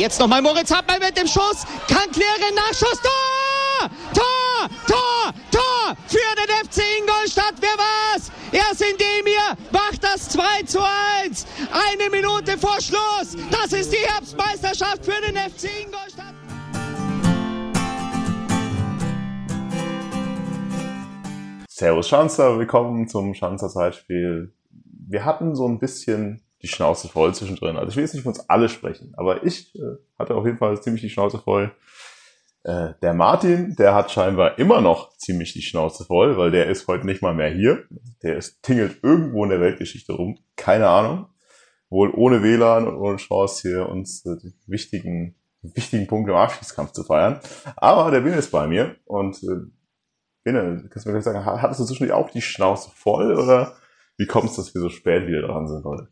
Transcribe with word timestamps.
Jetzt 0.00 0.18
nochmal 0.18 0.40
Moritz 0.40 0.70
Hartmann 0.70 0.98
mit 0.98 1.14
dem 1.14 1.26
Schuss. 1.26 1.66
Kann 1.86 2.10
klären. 2.10 2.54
Nachschuss. 2.54 2.98
Tor! 3.02 3.90
Tor! 4.14 4.70
Tor! 4.86 5.34
Tor! 5.50 5.94
Für 6.08 6.36
den 6.36 6.48
FC 6.66 6.82
Ingolstadt. 7.00 7.52
Wer 7.60 7.76
war's? 7.76 8.32
Erst 8.50 8.80
in 8.80 8.96
dem 8.96 9.26
hier 9.26 9.58
macht 9.70 10.02
das 10.02 10.30
2 10.30 10.62
zu 10.62 10.78
1. 11.22 11.46
Eine 11.70 12.08
Minute 12.08 12.56
vor 12.56 12.80
Schluss. 12.80 13.36
Das 13.50 13.74
ist 13.74 13.92
die 13.92 13.98
Herbstmeisterschaft 13.98 15.04
für 15.04 15.20
den 15.20 15.36
FC 15.36 15.68
Ingolstadt. 15.84 16.34
Servus 21.68 22.08
Schanzer, 22.08 22.58
willkommen 22.58 23.06
zum 23.06 23.34
Schanzer 23.34 23.68
Zeitspiel. 23.68 24.54
Wir 25.08 25.26
hatten 25.26 25.54
so 25.54 25.68
ein 25.68 25.78
bisschen 25.78 26.40
die 26.62 26.68
Schnauze 26.68 27.08
voll 27.08 27.34
zwischendrin. 27.34 27.76
Also 27.76 27.90
ich 27.90 27.96
will 27.96 28.04
jetzt 28.04 28.14
nicht 28.14 28.22
von 28.22 28.32
uns 28.32 28.48
alle 28.48 28.68
sprechen, 28.68 29.12
aber 29.16 29.44
ich 29.44 29.74
äh, 29.76 29.96
hatte 30.18 30.34
auf 30.34 30.44
jeden 30.44 30.58
Fall 30.58 30.80
ziemlich 30.80 31.02
die 31.02 31.10
Schnauze 31.10 31.38
voll. 31.38 31.72
Äh, 32.62 32.94
der 33.00 33.14
Martin, 33.14 33.74
der 33.76 33.94
hat 33.94 34.10
scheinbar 34.10 34.58
immer 34.58 34.80
noch 34.80 35.16
ziemlich 35.16 35.54
die 35.54 35.62
Schnauze 35.62 36.04
voll, 36.04 36.36
weil 36.36 36.50
der 36.50 36.66
ist 36.66 36.86
heute 36.88 37.06
nicht 37.06 37.22
mal 37.22 37.34
mehr 37.34 37.50
hier. 37.50 37.84
Der 38.22 38.36
ist 38.36 38.62
tingelt 38.62 39.02
irgendwo 39.02 39.44
in 39.44 39.50
der 39.50 39.60
Weltgeschichte 39.60 40.12
rum. 40.12 40.38
Keine 40.56 40.88
Ahnung. 40.88 41.26
Wohl 41.88 42.10
ohne 42.10 42.42
WLAN 42.42 42.86
und 42.86 42.96
ohne 42.96 43.16
Chance 43.16 43.68
hier 43.68 43.88
uns 43.88 44.24
äh, 44.26 44.36
die 44.42 44.52
wichtigen, 44.66 45.36
wichtigen 45.62 46.06
Punkte 46.06 46.32
im 46.32 46.36
Abschiedskampf 46.36 46.92
zu 46.92 47.02
feiern. 47.02 47.40
Aber 47.76 48.10
der 48.10 48.20
Bin 48.20 48.34
ist 48.34 48.50
bei 48.50 48.66
mir 48.66 48.96
und 49.06 49.42
äh, 49.42 49.70
Binne, 50.42 50.88
kannst 50.90 51.04
du 51.04 51.10
mir 51.10 51.14
gleich 51.14 51.24
sagen, 51.24 51.44
hattest 51.44 51.80
du 51.80 51.84
zwischendurch 51.84 52.18
auch 52.18 52.30
die 52.30 52.42
Schnauze 52.42 52.90
voll 52.94 53.34
oder 53.34 53.76
wie 54.16 54.26
kommt 54.26 54.50
es, 54.50 54.56
dass 54.56 54.74
wir 54.74 54.80
so 54.80 54.90
spät 54.90 55.26
wieder 55.26 55.42
dran 55.42 55.66
sind 55.66 55.84
heute? 55.84 56.08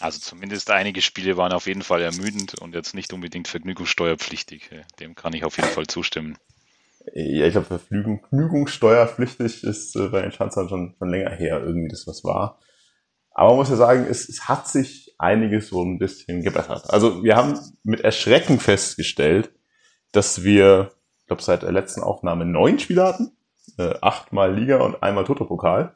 Also 0.00 0.18
zumindest 0.20 0.70
einige 0.70 1.02
Spiele 1.02 1.36
waren 1.36 1.52
auf 1.52 1.66
jeden 1.66 1.82
Fall 1.82 2.02
ermüdend 2.02 2.60
und 2.60 2.74
jetzt 2.74 2.94
nicht 2.94 3.12
unbedingt 3.12 3.48
vergnügungssteuerpflichtig. 3.48 4.70
Dem 5.00 5.14
kann 5.14 5.32
ich 5.32 5.44
auf 5.44 5.56
jeden 5.56 5.68
Fall 5.68 5.86
zustimmen. 5.86 6.36
Ja, 7.12 7.46
ich 7.46 7.52
glaube, 7.52 7.78
vergnügungssteuerpflichtig 7.78 9.62
ist 9.62 9.94
äh, 9.96 10.08
bei 10.08 10.22
den 10.22 10.32
Schanzern 10.32 10.68
schon, 10.68 10.94
schon 10.98 11.10
länger 11.10 11.30
her 11.30 11.62
irgendwie 11.62 11.88
das, 11.88 12.06
was 12.06 12.24
war. 12.24 12.58
Aber 13.30 13.50
man 13.50 13.58
muss 13.58 13.68
ja 13.68 13.76
sagen, 13.76 14.06
es, 14.08 14.28
es 14.28 14.48
hat 14.48 14.68
sich 14.68 15.14
einiges 15.18 15.68
so 15.68 15.82
ein 15.82 15.98
bisschen 15.98 16.42
gebessert. 16.42 16.88
Also 16.88 17.22
wir 17.22 17.36
haben 17.36 17.58
mit 17.82 18.00
Erschrecken 18.00 18.58
festgestellt, 18.58 19.52
dass 20.12 20.44
wir, 20.44 20.92
ich 21.20 21.26
glaube, 21.26 21.42
seit 21.42 21.62
der 21.62 21.72
letzten 21.72 22.02
Aufnahme 22.02 22.46
neun 22.46 22.78
Spiele 22.78 23.04
hatten 23.04 23.32
äh, 23.78 23.94
achtmal 24.00 24.54
Liga 24.54 24.80
und 24.80 25.02
einmal 25.02 25.24
Toto-Pokal. 25.24 25.94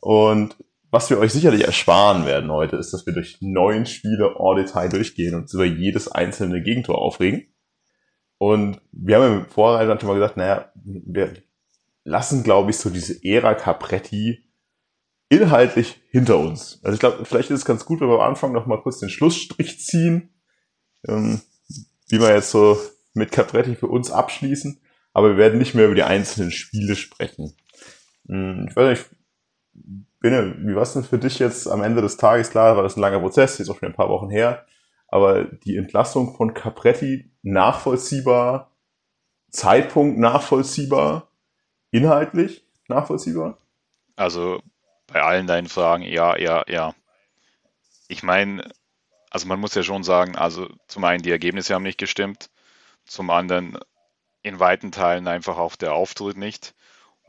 Und 0.00 0.56
was 0.90 1.10
wir 1.10 1.18
euch 1.18 1.32
sicherlich 1.32 1.64
ersparen 1.64 2.26
werden 2.26 2.50
heute, 2.50 2.76
ist, 2.76 2.92
dass 2.92 3.06
wir 3.06 3.12
durch 3.12 3.38
neun 3.40 3.86
Spiele 3.86 4.34
en 4.38 4.56
Detail 4.56 4.88
durchgehen 4.88 5.34
und 5.34 5.52
über 5.52 5.64
jedes 5.64 6.08
einzelne 6.08 6.62
Gegentor 6.62 6.98
aufregen. 6.98 7.46
Und 8.38 8.80
wir 8.92 9.16
haben 9.16 9.40
im 9.40 9.46
Vorreiter 9.46 9.88
dann 9.88 10.00
schon 10.00 10.08
mal 10.08 10.14
gesagt, 10.14 10.36
naja, 10.36 10.72
wir 10.74 11.34
lassen, 12.04 12.42
glaube 12.42 12.70
ich, 12.70 12.78
so 12.78 12.90
diese 12.90 13.22
Ära 13.22 13.54
Capretti 13.54 14.44
inhaltlich 15.28 16.00
hinter 16.10 16.38
uns. 16.38 16.80
Also 16.82 16.94
ich 16.94 17.00
glaube, 17.00 17.24
vielleicht 17.24 17.50
ist 17.50 17.60
es 17.60 17.64
ganz 17.64 17.84
gut, 17.84 18.00
wenn 18.00 18.08
wir 18.08 18.20
am 18.20 18.30
Anfang 18.30 18.52
noch 18.52 18.66
mal 18.66 18.80
kurz 18.80 18.98
den 18.98 19.10
Schlussstrich 19.10 19.80
ziehen, 19.80 20.34
ähm, 21.06 21.40
wie 22.08 22.20
wir 22.20 22.34
jetzt 22.34 22.50
so 22.50 22.78
mit 23.14 23.30
Capretti 23.30 23.76
für 23.76 23.86
uns 23.86 24.10
abschließen 24.10 24.80
aber 25.12 25.30
wir 25.30 25.36
werden 25.36 25.58
nicht 25.58 25.74
mehr 25.74 25.86
über 25.86 25.94
die 25.94 26.02
einzelnen 26.02 26.50
Spiele 26.50 26.96
sprechen. 26.96 27.54
Hm, 28.28 28.66
ich 28.68 28.76
weiß 28.76 28.98
nicht, 28.98 29.10
Binne, 30.20 30.54
wie 30.58 30.74
war 30.74 30.82
es 30.82 30.92
denn 30.92 31.02
für 31.04 31.18
dich 31.18 31.38
jetzt 31.38 31.66
am 31.66 31.82
Ende 31.82 32.02
des 32.02 32.18
Tages? 32.18 32.50
Klar, 32.50 32.76
war 32.76 32.82
das 32.82 32.96
ein 32.96 33.00
langer 33.00 33.20
Prozess, 33.20 33.58
ist 33.58 33.70
auch 33.70 33.78
schon 33.78 33.88
ein 33.88 33.94
paar 33.94 34.10
Wochen 34.10 34.28
her, 34.30 34.66
aber 35.08 35.44
die 35.44 35.76
Entlassung 35.76 36.36
von 36.36 36.52
Capretti 36.54 37.30
nachvollziehbar, 37.42 38.70
Zeitpunkt 39.50 40.18
nachvollziehbar, 40.18 41.28
inhaltlich 41.90 42.64
nachvollziehbar? 42.88 43.58
Also 44.16 44.62
bei 45.06 45.22
allen 45.22 45.46
deinen 45.46 45.68
Fragen, 45.68 46.04
ja, 46.04 46.36
ja, 46.36 46.64
ja. 46.68 46.94
Ich 48.06 48.22
meine, 48.22 48.70
also 49.30 49.46
man 49.48 49.58
muss 49.58 49.74
ja 49.74 49.82
schon 49.82 50.02
sagen, 50.02 50.36
also 50.36 50.68
zum 50.86 51.04
einen 51.04 51.22
die 51.22 51.30
Ergebnisse 51.30 51.74
haben 51.74 51.82
nicht 51.82 51.98
gestimmt, 51.98 52.50
zum 53.06 53.30
anderen 53.30 53.78
in 54.42 54.60
weiten 54.60 54.92
Teilen 54.92 55.28
einfach 55.28 55.56
auch 55.56 55.76
der 55.76 55.94
Auftritt 55.94 56.36
nicht. 56.36 56.74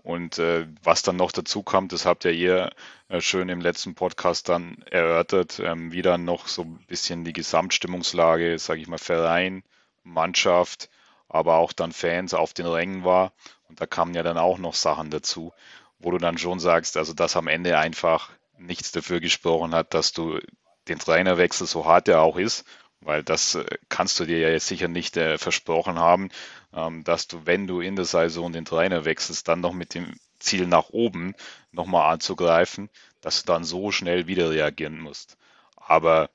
Und 0.03 0.39
äh, 0.39 0.67
was 0.83 1.03
dann 1.03 1.15
noch 1.15 1.31
dazu 1.31 1.61
kommt, 1.61 1.93
das 1.93 2.05
habt 2.05 2.23
ja 2.23 2.31
ihr 2.31 2.71
äh, 3.07 3.21
schön 3.21 3.49
im 3.49 3.61
letzten 3.61 3.93
Podcast 3.93 4.49
dann 4.49 4.83
erörtert, 4.89 5.59
ähm, 5.59 5.91
wie 5.91 6.01
dann 6.01 6.25
noch 6.25 6.47
so 6.47 6.63
ein 6.63 6.83
bisschen 6.87 7.23
die 7.23 7.33
Gesamtstimmungslage, 7.33 8.57
sage 8.57 8.81
ich 8.81 8.87
mal, 8.87 8.97
Verein, 8.97 9.63
Mannschaft, 10.03 10.89
aber 11.29 11.57
auch 11.57 11.71
dann 11.71 11.91
Fans 11.91 12.33
auf 12.33 12.53
den 12.53 12.65
Rängen 12.65 13.03
war. 13.03 13.31
Und 13.69 13.79
da 13.79 13.85
kamen 13.85 14.15
ja 14.15 14.23
dann 14.23 14.37
auch 14.37 14.57
noch 14.57 14.73
Sachen 14.73 15.11
dazu, 15.11 15.53
wo 15.99 16.11
du 16.11 16.17
dann 16.17 16.39
schon 16.39 16.59
sagst, 16.59 16.97
also 16.97 17.13
dass 17.13 17.35
am 17.35 17.47
Ende 17.47 17.77
einfach 17.77 18.31
nichts 18.57 18.91
dafür 18.91 19.19
gesprochen 19.19 19.75
hat, 19.75 19.93
dass 19.93 20.13
du 20.13 20.39
den 20.87 20.99
Trainerwechsel, 20.99 21.67
so 21.67 21.85
hart 21.85 22.07
er 22.07 22.21
auch 22.21 22.37
ist, 22.37 22.65
weil 23.01 23.23
das 23.23 23.55
äh, 23.55 23.65
kannst 23.89 24.19
du 24.19 24.25
dir 24.25 24.39
ja 24.39 24.49
jetzt 24.49 24.67
sicher 24.67 24.87
nicht 24.87 25.17
äh, 25.17 25.37
versprochen 25.37 25.99
haben, 25.99 26.29
ähm, 26.73 27.03
dass 27.03 27.27
du, 27.27 27.45
wenn 27.45 27.67
du 27.67 27.81
in 27.81 27.95
der 27.95 28.05
Saison 28.05 28.51
den 28.51 28.65
Trainer 28.65 29.05
wechselst, 29.05 29.47
dann 29.47 29.59
noch 29.59 29.73
mit 29.73 29.93
dem 29.93 30.15
Ziel 30.39 30.67
nach 30.67 30.89
oben 30.89 31.35
nochmal 31.71 32.13
anzugreifen, 32.13 32.89
dass 33.19 33.43
du 33.43 33.47
dann 33.47 33.63
so 33.63 33.91
schnell 33.91 34.27
wieder 34.27 34.49
reagieren 34.49 34.99
musst. 34.99 35.37
Aber 35.75 36.29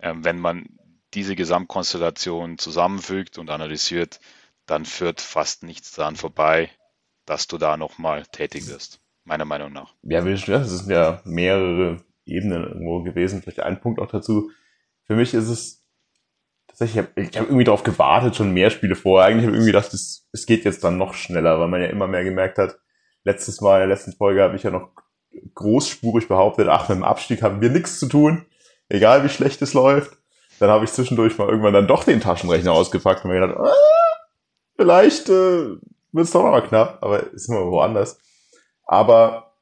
ähm, 0.00 0.24
wenn 0.24 0.38
man 0.38 0.66
diese 1.14 1.36
Gesamtkonstellation 1.36 2.58
zusammenfügt 2.58 3.38
und 3.38 3.50
analysiert, 3.50 4.20
dann 4.66 4.84
führt 4.84 5.20
fast 5.20 5.62
nichts 5.62 5.92
daran 5.92 6.16
vorbei, 6.16 6.70
dass 7.26 7.46
du 7.46 7.58
da 7.58 7.76
nochmal 7.76 8.24
tätig 8.26 8.66
wirst, 8.68 9.00
meiner 9.24 9.44
Meinung 9.44 9.72
nach. 9.72 9.94
Ja, 10.02 10.24
wie 10.24 10.32
es 10.32 10.44
sind 10.44 10.90
ja 10.90 11.22
mehrere 11.24 12.02
Ebenen 12.26 12.64
irgendwo 12.64 13.02
gewesen. 13.02 13.42
Vielleicht 13.42 13.60
ein 13.60 13.80
Punkt 13.80 14.00
auch 14.00 14.10
dazu. 14.10 14.50
Für 15.06 15.14
mich 15.14 15.34
ist 15.34 15.48
es 15.48 15.83
ich 16.80 16.98
habe 16.98 17.08
hab 17.16 17.34
irgendwie 17.34 17.64
darauf 17.64 17.82
gewartet, 17.82 18.36
schon 18.36 18.52
mehr 18.52 18.70
Spiele 18.70 18.96
vorher. 18.96 19.28
Eigentlich 19.28 19.46
habe 19.46 19.56
ich 19.56 19.62
irgendwie 19.62 19.72
gedacht, 19.72 19.94
es, 19.94 20.46
geht 20.46 20.64
jetzt 20.64 20.82
dann 20.82 20.98
noch 20.98 21.14
schneller, 21.14 21.60
weil 21.60 21.68
man 21.68 21.80
ja 21.80 21.88
immer 21.88 22.08
mehr 22.08 22.24
gemerkt 22.24 22.58
hat, 22.58 22.78
letztes 23.24 23.60
Mal, 23.60 23.82
in 23.82 23.88
der 23.88 23.96
letzten 23.96 24.12
Folge 24.12 24.42
habe 24.42 24.56
ich 24.56 24.62
ja 24.62 24.70
noch 24.70 24.90
großspurig 25.54 26.28
behauptet, 26.28 26.68
ach, 26.68 26.88
mit 26.88 26.98
dem 26.98 27.04
Abstieg 27.04 27.42
haben 27.42 27.60
wir 27.60 27.70
nichts 27.70 27.98
zu 27.98 28.06
tun, 28.06 28.46
egal 28.88 29.24
wie 29.24 29.28
schlecht 29.28 29.62
es 29.62 29.74
läuft. 29.74 30.16
Dann 30.60 30.70
habe 30.70 30.84
ich 30.84 30.92
zwischendurch 30.92 31.36
mal 31.38 31.48
irgendwann 31.48 31.74
dann 31.74 31.88
doch 31.88 32.04
den 32.04 32.20
Taschenrechner 32.20 32.72
ausgepackt 32.72 33.24
und 33.24 33.30
mir 33.30 33.40
gedacht, 33.40 33.58
ah, 33.58 34.16
vielleicht 34.76 35.28
äh, 35.28 35.76
wird 36.12 36.26
es 36.26 36.30
doch 36.30 36.44
mal 36.44 36.60
knapp, 36.60 36.98
aber 37.02 37.32
ist 37.32 37.48
immer 37.48 37.66
woanders. 37.66 38.20
Aber 38.86 39.54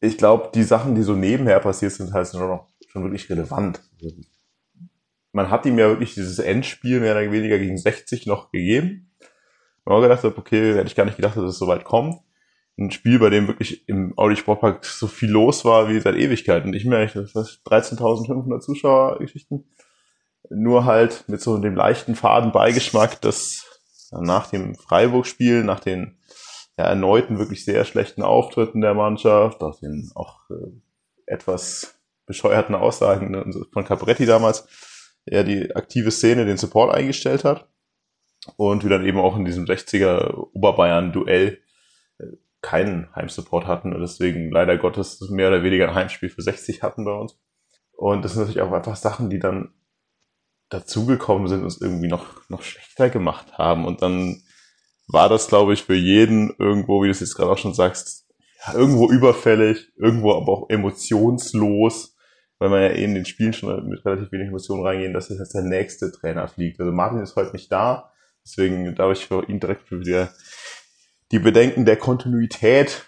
ich 0.00 0.18
glaube, 0.18 0.50
die 0.52 0.64
Sachen, 0.64 0.96
die 0.96 1.02
so 1.02 1.14
nebenher 1.14 1.60
passiert 1.60 1.92
sind, 1.92 2.12
halt 2.12 2.28
schon 2.28 2.40
noch 2.40 2.72
schon 2.88 3.04
wirklich 3.04 3.30
relevant 3.30 3.80
man 5.32 5.50
hat 5.50 5.66
ihm 5.66 5.78
ja 5.78 5.88
wirklich 5.88 6.14
dieses 6.14 6.38
Endspiel 6.38 7.00
mehr 7.00 7.12
oder 7.12 7.32
weniger 7.32 7.58
gegen 7.58 7.78
60 7.78 8.26
noch 8.26 8.52
gegeben. 8.52 9.10
Und 9.84 9.94
ich 9.94 10.02
gedacht 10.02 10.24
okay, 10.38 10.74
hätte 10.74 10.86
ich 10.86 10.94
gar 10.94 11.04
nicht 11.04 11.16
gedacht, 11.16 11.36
dass 11.36 11.44
es 11.44 11.58
so 11.58 11.66
weit 11.66 11.84
kommt. 11.84 12.20
Ein 12.78 12.90
Spiel, 12.90 13.18
bei 13.18 13.30
dem 13.30 13.48
wirklich 13.48 13.88
im 13.88 14.16
Audi 14.16 14.36
Sportpark 14.36 14.84
so 14.84 15.06
viel 15.06 15.30
los 15.30 15.64
war 15.64 15.88
wie 15.88 16.00
seit 16.00 16.16
Ewigkeiten. 16.16 16.68
Und 16.68 16.74
ich 16.74 16.84
mir 16.84 16.98
13.500 16.98 18.60
Zuschauergeschichten. 18.60 19.64
Nur 20.50 20.84
halt 20.84 21.24
mit 21.28 21.40
so 21.40 21.56
dem 21.58 21.74
leichten 21.74 22.14
faden 22.14 22.52
Beigeschmack, 22.52 23.20
dass 23.20 23.64
nach 24.10 24.48
dem 24.50 24.74
Freiburg-Spiel, 24.74 25.64
nach 25.64 25.80
den 25.80 26.18
ja, 26.78 26.84
erneuten 26.84 27.38
wirklich 27.38 27.64
sehr 27.64 27.84
schlechten 27.84 28.22
Auftritten 28.22 28.80
der 28.80 28.94
Mannschaft, 28.94 29.60
nach 29.60 29.78
den 29.78 30.10
auch 30.14 30.40
äh, 30.50 30.72
etwas 31.26 31.98
bescheuerten 32.26 32.74
Aussagen 32.74 33.66
von 33.72 33.84
Capretti 33.84 34.26
damals, 34.26 34.66
er 35.24 35.44
die 35.44 35.74
aktive 35.74 36.10
Szene, 36.10 36.44
den 36.44 36.56
Support 36.56 36.94
eingestellt 36.94 37.44
hat 37.44 37.68
und 38.56 38.82
wir 38.82 38.90
dann 38.90 39.06
eben 39.06 39.18
auch 39.18 39.36
in 39.36 39.44
diesem 39.44 39.64
60er 39.64 40.48
Oberbayern-Duell 40.52 41.58
äh, 42.18 42.24
keinen 42.60 43.14
Heimsupport 43.14 43.66
hatten 43.66 43.92
und 43.92 44.00
deswegen 44.00 44.50
leider 44.50 44.76
Gottes 44.78 45.20
mehr 45.30 45.48
oder 45.48 45.62
weniger 45.62 45.88
ein 45.88 45.94
Heimspiel 45.94 46.28
für 46.28 46.42
60 46.42 46.82
hatten 46.82 47.04
bei 47.04 47.12
uns. 47.12 47.38
Und 47.92 48.24
das 48.24 48.32
sind 48.32 48.42
natürlich 48.42 48.62
auch 48.62 48.72
einfach 48.72 48.96
Sachen, 48.96 49.30
die 49.30 49.38
dann 49.38 49.72
dazugekommen 50.70 51.48
sind 51.48 51.60
und 51.60 51.66
es 51.66 51.80
irgendwie 51.80 52.08
noch, 52.08 52.48
noch 52.48 52.62
schlechter 52.62 53.10
gemacht 53.10 53.58
haben. 53.58 53.84
Und 53.84 54.02
dann 54.02 54.42
war 55.06 55.28
das, 55.28 55.48
glaube 55.48 55.74
ich, 55.74 55.84
für 55.84 55.94
jeden 55.94 56.54
irgendwo, 56.58 57.02
wie 57.02 57.06
du 57.06 57.10
es 57.10 57.20
jetzt 57.20 57.34
gerade 57.34 57.50
auch 57.50 57.58
schon 57.58 57.74
sagst, 57.74 58.26
irgendwo 58.72 59.10
überfällig, 59.10 59.92
irgendwo 59.96 60.34
aber 60.34 60.52
auch 60.52 60.70
emotionslos 60.70 62.16
weil 62.62 62.70
man 62.70 62.82
ja 62.82 62.90
eh 62.90 63.02
in 63.02 63.16
den 63.16 63.24
Spielen 63.24 63.52
schon 63.52 63.88
mit 63.88 64.04
relativ 64.04 64.30
wenig 64.30 64.46
Emotionen 64.46 64.86
reingehen, 64.86 65.12
dass 65.12 65.28
jetzt 65.28 65.52
der 65.52 65.62
nächste 65.62 66.12
Trainer 66.12 66.46
fliegt. 66.46 66.78
Also 66.78 66.92
Martin 66.92 67.18
ist 67.18 67.34
heute 67.34 67.50
nicht 67.50 67.72
da, 67.72 68.12
deswegen 68.44 68.94
darf 68.94 69.10
ich 69.10 69.26
für 69.26 69.44
ihn 69.48 69.58
direkt 69.58 69.90
wieder 69.90 70.30
die 71.32 71.40
Bedenken 71.40 71.84
der 71.84 71.96
Kontinuität 71.96 73.04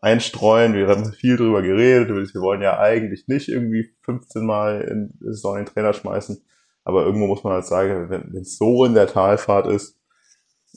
einstreuen. 0.00 0.72
Wir 0.72 0.88
haben 0.88 1.12
viel 1.12 1.36
drüber 1.36 1.60
geredet, 1.60 2.08
wir 2.08 2.40
wollen 2.40 2.62
ja 2.62 2.78
eigentlich 2.78 3.28
nicht 3.28 3.50
irgendwie 3.50 3.90
15 4.04 4.46
Mal 4.46 4.80
in 4.80 5.12
Saison 5.20 5.56
den 5.56 5.66
Trainer 5.66 5.92
schmeißen. 5.92 6.42
Aber 6.82 7.04
irgendwo 7.04 7.26
muss 7.26 7.44
man 7.44 7.52
halt 7.52 7.66
sagen, 7.66 8.08
wenn 8.08 8.40
es 8.40 8.56
so 8.56 8.86
in 8.86 8.94
der 8.94 9.06
Talfahrt 9.06 9.66
ist, 9.66 9.98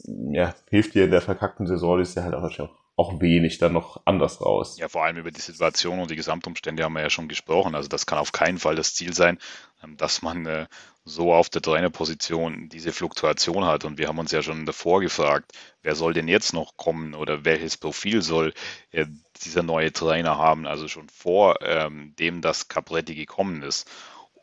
ja, 0.06 0.54
hilft 0.70 0.96
dir 0.96 1.06
in 1.06 1.12
der 1.12 1.22
verkackten 1.22 1.66
Saison, 1.66 2.02
ist 2.02 2.18
ja 2.18 2.24
halt 2.24 2.36
auch, 2.36 2.70
auch 2.98 3.22
wenig 3.22 3.60
dann 3.60 3.74
noch 3.74 4.02
anders 4.06 4.42
raus. 4.42 4.78
Ja, 4.80 4.90
vor 4.90 5.06
allem 5.06 5.18
über 5.18 5.30
die 5.30 5.40
Situation 5.40 6.00
und 6.00 6.10
die 6.10 6.16
Gesamtumstände 6.16 6.84
haben 6.84 6.94
wir 6.94 7.04
ja 7.04 7.12
schon 7.12 7.28
gesprochen. 7.28 7.76
Also 7.76 7.88
das 7.88 8.08
kann 8.08 8.18
auf 8.18 8.32
keinen 8.32 8.58
Fall 8.58 8.76
das 8.76 8.96
Ziel 8.96 9.14
sein, 9.14 9.38
ähm, 9.84 9.96
dass 9.98 10.24
man 10.24 10.48
äh, 10.48 10.66
so 11.06 11.32
auf 11.32 11.50
der 11.50 11.62
Trainerposition 11.62 12.70
diese 12.70 12.92
Fluktuation 12.92 13.66
hat. 13.66 13.86
Und 13.86 14.00
wir 14.00 14.08
haben 14.08 14.18
uns 14.18 14.32
ja 14.32 14.42
schon 14.42 14.66
davor 14.66 15.00
gefragt, 15.00 15.52
wer 15.84 15.94
soll 15.94 16.14
denn 16.14 16.28
jetzt 16.28 16.54
noch 16.54 16.76
kommen 16.76 17.14
oder 17.14 17.46
welches 17.46 17.78
Profil 17.78 18.24
soll 18.24 18.52
äh, 18.90 19.06
dieser 19.44 19.62
neue 19.62 19.94
Trainer 19.94 20.40
haben? 20.40 20.66
Also 20.66 20.88
schon 20.88 21.08
vor 21.08 21.62
ähm, 21.62 22.16
dem, 22.18 22.42
dass 22.42 22.68
Capretti 22.68 23.14
gekommen 23.14 23.62
ist. 23.62 23.88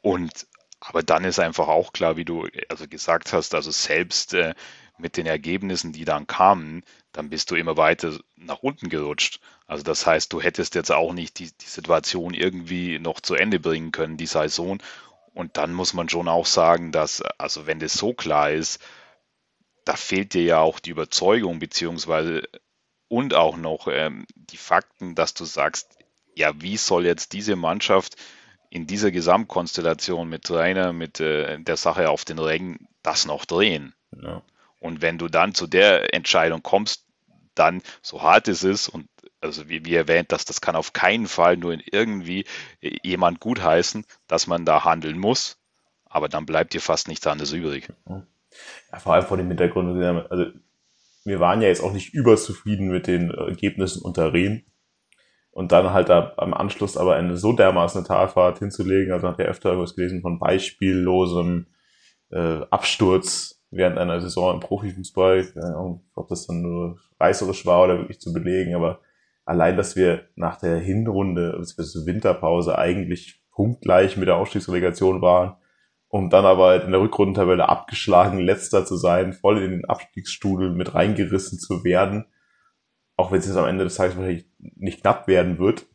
Und 0.01 0.47
aber 0.79 1.03
dann 1.03 1.25
ist 1.25 1.41
einfach 1.41 1.67
auch 1.67 1.93
klar, 1.93 2.17
wie 2.17 2.27
du 2.27 2.47
also 2.69 2.87
gesagt 2.87 3.33
hast, 3.33 3.55
also 3.55 3.71
selbst 3.71 4.35
äh, 4.35 4.55
mit 4.99 5.17
den 5.17 5.27
Ergebnissen, 5.27 5.93
die 5.93 6.05
dann 6.05 6.27
kamen, 6.27 6.85
dann 7.15 7.31
bist 7.31 7.51
du 7.51 7.55
immer 7.55 7.77
weiter 7.77 8.19
nach 8.37 8.59
unten 8.59 8.89
gerutscht. 8.89 9.41
Also 9.67 9.85
das 9.85 10.05
heißt, 10.05 10.33
du 10.33 10.43
hättest 10.43 10.75
jetzt 10.75 10.91
auch 10.91 11.13
nicht 11.13 11.39
die, 11.39 11.51
die 11.53 11.67
Situation 11.67 12.35
irgendwie 12.35 12.99
noch 12.99 13.21
zu 13.21 13.37
Ende 13.37 13.61
bringen 13.61 13.93
können, 13.93 14.17
die 14.17 14.27
Saison. 14.27 14.83
Und 15.33 15.57
dann 15.57 15.73
muss 15.73 15.95
man 15.95 16.09
schon 16.09 16.29
auch 16.29 16.45
sagen, 16.45 16.91
dass, 16.93 17.23
also 17.39 17.67
wenn 17.67 17.79
das 17.79 17.95
so 17.95 18.15
klar 18.15 18.51
ist, 18.51 18.83
da 19.85 19.95
fehlt 19.95 20.35
dir 20.35 20.43
ja 20.43 20.59
auch 20.59 20.81
die 20.81 20.91
Überzeugung, 20.91 21.61
beziehungsweise 21.61 22.43
und 23.09 23.33
auch 23.33 23.57
noch 23.57 23.87
ähm, 23.89 24.27
die 24.35 24.57
Fakten, 24.57 25.15
dass 25.15 25.35
du 25.35 25.45
sagst, 25.45 25.99
ja, 26.35 26.61
wie 26.61 26.77
soll 26.77 27.07
jetzt 27.07 27.33
diese 27.33 27.55
Mannschaft 27.55 28.17
in 28.71 28.89
dieser 28.89 29.13
Gesamtkonstellation 29.13 30.29
mit 30.29 30.43
Trainer, 30.43 30.93
mit 30.93 31.21
äh, 31.21 31.61
der 31.61 31.77
Sache 31.77 32.11
auf 32.11 32.25
den 32.25 32.41
Rängen 32.41 32.89
das 33.03 33.25
noch 33.25 33.45
drehen. 33.45 33.95
Ja. 34.21 34.43
Und 34.81 35.01
wenn 35.01 35.17
du 35.17 35.29
dann 35.29 35.55
zu 35.55 35.67
der 35.67 36.13
Entscheidung 36.13 36.63
kommst, 36.63 37.04
dann, 37.55 37.83
so 38.03 38.23
hart 38.23 38.49
es 38.49 38.65
ist, 38.65 38.89
und 38.89 39.09
also 39.41 39.69
wie, 39.69 39.85
wie 39.85 39.95
erwähnt, 39.95 40.33
dass 40.33 40.45
das 40.45 40.61
kann 40.61 40.77
auf 40.77 40.93
keinen 40.93 41.27
Fall 41.27 41.57
nur 41.57 41.73
in 41.73 41.83
irgendwie 41.91 42.45
jemand 42.81 43.41
gutheißen, 43.41 44.05
dass 44.27 44.47
man 44.47 44.65
da 44.65 44.85
handeln 44.85 45.19
muss, 45.19 45.59
aber 46.05 46.29
dann 46.29 46.47
bleibt 46.47 46.75
dir 46.75 46.81
fast 46.81 47.09
nichts 47.09 47.27
anderes 47.27 47.53
übrig. 47.53 47.89
Ja, 48.93 48.99
vor 48.99 49.15
allem 49.15 49.27
vor 49.27 49.37
dem 49.37 49.49
Hintergrund, 49.49 50.03
also 50.31 50.47
wir 51.25 51.41
waren 51.41 51.63
ja 51.63 51.69
jetzt 51.69 51.83
auch 51.83 51.93
nicht 51.93 52.15
überzufrieden 52.15 52.89
mit 52.89 53.07
den 53.07 53.31
Ergebnissen 53.31 54.03
unter 54.03 54.33
Rehen 54.33 54.67
und 55.51 55.73
dann 55.73 55.93
halt 55.93 56.09
da 56.09 56.35
am 56.37 56.53
Anschluss 56.53 56.97
aber 56.97 57.17
eine 57.17 57.37
so 57.37 57.53
dermaßen 57.53 58.05
Talfahrt 58.05 58.59
hinzulegen, 58.59 59.13
also 59.13 59.29
hat 59.29 59.39
ja 59.39 59.47
öfter 59.47 59.71
irgendwas 59.71 59.95
gelesen 59.95 60.21
von 60.21 60.39
beispiellosem 60.39 61.67
äh, 62.31 62.61
Absturz 62.71 63.64
während 63.75 63.99
einer 63.99 64.21
Saison 64.21 64.55
im 64.55 64.61
Profifußball, 64.61 66.01
ob 66.15 66.29
das 66.29 66.47
dann 66.47 66.63
nur 66.63 66.99
reißerisch 67.19 67.67
war 67.67 67.85
oder 67.85 67.99
wirklich 67.99 68.21
zu 68.21 68.33
belegen, 68.33 68.75
aber 68.75 69.01
allein, 69.45 69.77
dass 69.77 69.97
wir 69.97 70.29
nach 70.37 70.59
der 70.59 70.79
Hinrunde, 70.79 71.55
also 71.57 72.07
Winterpause 72.07 72.79
eigentlich 72.79 73.43
punktgleich 73.51 74.17
mit 74.17 74.29
der 74.29 74.37
Aufstiegsrelegation 74.37 75.21
waren, 75.23 75.57
um 76.09 76.31
dann 76.31 76.45
aber 76.45 76.69
halt 76.69 76.85
in 76.85 76.93
der 76.93 77.01
Rückrundentabelle 77.01 77.69
abgeschlagen, 77.69 78.39
letzter 78.39 78.87
zu 78.87 78.97
sein, 78.97 79.33
voll 79.33 79.63
in 79.63 79.73
den 79.73 79.85
Abstiegsstudel 79.85 80.71
mit 80.71 80.95
reingerissen 80.95 81.59
zu 81.59 81.83
werden, 81.85 82.27
auch 83.17 83.33
wenn 83.33 83.41
es 83.41 83.47
jetzt 83.47 83.57
am 83.57 83.69
Ende 83.69 83.85
des 83.85 83.97
Tages 83.97 84.17
wahrscheinlich 84.17 84.47
nicht 84.59 85.03
knapp 85.03 85.29
werden 85.29 85.59
wird, 85.59 85.87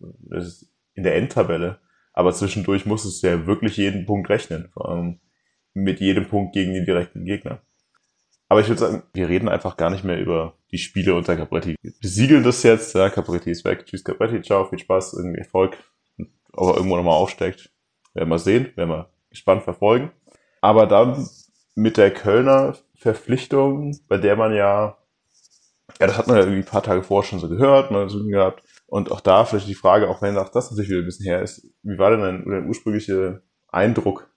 in 0.94 1.04
der 1.04 1.16
Endtabelle. 1.16 1.80
Aber 2.12 2.34
zwischendurch 2.34 2.86
muss 2.86 3.06
es 3.06 3.22
ja 3.22 3.48
wirklich 3.48 3.78
jeden 3.78 4.06
Punkt 4.06 4.30
rechnen. 4.30 4.72
Mit 5.74 6.02
jedem 6.02 6.28
Punkt 6.28 6.54
gegen 6.54 6.74
den 6.74 6.86
direkten 6.86 7.24
Gegner. 7.24 7.62
Aber 8.50 8.62
ich 8.62 8.68
würde 8.68 8.80
sagen, 8.80 9.04
wir 9.14 9.30
reden 9.30 9.48
einfach 9.48 9.78
gar 9.78 9.90
nicht 9.90 10.04
mehr 10.04 10.20
über 10.20 10.56
die 10.72 10.78
Spiele 10.78 11.16
unter 11.16 11.38
Capretti. 11.38 11.76
Wir 11.82 11.94
besiegeln 12.02 12.44
das 12.44 12.64
jetzt, 12.64 12.96
ja, 12.96 13.10
Capretti 13.10 13.52
ist 13.52 13.64
weg, 13.64 13.86
tschüss 13.86 14.04
Capretti, 14.04 14.42
ciao, 14.42 14.66
viel 14.66 14.80
Spaß, 14.80 15.14
irgendwie 15.14 15.40
Erfolg. 15.40 15.78
Ob 16.54 16.70
er 16.70 16.78
irgendwo 16.78 16.98
nochmal 16.98 17.14
aufsteigt, 17.14 17.72
werden 18.14 18.30
wir 18.30 18.40
sehen, 18.40 18.72
werden 18.76 18.90
wir 18.90 19.10
gespannt 19.30 19.64
verfolgen. 19.64 20.12
Aber 20.62 20.88
dann 20.88 21.30
mit 21.76 21.98
der 21.98 22.12
Kölner 22.12 22.76
Verpflichtung, 22.96 23.98
bei 24.08 24.18
der 24.18 24.36
man 24.36 24.54
ja 24.54 24.98
ja, 26.00 26.08
das 26.08 26.18
hat 26.18 26.28
man 26.28 26.38
ja 26.38 26.44
irgendwie 26.44 26.62
ein 26.62 26.66
paar 26.66 26.84
Tage 26.84 27.04
vorher 27.04 27.28
schon 27.28 27.40
so 27.40 27.50
gehört, 27.50 27.92
mal 27.92 28.10
so 28.10 28.26
gehabt. 28.26 28.64
Und 28.88 29.12
auch 29.12 29.22
da 29.22 29.46
vielleicht 29.46 29.68
die 29.68 29.76
Frage, 29.76 30.08
auch 30.10 30.22
wenn 30.22 30.38
auch 30.38 30.50
das 30.50 30.70
natürlich 30.70 30.90
wieder 30.90 31.00
ein 31.02 31.06
bisschen 31.06 31.26
her 31.26 31.42
ist, 31.42 31.68
wie 31.84 31.98
war 31.98 32.12
denn 32.12 32.22
dein, 32.22 32.46
dein 32.46 32.68
ursprünglicher 32.68 33.42
Eindruck 33.68 34.30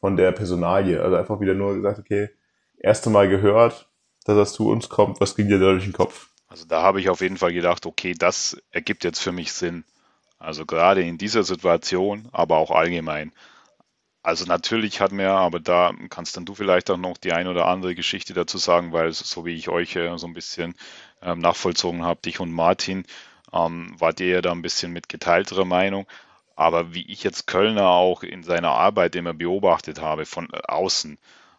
von 0.00 0.16
der 0.16 0.32
Personalie? 0.32 1.02
Also 1.02 1.16
einfach 1.16 1.40
wieder 1.40 1.54
nur 1.54 1.74
gesagt, 1.74 1.98
okay, 1.98 2.30
erste 2.80 3.10
Mal 3.10 3.28
gehört, 3.28 3.88
dass 4.24 4.36
das 4.36 4.52
zu 4.52 4.68
uns 4.68 4.88
kommt, 4.88 5.20
was 5.20 5.36
ging 5.36 5.48
dir 5.48 5.58
da 5.58 5.70
durch 5.70 5.84
den 5.84 5.92
Kopf? 5.92 6.28
Also 6.48 6.64
da 6.64 6.82
habe 6.82 7.00
ich 7.00 7.10
auf 7.10 7.20
jeden 7.20 7.36
Fall 7.36 7.52
gedacht, 7.52 7.86
okay, 7.86 8.14
das 8.14 8.56
ergibt 8.70 9.04
jetzt 9.04 9.20
für 9.20 9.32
mich 9.32 9.52
Sinn. 9.52 9.84
Also 10.38 10.66
gerade 10.66 11.02
in 11.02 11.18
dieser 11.18 11.44
Situation, 11.44 12.28
aber 12.32 12.56
auch 12.56 12.70
allgemein. 12.70 13.32
Also 14.22 14.44
natürlich 14.44 15.00
hat 15.00 15.12
mir, 15.12 15.30
aber 15.30 15.60
da 15.60 15.92
kannst 16.10 16.36
dann 16.36 16.44
du 16.44 16.54
vielleicht 16.54 16.90
auch 16.90 16.96
noch 16.96 17.16
die 17.16 17.32
ein 17.32 17.48
oder 17.48 17.66
andere 17.66 17.94
Geschichte 17.94 18.34
dazu 18.34 18.58
sagen, 18.58 18.92
weil 18.92 19.12
so 19.12 19.44
wie 19.44 19.54
ich 19.54 19.68
euch 19.68 19.98
so 20.16 20.26
ein 20.26 20.34
bisschen 20.34 20.74
ähm, 21.22 21.38
nachvollzogen 21.38 22.04
habe, 22.04 22.20
dich 22.20 22.40
und 22.40 22.52
Martin, 22.52 23.04
ähm, 23.52 23.94
wart 23.98 24.20
ihr 24.20 24.28
ja 24.28 24.40
da 24.42 24.52
ein 24.52 24.62
bisschen 24.62 24.92
mit 24.92 25.08
geteilterer 25.08 25.64
Meinung. 25.64 26.06
Aber 26.56 26.92
wie 26.92 27.10
ich 27.10 27.22
jetzt 27.22 27.46
Kölner 27.46 27.88
auch 27.88 28.22
in 28.22 28.42
seiner 28.42 28.72
Arbeit 28.72 29.14
immer 29.16 29.32
beobachtet 29.32 30.00
habe 30.00 30.26
von 30.26 30.48
äh, 30.52 30.60
außen, 30.66 31.18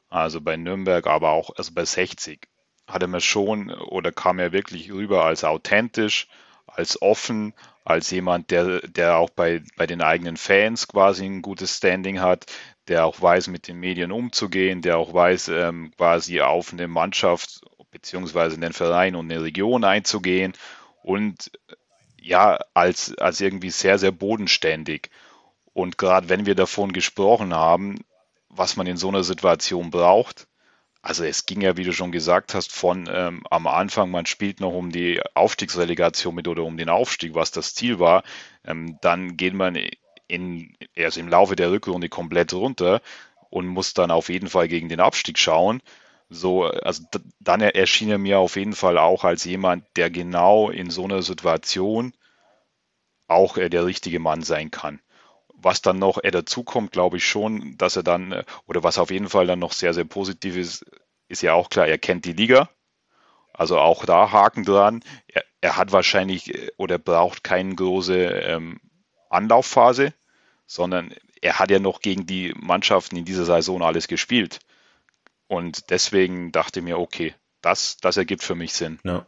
also 0.09 0.41
bei 0.41 0.57
Nürnberg, 0.57 1.07
aber 1.07 1.29
auch 1.31 1.51
also 1.55 1.71
bei 1.73 1.85
60, 1.85 2.47
hat 2.87 3.01
er 3.01 3.07
mir 3.07 3.21
schon 3.21 3.71
oder 3.71 4.11
kam 4.11 4.39
er 4.39 4.51
wirklich 4.51 4.91
rüber 4.91 5.25
als 5.25 5.43
authentisch, 5.43 6.27
als 6.65 7.01
offen, 7.01 7.53
als 7.83 8.11
jemand, 8.11 8.51
der, 8.51 8.81
der 8.87 9.17
auch 9.17 9.29
bei, 9.29 9.63
bei 9.77 9.87
den 9.87 10.01
eigenen 10.01 10.37
Fans 10.37 10.87
quasi 10.87 11.25
ein 11.25 11.41
gutes 11.41 11.77
Standing 11.77 12.21
hat, 12.21 12.45
der 12.87 13.05
auch 13.05 13.21
weiß, 13.21 13.47
mit 13.47 13.67
den 13.67 13.79
Medien 13.79 14.11
umzugehen, 14.11 14.81
der 14.81 14.97
auch 14.97 15.13
weiß, 15.13 15.49
ähm, 15.49 15.91
quasi 15.95 16.41
auf 16.41 16.73
eine 16.73 16.87
Mannschaft 16.87 17.61
beziehungsweise 17.91 18.55
in 18.55 18.61
den 18.61 18.73
Verein 18.73 19.15
und 19.15 19.31
eine 19.31 19.43
Region 19.43 19.83
einzugehen 19.83 20.53
und 21.03 21.51
ja, 22.21 22.59
als, 22.73 23.17
als 23.17 23.41
irgendwie 23.41 23.69
sehr, 23.69 23.97
sehr 23.97 24.11
bodenständig. 24.11 25.09
Und 25.73 25.97
gerade 25.97 26.29
wenn 26.29 26.45
wir 26.45 26.55
davon 26.55 26.91
gesprochen 26.91 27.53
haben, 27.53 27.99
was 28.49 28.75
man 28.75 28.87
in 28.87 28.97
so 28.97 29.09
einer 29.09 29.23
Situation 29.23 29.91
braucht, 29.91 30.47
also 31.01 31.23
es 31.23 31.45
ging 31.45 31.61
ja, 31.61 31.77
wie 31.77 31.83
du 31.83 31.93
schon 31.93 32.11
gesagt 32.11 32.53
hast, 32.53 32.73
von 32.73 33.09
ähm, 33.11 33.43
am 33.49 33.67
Anfang, 33.67 34.11
man 34.11 34.25
spielt 34.25 34.59
noch 34.59 34.73
um 34.73 34.91
die 34.91 35.21
Aufstiegsrelegation 35.33 36.35
mit 36.35 36.47
oder 36.47 36.63
um 36.63 36.77
den 36.77 36.89
Aufstieg, 36.89 37.35
was 37.35 37.51
das 37.51 37.73
Ziel 37.73 37.99
war. 37.99 38.23
Ähm, 38.65 38.97
dann 39.01 39.37
geht 39.37 39.53
man 39.53 39.77
in, 40.27 40.75
also 40.97 41.19
im 41.21 41.29
Laufe 41.29 41.55
der 41.55 41.71
Rückrunde 41.71 42.09
komplett 42.09 42.53
runter 42.53 43.01
und 43.49 43.65
muss 43.65 43.93
dann 43.93 44.11
auf 44.11 44.29
jeden 44.29 44.49
Fall 44.49 44.67
gegen 44.67 44.89
den 44.89 44.99
Abstieg 44.99 45.39
schauen. 45.39 45.81
So, 46.29 46.65
also 46.65 47.03
dann 47.39 47.61
erschien 47.61 48.09
er 48.09 48.19
mir 48.19 48.39
auf 48.39 48.55
jeden 48.55 48.73
Fall 48.73 48.97
auch 48.97 49.23
als 49.23 49.45
jemand, 49.45 49.85
der 49.95 50.09
genau 50.11 50.69
in 50.69 50.89
so 50.89 51.05
einer 51.05 51.23
Situation 51.23 52.13
auch 53.27 53.57
äh, 53.57 53.69
der 53.69 53.85
richtige 53.85 54.19
Mann 54.19 54.43
sein 54.43 54.69
kann 54.69 54.99
was 55.61 55.81
dann 55.81 55.99
noch 55.99 56.23
äh, 56.23 56.31
dazu 56.31 56.63
kommt, 56.63 56.91
glaube 56.91 57.17
ich 57.17 57.25
schon, 57.25 57.77
dass 57.77 57.95
er 57.95 58.03
dann, 58.03 58.31
äh, 58.31 58.43
oder 58.65 58.83
was 58.83 58.97
auf 58.97 59.11
jeden 59.11 59.29
Fall 59.29 59.47
dann 59.47 59.59
noch 59.59 59.73
sehr, 59.73 59.93
sehr 59.93 60.05
positiv 60.05 60.55
ist, 60.55 60.85
ist 61.27 61.41
ja 61.41 61.53
auch 61.53 61.69
klar, 61.69 61.87
er 61.87 61.97
kennt 61.97 62.25
die 62.25 62.33
Liga. 62.33 62.69
Also 63.53 63.77
auch 63.77 64.05
da 64.05 64.31
Haken 64.31 64.63
dran. 64.63 65.03
Er, 65.27 65.43
er 65.61 65.77
hat 65.77 65.91
wahrscheinlich 65.91 66.53
äh, 66.53 66.71
oder 66.77 66.97
braucht 66.97 67.43
keine 67.43 67.75
große 67.75 68.15
ähm, 68.15 68.79
Anlaufphase, 69.29 70.13
sondern 70.65 71.13
er 71.41 71.59
hat 71.59 71.71
ja 71.71 71.79
noch 71.79 72.01
gegen 72.01 72.25
die 72.25 72.53
Mannschaften 72.57 73.15
in 73.15 73.25
dieser 73.25 73.45
Saison 73.45 73.81
alles 73.81 74.07
gespielt. 74.07 74.59
Und 75.47 75.89
deswegen 75.89 76.51
dachte 76.51 76.79
ich 76.79 76.83
mir, 76.83 76.99
okay, 76.99 77.33
das, 77.61 77.97
das 77.97 78.17
ergibt 78.17 78.43
für 78.43 78.55
mich 78.55 78.73
Sinn. 78.73 78.99
Ja. 79.03 79.25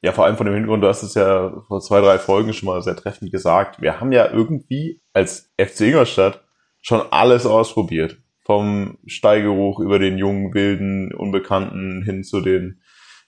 Ja, 0.00 0.12
vor 0.12 0.24
allem 0.24 0.36
von 0.36 0.46
dem 0.46 0.54
Hintergrund, 0.54 0.84
du 0.84 0.88
hast 0.88 1.02
es 1.02 1.14
ja 1.14 1.60
vor 1.66 1.80
zwei, 1.80 2.00
drei 2.00 2.18
Folgen 2.18 2.52
schon 2.52 2.66
mal 2.68 2.82
sehr 2.82 2.96
treffend 2.96 3.32
gesagt. 3.32 3.82
Wir 3.82 4.00
haben 4.00 4.12
ja 4.12 4.30
irgendwie 4.30 5.00
als 5.12 5.50
FC 5.56 5.82
Ingolstadt 5.82 6.44
schon 6.80 7.02
alles 7.10 7.46
ausprobiert. 7.46 8.18
Vom 8.44 8.98
Steigeruch 9.06 9.80
über 9.80 9.98
den 9.98 10.16
jungen, 10.16 10.54
wilden, 10.54 11.12
Unbekannten 11.12 12.02
hin 12.04 12.22
zu 12.22 12.40
den, 12.40 12.80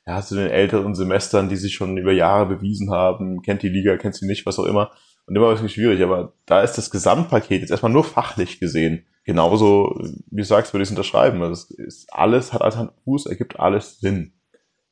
ja, 0.07 0.23
zu 0.23 0.37
den 0.37 0.49
älteren 0.49 0.95
Semestern, 0.95 1.49
die 1.49 1.57
sich 1.57 1.75
schon 1.75 1.99
über 1.99 2.13
Jahre 2.13 2.47
bewiesen 2.47 2.91
haben. 2.91 3.43
Kennt 3.43 3.63
die 3.63 3.69
Liga, 3.69 3.97
kennt 3.97 4.15
sie 4.15 4.27
nicht, 4.27 4.47
was 4.47 4.59
auch 4.59 4.65
immer. 4.65 4.93
Und 5.27 5.37
immer 5.37 5.53
ist 5.53 5.63
es 5.63 5.73
schwierig, 5.73 6.03
aber 6.03 6.35
da 6.47 6.63
ist 6.63 6.79
das 6.79 6.91
Gesamtpaket 6.91 7.61
jetzt 7.61 7.71
erstmal 7.71 7.93
nur 7.93 8.05
fachlich 8.05 8.61
gesehen. 8.61 9.07
Genauso, 9.25 10.01
wie 10.31 10.41
du 10.41 10.45
sagst, 10.45 10.73
würde 10.73 10.83
ich 10.83 10.89
es 10.89 10.93
unterschreiben. 10.93 11.43
Also 11.43 11.53
es 11.53 11.71
ist 11.71 12.13
alles, 12.15 12.53
hat 12.53 12.63
alles 12.63 12.77
Hand 12.77 12.93
Fuß, 13.05 13.27
ergibt 13.27 13.61
alles 13.61 14.01
Sinn 14.01 14.33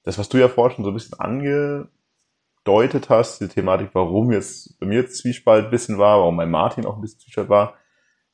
das, 0.08 0.16
was 0.16 0.30
du 0.30 0.38
ja 0.38 0.48
vorhin 0.48 0.76
schon 0.76 0.84
so 0.86 0.90
ein 0.90 0.94
bisschen 0.94 1.20
angedeutet 1.20 3.10
hast, 3.10 3.42
die 3.42 3.48
Thematik, 3.48 3.90
warum 3.92 4.32
jetzt 4.32 4.80
bei 4.80 4.86
mir 4.86 5.06
Zwiespalt 5.06 5.66
ein 5.66 5.70
bisschen 5.70 5.98
war, 5.98 6.20
warum 6.20 6.38
bei 6.38 6.46
Martin 6.46 6.86
auch 6.86 6.96
ein 6.96 7.02
bisschen 7.02 7.20
Zwiespalt 7.20 7.50
war, 7.50 7.74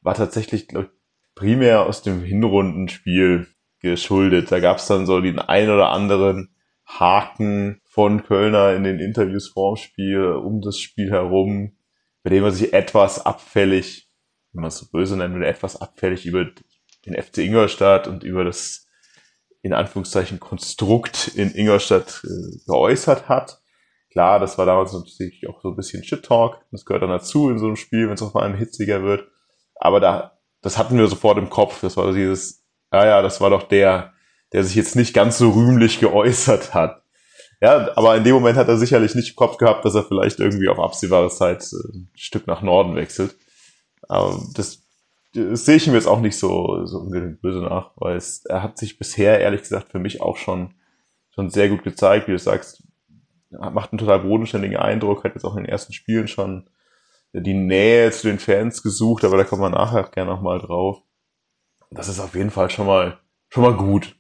war 0.01 0.15
tatsächlich, 0.15 0.69
glaube 0.69 0.87
ich, 0.87 0.93
primär 1.35 1.85
aus 1.87 2.03
dem 2.03 2.23
Hinrundenspiel 2.23 3.49
geschuldet. 3.81 4.53
Da 4.53 4.61
gab 4.61 4.77
es 4.77 4.87
dann 4.87 5.05
so 5.05 5.21
den 5.21 5.41
ein 5.41 5.69
oder 5.69 5.91
anderen 5.91 6.55
Haken 6.87 7.81
von 7.87 8.23
Kölner 8.23 8.73
in 8.77 8.85
den 8.85 9.01
Interviews 9.01 9.49
vorm 9.49 9.75
Spiel, 9.75 10.27
um 10.27 10.61
das 10.61 10.79
Spiel 10.79 11.11
herum, 11.11 11.77
bei 12.23 12.31
dem 12.31 12.45
er 12.45 12.53
sich 12.53 12.73
etwas 12.73 13.27
abfällig, 13.27 14.09
wenn 14.53 14.61
man 14.61 14.69
es 14.69 14.79
so 14.79 14.87
böse 14.93 15.19
will, 15.19 15.43
etwas 15.43 15.75
abfällig 15.83 16.25
über 16.25 16.47
den 17.05 17.21
FC 17.21 17.39
Ingolstadt 17.39 18.07
und 18.07 18.23
über 18.23 18.45
das 18.45 18.85
in 19.65 19.73
Anführungszeichen 19.73 20.41
Konstrukt 20.41 21.29
in 21.29 21.55
Ingolstadt 21.55 22.23
äh, 22.23 22.59
geäußert 22.67 23.31
hat. 23.31 23.63
Klar, 24.11 24.39
das 24.39 24.59
war 24.59 24.67
damals 24.67 24.93
natürlich 24.93 25.49
auch 25.49 25.63
so 25.63 25.71
ein 25.71 25.77
bisschen 25.77 26.05
Shit-Talk. 26.05 26.61
Das 26.71 26.85
gehört 26.85 27.03
dann 27.03 27.11
dazu 27.11 27.49
in 27.49 27.59
so 27.59 27.67
einem 27.67 27.77
Spiel, 27.77 28.07
wenn 28.07 28.15
es 28.15 28.23
auf 28.23 28.37
einmal 28.37 28.59
hitziger 28.59 29.03
wird. 29.03 29.27
Aber 29.77 30.01
da, 30.01 30.39
das 30.61 30.77
hatten 30.77 30.99
wir 30.99 31.07
sofort 31.07 31.39
im 31.39 31.49
Kopf. 31.49 31.81
Das 31.81 31.97
war 31.97 32.13
dieses, 32.13 32.63
ja, 32.93 33.07
ja, 33.07 33.23
das 33.23 33.41
war 33.41 33.49
doch 33.49 33.63
der, 33.63 34.13
der 34.53 34.65
sich 34.65 34.75
jetzt 34.75 34.97
nicht 34.97 35.15
ganz 35.15 35.39
so 35.39 35.51
rühmlich 35.51 35.99
geäußert 35.99 36.75
hat. 36.75 37.03
Ja, 37.63 37.89
aber 37.97 38.19
in 38.19 38.25
dem 38.25 38.35
Moment 38.35 38.59
hat 38.59 38.69
er 38.69 38.77
sicherlich 38.77 39.15
nicht 39.15 39.31
im 39.31 39.37
Kopf 39.37 39.57
gehabt, 39.57 39.87
dass 39.87 39.95
er 39.95 40.05
vielleicht 40.05 40.41
irgendwie 40.41 40.69
auf 40.69 40.79
absehbare 40.79 41.31
Zeit 41.31 41.63
äh, 41.73 41.97
ein 41.97 42.11
Stück 42.15 42.47
nach 42.47 42.61
Norden 42.61 42.97
wechselt. 42.97 43.35
Das, 44.07 44.53
das 44.53 44.84
sehe 45.35 45.77
ich 45.77 45.87
ihm 45.87 45.95
jetzt 45.95 46.07
auch 46.07 46.21
nicht 46.21 46.39
so, 46.39 46.87
so 46.87 47.01
unbedingt 47.01 47.43
böse 47.43 47.61
nach, 47.61 47.91
weil 47.97 48.17
es, 48.17 48.45
er 48.47 48.63
hat 48.63 48.79
sich 48.79 48.99
bisher, 48.99 49.41
ehrlich 49.41 49.63
gesagt, 49.63 49.91
für 49.91 49.99
mich 49.99 50.23
auch 50.23 50.37
schon, 50.37 50.75
schon 51.31 51.51
sehr 51.51 51.69
gut 51.69 51.83
gezeigt, 51.83 52.29
wie 52.29 52.33
du 52.33 52.39
sagst, 52.39 52.85
macht 53.51 53.93
einen 53.93 53.99
total 53.99 54.21
bodenständigen 54.21 54.77
Eindruck, 54.77 55.25
hat 55.25 55.35
jetzt 55.35 55.45
auch 55.45 55.57
in 55.57 55.65
den 55.65 55.73
ersten 55.73 55.93
Spielen 55.93 56.29
schon 56.29 56.69
die 57.33 57.55
Nähe 57.55 58.13
zu 58.13 58.29
den 58.29 58.39
Fans 58.39 58.83
gesucht, 58.83 59.25
aber 59.25 59.37
da 59.37 59.45
kommen 59.45 59.63
wir 59.63 59.71
nachher 59.71 60.05
gerne 60.05 60.31
nochmal 60.31 60.61
drauf. 60.61 61.03
Das 61.91 62.09
ist 62.09 62.21
auf 62.21 62.35
jeden 62.35 62.51
Fall 62.51 62.71
schon 62.71 62.87
mal, 62.87 63.19
schon 63.49 63.65
mal 63.65 63.77
gut. 63.77 64.17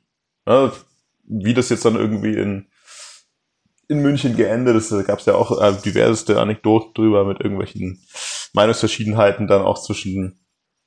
Wie 1.24 1.54
das 1.54 1.68
jetzt 1.68 1.84
dann 1.84 1.94
irgendwie 1.94 2.34
in, 2.34 2.66
in 3.88 4.02
München 4.02 4.36
geendet 4.36 4.76
ist, 4.76 4.90
da 4.90 5.02
gab 5.02 5.20
es 5.20 5.26
ja 5.26 5.34
auch 5.34 5.60
äh, 5.62 5.80
diverseste 5.84 6.40
Anekdoten 6.40 6.92
drüber 6.94 7.24
mit 7.24 7.40
irgendwelchen 7.40 8.04
Meinungsverschiedenheiten 8.52 9.46
dann 9.46 9.62
auch 9.62 9.80
zwischen 9.80 10.43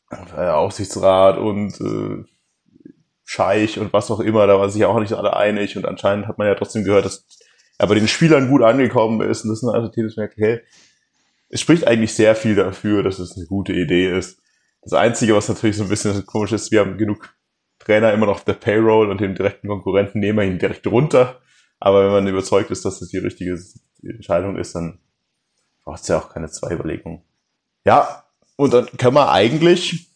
Aufsichtsrat 0.09 1.37
und 1.37 1.79
äh, 1.81 2.23
Scheich 3.25 3.77
und 3.77 3.91
was 3.91 4.09
auch 4.09 4.21
immer, 4.21 4.47
da 4.47 4.57
waren 4.57 4.69
sich 4.69 4.85
auch 4.85 4.99
nicht 4.99 5.13
alle 5.13 5.35
einig 5.35 5.75
und 5.75 5.85
anscheinend 5.85 6.27
hat 6.27 6.37
man 6.37 6.47
ja 6.47 6.55
trotzdem 6.55 6.85
gehört, 6.85 7.05
dass 7.05 7.27
er 7.77 7.87
bei 7.87 7.95
den 7.95 8.07
Spielern 8.07 8.49
gut 8.49 8.61
angekommen 8.61 9.21
ist 9.21 9.43
und 9.43 9.49
das 9.49 9.63
also 9.63 9.89
Teams 9.89 10.15
merkt, 10.15 10.37
hey, 10.37 10.61
es 11.49 11.61
spricht 11.61 11.85
eigentlich 11.87 12.13
sehr 12.13 12.35
viel 12.35 12.55
dafür, 12.55 13.03
dass 13.03 13.19
es 13.19 13.35
eine 13.35 13.45
gute 13.45 13.73
Idee 13.73 14.17
ist. 14.17 14.39
Das 14.81 14.93
Einzige, 14.93 15.35
was 15.35 15.49
natürlich 15.49 15.77
so 15.77 15.83
ein 15.83 15.89
bisschen 15.89 16.25
komisch 16.25 16.53
ist, 16.53 16.71
wir 16.71 16.79
haben 16.79 16.97
genug 16.97 17.35
Trainer 17.79 18.13
immer 18.13 18.25
noch 18.25 18.35
auf 18.35 18.45
der 18.45 18.53
Payroll 18.53 19.09
und 19.09 19.21
den 19.21 19.35
direkten 19.35 19.67
Konkurrenten 19.67 20.19
nehmen 20.19 20.39
wir 20.39 20.45
ihn 20.45 20.59
direkt 20.59 20.87
runter. 20.87 21.41
Aber 21.79 22.05
wenn 22.05 22.11
man 22.11 22.27
überzeugt 22.27 22.71
ist, 22.71 22.85
dass 22.85 22.99
das 22.99 23.09
die 23.09 23.17
richtige 23.17 23.59
Entscheidung 24.03 24.57
ist, 24.57 24.75
dann 24.75 24.99
braucht 25.83 26.01
es 26.01 26.07
ja 26.07 26.17
auch 26.17 26.29
keine 26.29 26.49
zwei 26.49 26.73
Überlegungen. 26.73 27.21
Ja, 27.85 28.23
und 28.57 28.73
dann 28.73 28.87
können 28.97 29.15
wir 29.15 29.31
eigentlich 29.31 30.09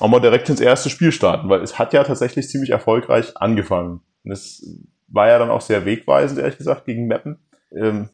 auch 0.00 0.08
mal 0.08 0.20
direkt 0.20 0.48
ins 0.48 0.60
erste 0.60 0.90
Spiel 0.90 1.12
starten, 1.12 1.48
weil 1.48 1.60
es 1.60 1.78
hat 1.78 1.92
ja 1.92 2.02
tatsächlich 2.02 2.48
ziemlich 2.48 2.70
erfolgreich 2.70 3.36
angefangen. 3.36 4.00
Und 4.24 4.32
es 4.32 4.80
war 5.08 5.28
ja 5.28 5.38
dann 5.38 5.50
auch 5.50 5.60
sehr 5.60 5.84
wegweisend, 5.84 6.40
ehrlich 6.40 6.58
gesagt, 6.58 6.86
gegen 6.86 7.06
Meppen. 7.06 7.38
Ähm, 7.72 8.08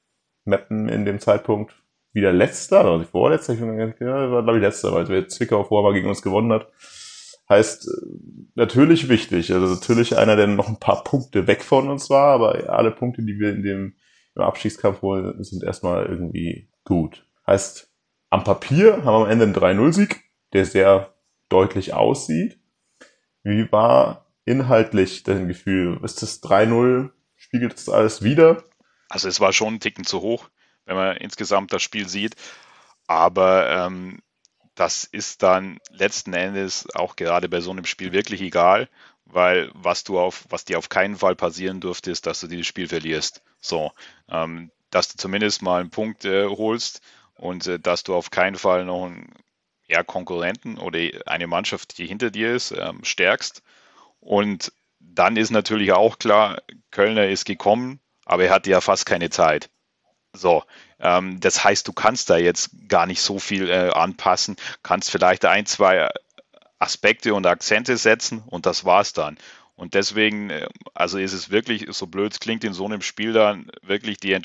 Meppen 0.44 0.88
in 0.88 1.04
dem 1.04 1.20
Zeitpunkt 1.20 1.74
wieder 2.12 2.32
letzter, 2.32 2.92
oder 2.92 3.04
vorletzter, 3.04 3.52
ich 3.54 3.60
bin, 3.60 3.78
ja, 3.78 4.30
war 4.30 4.42
glaube 4.42 4.58
ich 4.58 4.62
letzter, 4.62 4.92
weil 4.92 5.26
Zwickau 5.28 5.64
vorher 5.64 5.90
mal 5.90 5.94
gegen 5.94 6.08
uns 6.08 6.22
gewonnen 6.22 6.52
hat. 6.52 6.68
Heißt, 7.48 7.88
natürlich 8.54 9.08
wichtig, 9.08 9.52
also 9.52 9.66
natürlich 9.66 10.16
einer, 10.16 10.34
der 10.34 10.48
noch 10.48 10.68
ein 10.68 10.80
paar 10.80 11.04
Punkte 11.04 11.46
weg 11.46 11.62
von 11.62 11.88
uns 11.88 12.10
war, 12.10 12.34
aber 12.34 12.70
alle 12.70 12.90
Punkte, 12.90 13.22
die 13.22 13.38
wir 13.38 13.50
in 13.50 13.62
dem 13.62 13.94
im 14.34 14.42
Abstiegskampf 14.42 15.02
holen, 15.02 15.42
sind 15.42 15.62
erstmal 15.62 16.06
irgendwie 16.06 16.68
gut. 16.84 17.26
Heißt, 17.46 17.90
am 18.36 18.44
Papier 18.44 18.98
haben 18.98 19.04
wir 19.04 19.24
am 19.24 19.30
Ende 19.30 19.44
einen 19.44 19.80
3-0-Sieg, 19.80 20.22
der 20.52 20.66
sehr 20.66 21.14
deutlich 21.48 21.94
aussieht. 21.94 22.58
Wie 23.42 23.72
war 23.72 24.26
inhaltlich 24.44 25.22
dein 25.22 25.48
Gefühl? 25.48 25.98
Ist 26.04 26.20
das 26.20 26.42
3-0? 26.42 27.10
Spiegelt 27.36 27.72
das 27.72 27.88
alles 27.88 28.22
wieder? 28.22 28.62
Also 29.08 29.28
es 29.28 29.40
war 29.40 29.54
schon 29.54 29.74
ein 29.74 29.80
Ticken 29.80 30.04
zu 30.04 30.20
hoch, 30.20 30.50
wenn 30.84 30.96
man 30.96 31.16
insgesamt 31.16 31.72
das 31.72 31.82
Spiel 31.82 32.08
sieht. 32.08 32.34
Aber 33.06 33.70
ähm, 33.70 34.20
das 34.74 35.04
ist 35.04 35.42
dann 35.42 35.78
letzten 35.90 36.34
Endes 36.34 36.86
auch 36.94 37.16
gerade 37.16 37.48
bei 37.48 37.60
so 37.60 37.70
einem 37.70 37.86
Spiel 37.86 38.12
wirklich 38.12 38.42
egal, 38.42 38.90
weil 39.24 39.70
was 39.72 40.04
du 40.04 40.18
auf, 40.18 40.44
was 40.50 40.66
dir 40.66 40.76
auf 40.76 40.90
keinen 40.90 41.16
Fall 41.16 41.36
passieren 41.36 41.80
dürfte, 41.80 42.10
ist, 42.10 42.26
dass 42.26 42.40
du 42.40 42.48
dieses 42.48 42.66
Spiel 42.66 42.88
verlierst. 42.88 43.42
So, 43.60 43.92
ähm, 44.28 44.70
dass 44.90 45.08
du 45.08 45.16
zumindest 45.16 45.62
mal 45.62 45.80
einen 45.80 45.90
Punkt 45.90 46.26
äh, 46.26 46.44
holst 46.46 47.00
und 47.36 47.66
äh, 47.66 47.78
dass 47.78 48.02
du 48.02 48.14
auf 48.14 48.30
keinen 48.30 48.56
Fall 48.56 48.84
noch 48.84 49.06
einen 49.06 49.32
ja, 49.88 50.02
Konkurrenten 50.02 50.78
oder 50.78 50.98
eine 51.26 51.46
Mannschaft, 51.46 51.98
die 51.98 52.06
hinter 52.06 52.30
dir 52.30 52.54
ist, 52.54 52.72
ähm, 52.72 53.04
stärkst. 53.04 53.62
Und 54.20 54.72
dann 54.98 55.36
ist 55.36 55.50
natürlich 55.50 55.92
auch 55.92 56.18
klar, 56.18 56.60
Kölner 56.90 57.28
ist 57.28 57.44
gekommen, 57.44 58.00
aber 58.24 58.44
er 58.44 58.54
hatte 58.54 58.70
ja 58.70 58.80
fast 58.80 59.06
keine 59.06 59.30
Zeit. 59.30 59.70
So, 60.32 60.64
ähm, 60.98 61.40
das 61.40 61.62
heißt, 61.62 61.86
du 61.86 61.92
kannst 61.92 62.30
da 62.30 62.36
jetzt 62.36 62.70
gar 62.88 63.06
nicht 63.06 63.20
so 63.20 63.38
viel 63.38 63.70
äh, 63.70 63.90
anpassen, 63.90 64.56
kannst 64.82 65.10
vielleicht 65.10 65.44
ein, 65.44 65.66
zwei 65.66 66.08
Aspekte 66.78 67.34
und 67.34 67.46
Akzente 67.46 67.96
setzen 67.96 68.42
und 68.46 68.66
das 68.66 68.84
war's 68.84 69.12
dann. 69.12 69.38
Und 69.76 69.94
deswegen, 69.94 70.50
äh, 70.50 70.68
also 70.94 71.18
ist 71.18 71.32
es 71.32 71.50
wirklich, 71.50 71.86
so 71.90 72.06
blöd 72.06 72.32
es 72.32 72.40
klingt, 72.40 72.64
in 72.64 72.72
so 72.72 72.84
einem 72.84 73.02
Spiel 73.02 73.32
dann 73.32 73.70
wirklich 73.82 74.18
die, 74.18 74.38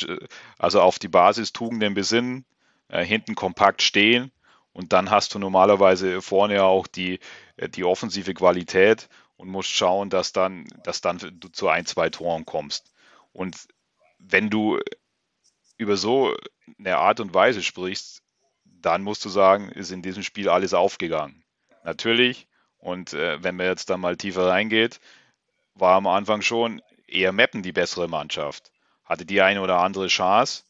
also 0.58 0.82
auf 0.82 1.00
die 1.00 1.08
Basis 1.08 1.52
Tugenden 1.54 1.94
besinnen, 1.94 2.46
äh, 2.92 3.06
hinten 3.06 3.36
kompakt 3.36 3.82
stehen 3.82 4.32
und 4.74 4.94
dann 4.94 5.10
hast 5.10 5.34
du 5.34 5.40
normalerweise 5.40 6.22
vorne 6.22 6.64
auch 6.64 6.88
die, 6.88 7.20
äh, 7.58 7.70
die 7.70 7.84
offensive 7.84 8.34
Qualität 8.34 9.10
und 9.38 9.50
musst 9.50 9.70
schauen, 9.70 10.10
dass 10.10 10.34
dann, 10.34 10.66
dass 10.84 11.02
dann 11.02 11.18
du 11.18 11.48
zu 11.50 11.68
ein, 11.70 11.86
zwei 11.86 12.10
Toren 12.10 12.46
kommst. 12.46 12.92
Und 13.34 13.58
wenn 14.20 14.50
du 14.50 14.80
über 15.78 15.98
so 15.98 16.36
eine 16.78 16.98
Art 16.98 17.20
und 17.20 17.34
Weise 17.34 17.64
sprichst, 17.64 18.22
dann 18.66 19.04
musst 19.04 19.26
du 19.26 19.30
sagen, 19.30 19.70
ist 19.70 19.92
in 19.92 20.02
diesem 20.02 20.24
Spiel 20.24 20.50
alles 20.50 20.74
aufgegangen. 20.74 21.44
Natürlich, 21.84 22.48
und 22.78 23.14
äh, 23.14 23.44
wenn 23.44 23.56
man 23.56 23.68
jetzt 23.68 23.90
da 23.90 23.98
mal 23.98 24.18
tiefer 24.18 24.48
reingeht, 24.48 25.00
war 25.74 25.96
am 25.96 26.08
Anfang 26.08 26.42
schon 26.42 26.82
eher 27.08 27.32
Meppen 27.32 27.64
die 27.64 27.72
bessere 27.72 28.08
Mannschaft. 28.08 28.72
Hatte 29.06 29.26
die 29.26 29.42
eine 29.42 29.62
oder 29.62 29.80
andere 29.80 30.08
Chance, 30.08 30.64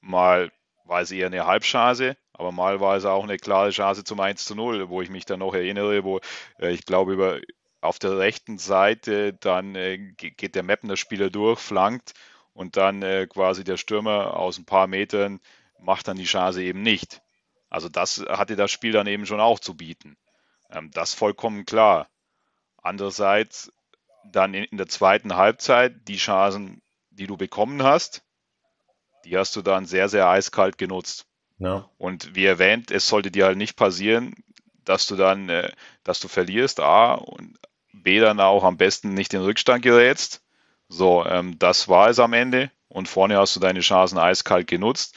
mal 0.00 0.52
war 0.84 1.00
es 1.00 1.10
eher 1.10 1.26
eine 1.26 1.46
Halbchance, 1.46 2.16
aber 2.32 2.52
mal 2.52 2.80
war 2.80 2.96
es 2.96 3.04
auch 3.04 3.24
eine 3.24 3.36
klare 3.36 3.70
Chance 3.70 4.04
zum 4.04 4.20
1 4.20 4.44
zu 4.44 4.54
0, 4.54 4.88
wo 4.88 5.02
ich 5.02 5.10
mich 5.10 5.24
dann 5.24 5.40
noch 5.40 5.54
erinnere, 5.54 6.04
wo 6.04 6.20
äh, 6.58 6.72
ich 6.72 6.84
glaube 6.84 7.12
über 7.12 7.40
auf 7.80 7.98
der 7.98 8.18
rechten 8.18 8.58
Seite 8.58 9.32
dann 9.34 9.74
äh, 9.74 9.98
geht 10.16 10.54
der 10.54 10.62
Mapner 10.62 10.96
Spieler 10.96 11.30
durch, 11.30 11.58
flankt 11.58 12.14
und 12.52 12.76
dann 12.76 13.02
äh, 13.02 13.26
quasi 13.26 13.64
der 13.64 13.76
Stürmer 13.76 14.36
aus 14.36 14.58
ein 14.58 14.64
paar 14.64 14.86
Metern 14.86 15.40
macht 15.80 16.06
dann 16.08 16.16
die 16.16 16.24
Chance 16.24 16.62
eben 16.62 16.82
nicht. 16.82 17.22
Also 17.68 17.88
das 17.88 18.24
hatte 18.28 18.54
das 18.54 18.70
Spiel 18.70 18.92
dann 18.92 19.06
eben 19.06 19.26
schon 19.26 19.40
auch 19.40 19.58
zu 19.58 19.76
bieten. 19.76 20.16
Ähm, 20.70 20.90
das 20.92 21.14
vollkommen 21.14 21.66
klar. 21.66 22.08
Andererseits 22.76 23.72
dann 24.24 24.54
in, 24.54 24.64
in 24.64 24.76
der 24.76 24.88
zweiten 24.88 25.36
Halbzeit 25.36 26.06
die 26.08 26.16
Chancen, 26.16 26.82
die 27.10 27.26
du 27.26 27.36
bekommen 27.36 27.82
hast, 27.82 28.22
die 29.24 29.36
hast 29.36 29.54
du 29.56 29.62
dann 29.62 29.86
sehr, 29.86 30.08
sehr 30.08 30.28
eiskalt 30.28 30.78
genutzt. 30.78 31.26
Ja. 31.58 31.88
Und 31.98 32.34
wie 32.34 32.44
erwähnt, 32.44 32.90
es 32.90 33.06
sollte 33.06 33.30
dir 33.30 33.46
halt 33.46 33.58
nicht 33.58 33.76
passieren, 33.76 34.34
dass 34.84 35.06
du 35.06 35.16
dann, 35.16 35.48
äh, 35.48 35.70
dass 36.04 36.20
du 36.20 36.28
verlierst, 36.28 36.80
A, 36.80 37.14
und 37.14 37.58
B, 37.92 38.18
dann 38.18 38.40
auch 38.40 38.64
am 38.64 38.76
besten 38.76 39.14
nicht 39.14 39.32
in 39.34 39.42
Rückstand 39.42 39.82
gerätst. 39.82 40.42
So, 40.88 41.24
ähm, 41.24 41.58
das 41.58 41.88
war 41.88 42.08
es 42.08 42.18
am 42.18 42.32
Ende. 42.32 42.70
Und 42.88 43.08
vorne 43.08 43.38
hast 43.38 43.56
du 43.56 43.60
deine 43.60 43.80
Chancen 43.80 44.18
eiskalt 44.18 44.66
genutzt. 44.66 45.16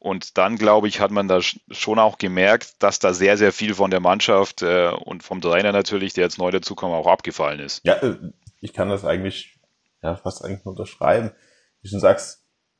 Und 0.00 0.38
dann, 0.38 0.56
glaube 0.56 0.88
ich, 0.88 1.00
hat 1.00 1.10
man 1.10 1.28
da 1.28 1.40
schon 1.42 1.98
auch 1.98 2.18
gemerkt, 2.18 2.82
dass 2.82 2.98
da 2.98 3.12
sehr, 3.12 3.36
sehr 3.36 3.52
viel 3.52 3.74
von 3.74 3.90
der 3.90 4.00
Mannschaft 4.00 4.62
äh, 4.62 4.90
und 4.90 5.22
vom 5.22 5.40
Trainer 5.40 5.72
natürlich, 5.72 6.14
der 6.14 6.24
jetzt 6.24 6.38
neu 6.38 6.50
dazukommt, 6.50 6.94
auch 6.94 7.06
abgefallen 7.06 7.60
ist. 7.60 7.84
Ja, 7.84 7.94
äh, 7.94 8.16
ich 8.60 8.72
kann 8.72 8.88
das 8.88 9.04
eigentlich 9.04 9.58
ja, 10.02 10.16
fast 10.16 10.44
eigentlich 10.44 10.64
unterschreiben. 10.66 11.32
Wie 11.82 11.90
du 11.90 11.98
sagst, 11.98 12.37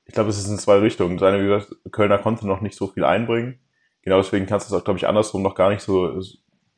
ich 0.08 0.14
glaube, 0.14 0.30
es 0.30 0.38
ist 0.38 0.48
in 0.48 0.58
zwei 0.58 0.78
Richtungen. 0.78 1.18
Das 1.18 1.28
eine, 1.28 1.42
wie 1.42 1.46
gesagt, 1.46 1.76
Kölner 1.92 2.18
konnte 2.18 2.46
noch 2.46 2.62
nicht 2.62 2.76
so 2.76 2.88
viel 2.88 3.04
einbringen. 3.04 3.60
Genau 4.02 4.16
deswegen 4.16 4.46
kannst 4.46 4.68
du 4.68 4.74
es 4.74 4.80
auch, 4.80 4.84
glaube 4.84 4.98
ich, 4.98 5.06
andersrum 5.06 5.42
noch 5.42 5.54
gar 5.54 5.68
nicht 5.68 5.82
so, 5.82 6.18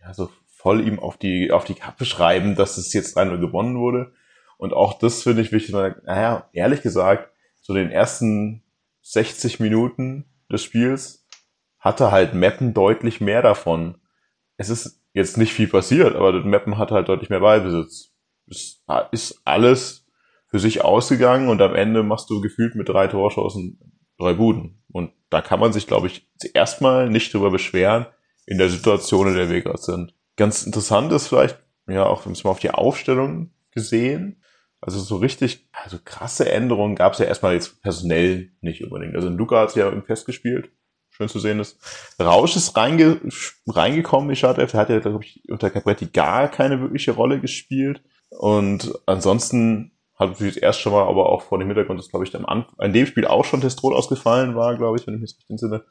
ja, 0.00 0.12
so 0.12 0.30
voll 0.48 0.86
ihm 0.86 0.98
auf 0.98 1.16
die, 1.16 1.52
auf 1.52 1.64
die 1.64 1.74
Kappe 1.74 2.04
schreiben, 2.04 2.56
dass 2.56 2.76
es 2.76 2.92
jetzt 2.92 3.16
3-0 3.16 3.38
gewonnen 3.38 3.78
wurde. 3.78 4.12
Und 4.58 4.74
auch 4.74 4.98
das 4.98 5.22
finde 5.22 5.42
ich 5.42 5.52
wichtig. 5.52 5.72
Naja, 5.72 6.48
ehrlich 6.52 6.82
gesagt, 6.82 7.30
so 7.62 7.72
den 7.72 7.90
ersten 7.90 8.64
60 9.02 9.60
Minuten 9.60 10.26
des 10.50 10.64
Spiels 10.64 11.24
hatte 11.78 12.10
halt 12.10 12.34
Meppen 12.34 12.74
deutlich 12.74 13.20
mehr 13.20 13.42
davon. 13.42 13.98
Es 14.56 14.70
ist 14.70 15.00
jetzt 15.14 15.38
nicht 15.38 15.52
viel 15.52 15.68
passiert, 15.68 16.16
aber 16.16 16.32
Meppen 16.42 16.78
hat 16.78 16.90
halt 16.90 17.08
deutlich 17.08 17.30
mehr 17.30 17.40
Ballbesitz. 17.40 18.12
Es 18.50 18.82
ist 19.12 19.40
alles 19.44 19.99
für 20.50 20.58
sich 20.58 20.82
ausgegangen 20.82 21.48
und 21.48 21.62
am 21.62 21.74
Ende 21.74 22.02
machst 22.02 22.28
du 22.28 22.40
gefühlt 22.40 22.74
mit 22.74 22.88
drei 22.88 23.06
Torschancen 23.06 23.78
drei 24.18 24.34
Buden. 24.34 24.82
Und 24.92 25.12
da 25.30 25.40
kann 25.40 25.60
man 25.60 25.72
sich, 25.72 25.86
glaube 25.86 26.08
ich, 26.08 26.28
erstmal 26.54 27.08
nicht 27.08 27.32
drüber 27.32 27.50
beschweren 27.50 28.06
in 28.46 28.58
der 28.58 28.68
Situation, 28.68 29.28
in 29.28 29.34
der 29.34 29.48
wir 29.48 29.62
gerade 29.62 29.80
sind. 29.80 30.14
Ganz 30.36 30.64
interessant 30.64 31.12
ist 31.12 31.28
vielleicht, 31.28 31.58
ja, 31.88 32.04
auch 32.04 32.26
wenn 32.26 32.32
es 32.32 32.44
mal 32.44 32.50
auf 32.50 32.58
die 32.58 32.70
Aufstellung 32.70 33.52
gesehen, 33.70 34.42
also 34.80 34.98
so 34.98 35.16
richtig, 35.16 35.68
also 35.72 35.98
krasse 36.02 36.50
Änderungen 36.50 36.94
gab 36.94 37.12
es 37.12 37.18
ja 37.18 37.26
erstmal 37.26 37.54
jetzt 37.54 37.82
personell 37.82 38.50
nicht 38.60 38.82
unbedingt. 38.82 39.14
Also 39.14 39.28
Luca 39.28 39.60
hat 39.60 39.76
ja 39.76 39.84
irgendwie 39.84 40.06
festgespielt, 40.06 40.70
schön 41.10 41.28
zu 41.28 41.38
sehen 41.38 41.60
ist. 41.60 41.78
Rausch 42.18 42.56
ist 42.56 42.76
reinge 42.76 43.20
reingekommen, 43.66 44.30
ich 44.30 44.42
hatte, 44.42 44.62
er 44.62 44.72
hat 44.72 44.88
ja, 44.88 44.98
glaube 45.00 45.22
ich, 45.22 45.42
unter 45.50 45.68
Capretti 45.70 46.06
gar 46.06 46.48
keine 46.48 46.80
wirkliche 46.80 47.12
Rolle 47.12 47.40
gespielt. 47.40 48.02
Und 48.30 48.94
ansonsten 49.06 49.92
hat 50.20 50.30
natürlich 50.30 50.62
erst 50.62 50.80
schon 50.80 50.92
mal, 50.92 51.06
aber 51.06 51.30
auch 51.30 51.42
vor 51.42 51.58
dem 51.58 51.68
Hintergrund, 51.68 51.98
dass, 51.98 52.10
glaube 52.10 52.26
ich, 52.26 52.34
an, 52.36 52.66
in 52.78 52.92
dem 52.92 53.06
Spiel 53.06 53.26
auch 53.26 53.44
schon 53.44 53.62
Testrol 53.62 53.94
ausgefallen 53.94 54.54
war, 54.54 54.76
glaube 54.76 54.98
ich, 54.98 55.06
wenn 55.06 55.14
ich 55.14 55.20
mich 55.20 55.30
richtig 55.30 55.50
entsinne. 55.50 55.84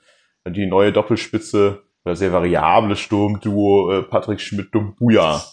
Die 0.47 0.67
neue 0.67 0.93
Doppelspitze, 0.93 1.81
oder 2.05 2.15
sehr 2.15 2.31
variable 2.31 2.95
Sturmduo 2.95 3.91
äh, 3.91 4.03
Patrick 4.03 4.39
Schmidt-Dumbuya 4.39 5.43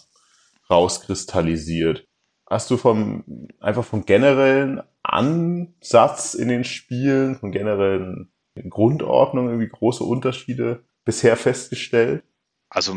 rauskristallisiert. 0.69 2.07
Hast 2.49 2.71
du 2.71 2.77
vom, 2.77 3.23
einfach 3.59 3.83
vom 3.83 4.05
generellen 4.05 4.81
Ansatz 5.03 6.33
in 6.33 6.47
den 6.47 6.63
Spielen, 6.63 7.35
von 7.35 7.51
generellen 7.51 8.31
Grundordnung 8.69 9.47
irgendwie 9.47 9.69
große 9.69 10.03
Unterschiede 10.03 10.83
bisher 11.03 11.35
festgestellt? 11.35 12.23
Also 12.69 12.95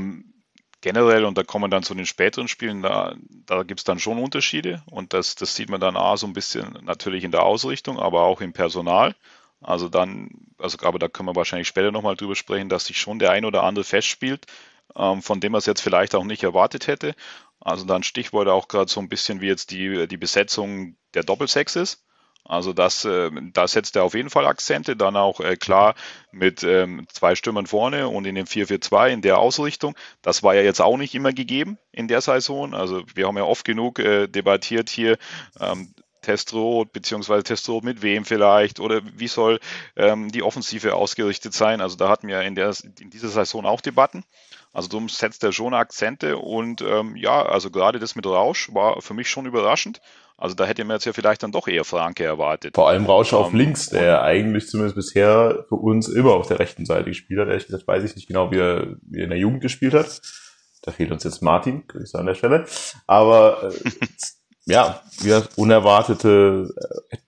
generell, 0.81 1.25
und 1.25 1.37
da 1.37 1.43
kommen 1.43 1.65
wir 1.65 1.69
dann 1.69 1.83
zu 1.83 1.95
den 1.95 2.07
späteren 2.07 2.49
Spielen, 2.49 2.83
da, 2.83 3.15
da 3.47 3.63
gibt 3.63 3.81
es 3.81 3.85
dann 3.85 3.99
schon 3.99 4.19
Unterschiede 4.19 4.83
und 4.91 5.13
das, 5.13 5.35
das 5.35 5.55
sieht 5.55 5.69
man 5.69 5.81
dann 5.81 5.97
auch 5.97 6.17
so 6.17 6.27
ein 6.27 6.33
bisschen 6.33 6.79
natürlich 6.83 7.25
in 7.25 7.31
der 7.31 7.43
Ausrichtung, 7.43 7.99
aber 7.99 8.23
auch 8.23 8.41
im 8.41 8.53
Personal. 8.53 9.15
Also 9.61 9.89
dann, 9.89 10.31
also 10.59 10.79
aber 10.83 10.99
da 10.99 11.09
können 11.09 11.29
wir 11.29 11.37
wahrscheinlich 11.37 11.69
später 11.69 11.93
nochmal 11.93 12.17
drüber 12.17 12.35
sprechen, 12.35 12.69
dass 12.69 12.87
sich 12.87 12.99
schon 12.99 13.19
der 13.19 13.31
ein 13.31 13.45
oder 13.45 13.63
andere 13.63 13.85
festspielt, 13.85 14.47
ähm, 14.97 15.23
von 15.23 15.41
dem 15.41 15.53
man 15.53 15.59
es 15.59 15.67
jetzt 15.67 15.83
vielleicht 15.83 16.15
auch 16.15 16.25
nicht 16.25 16.43
erwartet 16.43 16.87
hätte. 16.87 17.15
Also 17.61 17.85
dann 17.85 18.03
Stichwort 18.03 18.49
auch 18.49 18.69
gerade 18.69 18.91
so 18.91 19.01
ein 19.01 19.09
bisschen 19.11 19.41
wie 19.43 19.49
jetzt 19.49 19.71
die, 19.71 20.09
die 20.09 20.17
Besetzung 20.17 20.97
der 21.15 21.25
Doppelsex 21.25 21.77
ist. 21.77 22.05
Also 22.51 22.73
das, 22.73 23.05
äh, 23.05 23.31
da 23.53 23.69
setzt 23.69 23.95
er 23.95 24.03
auf 24.03 24.15
jeden 24.15 24.29
Fall 24.29 24.47
Akzente. 24.47 24.97
Dann 24.97 25.17
auch 25.17 25.41
äh, 25.41 25.57
klar 25.57 25.95
mit 26.33 26.65
ähm, 26.65 27.07
zwei 27.13 27.37
Stürmern 27.37 27.67
vorne 27.67 28.09
und 28.09 28.27
in 28.27 28.35
dem 28.35 28.47
4-4-2 28.47 29.11
in 29.11 29.23
der 29.23 29.39
Ausrichtung. 29.39 29.95
Das 30.21 30.43
war 30.43 30.55
ja 30.55 30.63
jetzt 30.63 30.81
auch 30.81 30.97
nicht 30.97 31.15
immer 31.15 31.33
gegeben 31.33 31.79
in 31.93 32.09
der 32.09 32.21
Saison. 32.21 32.75
Also 32.75 33.05
wir 33.15 33.29
haben 33.29 33.37
ja 33.37 33.45
oft 33.45 33.65
genug 33.65 34.01
äh, 34.01 34.27
debattiert 34.27 34.91
hier. 34.91 35.17
Ähm, 35.61 35.95
Testrot, 36.23 36.93
beziehungsweise 36.93 37.45
Testrot 37.45 37.85
mit 37.85 38.03
wem 38.03 38.25
vielleicht 38.25 38.79
oder 38.81 39.01
wie 39.15 39.29
soll 39.29 39.59
ähm, 39.97 40.31
die 40.31 40.43
Offensive 40.43 40.95
ausgerichtet 40.95 41.55
sein. 41.55 41.81
Also 41.81 41.97
da 41.97 42.09
hatten 42.09 42.29
wir 42.29 42.43
in, 42.43 42.57
der, 42.57 42.75
in 42.99 43.11
dieser 43.11 43.29
Saison 43.29 43.65
auch 43.65 43.81
Debatten. 43.81 44.25
Also 44.73 44.89
darum 44.89 45.09
setzt 45.09 45.43
er 45.43 45.53
schon 45.53 45.75
Akzente 45.75 46.37
und 46.37 46.83
ähm, 46.83 47.17
ja, 47.17 47.43
also 47.43 47.71
gerade 47.71 47.99
das 47.99 48.15
mit 48.15 48.27
Rausch 48.27 48.73
war 48.73 49.01
für 49.01 49.15
mich 49.15 49.29
schon 49.29 49.47
überraschend. 49.47 50.01
Also 50.41 50.55
da 50.55 50.65
hätte 50.65 50.83
man 50.85 50.97
jetzt 50.97 51.05
ja 51.05 51.13
vielleicht 51.13 51.43
dann 51.43 51.53
doch 51.53 51.69
eher 51.69 51.85
Franke 51.85 52.25
erwartet. 52.25 52.75
Vor 52.75 52.89
allem 52.89 53.05
Rausch 53.05 53.35
auf 53.35 53.49
um, 53.49 53.53
ähm, 53.53 53.59
links, 53.59 53.91
der 53.91 54.23
eigentlich 54.23 54.69
zumindest 54.69 54.97
bisher 54.97 55.67
für 55.69 55.75
uns 55.75 56.09
immer 56.09 56.33
auf 56.33 56.49
der 56.49 56.59
rechten 56.59 56.87
Seite 56.87 57.11
gespielt 57.11 57.41
hat. 57.41 57.49
Ehrlich 57.49 57.67
gesagt 57.67 57.87
weiß 57.87 58.03
ich 58.05 58.17
nicht 58.17 58.27
genau, 58.27 58.51
wie 58.51 58.59
er, 58.59 58.97
wie 59.03 59.19
er 59.19 59.25
in 59.25 59.31
der 59.31 59.39
Jugend 59.39 59.61
gespielt 59.61 59.93
hat. 59.93 60.23
Da 60.81 60.93
fehlt 60.93 61.13
uns 61.13 61.25
jetzt 61.25 61.43
Martin, 61.43 61.87
Grüße 61.87 62.19
an 62.19 62.25
der 62.25 62.35
Stelle. 62.35 62.65
Aber 63.07 63.71
äh, 63.71 63.91
ja, 64.65 65.03
wir 65.19 65.47
unerwartete, 65.57 66.75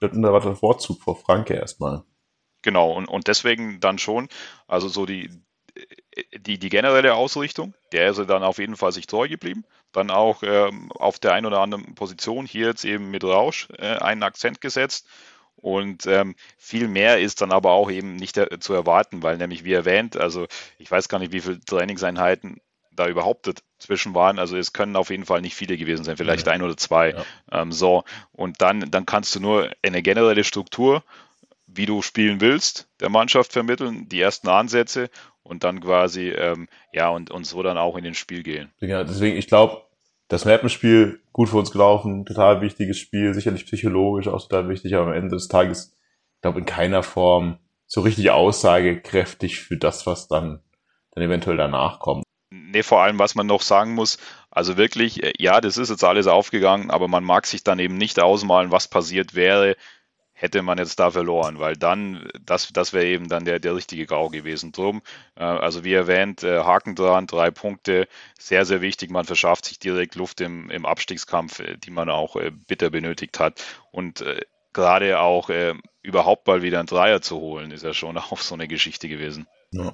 äh, 0.01 0.07
unerwarteter 0.07 0.57
Vorzug 0.57 1.03
vor 1.03 1.17
Franke 1.17 1.53
erstmal. 1.53 2.05
Genau, 2.63 2.93
und, 2.93 3.09
und 3.09 3.29
deswegen 3.29 3.79
dann 3.81 3.99
schon, 3.99 4.29
also 4.67 4.89
so 4.89 5.05
die, 5.05 5.29
die, 6.39 6.59
die 6.59 6.69
generelle 6.71 7.15
Ausrichtung, 7.15 7.75
der 7.93 8.09
ist 8.09 8.19
dann 8.19 8.43
auf 8.43 8.59
jeden 8.59 8.77
Fall 8.77 8.93
sich 8.93 9.07
treu 9.07 9.29
geblieben. 9.29 9.65
Dann 9.93 10.11
auch 10.11 10.43
ähm, 10.43 10.91
auf 10.93 11.19
der 11.19 11.35
einen 11.35 11.47
oder 11.47 11.61
anderen 11.61 11.95
Position 11.95 12.47
hier 12.47 12.67
jetzt 12.69 12.85
eben 12.85 13.11
mit 13.11 13.25
Rausch 13.25 13.69
äh, 13.79 13.99
einen 13.99 14.23
Akzent 14.23 14.61
gesetzt. 14.61 15.07
Und 15.57 16.07
ähm, 16.07 16.35
viel 16.59 16.89
mehr 16.89 17.21
ist 17.21 17.41
dann 17.41 17.53
aber 17.53 17.71
auch 17.71 17.91
eben 17.91 18.17
nicht 18.17 18.37
äh, 18.37 18.59
zu 18.59 18.73
erwarten, 18.73 19.23
weil 19.23 19.37
nämlich 19.37 19.65
wie 19.65 19.73
erwähnt, 19.73 20.17
also 20.17 20.49
ich 20.79 20.91
weiß 20.91 21.09
gar 21.09 21.19
nicht, 21.19 21.33
wie 21.33 21.41
viele 21.41 21.61
Trainingseinheiten 21.61 22.61
da 22.91 23.07
überhaupt 23.07 23.47
dazwischen 23.47 24.15
waren. 24.15 24.39
Also 24.39 24.57
es 24.57 24.73
können 24.73 24.97
auf 24.97 25.11
jeden 25.11 25.25
Fall 25.25 25.41
nicht 25.41 25.55
viele 25.55 25.77
gewesen 25.77 26.05
sein, 26.05 26.17
vielleicht 26.17 26.47
ja. 26.47 26.53
ein 26.53 26.63
oder 26.63 26.77
zwei. 26.77 27.11
Ja. 27.11 27.63
Ähm, 27.63 27.73
so, 27.73 28.05
und 28.33 28.61
dann, 28.61 28.91
dann 28.91 29.07
kannst 29.07 29.35
du 29.35 29.41
nur 29.41 29.71
eine 29.83 30.03
generelle 30.03 30.45
Struktur, 30.45 31.05
wie 31.75 31.87
du 31.87 32.03
spielen 32.03 32.41
willst, 32.41 32.89
der 33.01 33.09
Mannschaft 33.09 33.53
vermitteln, 33.53 34.09
die 34.09 34.21
ersten 34.21 34.49
Ansätze 34.49 35.11
und 35.43 35.65
dann 35.65 35.81
quasi, 35.81 36.29
ähm, 36.29 36.69
ja, 36.93 37.09
und, 37.09 37.31
und 37.31 37.45
so 37.45 37.63
dann 37.63 37.79
auch 37.79 37.97
in 37.97 38.05
den 38.05 38.15
Spiel 38.15 38.43
gehen. 38.43 38.71
Ja, 38.81 39.05
deswegen, 39.05 39.37
ich 39.37 39.47
glaube, 39.47 39.83
das 40.29 40.45
Mappenspiel 40.45 41.21
gut 41.33 41.49
für 41.49 41.59
uns 41.59 41.71
gelaufen, 41.71 42.25
total 42.25 42.61
wichtiges 42.61 42.99
Spiel, 42.99 43.35
sicherlich 43.35 43.67
psychologisch 43.67 44.29
auch 44.29 44.41
total 44.41 44.69
wichtig, 44.69 44.95
aber 44.95 45.09
am 45.09 45.13
Ende 45.13 45.37
des 45.37 45.49
Tages, 45.49 45.95
ich 46.37 46.43
glaube, 46.43 46.61
in 46.61 46.67
keiner 46.67 47.03
Form 47.03 47.59
so 47.87 48.01
richtig 48.01 48.31
aussagekräftig 48.31 49.61
für 49.61 49.77
das, 49.77 50.07
was 50.07 50.29
dann, 50.29 50.61
dann 51.11 51.25
eventuell 51.25 51.57
danach 51.57 51.99
kommt. 51.99 52.25
Nee, 52.51 52.83
vor 52.83 53.03
allem, 53.03 53.19
was 53.19 53.35
man 53.35 53.47
noch 53.47 53.63
sagen 53.63 53.95
muss, 53.95 54.19
also 54.51 54.77
wirklich, 54.77 55.23
äh, 55.23 55.33
ja, 55.39 55.61
das 55.61 55.77
ist 55.77 55.91
jetzt 55.91 56.05
alles 56.05 56.27
aufgegangen, 56.27 56.91
aber 56.91 57.09
man 57.09 57.25
mag 57.25 57.47
sich 57.47 57.65
dann 57.65 57.79
eben 57.79 57.99
nicht 57.99 58.19
ausmalen, 58.21 58.73
was 58.73 58.89
passiert 58.89 59.35
wäre, 59.35 59.77
hätte 60.43 60.61
man 60.63 60.77
jetzt 60.77 60.99
da 60.99 61.13
verloren, 61.13 61.61
weil 61.61 61.77
dann, 61.77 62.29
das, 62.45 62.73
das 62.73 62.93
wäre 62.93 63.07
eben 63.07 63.29
dann 63.29 63.45
der, 63.45 63.61
der 63.61 63.77
richtige 63.77 64.07
Grau 64.07 64.29
gewesen. 64.29 64.73
Drum, 64.73 65.01
äh, 65.37 65.45
also 65.45 65.85
wie 65.85 65.93
erwähnt, 65.93 66.43
äh, 66.43 66.65
Haken 66.65 66.97
dran, 66.97 67.29
drei 67.29 67.53
Punkte, 67.53 68.09
sehr, 68.41 68.65
sehr 68.65 68.81
wichtig. 68.81 69.13
Man 69.13 69.25
verschafft 69.25 69.67
sich 69.67 69.79
direkt 69.79 70.17
Luft 70.17 70.41
im, 70.41 70.69
im 70.69 70.85
Abstiegskampf, 70.85 71.61
äh, 71.61 71.77
die 71.77 71.93
man 71.93 72.11
auch 72.11 72.35
äh, 72.35 72.51
bitter 72.51 72.91
benötigt 72.91 73.39
hat. 73.39 73.65
Und 73.93 74.23
äh, 74.23 74.41
gerade 74.73 75.21
auch 75.21 75.49
äh, 75.49 75.75
überhaupt 76.03 76.49
mal 76.49 76.61
wieder 76.61 76.81
einen 76.81 76.89
Dreier 76.89 77.23
zu 77.23 77.37
holen, 77.37 77.71
ist 77.71 77.85
ja 77.85 77.95
schon 77.95 78.19
auch 78.19 78.39
so 78.39 78.55
eine 78.55 78.67
Geschichte 78.67 79.09
gewesen. 79.09 79.47
Ja. 79.71 79.93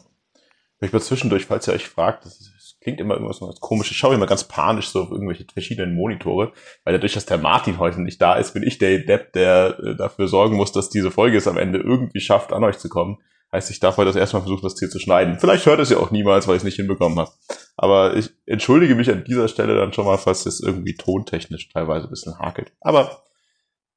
Ich 0.81 0.93
mal 0.93 1.03
zwischendurch, 1.03 1.45
falls 1.45 1.69
ihr 1.69 1.75
euch 1.75 1.89
fragt, 1.89 2.25
das 2.25 2.41
ist 2.41 2.55
klingt 2.89 3.01
immer 3.01 3.15
irgendwas 3.15 3.41
ganz 3.41 3.61
komisch. 3.61 3.91
Ich 3.91 3.99
schaue 3.99 4.15
immer 4.15 4.27
ganz 4.27 4.45
panisch 4.45 4.89
so 4.89 5.03
auf 5.03 5.11
irgendwelche 5.11 5.45
verschiedenen 5.53 5.95
Monitore, 5.95 6.53
weil 6.85 6.95
dadurch, 6.95 7.13
dass 7.13 7.27
der 7.27 7.37
Martin 7.37 7.79
heute 7.79 8.01
nicht 8.01 8.21
da 8.21 8.37
ist, 8.37 8.55
bin 8.55 8.63
ich 8.63 8.79
der 8.79 9.01
Depp, 9.01 9.35
der 9.35 9.79
äh, 9.79 9.95
dafür 9.95 10.27
sorgen 10.27 10.57
muss, 10.57 10.73
dass 10.73 10.89
diese 10.89 11.11
Folge 11.11 11.37
es 11.37 11.47
am 11.47 11.59
Ende 11.59 11.79
irgendwie 11.79 12.21
schafft, 12.21 12.53
an 12.53 12.65
euch 12.65 12.79
zu 12.79 12.89
kommen. 12.89 13.19
Heißt, 13.53 13.71
ich 13.71 13.81
darf 13.81 13.97
heute 13.99 14.09
das 14.09 14.17
erstmal 14.17 14.43
versuchen, 14.43 14.63
das 14.63 14.79
hier 14.79 14.89
zu 14.89 14.99
schneiden. 14.99 15.39
Vielleicht 15.39 15.67
hört 15.67 15.81
es 15.81 15.91
ja 15.91 15.99
auch 15.99 16.11
niemals, 16.11 16.49
weil 16.49 16.57
ich 16.57 16.61
es 16.61 16.65
nicht 16.65 16.77
hinbekommen 16.77 17.19
habe. 17.19 17.31
Aber 17.77 18.17
ich 18.17 18.31
entschuldige 18.47 18.95
mich 18.95 19.11
an 19.11 19.25
dieser 19.25 19.49
Stelle 19.49 19.77
dann 19.77 19.93
schon 19.93 20.07
mal, 20.07 20.19
falls 20.19 20.47
es 20.47 20.61
irgendwie 20.61 20.95
tontechnisch 20.95 21.69
teilweise 21.69 22.07
ein 22.07 22.11
bisschen 22.11 22.39
hakelt. 22.39 22.73
Aber 22.81 23.23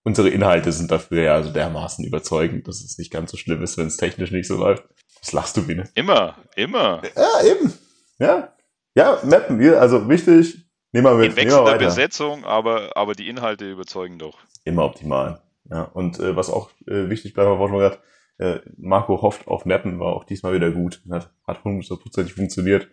unsere 0.03 0.29
Inhalte 0.29 0.71
sind 0.71 0.91
dafür 0.91 1.23
ja 1.23 1.33
also 1.35 1.51
dermaßen 1.51 2.05
überzeugend, 2.05 2.67
dass 2.67 2.81
es 2.81 2.97
nicht 2.97 3.11
ganz 3.11 3.31
so 3.31 3.37
schlimm 3.37 3.61
ist, 3.61 3.77
wenn 3.77 3.87
es 3.87 3.97
technisch 3.97 4.31
nicht 4.31 4.47
so 4.47 4.55
läuft. 4.57 4.83
Was 5.21 5.33
lachst 5.33 5.57
du, 5.57 5.67
Biene? 5.67 5.89
Immer, 5.95 6.35
immer. 6.55 7.01
Ja, 7.15 7.45
eben. 7.45 7.73
Ja, 8.19 8.53
ja, 8.95 9.19
Mappen, 9.23 9.59
wir, 9.59 9.81
also 9.81 10.07
wichtig, 10.09 10.65
nehmen 10.91 11.05
wir 11.05 11.15
mit. 11.15 11.31
In 11.31 11.35
wechselnder 11.35 11.77
Besetzung, 11.77 12.45
aber, 12.45 12.95
aber 12.95 13.13
die 13.13 13.27
Inhalte 13.27 13.69
überzeugen 13.69 14.19
doch. 14.19 14.37
Immer 14.63 14.85
optimal. 14.85 15.41
Ja, 15.69 15.83
und 15.83 16.19
äh, 16.19 16.35
was 16.35 16.49
auch 16.49 16.69
äh, 16.87 17.09
wichtig 17.09 17.33
bleibt, 17.33 17.49
was 17.49 17.69
man 17.69 17.79
gesagt 17.79 18.01
äh, 18.41 18.59
Marco 18.77 19.21
hofft 19.21 19.47
auf 19.47 19.65
Mappen, 19.65 19.99
war 19.99 20.15
auch 20.15 20.23
diesmal 20.23 20.53
wieder 20.53 20.71
gut. 20.71 21.01
Hat, 21.11 21.31
hat 21.45 21.63
hundertprozentig 21.63 22.33
funktioniert. 22.33 22.89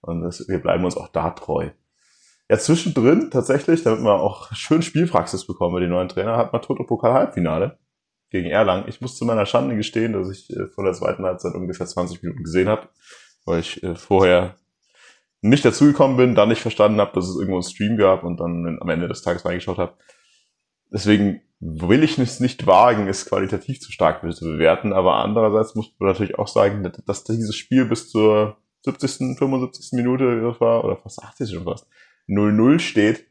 Und 0.00 0.22
das, 0.22 0.46
wir 0.48 0.58
bleiben 0.58 0.84
uns 0.84 0.96
auch 0.96 1.08
da 1.08 1.30
treu. 1.30 1.70
Ja, 2.48 2.58
zwischendrin 2.58 3.30
tatsächlich, 3.30 3.84
damit 3.84 4.02
wir 4.02 4.14
auch 4.14 4.52
schön 4.52 4.82
Spielpraxis 4.82 5.46
bekommen 5.46 5.74
mit 5.74 5.84
den 5.84 5.90
neuen 5.90 6.08
Trainer, 6.08 6.36
hat 6.36 6.52
man 6.52 6.60
Toto 6.60 6.82
Pokal 6.82 7.12
Halbfinale 7.12 7.78
gegen 8.30 8.50
Erlangen. 8.50 8.88
Ich 8.88 9.00
muss 9.00 9.16
zu 9.16 9.24
meiner 9.24 9.46
Schande 9.46 9.76
gestehen, 9.76 10.12
dass 10.12 10.28
ich 10.28 10.50
äh, 10.50 10.66
von 10.74 10.84
der 10.84 10.94
zweiten 10.94 11.24
Halbzeit 11.24 11.54
ungefähr 11.54 11.86
20 11.86 12.22
Minuten 12.22 12.42
gesehen 12.42 12.68
habe, 12.68 12.88
weil 13.44 13.60
ich 13.60 13.82
äh, 13.84 13.94
vorher 13.94 14.56
nicht 15.42 15.64
dazugekommen 15.64 16.16
bin, 16.16 16.34
dann 16.34 16.48
nicht 16.48 16.60
verstanden 16.60 17.00
habe, 17.00 17.12
dass 17.14 17.28
es 17.28 17.36
irgendwo 17.36 17.56
einen 17.56 17.62
Stream 17.62 17.96
gab 17.96 18.24
und 18.24 18.38
dann 18.38 18.78
am 18.80 18.88
Ende 18.88 19.08
des 19.08 19.22
Tages 19.22 19.44
reingeschaut 19.44 19.78
habe. 19.78 19.94
Deswegen 20.92 21.40
will 21.60 22.02
ich 22.02 22.18
es 22.18 22.40
nicht 22.40 22.66
wagen, 22.66 23.06
es 23.06 23.26
qualitativ 23.26 23.80
zu 23.80 23.92
stark 23.92 24.20
zu 24.34 24.44
bewerten, 24.44 24.92
aber 24.92 25.16
andererseits 25.16 25.74
muss 25.74 25.94
man 25.98 26.10
natürlich 26.10 26.38
auch 26.38 26.48
sagen, 26.48 26.90
dass 27.06 27.24
dieses 27.24 27.54
Spiel 27.54 27.84
bis 27.84 28.10
zur 28.10 28.56
70., 28.84 29.38
75. 29.38 29.92
Minute 29.92 30.24
oder 30.24 30.96
fast 30.96 31.22
80 31.22 31.50
schon 31.50 31.64
fast, 31.64 31.86
0-0 32.28 32.78
steht, 32.78 33.26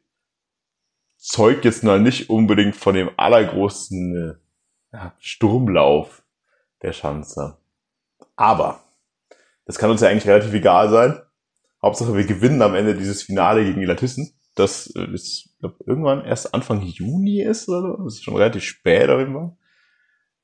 zeugt 1.17 1.65
jetzt 1.65 1.83
noch 1.83 1.97
nicht 1.97 2.29
unbedingt 2.29 2.75
von 2.75 2.93
dem 2.93 3.09
allergrößten 3.17 4.39
äh, 4.91 5.09
Sturmlauf 5.19 6.23
der 6.81 6.93
Schanze. 6.93 7.57
Aber 8.35 8.83
das 9.65 9.77
kann 9.77 9.89
uns 9.89 10.01
ja 10.01 10.09
eigentlich 10.09 10.27
relativ 10.27 10.53
egal 10.53 10.89
sein, 10.89 11.19
Hauptsache 11.81 12.15
wir 12.15 12.25
gewinnen 12.25 12.61
am 12.61 12.75
Ende 12.75 12.95
dieses 12.95 13.23
Finale 13.23 13.63
gegen 13.63 13.79
die 13.79 13.85
Latissen. 13.85 14.33
Das 14.55 14.93
äh, 14.95 15.07
ist 15.13 15.49
glaub, 15.59 15.79
irgendwann 15.85 16.25
erst 16.25 16.53
Anfang 16.53 16.81
Juni 16.81 17.41
ist 17.41 17.69
oder 17.69 17.81
so. 17.81 17.95
Das 18.03 18.15
ist 18.15 18.23
schon 18.23 18.35
relativ 18.35 18.63
spät 18.63 19.09
auf 19.09 19.19
jeden 19.19 19.33
Fall. 19.33 19.55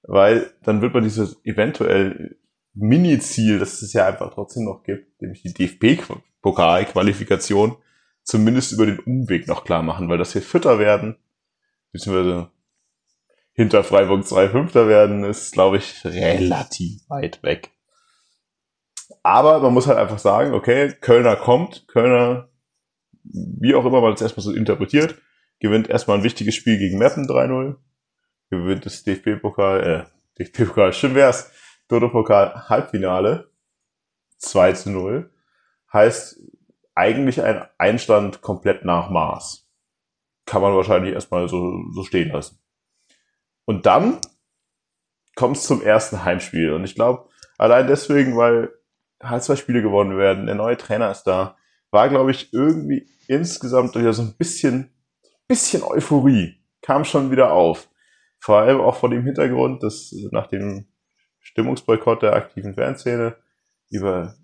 Weil 0.03 0.53
dann 0.63 0.81
wird 0.81 0.93
man 0.93 1.03
dieses 1.03 1.43
eventuell 1.43 2.37
Mini-Ziel, 2.73 3.59
das 3.59 3.81
es 3.81 3.91
ja 3.93 4.07
einfach 4.07 4.33
trotzdem 4.33 4.63
noch 4.65 4.83
gibt, 4.83 5.21
nämlich 5.21 5.43
die 5.43 5.53
DFB-Pokal-Qualifikation, 5.53 7.77
zumindest 8.23 8.73
über 8.73 8.85
den 8.85 8.99
Umweg 8.99 9.47
noch 9.47 9.63
klar 9.63 9.81
machen, 9.81 10.09
weil 10.09 10.17
dass 10.17 10.35
wir 10.35 10.41
Vierter 10.41 10.77
werden, 10.77 11.15
beziehungsweise 11.91 12.49
hinter 13.53 13.85
Freiburg 13.85 14.27
2 14.27 14.49
Fünfter 14.49 14.89
werden, 14.89 15.23
ist, 15.23 15.53
glaube 15.53 15.77
ich, 15.77 16.03
relativ 16.03 17.09
weit 17.09 17.41
weg. 17.41 17.71
Aber 19.23 19.59
man 19.59 19.73
muss 19.73 19.87
halt 19.87 19.97
einfach 19.97 20.19
sagen, 20.19 20.53
okay, 20.53 20.93
Kölner 21.01 21.35
kommt, 21.35 21.87
Kölner, 21.87 22.49
wie 23.23 23.75
auch 23.75 23.85
immer 23.85 24.01
man 24.01 24.11
das 24.11 24.21
erstmal 24.21 24.43
so 24.43 24.53
interpretiert, 24.53 25.15
gewinnt 25.59 25.89
erstmal 25.89 26.17
ein 26.17 26.23
wichtiges 26.23 26.55
Spiel 26.55 26.77
gegen 26.77 26.97
Meppen 26.97 27.27
3-0, 27.27 27.75
gewinnt 28.49 28.85
das 28.85 29.03
DFB-Pokal, 29.03 30.07
äh, 30.37 30.43
DFB-Pokal, 30.43 30.93
stimmt 30.93 31.15
wär's, 31.15 31.51
Dodo-Pokal 31.87 32.69
Halbfinale 32.69 33.51
2 34.39 34.73
zu 34.73 34.89
0. 34.91 35.31
Heißt 35.93 36.41
eigentlich 36.95 37.41
ein 37.41 37.65
Einstand 37.77 38.41
komplett 38.41 38.85
nach 38.85 39.09
Maß. 39.09 39.69
Kann 40.45 40.61
man 40.61 40.75
wahrscheinlich 40.75 41.13
erstmal 41.13 41.47
so, 41.47 41.83
so 41.93 42.03
stehen 42.03 42.29
lassen. 42.29 42.59
Und 43.65 43.85
dann 43.85 44.19
kommt 45.35 45.57
es 45.57 45.63
zum 45.63 45.81
ersten 45.81 46.23
Heimspiel. 46.23 46.73
Und 46.73 46.83
ich 46.83 46.95
glaube, 46.95 47.29
allein 47.57 47.87
deswegen, 47.87 48.37
weil 48.37 48.73
halt 49.29 49.43
zwei 49.43 49.55
Spiele 49.55 49.81
gewonnen 49.81 50.17
werden, 50.17 50.45
der 50.45 50.55
neue 50.55 50.77
Trainer 50.77 51.11
ist 51.11 51.23
da, 51.23 51.57
war, 51.91 52.09
glaube 52.09 52.31
ich, 52.31 52.53
irgendwie 52.53 53.07
insgesamt 53.27 53.95
wieder 53.95 54.13
so 54.13 54.21
ein 54.21 54.35
bisschen, 54.37 54.91
bisschen 55.47 55.83
Euphorie. 55.83 56.59
Kam 56.81 57.05
schon 57.05 57.31
wieder 57.31 57.51
auf. 57.51 57.89
Vor 58.39 58.59
allem 58.59 58.79
auch 58.79 58.95
vor 58.95 59.09
dem 59.09 59.23
Hintergrund, 59.23 59.81
dass 59.81 60.13
nach 60.31 60.47
dem 60.47 60.87
Stimmungsboykott 61.39 62.21
der 62.21 62.33
aktiven 62.33 62.73
Fanszene 62.73 63.37
über, 63.89 64.35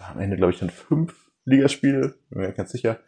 am 0.00 0.20
Ende, 0.20 0.36
glaube 0.36 0.52
ich, 0.52 0.58
dann 0.58 0.70
fünf 0.70 1.30
Ligaspiele, 1.44 2.14
bin 2.30 2.40
mir 2.40 2.52
ganz 2.52 2.72
sicher, 2.72 2.98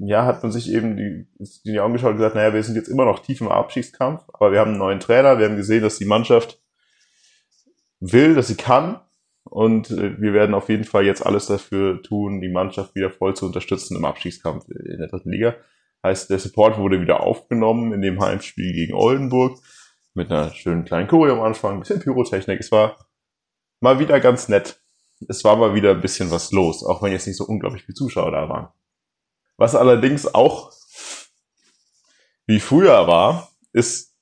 ja, 0.00 0.24
hat 0.24 0.42
man 0.42 0.50
sich 0.50 0.72
eben 0.72 0.96
die, 0.96 1.28
die 1.64 1.78
angeschaut 1.78 2.10
und 2.10 2.16
gesagt, 2.16 2.34
naja, 2.34 2.52
wir 2.52 2.62
sind 2.62 2.74
jetzt 2.74 2.88
immer 2.88 3.04
noch 3.04 3.20
tief 3.20 3.40
im 3.40 3.48
Abstiegskampf, 3.48 4.22
aber 4.32 4.50
wir 4.50 4.58
haben 4.58 4.70
einen 4.70 4.78
neuen 4.78 5.00
Trainer, 5.00 5.38
wir 5.38 5.46
haben 5.46 5.56
gesehen, 5.56 5.82
dass 5.82 5.98
die 5.98 6.06
Mannschaft 6.06 6.60
will, 8.00 8.34
dass 8.34 8.48
sie 8.48 8.56
kann 8.56 9.00
und 9.44 9.90
äh, 9.90 10.20
wir 10.20 10.32
werden 10.32 10.54
auf 10.54 10.68
jeden 10.68 10.84
Fall 10.84 11.04
jetzt 11.04 11.24
alles 11.24 11.46
dafür 11.46 12.02
tun, 12.02 12.40
die 12.40 12.48
Mannschaft 12.48 12.94
wieder 12.94 13.10
voll 13.10 13.34
zu 13.34 13.46
unterstützen 13.46 13.96
im 13.96 14.04
Abstiegskampf 14.04 14.68
in 14.68 14.98
der 14.98 15.08
dritten 15.08 15.30
Liga. 15.30 15.54
Heißt, 16.02 16.30
der 16.30 16.38
Support 16.38 16.78
wurde 16.78 17.00
wieder 17.00 17.20
aufgenommen 17.22 17.92
in 17.92 18.02
dem 18.02 18.20
Heimspiel 18.20 18.72
gegen 18.72 18.94
Oldenburg 18.94 19.58
mit 20.14 20.30
einer 20.30 20.50
schönen 20.50 20.84
kleinen 20.84 21.08
Choreo 21.08 21.34
am 21.34 21.42
Anfang, 21.42 21.74
ein 21.74 21.80
bisschen 21.80 22.00
Pyrotechnik. 22.00 22.60
Es 22.60 22.72
war 22.72 22.98
mal 23.80 23.98
wieder 23.98 24.20
ganz 24.20 24.48
nett. 24.48 24.80
Es 25.28 25.44
war 25.44 25.56
mal 25.56 25.74
wieder 25.74 25.92
ein 25.92 26.00
bisschen 26.00 26.30
was 26.30 26.52
los, 26.52 26.84
auch 26.84 27.02
wenn 27.02 27.12
jetzt 27.12 27.26
nicht 27.26 27.36
so 27.36 27.44
unglaublich 27.44 27.84
viele 27.84 27.94
Zuschauer 27.94 28.30
da 28.30 28.48
waren. 28.48 28.68
Was 29.56 29.74
allerdings 29.74 30.34
auch 30.34 30.72
wie 32.46 32.60
früher 32.60 33.06
war, 33.06 33.50
ist, 33.72 34.14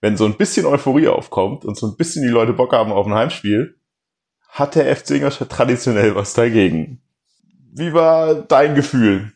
wenn 0.00 0.16
so 0.16 0.24
ein 0.26 0.36
bisschen 0.36 0.66
Euphorie 0.66 1.08
aufkommt 1.08 1.64
und 1.64 1.76
so 1.76 1.86
ein 1.86 1.96
bisschen 1.96 2.22
die 2.22 2.28
Leute 2.28 2.52
Bock 2.52 2.72
haben 2.72 2.92
auf 2.92 3.06
ein 3.06 3.14
Heimspiel, 3.14 3.78
hat 4.52 4.76
der 4.76 4.94
FC 4.94 5.10
Ingolstadt 5.10 5.50
traditionell 5.50 6.14
was 6.14 6.32
dagegen. 6.32 7.02
Wie 7.74 7.92
war 7.92 8.34
dein 8.34 8.74
Gefühl? 8.74 9.32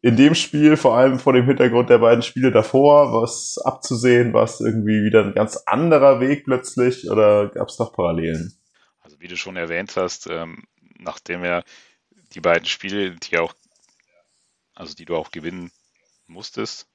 in 0.00 0.16
dem 0.16 0.34
Spiel, 0.34 0.76
vor 0.76 0.96
allem 0.96 1.18
vor 1.18 1.32
dem 1.32 1.46
Hintergrund 1.46 1.90
der 1.90 1.98
beiden 1.98 2.22
Spiele 2.22 2.52
davor, 2.52 3.12
was 3.12 3.58
abzusehen, 3.58 4.32
was 4.32 4.60
irgendwie 4.60 5.04
wieder 5.04 5.24
ein 5.24 5.34
ganz 5.34 5.56
anderer 5.66 6.20
Weg 6.20 6.44
plötzlich 6.44 7.10
oder 7.10 7.48
gab 7.48 7.68
es 7.68 7.78
noch 7.78 7.92
Parallelen? 7.92 8.56
Also 9.00 9.20
wie 9.20 9.28
du 9.28 9.36
schon 9.36 9.56
erwähnt 9.56 9.96
hast, 9.96 10.28
ähm, 10.28 10.64
nachdem 10.98 11.42
er 11.42 11.64
die 12.34 12.40
beiden 12.40 12.66
Spiele, 12.66 13.16
die 13.16 13.38
auch, 13.38 13.54
also 14.74 14.94
die 14.94 15.04
du 15.04 15.16
auch 15.16 15.32
gewinnen 15.32 15.72
musstest 16.28 16.86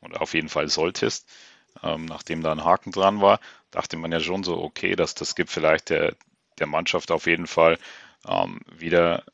oder 0.00 0.20
auf 0.20 0.34
jeden 0.34 0.48
Fall 0.48 0.68
solltest, 0.68 1.28
ähm, 1.84 2.06
nachdem 2.06 2.42
da 2.42 2.50
ein 2.50 2.64
Haken 2.64 2.90
dran 2.90 3.20
war, 3.20 3.38
dachte 3.70 3.96
man 3.96 4.10
ja 4.10 4.18
schon 4.18 4.42
so, 4.42 4.60
okay, 4.60 4.96
dass 4.96 5.14
das 5.14 5.36
gibt 5.36 5.50
vielleicht 5.50 5.90
der, 5.90 6.16
der 6.60 6.66
Mannschaft 6.66 7.10
auf 7.10 7.26
jeden 7.26 7.46
Fall 7.46 7.78
ähm, 8.28 8.60
wieder 8.78 9.24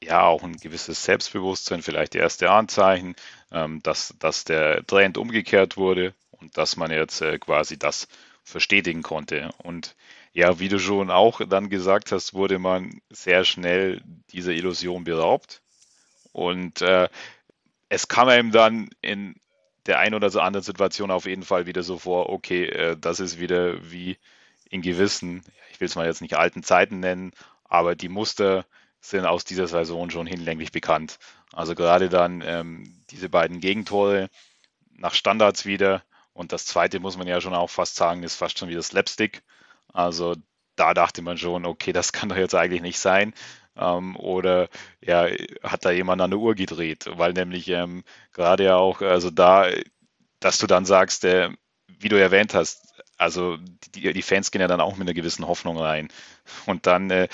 ja 0.00 0.22
auch 0.22 0.42
ein 0.42 0.56
gewisses 0.56 1.04
Selbstbewusstsein, 1.04 1.82
vielleicht 1.82 2.14
erste 2.14 2.50
Anzeichen, 2.50 3.16
ähm, 3.50 3.82
dass, 3.82 4.14
dass 4.18 4.44
der 4.44 4.86
Trend 4.86 5.18
umgekehrt 5.18 5.76
wurde 5.76 6.14
und 6.30 6.56
dass 6.56 6.76
man 6.76 6.90
jetzt 6.90 7.20
äh, 7.22 7.38
quasi 7.38 7.78
das 7.78 8.08
verstetigen 8.44 9.02
konnte. 9.02 9.50
Und 9.62 9.96
ja, 10.32 10.58
wie 10.58 10.68
du 10.68 10.78
schon 10.78 11.10
auch 11.10 11.40
dann 11.48 11.70
gesagt 11.70 12.12
hast, 12.12 12.34
wurde 12.34 12.58
man 12.58 13.00
sehr 13.08 13.44
schnell 13.44 14.02
dieser 14.30 14.52
Illusion 14.52 15.04
beraubt. 15.04 15.62
Und 16.32 16.82
äh, 16.82 17.08
es 17.88 18.08
kam 18.08 18.28
einem 18.28 18.50
dann 18.50 18.90
in 19.00 19.36
der 19.86 19.98
einen 20.00 20.14
oder 20.14 20.42
anderen 20.42 20.64
Situation 20.64 21.10
auf 21.10 21.26
jeden 21.26 21.44
Fall 21.44 21.66
wieder 21.66 21.82
so 21.82 21.98
vor, 21.98 22.30
okay, 22.30 22.64
äh, 22.64 22.96
das 22.98 23.20
ist 23.20 23.38
wieder 23.38 23.90
wie 23.90 24.18
in 24.68 24.82
gewissen, 24.82 25.44
ich 25.74 25.80
will 25.80 25.88
es 25.88 25.96
mal 25.96 26.06
jetzt 26.06 26.22
nicht 26.22 26.36
alten 26.36 26.62
Zeiten 26.62 27.00
nennen, 27.00 27.32
aber 27.64 27.94
die 27.94 28.08
Muster, 28.08 28.64
sind 29.04 29.26
aus 29.26 29.44
dieser 29.44 29.68
Saison 29.68 30.10
schon 30.10 30.26
hinlänglich 30.26 30.72
bekannt. 30.72 31.18
Also 31.52 31.74
gerade 31.74 32.08
dann 32.08 32.42
ähm, 32.44 33.04
diese 33.10 33.28
beiden 33.28 33.60
Gegentore 33.60 34.30
nach 34.92 35.14
Standards 35.14 35.66
wieder 35.66 36.02
und 36.32 36.52
das 36.52 36.66
zweite 36.66 37.00
muss 37.00 37.18
man 37.18 37.26
ja 37.26 37.40
schon 37.40 37.54
auch 37.54 37.70
fast 37.70 37.96
sagen, 37.96 38.22
ist 38.22 38.36
fast 38.36 38.58
schon 38.58 38.70
wieder 38.70 38.82
Slapstick. 38.82 39.42
Also 39.92 40.36
da 40.76 40.94
dachte 40.94 41.22
man 41.22 41.36
schon, 41.38 41.66
okay, 41.66 41.92
das 41.92 42.12
kann 42.12 42.30
doch 42.30 42.36
jetzt 42.36 42.54
eigentlich 42.54 42.82
nicht 42.82 42.98
sein. 42.98 43.34
Ähm, 43.76 44.16
oder 44.16 44.68
ja, 45.00 45.26
hat 45.62 45.84
da 45.84 45.90
jemand 45.90 46.22
an 46.22 46.30
der 46.30 46.40
Uhr 46.40 46.54
gedreht, 46.54 47.04
weil 47.08 47.34
nämlich 47.34 47.68
ähm, 47.68 48.04
gerade 48.32 48.64
ja 48.64 48.76
auch, 48.76 49.02
also 49.02 49.30
da, 49.30 49.68
dass 50.40 50.58
du 50.58 50.66
dann 50.66 50.86
sagst, 50.86 51.24
äh, 51.24 51.50
wie 51.86 52.08
du 52.08 52.20
erwähnt 52.20 52.54
hast, 52.54 52.94
also 53.16 53.56
die, 53.94 54.12
die 54.12 54.22
Fans 54.22 54.50
gehen 54.50 54.60
ja 54.60 54.68
dann 54.68 54.80
auch 54.80 54.96
mit 54.96 55.06
einer 55.06 55.14
gewissen 55.14 55.46
Hoffnung 55.46 55.78
rein. 55.78 56.08
Und 56.66 56.86
dann 56.86 57.10
äh, 57.10 57.28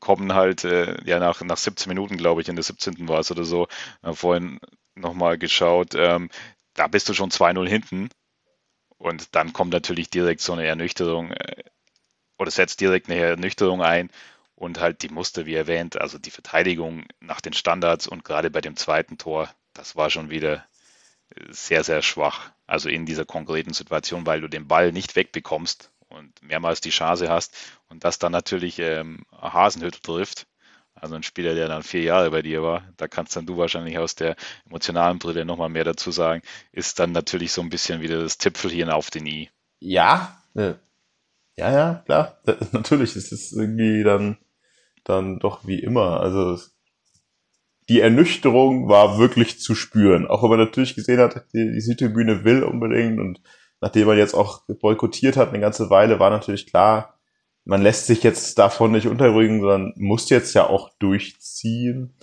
kommen 0.00 0.34
halt, 0.34 0.64
äh, 0.64 0.96
ja, 1.04 1.18
nach, 1.18 1.40
nach 1.42 1.56
17 1.56 1.88
Minuten, 1.88 2.16
glaube 2.16 2.42
ich, 2.42 2.48
in 2.48 2.56
der 2.56 2.62
17. 2.62 3.08
war 3.08 3.20
es 3.20 3.30
oder 3.30 3.44
so, 3.44 3.68
äh, 4.02 4.12
vorhin 4.12 4.60
nochmal 4.94 5.38
geschaut, 5.38 5.94
ähm, 5.94 6.30
da 6.74 6.86
bist 6.88 7.08
du 7.08 7.14
schon 7.14 7.30
2-0 7.30 7.68
hinten. 7.68 8.08
Und 8.98 9.34
dann 9.34 9.52
kommt 9.52 9.72
natürlich 9.72 10.10
direkt 10.10 10.40
so 10.40 10.52
eine 10.52 10.66
Ernüchterung 10.66 11.32
äh, 11.32 11.64
oder 12.38 12.50
setzt 12.50 12.80
direkt 12.80 13.08
eine 13.10 13.20
Ernüchterung 13.20 13.82
ein 13.82 14.10
und 14.54 14.80
halt 14.80 15.02
die 15.02 15.10
Muster, 15.10 15.46
wie 15.46 15.54
erwähnt, 15.54 16.00
also 16.00 16.18
die 16.18 16.30
Verteidigung 16.30 17.04
nach 17.20 17.40
den 17.40 17.52
Standards 17.52 18.06
und 18.06 18.24
gerade 18.24 18.50
bei 18.50 18.60
dem 18.60 18.76
zweiten 18.76 19.18
Tor, 19.18 19.50
das 19.74 19.96
war 19.96 20.10
schon 20.10 20.30
wieder 20.30 20.66
sehr, 21.50 21.84
sehr 21.84 22.02
schwach. 22.02 22.52
Also 22.66 22.88
in 22.88 23.06
dieser 23.06 23.24
konkreten 23.24 23.72
Situation, 23.72 24.26
weil 24.26 24.40
du 24.40 24.48
den 24.48 24.66
Ball 24.66 24.92
nicht 24.92 25.16
wegbekommst 25.16 25.90
und 26.08 26.32
mehrmals 26.42 26.80
die 26.80 26.90
Chance 26.90 27.28
hast 27.28 27.54
und 27.88 28.04
das 28.04 28.18
dann 28.18 28.32
natürlich 28.32 28.78
ähm, 28.78 29.24
Hasenhütte 29.32 30.00
trifft. 30.00 30.46
Also 30.94 31.14
ein 31.14 31.22
Spieler, 31.22 31.54
der 31.54 31.68
dann 31.68 31.82
vier 31.82 32.02
Jahre 32.02 32.30
bei 32.30 32.40
dir 32.40 32.62
war, 32.62 32.82
da 32.96 33.06
kannst 33.06 33.36
dann 33.36 33.44
du 33.44 33.58
wahrscheinlich 33.58 33.98
aus 33.98 34.14
der 34.14 34.34
emotionalen 34.64 35.18
Brille 35.18 35.44
nochmal 35.44 35.68
mehr 35.68 35.84
dazu 35.84 36.10
sagen, 36.10 36.40
ist 36.72 36.98
dann 36.98 37.12
natürlich 37.12 37.52
so 37.52 37.60
ein 37.60 37.68
bisschen 37.68 38.00
wieder 38.00 38.22
das 38.22 38.38
Tipfelchen 38.38 38.88
auf 38.88 39.10
den 39.10 39.26
I. 39.26 39.50
Ja, 39.78 40.42
äh, 40.54 40.74
ja, 41.58 41.70
ja, 41.70 41.94
klar. 42.06 42.40
Natürlich 42.72 43.14
ist 43.14 43.30
es 43.32 43.52
irgendwie 43.52 44.04
dann, 44.04 44.38
dann 45.04 45.38
doch 45.38 45.66
wie 45.66 45.80
immer. 45.80 46.20
Also 46.20 46.58
die 47.88 48.00
Ernüchterung 48.00 48.88
war 48.88 49.18
wirklich 49.18 49.60
zu 49.60 49.74
spüren. 49.74 50.26
Auch 50.26 50.42
wenn 50.42 50.50
man 50.50 50.58
natürlich 50.58 50.94
gesehen 50.94 51.20
hat, 51.20 51.46
die, 51.52 51.72
die 51.72 51.80
Südtribüne 51.80 52.44
will 52.44 52.62
unbedingt 52.62 53.20
und 53.20 53.40
nachdem 53.80 54.06
man 54.08 54.18
jetzt 54.18 54.34
auch 54.34 54.62
boykottiert 54.66 55.36
hat 55.36 55.50
eine 55.50 55.60
ganze 55.60 55.90
Weile, 55.90 56.18
war 56.18 56.30
natürlich 56.30 56.66
klar, 56.66 57.18
man 57.64 57.82
lässt 57.82 58.06
sich 58.06 58.22
jetzt 58.22 58.58
davon 58.58 58.92
nicht 58.92 59.06
unterrügen, 59.06 59.60
sondern 59.60 59.92
muss 59.96 60.30
jetzt 60.30 60.54
ja 60.54 60.68
auch 60.68 60.90
durchziehen. 60.98 62.16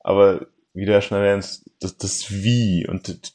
Aber 0.00 0.46
wie 0.74 0.86
der 0.86 1.00
schnell 1.00 1.36
das, 1.36 1.64
das 1.98 2.30
Wie 2.30 2.86
und 2.88 3.34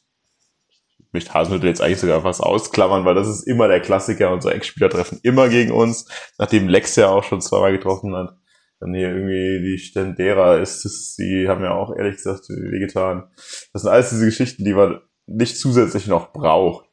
möchte 1.11 1.33
Hasenhüttl 1.33 1.67
jetzt 1.67 1.81
eigentlich 1.81 1.99
sogar 1.99 2.23
was 2.23 2.41
ausklammern, 2.41 3.05
weil 3.05 3.15
das 3.15 3.27
ist 3.27 3.47
immer 3.47 3.67
der 3.67 3.79
Klassiker. 3.79 4.31
Unsere 4.31 4.53
Ex-Spieler 4.53 4.89
treffen 4.89 5.19
immer 5.23 5.47
gegen 5.47 5.71
uns, 5.71 6.07
nachdem 6.37 6.67
Lex 6.67 6.95
ja 6.97 7.09
auch 7.09 7.23
schon 7.23 7.41
zweimal 7.41 7.71
getroffen 7.71 8.15
hat 8.15 8.35
dann 8.79 8.93
hier 8.93 9.09
irgendwie 9.09 9.61
die 9.61 9.77
Stendera 9.77 10.57
ist 10.57 10.85
es, 10.85 11.15
die 11.15 11.47
haben 11.47 11.63
ja 11.63 11.73
auch 11.73 11.95
ehrlich 11.95 12.17
gesagt 12.17 12.49
wehgetan. 12.49 13.29
Das 13.73 13.83
sind 13.83 13.91
alles 13.91 14.09
diese 14.09 14.25
Geschichten, 14.25 14.65
die 14.65 14.73
man 14.73 15.01
nicht 15.27 15.57
zusätzlich 15.57 16.07
noch 16.07 16.33
braucht. 16.33 16.85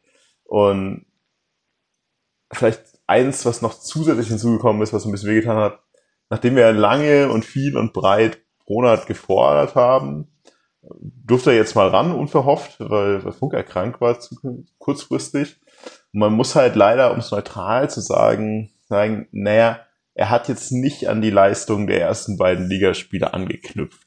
Und 0.45 1.07
vielleicht 2.53 2.83
eins, 3.07 3.45
was 3.45 3.63
noch 3.63 3.79
zusätzlich 3.79 4.29
hinzugekommen 4.29 4.83
ist, 4.83 4.93
was 4.93 5.05
ein 5.05 5.13
bisschen 5.13 5.31
wehgetan 5.31 5.57
hat, 5.57 5.81
nachdem 6.31 6.57
wir 6.57 6.73
lange 6.73 7.31
und 7.31 7.45
viel 7.45 7.77
und 7.77 7.93
breit 7.93 8.41
Ronald 8.69 9.07
gefordert 9.07 9.75
haben, 9.75 10.29
durfte 10.83 11.51
er 11.51 11.57
jetzt 11.57 11.75
mal 11.75 11.89
ran, 11.89 12.13
unverhofft, 12.13 12.77
weil, 12.81 13.25
weil 13.25 13.33
Funker 13.33 13.63
krank 13.63 14.01
war 14.01 14.19
zu, 14.21 14.65
kurzfristig. 14.79 15.61
Und 16.13 16.21
man 16.21 16.33
muss 16.33 16.55
halt 16.55 16.77
leider, 16.77 17.13
um 17.13 17.19
es 17.19 17.31
neutral 17.31 17.91
zu 17.91 18.01
sagen, 18.01 18.71
sagen, 18.89 19.29
naja, 19.33 19.81
er 20.15 20.31
hat 20.31 20.49
jetzt 20.49 20.73
nicht 20.73 21.09
an 21.09 21.23
die 21.23 21.31
Leistung 21.31 21.87
der 21.87 22.01
ersten 22.01 22.37
beiden 22.37 22.69
Ligaspiele 22.69 23.33
angeknüpft. 23.33 24.07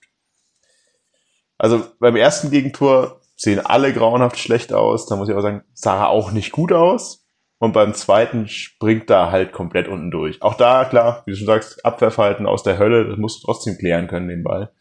Also 1.57 1.85
beim 1.99 2.15
ersten 2.15 2.51
Gegentor 2.51 3.21
sehen 3.35 3.59
alle 3.59 3.93
grauenhaft 3.93 4.37
schlecht 4.37 4.73
aus. 4.73 5.07
Da 5.07 5.15
muss 5.15 5.29
ich 5.29 5.35
auch 5.35 5.41
sagen, 5.41 5.63
sah 5.73 6.03
er 6.03 6.09
auch 6.09 6.31
nicht 6.31 6.51
gut 6.51 6.71
aus. 6.71 7.25
Und 7.57 7.71
beim 7.71 7.93
zweiten 7.93 8.47
springt 8.47 9.09
er 9.09 9.31
halt 9.31 9.53
komplett 9.53 9.87
unten 9.87 10.11
durch. 10.11 10.41
Auch 10.41 10.55
da, 10.55 10.85
klar, 10.85 11.23
wie 11.25 11.31
du 11.31 11.37
schon 11.37 11.47
sagst, 11.47 11.85
Abwehrverhalten 11.85 12.45
aus 12.45 12.63
der 12.63 12.77
Hölle, 12.77 13.07
das 13.07 13.17
musst 13.17 13.41
du 13.41 13.47
trotzdem 13.47 13.77
klären 13.77 14.07
können, 14.07 14.27
den 14.27 14.43
Ball. 14.43 14.73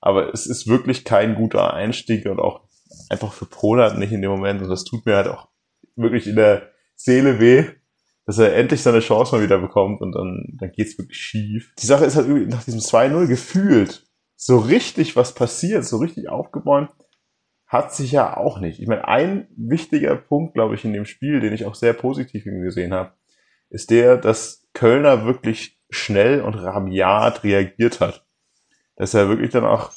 Aber 0.00 0.32
es 0.32 0.46
ist 0.46 0.66
wirklich 0.66 1.04
kein 1.04 1.36
guter 1.36 1.72
Einstieg 1.72 2.26
und 2.26 2.40
auch 2.40 2.62
einfach 3.08 3.32
für 3.32 3.46
Polat 3.46 3.96
nicht 3.96 4.12
in 4.12 4.22
dem 4.22 4.30
Moment. 4.30 4.60
Und 4.60 4.68
das 4.68 4.84
tut 4.84 5.06
mir 5.06 5.16
halt 5.16 5.28
auch 5.28 5.48
wirklich 5.94 6.26
in 6.26 6.36
der 6.36 6.70
Seele 6.96 7.40
weh, 7.40 7.66
dass 8.26 8.38
er 8.38 8.54
endlich 8.56 8.82
seine 8.82 9.00
Chance 9.00 9.34
mal 9.34 9.42
wieder 9.42 9.58
bekommt 9.58 10.00
und 10.00 10.12
dann, 10.12 10.56
dann 10.58 10.72
geht's 10.72 10.98
wirklich 10.98 11.16
schief. 11.16 11.72
Die 11.78 11.86
Sache 11.86 12.04
ist 12.04 12.16
halt 12.16 12.26
irgendwie 12.26 12.52
nach 12.52 12.64
diesem 12.64 12.80
2-0 12.80 13.28
gefühlt 13.28 14.04
so 14.34 14.58
richtig 14.58 15.16
was 15.16 15.34
passiert, 15.34 15.84
so 15.84 15.96
richtig 15.98 16.28
aufgebäumt, 16.28 16.90
hat 17.66 17.94
sich 17.94 18.12
ja 18.12 18.36
auch 18.36 18.60
nicht. 18.60 18.80
Ich 18.80 18.88
meine, 18.88 19.06
ein 19.08 19.48
wichtiger 19.56 20.16
Punkt, 20.16 20.54
glaube 20.54 20.74
ich, 20.74 20.84
in 20.84 20.92
dem 20.92 21.06
Spiel, 21.06 21.40
den 21.40 21.52
ich 21.52 21.64
auch 21.64 21.74
sehr 21.74 21.94
positiv 21.94 22.44
gesehen 22.44 22.92
habe, 22.92 23.12
ist 23.70 23.90
der, 23.90 24.16
dass 24.16 24.68
Kölner 24.72 25.24
wirklich 25.24 25.80
schnell 25.88 26.42
und 26.42 26.54
rabiat 26.54 27.44
reagiert 27.44 28.00
hat. 28.00 28.26
Dass 28.96 29.14
er 29.14 29.28
wirklich 29.28 29.50
dann 29.50 29.64
auch, 29.64 29.90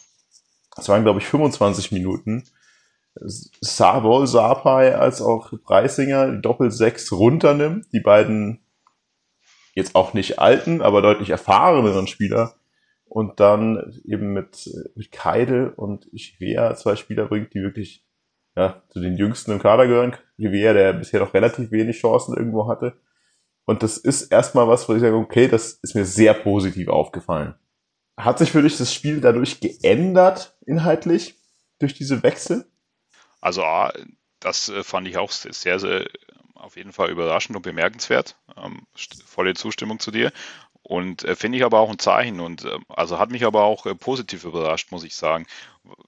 es 0.77 0.87
waren, 0.87 1.03
glaube 1.03 1.19
ich, 1.19 1.25
25 1.25 1.91
Minuten, 1.91 2.43
sowohl 3.21 4.27
Sapai 4.27 4.95
als 4.95 5.21
auch 5.21 5.51
Preisinger 5.63 6.31
Doppel 6.37 6.71
6 6.71 7.11
runternimmt, 7.11 7.87
die 7.93 7.99
beiden 7.99 8.61
jetzt 9.75 9.95
auch 9.95 10.13
nicht 10.13 10.39
alten, 10.39 10.81
aber 10.81 11.01
deutlich 11.01 11.29
erfahreneren 11.29 12.07
Spieler 12.07 12.55
und 13.05 13.39
dann 13.39 14.01
eben 14.05 14.33
mit, 14.33 14.69
mit 14.95 15.11
Keidel 15.11 15.69
und 15.75 16.09
Chivea 16.15 16.75
zwei 16.75 16.95
Spieler 16.95 17.25
bringt, 17.25 17.53
die 17.53 17.61
wirklich 17.61 18.05
ja, 18.55 18.83
zu 18.89 18.99
den 18.99 19.17
jüngsten 19.17 19.51
im 19.51 19.59
Kader 19.59 19.87
gehören. 19.87 20.15
Chivea, 20.37 20.73
der 20.73 20.93
bisher 20.93 21.19
noch 21.19 21.33
relativ 21.33 21.71
wenig 21.71 21.99
Chancen 21.99 22.35
irgendwo 22.35 22.67
hatte. 22.67 22.93
Und 23.65 23.83
das 23.83 23.97
ist 23.97 24.31
erstmal 24.31 24.67
was, 24.67 24.87
wo 24.87 24.93
ich 24.93 25.01
sage, 25.01 25.15
okay, 25.15 25.47
das 25.47 25.73
ist 25.81 25.95
mir 25.95 26.05
sehr 26.05 26.33
positiv 26.33 26.87
aufgefallen. 26.87 27.55
Hat 28.17 28.39
sich 28.39 28.51
für 28.51 28.61
dich 28.61 28.77
das 28.77 28.93
Spiel 28.93 29.21
dadurch 29.21 29.59
geändert, 29.59 30.57
inhaltlich, 30.65 31.35
durch 31.79 31.93
diese 31.93 32.21
Wechsel? 32.23 32.65
Also, 33.41 33.63
das 34.39 34.69
äh, 34.69 34.83
fand 34.83 35.07
ich 35.07 35.17
auch 35.17 35.31
sehr, 35.31 35.79
sehr 35.79 36.07
auf 36.55 36.75
jeden 36.75 36.93
Fall 36.93 37.09
überraschend 37.09 37.55
und 37.55 37.61
bemerkenswert. 37.61 38.35
Ähm, 38.57 38.85
volle 39.25 39.53
Zustimmung 39.53 39.99
zu 39.99 40.11
dir. 40.11 40.31
Und 40.83 41.23
äh, 41.23 41.35
finde 41.35 41.57
ich 41.57 41.63
aber 41.63 41.79
auch 41.79 41.89
ein 41.89 41.99
Zeichen 41.99 42.39
und 42.39 42.65
äh, 42.65 42.77
also 42.89 43.19
hat 43.19 43.31
mich 43.31 43.45
aber 43.45 43.63
auch 43.63 43.85
äh, 43.85 43.95
positiv 43.95 44.43
überrascht, 44.43 44.91
muss 44.91 45.03
ich 45.03 45.15
sagen. 45.15 45.45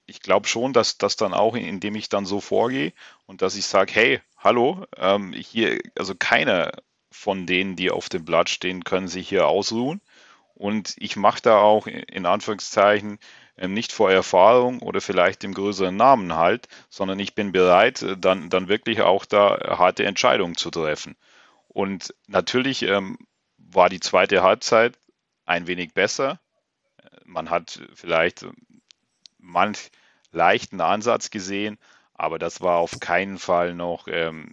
Ich 0.06 0.20
glaube 0.20 0.48
schon, 0.48 0.72
dass 0.72 0.98
das 0.98 1.16
dann 1.16 1.34
auch, 1.34 1.54
indem 1.54 1.94
ich 1.94 2.08
dann 2.08 2.26
so 2.26 2.40
vorgehe 2.40 2.92
und 3.26 3.42
dass 3.42 3.54
ich 3.54 3.66
sage, 3.66 3.92
hey, 3.94 4.20
hallo, 4.38 4.86
ähm, 4.96 5.32
hier, 5.34 5.78
also 5.96 6.14
keiner 6.14 6.72
von 7.10 7.46
denen, 7.46 7.76
die 7.76 7.90
auf 7.90 8.08
dem 8.08 8.24
Blatt 8.24 8.48
stehen, 8.48 8.84
können 8.84 9.08
sich 9.08 9.28
hier 9.28 9.46
ausruhen. 9.46 10.00
Und 10.54 10.94
ich 10.98 11.16
mache 11.16 11.42
da 11.42 11.58
auch 11.58 11.86
in 11.86 12.26
Anführungszeichen 12.26 13.18
nicht 13.56 13.92
vor 13.92 14.10
Erfahrung 14.10 14.80
oder 14.80 15.00
vielleicht 15.00 15.42
dem 15.42 15.54
größeren 15.54 15.94
Namen 15.94 16.36
halt, 16.36 16.68
sondern 16.88 17.18
ich 17.18 17.34
bin 17.34 17.52
bereit, 17.52 18.02
äh, 18.02 18.16
dann, 18.16 18.50
dann 18.50 18.68
wirklich 18.68 19.02
auch 19.02 19.24
da 19.24 19.78
harte 19.78 20.04
Entscheidungen 20.04 20.56
zu 20.56 20.70
treffen. 20.70 21.16
Und 21.68 22.14
natürlich 22.26 22.82
ähm, 22.82 23.18
war 23.58 23.88
die 23.88 24.00
zweite 24.00 24.42
Halbzeit 24.42 24.98
ein 25.46 25.66
wenig 25.66 25.94
besser. 25.94 26.40
Man 27.24 27.50
hat 27.50 27.80
vielleicht 27.94 28.46
manch 29.38 29.90
leichten 30.32 30.80
Ansatz 30.80 31.30
gesehen, 31.30 31.78
aber 32.14 32.38
das 32.38 32.60
war 32.60 32.78
auf 32.78 33.00
keinen 33.00 33.38
Fall 33.38 33.74
noch, 33.74 34.06
ähm, 34.08 34.52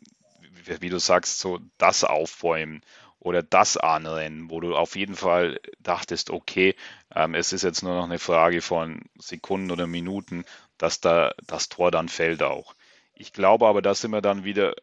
wie, 0.65 0.89
du 0.89 0.99
sagst, 0.99 1.39
so 1.39 1.59
das 1.77 2.03
Aufbäumen 2.03 2.81
oder 3.19 3.43
das 3.43 3.77
Anrennen, 3.77 4.49
wo 4.49 4.59
du 4.59 4.75
auf 4.75 4.95
jeden 4.95 5.15
Fall 5.15 5.59
dachtest, 5.79 6.29
okay, 6.29 6.75
ähm, 7.13 7.35
es 7.35 7.53
ist 7.53 7.63
jetzt 7.63 7.83
nur 7.83 7.95
noch 7.95 8.05
eine 8.05 8.19
Frage 8.19 8.61
von 8.61 9.01
Sekunden 9.17 9.71
oder 9.71 9.87
Minuten, 9.87 10.45
dass 10.77 11.01
da 11.01 11.33
das 11.45 11.69
Tor 11.69 11.91
dann 11.91 12.09
fällt 12.09 12.43
auch. 12.43 12.75
Ich 13.13 13.33
glaube 13.33 13.67
aber, 13.67 13.81
da 13.81 13.93
sind 13.93 14.11
wir 14.11 14.21
dann 14.21 14.45
wieder 14.45 14.75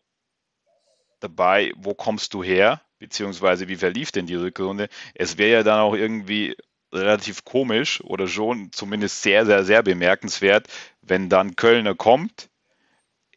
dabei, 1.20 1.72
wo 1.77 1.94
kommst 1.94 2.35
du 2.35 2.42
her? 2.42 2.83
beziehungsweise 2.99 3.68
wie 3.68 3.77
verlief 3.77 4.12
denn 4.12 4.27
die 4.27 4.35
Rückrunde? 4.35 4.88
Es 5.14 5.38
wäre 5.38 5.59
ja 5.59 5.62
dann 5.62 5.81
auch 5.81 5.94
irgendwie 5.94 6.57
relativ 6.92 7.44
komisch 7.44 8.01
oder 8.03 8.29
schon 8.29 8.72
zumindest 8.72 9.22
sehr, 9.22 9.44
sehr, 9.44 9.64
sehr 9.64 9.83
bemerkenswert, 9.83 10.68
wenn 11.03 11.29
dann 11.29 11.57
Kölner 11.57 11.94
kommt, 11.94 12.49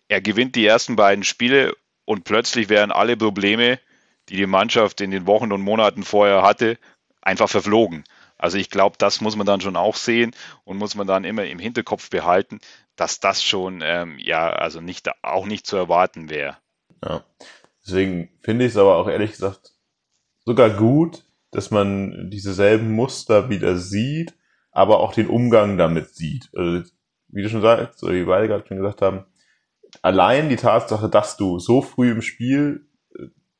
er 0.07 0.21
gewinnt 0.21 0.55
die 0.55 0.65
ersten 0.65 0.95
beiden 0.95 1.23
Spiele 1.23 1.75
und 2.05 2.23
plötzlich 2.23 2.69
wären 2.69 2.91
alle 2.91 3.17
Probleme, 3.17 3.79
die 4.29 4.37
die 4.37 4.47
Mannschaft 4.47 5.01
in 5.01 5.11
den 5.11 5.27
Wochen 5.27 5.51
und 5.51 5.61
Monaten 5.61 6.03
vorher 6.03 6.43
hatte, 6.43 6.77
einfach 7.21 7.49
verflogen. 7.49 8.03
Also 8.37 8.57
ich 8.57 8.69
glaube, 8.69 8.95
das 8.97 9.19
muss 9.19 9.35
man 9.35 9.45
dann 9.45 9.61
schon 9.61 9.75
auch 9.75 9.95
sehen 9.95 10.31
und 10.63 10.77
muss 10.77 10.95
man 10.95 11.07
dann 11.07 11.25
immer 11.25 11.45
im 11.45 11.59
Hinterkopf 11.59 12.09
behalten, 12.09 12.59
dass 12.95 13.19
das 13.19 13.43
schon 13.43 13.81
ähm, 13.83 14.17
ja 14.17 14.49
also 14.49 14.79
nicht 14.79 15.09
auch 15.23 15.45
nicht 15.45 15.67
zu 15.67 15.75
erwarten 15.75 16.29
wäre. 16.29 16.57
Ja. 17.03 17.23
Deswegen 17.85 18.29
finde 18.41 18.65
ich 18.65 18.71
es 18.71 18.77
aber 18.77 18.95
auch 18.95 19.07
ehrlich 19.07 19.31
gesagt 19.31 19.73
sogar 20.45 20.69
gut, 20.69 21.23
dass 21.51 21.71
man 21.71 22.29
diese 22.29 22.53
selben 22.53 22.91
Muster 22.91 23.49
wieder 23.49 23.77
sieht, 23.77 24.35
aber 24.71 24.99
auch 24.99 25.13
den 25.13 25.27
Umgang 25.27 25.77
damit 25.77 26.15
sieht. 26.15 26.49
Also, 26.55 26.89
wie 27.27 27.41
du 27.41 27.49
schon 27.49 27.61
sagst, 27.61 28.03
oder 28.03 28.13
wie 28.13 28.23
beide 28.23 28.47
gerade 28.47 28.67
schon 28.67 28.77
gesagt 28.77 29.01
haben, 29.01 29.25
allein 30.01 30.49
die 30.49 30.55
Tatsache, 30.55 31.09
dass 31.09 31.37
du 31.37 31.59
so 31.59 31.81
früh 31.81 32.11
im 32.11 32.21
Spiel 32.21 32.87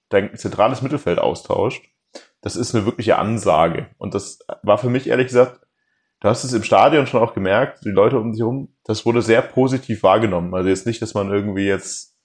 dein 0.10 0.36
zentrales 0.36 0.82
Mittelfeld 0.82 1.20
austauscht, 1.20 1.86
das 2.42 2.56
ist 2.56 2.76
eine 2.76 2.86
wirkliche 2.86 3.18
Ansage. 3.18 3.88
Und 3.98 4.14
das 4.14 4.40
war 4.64 4.78
für 4.78 4.90
mich 4.90 5.08
ehrlich 5.08 5.28
gesagt, 5.28 5.62
du 6.20 6.28
hast 6.30 6.44
es 6.44 6.54
im 6.54 6.64
Stadion 6.64 7.08
schon 7.08 7.22
auch 7.22 7.34
gemerkt, 7.34 7.84
die 7.86 7.90
Leute 7.90 8.20
um 8.20 8.34
sich 8.34 8.42
herum, 8.42 8.76
das 8.84 9.06
wurde 9.06 9.22
sehr 9.22 9.42
positiv 9.42 10.04
wahrgenommen. 10.04 10.54
Also 10.54 10.70
jetzt 10.70 10.86
nicht, 10.86 11.02
dass 11.02 11.14
man 11.14 11.32
irgendwie 11.32 11.68
jetzt 11.68 12.18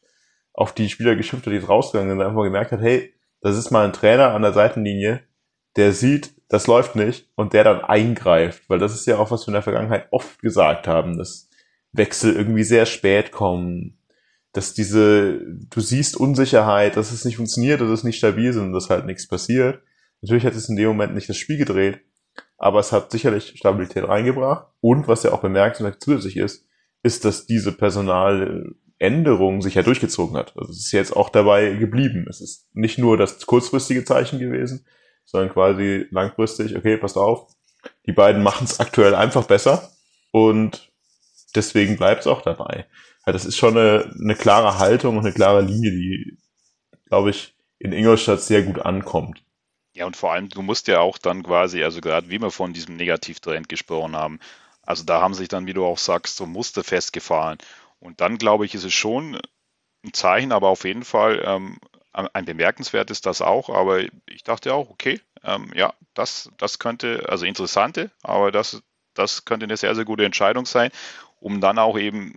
auf 0.53 0.73
die 0.73 0.89
Spieler 0.89 1.17
geschimpft 1.17 1.47
hat, 1.47 1.53
die 1.53 1.57
jetzt 1.57 1.69
rausgegangen 1.69 2.11
sind, 2.11 2.27
einfach 2.27 2.45
gemerkt 2.45 2.73
hat, 2.73 2.81
hey, 2.81 3.13
das 3.41 3.57
ist 3.57 3.71
mal 3.71 3.85
ein 3.85 3.93
Trainer 3.93 4.33
an 4.33 4.43
der 4.43 4.53
Seitenlinie, 4.53 5.21
der 5.77 5.93
sieht, 5.93 6.35
das 6.49 6.67
läuft 6.67 6.95
nicht 6.95 7.29
und 7.35 7.53
der 7.53 7.65
dann 7.65 7.81
eingreift, 7.81 8.71
weil 8.71 8.79
das 8.79 8.95
ist 8.95 9.07
ja 9.07 9.19
auch, 9.19 9.31
was 9.31 9.43
wir 9.43 9.49
in 9.49 9.55
der 9.55 9.63
Vergangenheit 9.63 10.07
oft 10.13 10.41
gesagt 10.41 10.87
haben, 10.87 11.19
dass 11.19 11.51
Wechsel 11.93 12.35
irgendwie 12.35 12.63
sehr 12.63 12.87
spät 12.87 13.33
kommen, 13.33 13.99
dass 14.55 14.73
diese, 14.73 15.41
du 15.69 15.81
siehst 15.81 16.17
Unsicherheit, 16.17 16.97
dass 16.97 17.13
es 17.13 17.25
nicht 17.25 17.37
funktioniert, 17.37 17.81
dass 17.81 17.91
es 17.91 18.05
nicht 18.05 18.17
stabil 18.17 18.49
ist 18.49 18.57
und 18.57 18.73
dass 18.73 18.89
halt 18.89 19.05
nichts 19.05 19.27
passiert. 19.27 19.83
Natürlich 20.23 20.47
hat 20.47 20.55
es 20.55 20.69
in 20.69 20.77
dem 20.77 20.89
Moment 20.89 21.15
nicht 21.15 21.29
das 21.29 21.37
Spiel 21.37 21.59
gedreht, 21.59 22.01
aber 22.57 22.79
es 22.79 22.93
hat 22.93 23.11
sicherlich 23.11 23.55
Stabilität 23.57 24.09
reingebracht 24.09 24.69
und 24.81 25.09
was 25.09 25.25
ja 25.25 25.33
auch 25.33 25.43
bemerkenswert 25.43 26.01
zusätzlich 26.01 26.37
ist, 26.37 26.67
ist, 27.03 27.25
dass 27.25 27.47
diese 27.47 27.73
Personal 27.73 28.75
Änderung 28.99 29.61
sich 29.61 29.75
ja 29.75 29.83
durchgezogen 29.83 30.37
hat. 30.37 30.57
Also 30.57 30.71
es 30.71 30.79
ist 30.87 30.93
jetzt 30.93 31.17
auch 31.17 31.31
dabei 31.31 31.75
geblieben. 31.75 32.27
Es 32.31 32.41
ist 32.41 32.69
nicht 32.75 32.97
nur 32.97 33.17
das 33.17 33.45
kurzfristige 33.45 34.05
Zeichen 34.05 34.39
gewesen, 34.39 34.87
sondern 35.25 35.53
quasi 35.53 36.07
langfristig, 36.13 36.77
okay, 36.77 36.97
passt 36.97 37.17
auf, 37.17 37.49
die 38.07 38.13
beiden 38.13 38.43
machen 38.45 38.65
es 38.65 38.79
aktuell 38.79 39.17
einfach 39.17 39.47
besser 39.47 39.91
und 40.31 40.93
deswegen 41.57 41.97
bleibt 41.97 42.21
es 42.21 42.27
auch 42.29 42.43
dabei. 42.43 42.87
Ja, 43.27 43.33
das 43.33 43.45
ist 43.45 43.57
schon 43.57 43.77
eine, 43.77 44.11
eine 44.21 44.35
klare 44.35 44.79
Haltung 44.79 45.17
und 45.17 45.25
eine 45.25 45.35
klare 45.35 45.63
Linie, 45.63 45.91
die, 45.93 46.39
glaube 47.07 47.31
ich, 47.31 47.55
in 47.79 47.93
Ingolstadt 47.93 48.41
sehr 48.41 48.63
gut 48.63 48.79
ankommt. 48.81 49.43
Ja, 49.95 50.07
und 50.07 50.17
vor 50.17 50.33
allem, 50.33 50.49
du 50.49 50.63
musst 50.63 50.89
ja 50.89 51.01
auch 51.01 51.19
dann 51.19 51.43
quasi, 51.43 51.85
also 51.85 52.01
gerade 52.01 52.29
wie 52.29 52.41
wir 52.41 52.51
von 52.51 52.73
diesem 52.73 52.97
Negativtrend 52.97 53.69
gesprochen 53.69 54.17
haben, 54.17 54.41
also 54.83 55.05
da 55.05 55.21
haben 55.21 55.35
sich 55.35 55.49
dann, 55.49 55.67
wie 55.67 55.73
du 55.73 55.85
auch 55.85 55.99
sagst, 55.99 56.37
so 56.37 56.47
Muster 56.47 56.85
festgefahren. 56.85 57.59
Und 58.01 58.21
dann 58.21 58.37
glaube 58.39 58.67
ich, 58.67 58.75
ist 58.75 58.85
es 58.85 58.93
schon 58.93 59.41
ein 60.05 60.13
Zeichen, 60.13 60.53
aber 60.53 60.69
auf 60.69 60.85
jeden 60.85 61.05
Fall 61.05 61.43
ähm, 61.47 61.79
ein 62.13 62.45
bemerkenswertes 62.45 63.21
das 63.23 63.41
auch. 63.41 63.71
Aber 63.71 64.01
ich 64.27 64.45
dachte 64.45 64.75
auch, 64.75 64.91
okay, 64.91 65.21
ähm, 65.43 65.73
ja, 65.75 65.95
das, 66.15 66.51
das 66.59 66.79
könnte, 66.79 67.27
also 67.29 67.47
interessante, 67.47 68.11
aber 68.23 68.53
das, 68.53 68.83
das 69.15 69.45
könnte 69.45 69.65
eine 69.65 69.77
sehr, 69.77 69.95
sehr 69.95 70.05
gute 70.05 70.25
Entscheidung 70.25 70.67
sein, 70.67 70.91
um 71.41 71.61
dann 71.61 71.79
auch 71.79 71.99
eben 71.99 72.35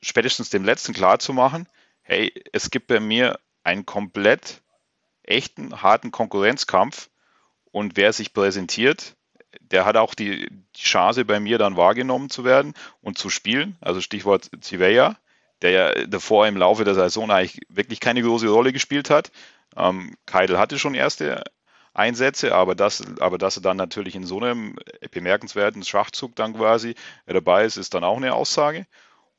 spätestens 0.00 0.50
dem 0.50 0.64
letzten 0.64 0.92
klar 0.92 1.18
zu 1.18 1.32
machen, 1.32 1.68
hey, 2.02 2.32
es 2.52 2.70
gibt 2.70 2.86
bei 2.86 3.00
mir 3.00 3.38
einen 3.64 3.86
komplett 3.86 4.62
echten, 5.22 5.82
harten 5.82 6.10
Konkurrenzkampf 6.10 7.10
und 7.70 7.96
wer 7.96 8.12
sich 8.12 8.32
präsentiert, 8.32 9.16
der 9.60 9.84
hat 9.84 9.96
auch 9.96 10.14
die, 10.14 10.48
die 10.76 10.82
Chance 10.82 11.24
bei 11.24 11.40
mir 11.40 11.58
dann 11.58 11.76
wahrgenommen 11.76 12.30
zu 12.30 12.44
werden 12.44 12.74
und 13.00 13.18
zu 13.18 13.30
spielen. 13.30 13.76
Also 13.80 14.00
Stichwort 14.00 14.50
Ziveya, 14.60 15.16
der 15.60 15.70
ja 15.70 16.06
davor 16.06 16.46
im 16.46 16.56
Laufe 16.56 16.84
der 16.84 16.94
Saison 16.94 17.30
eigentlich 17.30 17.60
wirklich 17.68 18.00
keine 18.00 18.22
große 18.22 18.48
Rolle 18.48 18.72
gespielt 18.72 19.10
hat. 19.10 19.30
Ähm, 19.76 20.16
Keidel 20.26 20.58
hatte 20.58 20.78
schon 20.78 20.94
erste 20.94 21.44
Einsätze, 21.94 22.54
aber 22.54 22.74
dass, 22.74 23.02
aber 23.20 23.38
dass 23.38 23.56
er 23.56 23.62
dann 23.62 23.76
natürlich 23.76 24.14
in 24.14 24.24
so 24.24 24.40
einem 24.40 24.76
bemerkenswerten 25.10 25.82
Schachzug 25.84 26.34
dann 26.36 26.54
quasi 26.54 26.94
dabei 27.26 27.64
ist, 27.64 27.76
ist 27.76 27.94
dann 27.94 28.04
auch 28.04 28.16
eine 28.16 28.34
Aussage. 28.34 28.86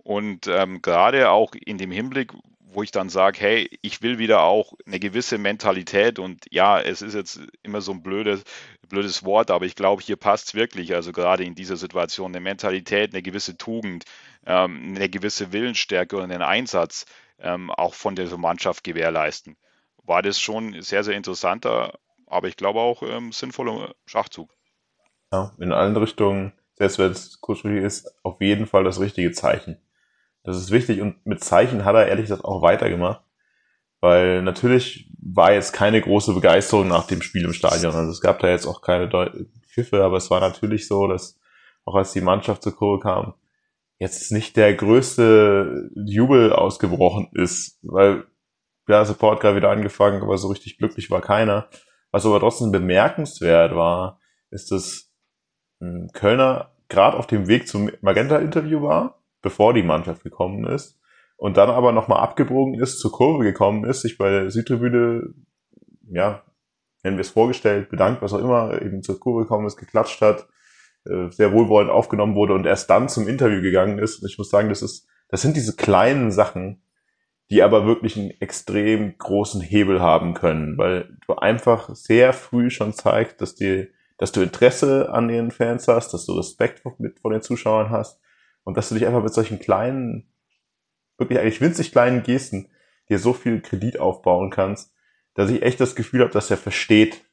Und 0.03 0.47
ähm, 0.47 0.81
gerade 0.81 1.29
auch 1.31 1.53
in 1.53 1.77
dem 1.77 1.91
Hinblick, 1.91 2.33
wo 2.73 2.83
ich 2.83 2.91
dann 2.91 3.09
sage, 3.09 3.39
hey, 3.39 3.69
ich 3.81 4.01
will 4.01 4.17
wieder 4.17 4.41
auch 4.41 4.73
eine 4.85 4.99
gewisse 4.99 5.37
Mentalität 5.37 6.19
und 6.19 6.45
ja, 6.51 6.79
es 6.81 7.01
ist 7.01 7.13
jetzt 7.13 7.39
immer 7.61 7.81
so 7.81 7.91
ein 7.91 8.03
blödes, 8.03 8.43
blödes 8.89 9.23
Wort, 9.23 9.51
aber 9.51 9.65
ich 9.65 9.75
glaube, 9.75 10.01
hier 10.01 10.15
passt 10.15 10.49
es 10.49 10.53
wirklich. 10.55 10.93
Also 10.95 11.11
gerade 11.11 11.43
in 11.43 11.55
dieser 11.55 11.77
Situation 11.77 12.31
eine 12.31 12.41
Mentalität, 12.41 13.13
eine 13.13 13.21
gewisse 13.21 13.57
Tugend, 13.57 14.05
ähm, 14.45 14.95
eine 14.95 15.09
gewisse 15.09 15.53
Willensstärke 15.53 16.17
und 16.17 16.23
einen 16.23 16.41
Einsatz 16.41 17.05
ähm, 17.39 17.69
auch 17.71 17.93
von 17.93 18.15
der 18.15 18.35
Mannschaft 18.37 18.83
gewährleisten. 18.83 19.55
War 20.03 20.21
das 20.21 20.39
schon 20.39 20.81
sehr, 20.81 21.03
sehr 21.03 21.15
interessanter, 21.15 21.99
aber 22.27 22.47
ich 22.47 22.57
glaube 22.57 22.79
auch 22.79 23.03
ähm, 23.03 23.31
sinnvoller 23.31 23.93
Schachzug. 24.05 24.49
Ja, 25.31 25.53
in 25.59 25.71
allen 25.71 25.95
Richtungen, 25.95 26.53
selbst 26.75 26.99
wenn 26.99 27.11
es 27.11 27.39
kurzfristig 27.39 27.83
ist, 27.83 28.15
auf 28.23 28.41
jeden 28.41 28.67
Fall 28.67 28.83
das 28.83 28.99
richtige 28.99 29.31
Zeichen. 29.31 29.77
Das 30.43 30.57
ist 30.57 30.71
wichtig 30.71 31.01
und 31.01 31.25
mit 31.25 31.43
Zeichen 31.43 31.85
hat 31.85 31.95
er 31.95 32.07
ehrlich 32.07 32.25
gesagt 32.25 32.45
auch 32.45 32.61
weitergemacht. 32.61 33.21
Weil 34.01 34.41
natürlich 34.41 35.09
war 35.17 35.53
jetzt 35.53 35.71
keine 35.71 36.01
große 36.01 36.33
Begeisterung 36.33 36.89
nach 36.89 37.07
dem 37.07 37.21
Spiel 37.21 37.45
im 37.45 37.53
Stadion. 37.53 37.95
Also 37.95 38.11
es 38.11 38.19
gab 38.19 38.39
da 38.39 38.49
jetzt 38.49 38.65
auch 38.65 38.81
keine 38.81 39.09
Pfiffe, 39.65 40.03
aber 40.03 40.17
es 40.17 40.29
war 40.29 40.41
natürlich 40.41 40.87
so, 40.87 41.07
dass 41.07 41.39
auch 41.85 41.95
als 41.95 42.11
die 42.11 42.21
Mannschaft 42.21 42.63
zur 42.63 42.75
Kurve 42.75 43.01
kam, 43.01 43.33
jetzt 43.99 44.31
nicht 44.33 44.57
der 44.57 44.75
größte 44.75 45.89
Jubel 45.95 46.51
ausgebrochen 46.51 47.29
ist, 47.33 47.79
weil 47.81 48.25
ja, 48.89 49.05
Support 49.05 49.39
gerade 49.39 49.55
wieder 49.55 49.69
angefangen, 49.69 50.21
aber 50.21 50.37
so 50.37 50.49
richtig 50.49 50.77
glücklich 50.77 51.09
war 51.09 51.21
keiner. 51.21 51.69
Was 52.11 52.25
aber 52.25 52.41
trotzdem 52.41 52.71
bemerkenswert 52.71 53.73
war, 53.75 54.19
ist, 54.49 54.71
dass 54.71 55.09
hm, 55.79 56.09
Kölner 56.11 56.73
gerade 56.89 57.17
auf 57.17 57.27
dem 57.27 57.47
Weg 57.47 57.69
zum 57.69 57.89
Magenta-Interview 58.01 58.81
war 58.81 59.22
bevor 59.43 59.75
die 59.75 59.83
Mannschaft 59.83 60.23
gekommen 60.23 60.65
ist 60.65 60.99
und 61.35 61.57
dann 61.57 61.69
aber 61.69 61.91
nochmal 61.91 62.21
abgebogen 62.21 62.79
ist, 62.79 62.99
zur 62.99 63.11
Kurve 63.11 63.43
gekommen 63.43 63.83
ist, 63.83 64.01
sich 64.01 64.17
bei 64.17 64.31
der 64.31 64.49
Südtribüne, 64.49 65.33
ja, 66.09 66.41
nennen 67.03 67.17
wir 67.17 67.21
es 67.21 67.29
vorgestellt, 67.29 67.89
bedankt, 67.89 68.23
was 68.23 68.33
auch 68.33 68.39
immer, 68.39 68.81
eben 68.81 69.03
zur 69.03 69.19
Kurve 69.19 69.43
gekommen 69.43 69.67
ist, 69.67 69.77
geklatscht 69.77 70.21
hat, 70.21 70.47
äh, 71.05 71.29
sehr 71.29 71.51
wohlwollend 71.51 71.91
aufgenommen 71.91 72.35
wurde 72.35 72.53
und 72.53 72.65
erst 72.65 72.89
dann 72.89 73.09
zum 73.09 73.27
Interview 73.27 73.61
gegangen 73.61 73.99
ist. 73.99 74.21
Und 74.21 74.29
ich 74.29 74.37
muss 74.37 74.49
sagen, 74.49 74.69
das 74.69 74.81
ist, 74.81 75.05
das 75.27 75.41
sind 75.41 75.57
diese 75.57 75.75
kleinen 75.75 76.31
Sachen, 76.31 76.81
die 77.49 77.61
aber 77.61 77.85
wirklich 77.85 78.17
einen 78.17 78.31
extrem 78.39 79.17
großen 79.17 79.59
Hebel 79.59 80.01
haben 80.01 80.33
können, 80.33 80.77
weil 80.77 81.17
du 81.27 81.35
einfach 81.35 81.93
sehr 81.93 82.31
früh 82.31 82.69
schon 82.69 82.93
zeigst, 82.93 83.41
dass 83.41 83.53
dir, 83.53 83.89
dass 84.17 84.31
du 84.31 84.41
Interesse 84.41 85.11
an 85.11 85.27
den 85.27 85.51
Fans 85.51 85.89
hast, 85.89 86.13
dass 86.13 86.25
du 86.25 86.33
Respekt 86.33 86.83
mit, 86.99 87.19
vor 87.19 87.31
den 87.31 87.41
Zuschauern 87.41 87.89
hast 87.89 88.21
und 88.63 88.77
dass 88.77 88.89
du 88.89 88.95
dich 88.95 89.05
einfach 89.05 89.23
mit 89.23 89.33
solchen 89.33 89.59
kleinen, 89.59 90.31
wirklich 91.17 91.39
eigentlich 91.39 91.61
winzig 91.61 91.91
kleinen 91.91 92.23
Gesten 92.23 92.69
dir 93.09 93.19
so 93.19 93.33
viel 93.33 93.61
Kredit 93.61 93.99
aufbauen 93.99 94.49
kannst, 94.49 94.93
dass 95.33 95.49
ich 95.49 95.63
echt 95.63 95.79
das 95.79 95.95
Gefühl 95.95 96.21
habe, 96.21 96.31
dass 96.31 96.51
er 96.51 96.57
versteht, 96.57 97.25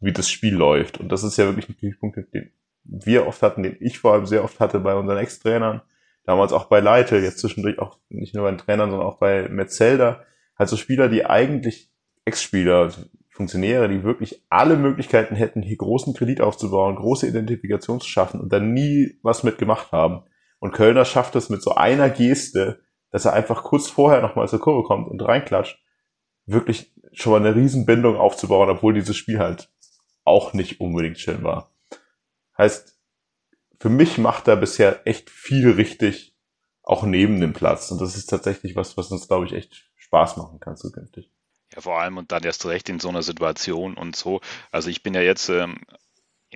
wie 0.00 0.12
das 0.12 0.30
Spiel 0.30 0.54
läuft. 0.54 0.98
Und 0.98 1.10
das 1.10 1.24
ist 1.24 1.36
ja 1.36 1.46
wirklich 1.46 1.68
ein 1.68 1.76
Kritikpunkt, 1.76 2.16
den 2.32 2.52
wir 2.84 3.26
oft 3.26 3.42
hatten, 3.42 3.62
den 3.62 3.76
ich 3.80 3.98
vor 3.98 4.12
allem 4.12 4.26
sehr 4.26 4.44
oft 4.44 4.60
hatte 4.60 4.78
bei 4.78 4.94
unseren 4.94 5.18
Ex-Trainern, 5.18 5.82
damals 6.24 6.52
auch 6.52 6.66
bei 6.66 6.80
Leite, 6.80 7.16
jetzt 7.16 7.38
zwischendurch 7.38 7.78
auch 7.78 7.98
nicht 8.08 8.34
nur 8.34 8.44
bei 8.44 8.50
den 8.50 8.58
Trainern, 8.58 8.90
sondern 8.90 9.08
auch 9.08 9.18
bei 9.18 9.48
Metzelder, 9.48 10.24
halt 10.58 10.68
so 10.68 10.76
Spieler, 10.76 11.08
die 11.08 11.24
eigentlich 11.24 11.90
Ex-Spieler, 12.24 12.92
Funktionäre, 13.30 13.88
die 13.88 14.02
wirklich 14.02 14.42
alle 14.48 14.76
Möglichkeiten 14.76 15.34
hätten, 15.34 15.62
hier 15.62 15.76
großen 15.76 16.14
Kredit 16.14 16.40
aufzubauen, 16.40 16.96
große 16.96 17.26
Identifikation 17.26 18.00
zu 18.00 18.08
schaffen 18.08 18.40
und 18.40 18.52
dann 18.52 18.72
nie 18.72 19.18
was 19.22 19.42
mitgemacht 19.42 19.92
haben. 19.92 20.22
Und 20.58 20.72
Kölner 20.72 21.04
schafft 21.04 21.36
es 21.36 21.48
mit 21.48 21.62
so 21.62 21.74
einer 21.74 22.10
Geste, 22.10 22.80
dass 23.10 23.24
er 23.24 23.32
einfach 23.32 23.62
kurz 23.62 23.88
vorher 23.88 24.20
nochmal 24.20 24.48
zur 24.48 24.60
Kurve 24.60 24.86
kommt 24.86 25.08
und 25.08 25.22
reinklatscht, 25.22 25.78
wirklich 26.46 26.92
schon 27.12 27.32
mal 27.32 27.40
eine 27.40 27.54
Riesenbindung 27.54 28.16
aufzubauen, 28.16 28.70
obwohl 28.70 28.94
dieses 28.94 29.16
Spiel 29.16 29.38
halt 29.38 29.70
auch 30.24 30.52
nicht 30.52 30.80
unbedingt 30.80 31.18
schön 31.18 31.42
war. 31.42 31.74
Heißt, 32.58 32.98
für 33.80 33.88
mich 33.88 34.18
macht 34.18 34.48
er 34.48 34.56
bisher 34.56 35.06
echt 35.06 35.30
viel 35.30 35.70
richtig, 35.70 36.36
auch 36.82 37.02
neben 37.02 37.40
dem 37.40 37.52
Platz. 37.52 37.90
Und 37.90 38.00
das 38.00 38.16
ist 38.16 38.26
tatsächlich 38.26 38.76
was, 38.76 38.96
was 38.96 39.10
uns, 39.10 39.28
glaube 39.28 39.46
ich, 39.46 39.52
echt 39.52 39.90
Spaß 39.96 40.36
machen 40.36 40.60
kann 40.60 40.76
zukünftig. 40.76 41.30
Ja, 41.74 41.80
vor 41.80 41.98
allem 41.98 42.16
und 42.16 42.32
dann 42.32 42.44
erst 42.44 42.64
recht 42.66 42.88
in 42.88 43.00
so 43.00 43.08
einer 43.08 43.22
Situation 43.22 43.96
und 43.96 44.14
so. 44.16 44.40
Also 44.70 44.88
ich 44.88 45.02
bin 45.02 45.14
ja 45.14 45.20
jetzt 45.20 45.48
ähm, 45.48 45.80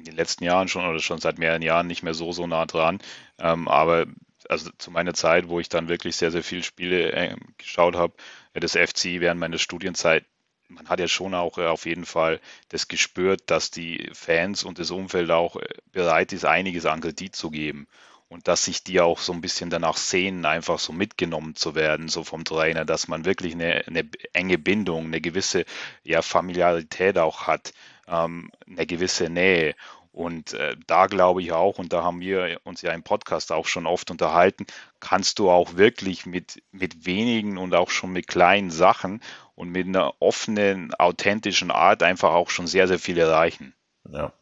in 0.00 0.04
den 0.06 0.16
letzten 0.16 0.44
Jahren 0.44 0.68
schon 0.68 0.86
oder 0.86 0.98
schon 0.98 1.20
seit 1.20 1.38
mehreren 1.38 1.62
Jahren 1.62 1.86
nicht 1.86 2.02
mehr 2.02 2.14
so, 2.14 2.32
so 2.32 2.46
nah 2.46 2.66
dran. 2.66 2.98
Ähm, 3.38 3.68
aber 3.68 4.06
also 4.48 4.70
zu 4.78 4.90
meiner 4.90 5.14
Zeit, 5.14 5.48
wo 5.48 5.60
ich 5.60 5.68
dann 5.68 5.88
wirklich 5.88 6.16
sehr, 6.16 6.30
sehr 6.30 6.42
viele 6.42 6.62
Spiele 6.62 7.12
äh, 7.12 7.36
geschaut 7.58 7.94
habe, 7.94 8.14
äh, 8.54 8.60
des 8.60 8.72
FC 8.72 9.20
während 9.20 9.38
meiner 9.38 9.58
Studienzeit, 9.58 10.24
man 10.68 10.88
hat 10.88 11.00
ja 11.00 11.08
schon 11.08 11.34
auch 11.34 11.58
äh, 11.58 11.66
auf 11.66 11.86
jeden 11.86 12.06
Fall 12.06 12.40
das 12.68 12.88
gespürt, 12.88 13.42
dass 13.46 13.70
die 13.70 14.10
Fans 14.14 14.64
und 14.64 14.78
das 14.78 14.90
Umfeld 14.90 15.30
auch 15.30 15.56
äh, 15.56 15.68
bereit 15.92 16.32
ist, 16.32 16.44
einiges 16.44 16.86
an 16.86 17.00
Kredit 17.00 17.36
zu 17.36 17.50
geben. 17.50 17.86
Und 18.28 18.46
dass 18.46 18.64
sich 18.64 18.84
die 18.84 19.00
auch 19.00 19.18
so 19.18 19.32
ein 19.32 19.40
bisschen 19.40 19.70
danach 19.70 19.96
sehnen, 19.96 20.44
einfach 20.44 20.78
so 20.78 20.92
mitgenommen 20.92 21.56
zu 21.56 21.74
werden, 21.74 22.08
so 22.08 22.22
vom 22.22 22.44
Trainer, 22.44 22.84
dass 22.84 23.08
man 23.08 23.24
wirklich 23.24 23.54
eine, 23.54 23.84
eine 23.88 24.08
enge 24.32 24.56
Bindung, 24.56 25.06
eine 25.06 25.20
gewisse 25.20 25.64
ja, 26.04 26.22
Familiarität 26.22 27.18
auch 27.18 27.48
hat 27.48 27.72
ähm, 28.10 28.50
eine 28.66 28.86
gewisse 28.86 29.30
Nähe. 29.30 29.74
Und 30.12 30.54
äh, 30.54 30.76
da 30.88 31.06
glaube 31.06 31.40
ich 31.40 31.52
auch, 31.52 31.78
und 31.78 31.92
da 31.92 32.02
haben 32.02 32.20
wir 32.20 32.60
uns 32.64 32.82
ja 32.82 32.92
im 32.92 33.04
Podcast 33.04 33.52
auch 33.52 33.66
schon 33.66 33.86
oft 33.86 34.10
unterhalten, 34.10 34.66
kannst 34.98 35.38
du 35.38 35.50
auch 35.50 35.76
wirklich 35.76 36.26
mit, 36.26 36.62
mit 36.72 37.06
wenigen 37.06 37.58
und 37.58 37.74
auch 37.74 37.90
schon 37.90 38.10
mit 38.10 38.26
kleinen 38.26 38.70
Sachen 38.70 39.22
und 39.54 39.70
mit 39.70 39.86
einer 39.86 40.14
offenen, 40.20 40.92
authentischen 40.94 41.70
Art 41.70 42.02
einfach 42.02 42.32
auch 42.32 42.50
schon 42.50 42.66
sehr, 42.66 42.88
sehr 42.88 42.98
viel 42.98 43.18
erreichen. 43.18 43.72
Ja. 44.10 44.32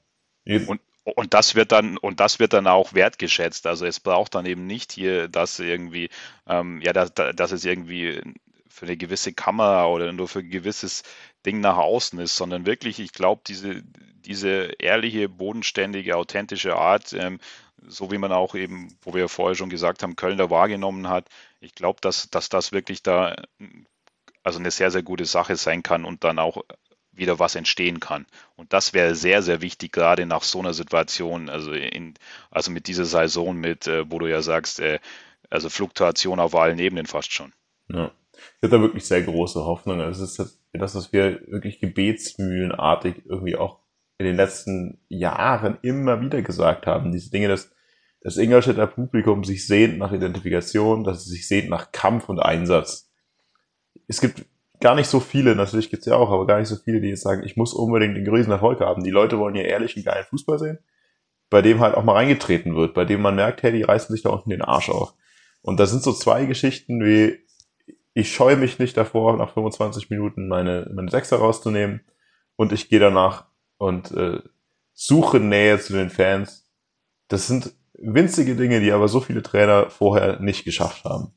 Und, 0.67 0.81
und 1.05 1.35
das 1.35 1.55
wird 1.55 1.73
dann, 1.73 1.99
und 1.99 2.21
das 2.21 2.39
wird 2.39 2.55
dann 2.55 2.67
auch 2.67 2.95
wertgeschätzt. 2.95 3.67
Also 3.67 3.85
es 3.85 4.01
braucht 4.01 4.35
dann 4.35 4.47
eben 4.47 4.67
nicht 4.67 4.93
hier, 4.93 5.29
dass 5.29 5.59
irgendwie, 5.59 6.09
ähm, 6.47 6.81
ja, 6.81 6.95
dass, 6.95 7.13
dass 7.13 7.53
es 7.53 7.67
irgendwie 7.67 8.23
für 8.69 8.87
eine 8.87 8.97
gewisse 8.97 9.33
Kamera 9.33 9.87
oder 9.87 10.13
nur 10.13 10.29
für 10.29 10.39
ein 10.39 10.51
gewisses 10.51 11.03
Ding 11.47 11.61
nach 11.61 11.77
außen 11.77 12.19
ist, 12.19 12.37
sondern 12.37 12.67
wirklich, 12.67 12.99
ich 13.01 13.13
glaube, 13.13 13.43
diese, 13.47 13.83
diese 14.25 14.73
ehrliche, 14.79 15.29
bodenständige, 15.29 16.17
authentische 16.17 16.77
Art, 16.77 17.13
ähm, 17.13 17.39
so 17.87 18.11
wie 18.11 18.19
man 18.19 18.33
auch 18.33 18.55
eben, 18.55 18.97
wo 19.03 19.15
wir 19.15 19.29
vorher 19.29 19.55
schon 19.55 19.71
gesagt 19.71 20.03
haben, 20.03 20.17
Köln 20.17 20.39
da 20.39 20.51
wahrgenommen 20.51 21.09
hat, 21.09 21.29
ich 21.61 21.75
glaube, 21.75 22.01
dass, 22.01 22.29
dass 22.31 22.49
das 22.49 22.73
wirklich 22.73 23.03
da 23.03 23.37
also 24.43 24.59
eine 24.59 24.71
sehr, 24.71 24.91
sehr 24.91 25.03
gute 25.03 25.27
Sache 25.27 25.57
sein 25.57 25.83
kann 25.83 26.05
und 26.05 26.25
dann 26.25 26.39
auch 26.39 26.65
wieder 27.13 27.39
was 27.39 27.55
entstehen 27.55 28.01
kann. 28.01 28.27
Und 28.57 28.73
das 28.73 28.95
wäre 28.95 29.15
sehr, 29.15 29.43
sehr 29.43 29.61
wichtig, 29.61 29.93
gerade 29.93 30.25
nach 30.25 30.43
so 30.43 30.61
einer 30.61 30.73
Situation, 30.73 31.49
also 31.49 31.73
in, 31.73 32.15
also 32.51 32.71
mit 32.71 32.87
dieser 32.87 33.05
Saison 33.05 33.57
mit, 33.57 33.87
äh, 33.87 34.11
wo 34.11 34.19
du 34.19 34.27
ja 34.27 34.41
sagst, 34.41 34.81
äh, 34.81 35.01
also 35.51 35.69
Fluktuation 35.69 36.41
auf 36.41 36.55
allen 36.55 36.79
Ebenen 36.79 37.07
fast 37.07 37.33
schon. 37.33 37.53
Ja. 37.89 38.11
Ich 38.61 38.63
habe 38.63 38.77
da 38.77 38.81
wirklich 38.81 39.05
sehr 39.05 39.23
große 39.23 39.65
Hoffnung. 39.65 40.01
Also 40.01 40.25
es 40.25 40.39
ist 40.39 40.58
das, 40.73 40.95
was 40.95 41.13
wir 41.13 41.41
wirklich 41.47 41.81
gebetsmühlenartig 41.81 43.23
irgendwie 43.27 43.57
auch 43.57 43.81
in 44.19 44.27
den 44.27 44.37
letzten 44.37 45.01
Jahren 45.09 45.79
immer 45.83 46.21
wieder 46.21 46.43
gesagt 46.43 46.87
haben. 46.87 47.13
Diese 47.13 47.31
Dinge, 47.31 47.49
dass 47.49 47.71
das 48.21 48.37
Ingolstädter 48.37 48.87
Publikum 48.87 49.45
sich 49.45 49.67
sehnt 49.67 49.99
nach 49.99 50.13
Identifikation, 50.13 51.05
dass 51.05 51.19
es 51.19 51.27
sich 51.27 51.47
sehnt 51.47 51.71
nach 51.71 51.93
Kampf 51.93 52.29
und 52.29 52.41
Einsatz. 52.41 53.11
Es 54.09 54.21
gibt 54.21 54.45
gar 54.81 54.95
nicht 54.95 55.09
so 55.09 55.21
viele, 55.21 55.55
natürlich 55.55 55.91
gibt's 55.91 56.07
ja 56.07 56.17
auch, 56.17 56.31
aber 56.31 56.47
gar 56.47 56.59
nicht 56.59 56.69
so 56.69 56.77
viele, 56.77 57.01
die 57.01 57.09
jetzt 57.09 57.23
sagen, 57.23 57.45
ich 57.45 57.57
muss 57.57 57.75
unbedingt 57.75 58.17
den 58.17 58.25
größten 58.25 58.53
Erfolg 58.53 58.81
haben. 58.81 59.05
Die 59.05 59.11
Leute 59.11 59.39
wollen 59.39 59.55
ja 59.55 59.63
ehrlich 59.63 59.97
und 59.97 60.05
geilen 60.05 60.25
Fußball 60.25 60.59
sehen, 60.59 60.79
bei 61.51 61.63
dem 61.63 61.81
halt 61.81 61.95
auch 61.95 62.05
mal 62.05 62.15
reingetreten 62.15 62.77
wird, 62.77 62.95
bei 62.95 63.05
dem 63.05 63.23
man 63.23 63.37
merkt, 63.37 63.63
hey, 63.63 63.73
die 63.73 63.83
reißen 63.83 64.13
sich 64.13 64.23
da 64.23 64.31
unten 64.31 64.51
den 64.51 64.63
Arsch 64.63 64.91
auf. 64.91 65.15
Und 65.63 65.81
da 65.81 65.87
sind 65.87 66.03
so 66.03 66.13
zwei 66.13 66.45
Geschichten 66.47 67.05
wie 67.05 67.39
ich 68.19 68.33
scheue 68.33 68.57
mich 68.57 68.81
nicht 68.81 68.97
davor, 68.97 69.37
nach 69.37 69.55
25 69.55 70.11
Minuten 70.11 70.49
meine, 70.49 70.91
meine 70.93 71.09
Sechser 71.09 71.37
rauszunehmen 71.37 72.01
und 72.57 72.73
ich 72.73 72.89
gehe 72.89 72.99
danach 72.99 73.47
und 73.77 74.11
äh, 74.11 74.41
suche 74.93 75.39
Nähe 75.39 75.79
zu 75.79 75.93
den 75.93 76.11
Fans. 76.11 76.69
Das 77.29 77.47
sind 77.47 77.73
winzige 77.95 78.57
Dinge, 78.57 78.81
die 78.81 78.91
aber 78.91 79.07
so 79.07 79.21
viele 79.21 79.43
Trainer 79.43 79.89
vorher 79.89 80.41
nicht 80.41 80.65
geschafft 80.65 81.05
haben. 81.05 81.33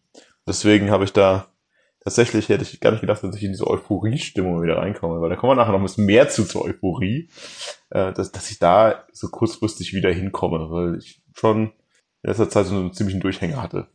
Deswegen 0.48 0.90
habe 0.90 1.04
ich 1.04 1.14
da 1.14 1.48
tatsächlich 2.04 2.50
hätte 2.50 2.64
ich 2.64 2.80
gar 2.80 2.90
nicht 2.90 3.02
gedacht, 3.02 3.24
dass 3.24 3.36
ich 3.36 3.44
in 3.44 3.52
diese 3.52 3.68
Euphorie-Stimmung 3.68 4.64
wieder 4.64 4.78
reinkomme, 4.78 5.22
weil 5.22 5.30
da 5.30 5.36
kommen 5.36 5.52
wir 5.52 5.58
nachher 5.58 5.74
noch 5.74 5.80
ein 5.80 5.86
bisschen 5.86 6.08
mehr 6.08 6.30
zu 6.30 6.46
zur 6.46 6.66
Euphorie, 6.66 7.30
äh, 7.92 8.12
dass, 8.12 8.32
dass 8.32 8.50
ich 8.50 8.58
da 8.58 9.06
so 9.12 9.28
kurzfristig 9.28 9.94
wieder 9.94 10.12
hinkomme, 10.12 10.72
weil 10.72 10.98
ich 10.98 11.22
schon 11.36 11.74
in 12.24 12.28
letzter 12.28 12.50
Zeit 12.50 12.66
so 12.66 12.76
einen 12.76 12.94
ziemlichen 12.94 13.20
Durchhänger 13.20 13.62
hatte. 13.62 13.88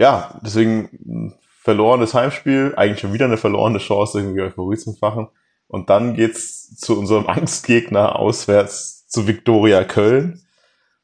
Ja, 0.00 0.40
deswegen 0.42 1.34
verlorenes 1.64 2.12
Heimspiel, 2.12 2.74
eigentlich 2.76 3.00
schon 3.00 3.14
wieder 3.14 3.24
eine 3.24 3.38
verlorene 3.38 3.78
Chance, 3.78 4.18
irgendwie 4.18 4.42
Euphorie 4.42 4.76
zu 4.76 4.92
fachen. 4.92 5.28
Und 5.66 5.88
dann 5.88 6.14
geht's 6.14 6.76
zu 6.76 6.98
unserem 6.98 7.26
Angstgegner 7.28 8.16
auswärts 8.16 9.08
zu 9.08 9.26
Viktoria 9.26 9.82
Köln. 9.84 10.42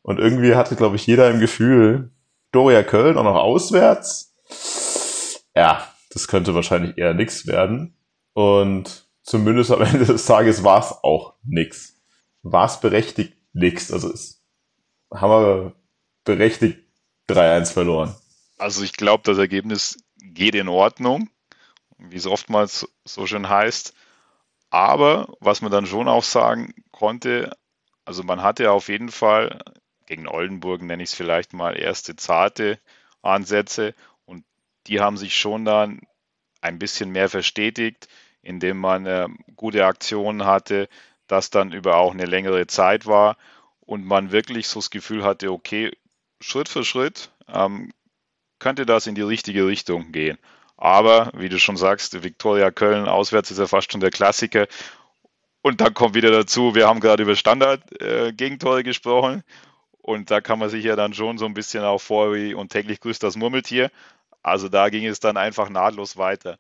Und 0.03 0.19
irgendwie 0.19 0.55
hatte, 0.55 0.77
glaube 0.77 0.97
ich, 0.97 1.07
jeder 1.07 1.31
im 1.31 1.41
Gefühl, 1.41 2.13
Viktoria 2.45 2.83
Köln 2.83 3.17
auch 3.17 3.25
noch 3.25 3.37
auswärts. 3.37 4.35
Ja, 5.57 5.89
das 6.13 6.29
könnte 6.29 6.55
wahrscheinlich 6.55 6.99
eher 6.99 7.15
nix 7.15 7.47
werden. 7.47 7.97
Und 8.35 9.09
zumindest 9.23 9.71
am 9.71 9.81
Ende 9.81 10.05
des 10.05 10.27
Tages 10.27 10.63
war 10.63 10.81
es 10.81 10.93
auch 11.03 11.37
nix. 11.43 11.97
War 12.43 12.67
es 12.67 12.81
berechtigt 12.81 13.33
nix. 13.55 13.91
Also 13.91 14.13
es 14.13 14.43
haben 15.11 15.31
wir 15.31 15.73
berechtigt 16.25 16.81
3-1 17.31 17.73
verloren. 17.73 18.15
Also 18.59 18.83
ich 18.83 18.93
glaube, 18.93 19.23
das 19.25 19.39
Ergebnis 19.39 19.97
geht 20.35 20.55
in 20.55 20.69
Ordnung, 20.69 21.31
wie 21.99 22.17
es 22.17 22.27
oftmals 22.27 22.89
so 23.05 23.27
schön 23.27 23.49
heißt. 23.49 23.95
Aber 24.71 25.35
was 25.41 25.63
man 25.63 25.73
dann 25.73 25.87
schon 25.87 26.09
auch 26.09 26.25
sagen 26.25 26.75
konnte, 26.93 27.57
also 28.05 28.23
man 28.23 28.43
hatte 28.43 28.71
auf 28.71 28.89
jeden 28.89 29.11
Fall 29.11 29.61
gegen 30.07 30.29
Oldenburg, 30.29 30.83
nenne 30.83 31.03
ich 31.03 31.11
es 31.11 31.15
vielleicht 31.15 31.53
mal, 31.53 31.79
erste 31.79 32.17
zarte 32.17 32.79
Ansätze 33.23 33.95
die 34.87 35.01
haben 35.01 35.17
sich 35.17 35.37
schon 35.37 35.65
dann 35.65 36.01
ein 36.61 36.79
bisschen 36.79 37.11
mehr 37.11 37.29
verstetigt, 37.29 38.09
indem 38.43 38.79
man 38.79 39.07
äh, 39.07 39.29
gute 39.57 39.87
Aktionen 39.87 40.45
hatte, 40.45 40.89
das 41.27 41.51
dann 41.51 41.73
über 41.73 41.97
auch 41.97 42.13
eine 42.13 42.27
längere 42.27 42.67
Zeit 42.67 43.07
war 43.07 43.37
und 43.81 44.05
man 44.05 44.33
wirklich 44.33 44.67
so 44.67 44.81
das 44.81 44.91
Gefühl 44.91 45.25
hatte, 45.25 45.53
okay, 45.53 45.93
Schritt 46.41 46.69
für 46.69 46.85
Schritt 46.85 47.31
ähm, 47.49 47.93
könnte 48.61 48.87
das 48.87 49.07
in 49.07 49.15
die 49.15 49.23
richtige 49.23 49.67
Richtung 49.67 50.13
gehen. 50.13 50.39
Aber, 50.77 51.31
wie 51.35 51.49
du 51.49 51.59
schon 51.59 51.77
sagst, 51.77 52.23
Viktoria 52.23 52.71
Köln 52.71 53.07
auswärts 53.07 53.51
ist 53.51 53.59
ja 53.59 53.67
fast 53.67 53.93
schon 53.93 54.01
der 54.01 54.11
Klassiker. 54.11 54.67
Und 55.63 55.81
dann 55.81 55.93
kommt 55.93 56.15
wieder 56.15 56.31
dazu, 56.31 56.75
wir 56.75 56.89
haben 56.89 57.01
gerade 57.01 57.23
über 57.23 57.37
Standard-Gegentore 57.37 58.81
äh, 58.81 58.83
gesprochen. 58.83 59.43
Und 59.99 60.31
da 60.31 60.41
kann 60.41 60.59
man 60.59 60.71
sich 60.71 60.85
ja 60.85 60.97
dann 60.97 61.13
schon 61.13 61.37
so 61.37 61.45
ein 61.45 61.55
bisschen 61.55 61.85
auch 61.85 62.01
vor 62.01 62.35
wie 62.35 62.55
und 62.55 62.73
täglich 62.73 63.01
grüßt 63.01 63.23
das 63.23 63.37
Murmeltier. 63.37 63.91
Also 64.43 64.69
da 64.71 64.89
ging 64.89 65.05
es 65.07 65.21
dann 65.21 65.37
einfach 65.37 65.69
nahtlos 65.69 66.17
weiter. 66.17 66.57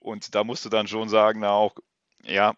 Und 0.00 0.34
da 0.34 0.44
musst 0.44 0.64
du 0.64 0.70
dann 0.70 0.88
schon 0.88 1.10
sagen, 1.10 1.44
auch, 1.44 1.74
ja, 2.22 2.54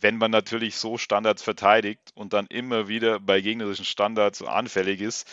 wenn 0.00 0.18
man 0.18 0.30
natürlich 0.30 0.76
so 0.76 0.98
Standards 0.98 1.42
verteidigt 1.42 2.10
und 2.14 2.34
dann 2.34 2.46
immer 2.48 2.88
wieder 2.88 3.20
bei 3.20 3.40
gegnerischen 3.40 3.86
Standards 3.86 4.42
anfällig 4.42 5.00
ist, 5.00 5.26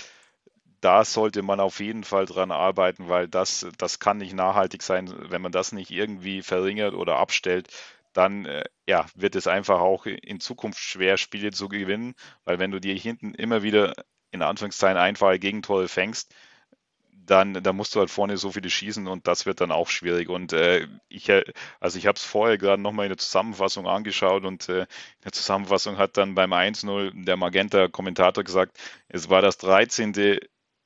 da 0.81 1.03
sollte 1.05 1.41
man 1.41 1.59
auf 1.59 1.79
jeden 1.79 2.03
Fall 2.03 2.25
dran 2.25 2.51
arbeiten, 2.51 3.09
weil 3.09 3.27
das, 3.27 3.67
das 3.77 3.99
kann 3.99 4.17
nicht 4.17 4.33
nachhaltig 4.33 4.81
sein, 4.83 5.13
wenn 5.29 5.41
man 5.41 5.51
das 5.51 5.71
nicht 5.71 5.91
irgendwie 5.91 6.41
verringert 6.41 6.93
oder 6.93 7.17
abstellt, 7.17 7.69
dann 8.13 8.45
äh, 8.45 8.63
ja, 8.87 9.05
wird 9.15 9.35
es 9.35 9.47
einfach 9.47 9.79
auch 9.79 10.05
in 10.05 10.39
Zukunft 10.39 10.79
schwer, 10.79 11.17
Spiele 11.17 11.51
zu 11.51 11.69
gewinnen, 11.69 12.15
weil 12.45 12.59
wenn 12.59 12.71
du 12.71 12.79
dir 12.79 12.95
hinten 12.95 13.33
immer 13.33 13.63
wieder 13.63 13.93
in 14.31 14.41
Anführungszeichen 14.41 14.97
einfache 14.97 15.39
Gegentore 15.39 15.87
fängst, 15.87 16.33
dann, 17.29 17.53
dann 17.63 17.75
musst 17.75 17.93
du 17.95 17.99
halt 17.99 18.09
vorne 18.09 18.37
so 18.37 18.51
viele 18.51 18.69
schießen 18.69 19.07
und 19.07 19.27
das 19.27 19.45
wird 19.45 19.61
dann 19.61 19.71
auch 19.71 19.87
schwierig. 19.89 20.29
Und 20.29 20.53
äh, 20.53 20.87
ich, 21.09 21.29
äh, 21.29 21.43
also 21.79 21.97
ich 21.99 22.07
habe 22.07 22.15
es 22.15 22.23
vorher 22.23 22.57
gerade 22.57 22.81
nochmal 22.81 23.05
in 23.05 23.11
der 23.11 23.17
Zusammenfassung 23.17 23.87
angeschaut 23.87 24.45
und 24.45 24.67
äh, 24.69 24.81
in 24.81 24.87
der 25.25 25.31
Zusammenfassung 25.31 25.97
hat 25.97 26.17
dann 26.17 26.35
beim 26.35 26.53
1-0 26.53 27.11
der 27.25 27.37
Magenta-Kommentator 27.37 28.43
gesagt, 28.43 28.79
es 29.09 29.29
war 29.29 29.41
das 29.41 29.57
13. 29.57 30.39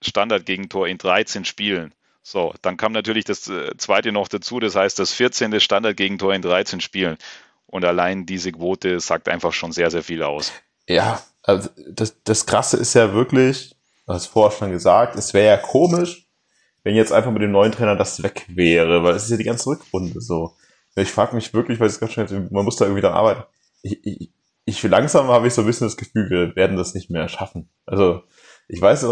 Standardgegentor 0.04 0.88
in 0.88 0.97
13 0.97 1.45
Spielen. 1.45 1.93
So, 2.22 2.54
dann 2.62 2.78
kam 2.78 2.93
natürlich 2.93 3.26
das 3.26 3.49
äh, 3.49 3.76
zweite 3.78 4.12
noch 4.12 4.30
dazu, 4.30 4.60
das 4.60 4.76
heißt 4.76 4.97
das 4.97 5.12
14. 5.14 5.60
Standardgegentor 5.60 6.34
in 6.34 6.41
13 6.41 6.80
Spielen. 6.80 7.18
Und 7.66 7.84
allein 7.84 8.26
diese 8.26 8.51
Quote 8.51 8.99
sagt 8.99 9.28
einfach 9.28 9.51
schon 9.51 9.72
sehr, 9.72 9.91
sehr 9.91 10.04
viel 10.04 10.24
aus. 10.24 10.54
Ja, 10.88 11.22
also 11.41 11.70
das, 11.89 12.24
das 12.24 12.45
Krasse 12.45 12.78
ist 12.78 12.93
ja 12.93 13.14
wirklich, 13.14 13.76
du 14.06 14.14
hast 14.14 14.28
vorher 14.28 14.58
schon 14.58 14.72
gesagt, 14.72 15.16
es 15.16 15.34
wäre 15.34 15.47
ja 15.47 15.58
komisch, 15.58 16.28
wenn 16.84 16.95
jetzt 16.95 17.12
einfach 17.12 17.32
mit 17.32 17.41
dem 17.41 17.51
neuen 17.51 17.72
Trainer 17.72 17.95
das 17.95 18.24
weg 18.24 18.45
wäre, 18.47 19.04
weil 19.04 19.16
es 19.16 19.24
ist 19.24 19.32
ja 19.32 19.38
die 19.38 19.43
ganze 19.43 19.70
Rückrunde 19.70 20.22
so. 20.22 20.56
Ich 20.95 21.12
frage 21.12 21.36
mich 21.36 21.54
wirklich, 21.54 21.80
weil 21.80 21.88
es 21.88 21.99
ganz 21.99 22.14
schnell, 22.14 22.47
man 22.51 22.66
muss 22.66 22.76
da 22.76 22.86
irgendwie 22.86 23.01
dann 23.01 23.14
arbeiten. 23.14 23.43
Ich, 23.82 24.06
ich, 24.06 24.32
ich 24.66 24.84
langsam 24.84 25.28
habe 25.28 25.47
ich 25.47 25.54
so 25.54 25.62
ein 25.62 25.68
bisschen 25.68 25.88
das 25.88 25.97
Gefühl, 25.97 26.30
wir 26.30 26.56
werden 26.56 26.78
das 26.78 26.93
nicht 26.93 27.10
mehr 27.10 27.28
schaffen. 27.28 27.70
Also 27.86 28.24
ich 28.68 28.82
weiß, 28.82 29.03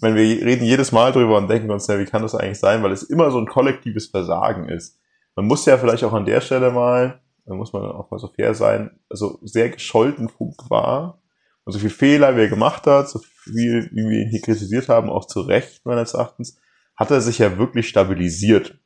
wenn 0.00 0.14
wir 0.14 0.22
reden 0.22 0.64
jedes 0.64 0.92
Mal 0.92 1.12
drüber 1.12 1.38
und 1.38 1.48
denken 1.48 1.70
uns, 1.70 1.86
ja, 1.86 1.98
wie 1.98 2.04
kann 2.04 2.22
das 2.22 2.34
eigentlich 2.34 2.58
sein, 2.58 2.82
weil 2.82 2.92
es 2.92 3.02
immer 3.02 3.30
so 3.30 3.38
ein 3.38 3.46
kollektives 3.46 4.06
Versagen 4.06 4.68
ist. 4.68 4.98
Man 5.36 5.46
muss 5.46 5.66
ja 5.66 5.78
vielleicht 5.78 6.04
auch 6.04 6.12
an 6.12 6.24
der 6.24 6.40
Stelle 6.40 6.70
mal, 6.70 7.20
da 7.44 7.54
muss 7.54 7.72
man 7.72 7.82
auch 7.82 8.10
mal 8.10 8.18
so 8.18 8.28
fair 8.28 8.54
sein, 8.54 8.98
also 9.08 9.38
sehr 9.42 9.70
gescholten 9.70 10.28
Funk 10.28 10.68
war 10.68 11.20
und 11.64 11.72
so 11.72 11.78
viel 11.78 11.90
Fehler, 11.90 12.36
wie 12.36 12.40
er 12.40 12.48
gemacht 12.48 12.86
hat, 12.86 13.08
so 13.08 13.18
viel, 13.18 13.88
wie 13.92 14.08
wir 14.08 14.22
ihn 14.22 14.30
hier 14.30 14.42
kritisiert 14.42 14.88
haben, 14.88 15.10
auch 15.10 15.26
zu 15.26 15.40
Recht 15.40 15.84
meines 15.84 16.14
Erachtens 16.14 16.58
hat 16.96 17.10
er 17.10 17.20
sich 17.20 17.38
ja 17.38 17.58
wirklich 17.58 17.88
stabilisiert 17.88 18.78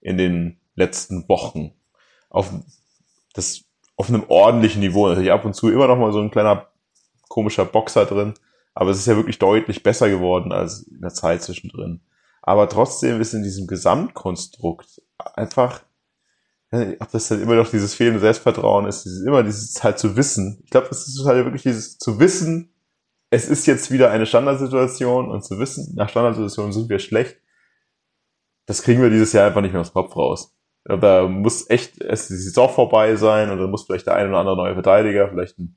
in 0.00 0.16
den 0.16 0.60
letzten 0.76 1.28
Wochen. 1.28 1.72
Auf, 2.30 2.52
das, 3.34 3.64
auf 3.96 4.08
einem 4.08 4.24
ordentlichen 4.28 4.80
Niveau. 4.80 5.08
Natürlich 5.08 5.32
ab 5.32 5.44
und 5.44 5.54
zu 5.54 5.68
immer 5.68 5.88
noch 5.88 5.98
mal 5.98 6.12
so 6.12 6.20
ein 6.20 6.30
kleiner 6.30 6.68
komischer 7.28 7.64
Boxer 7.64 8.06
drin. 8.06 8.34
Aber 8.74 8.90
es 8.90 8.98
ist 8.98 9.06
ja 9.06 9.16
wirklich 9.16 9.38
deutlich 9.38 9.82
besser 9.82 10.08
geworden 10.08 10.52
als 10.52 10.82
in 10.82 11.00
der 11.00 11.12
Zeit 11.12 11.42
zwischendrin. 11.42 12.00
Aber 12.42 12.68
trotzdem 12.68 13.20
ist 13.20 13.34
in 13.34 13.42
diesem 13.42 13.66
Gesamtkonstrukt 13.66 15.02
einfach, 15.18 15.82
ob 16.72 17.10
das 17.10 17.28
dann 17.28 17.42
immer 17.42 17.56
noch 17.56 17.68
dieses 17.68 17.94
fehlende 17.94 18.20
Selbstvertrauen 18.20 18.86
ist, 18.86 19.04
dieses, 19.04 19.26
immer 19.26 19.42
dieses 19.42 19.82
halt 19.82 19.98
zu 19.98 20.16
wissen. 20.16 20.60
Ich 20.64 20.70
glaube, 20.70 20.88
das 20.88 21.06
ist 21.08 21.24
halt 21.24 21.44
wirklich 21.44 21.64
dieses 21.64 21.98
zu 21.98 22.20
wissen, 22.20 22.72
es 23.30 23.48
ist 23.48 23.66
jetzt 23.66 23.90
wieder 23.90 24.10
eine 24.10 24.26
Standardsituation 24.26 25.30
und 25.30 25.44
zu 25.44 25.58
wissen, 25.58 25.94
nach 25.94 26.08
Standardsituationen 26.08 26.72
sind 26.72 26.88
wir 26.88 26.98
schlecht, 26.98 27.36
das 28.66 28.82
kriegen 28.82 29.02
wir 29.02 29.10
dieses 29.10 29.32
Jahr 29.32 29.46
einfach 29.46 29.62
nicht 29.62 29.72
mehr 29.72 29.80
aus 29.80 29.90
dem 29.90 29.94
Kopf 29.94 30.16
raus. 30.16 30.56
Da 30.84 31.28
muss 31.28 31.68
echt 31.68 32.00
es 32.00 32.28
die 32.28 32.36
Saison 32.36 32.68
vorbei 32.68 33.16
sein 33.16 33.50
und 33.50 33.58
dann 33.58 33.70
muss 33.70 33.84
vielleicht 33.84 34.06
der 34.06 34.14
eine 34.14 34.28
oder 34.28 34.38
andere 34.38 34.56
neue 34.56 34.74
Verteidiger, 34.74 35.28
vielleicht 35.28 35.58
ein, 35.58 35.76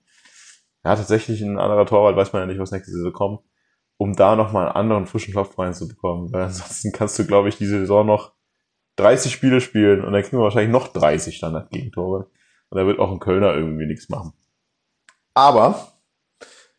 ja, 0.84 0.96
tatsächlich 0.96 1.42
ein 1.42 1.60
anderer 1.60 1.86
Torwart, 1.86 2.16
weiß 2.16 2.34
man 2.34 2.42
ja 2.42 2.46
nicht, 2.46 2.60
was 2.60 2.72
nächste 2.72 2.92
Saison 2.92 3.14
kommt, 3.14 3.40
um 3.98 4.16
da 4.16 4.36
nochmal 4.36 4.68
einen 4.68 4.76
anderen 4.76 5.06
frischen 5.06 5.34
Kopf 5.34 5.58
reinzubekommen. 5.58 6.32
Weil 6.34 6.44
ansonsten 6.44 6.92
kannst 6.92 7.18
du, 7.20 7.26
glaube 7.26 7.50
ich, 7.50 7.58
diese 7.58 7.80
Saison 7.80 8.06
noch 8.06 8.34
30 8.98 9.32
Spiele 9.32 9.62
spielen 9.62 10.04
und 10.04 10.14
dann 10.14 10.22
kriegen 10.22 10.38
wir 10.38 10.44
wahrscheinlich 10.44 10.72
noch 10.72 10.88
30 10.88 11.38
Standard-Gegentore. 11.38 12.30
Und 12.70 12.78
da 12.78 12.86
wird 12.86 13.00
auch 13.00 13.12
ein 13.12 13.20
Kölner 13.20 13.54
irgendwie 13.54 13.86
nichts 13.86 14.10
machen. 14.10 14.34
Aber, 15.34 15.94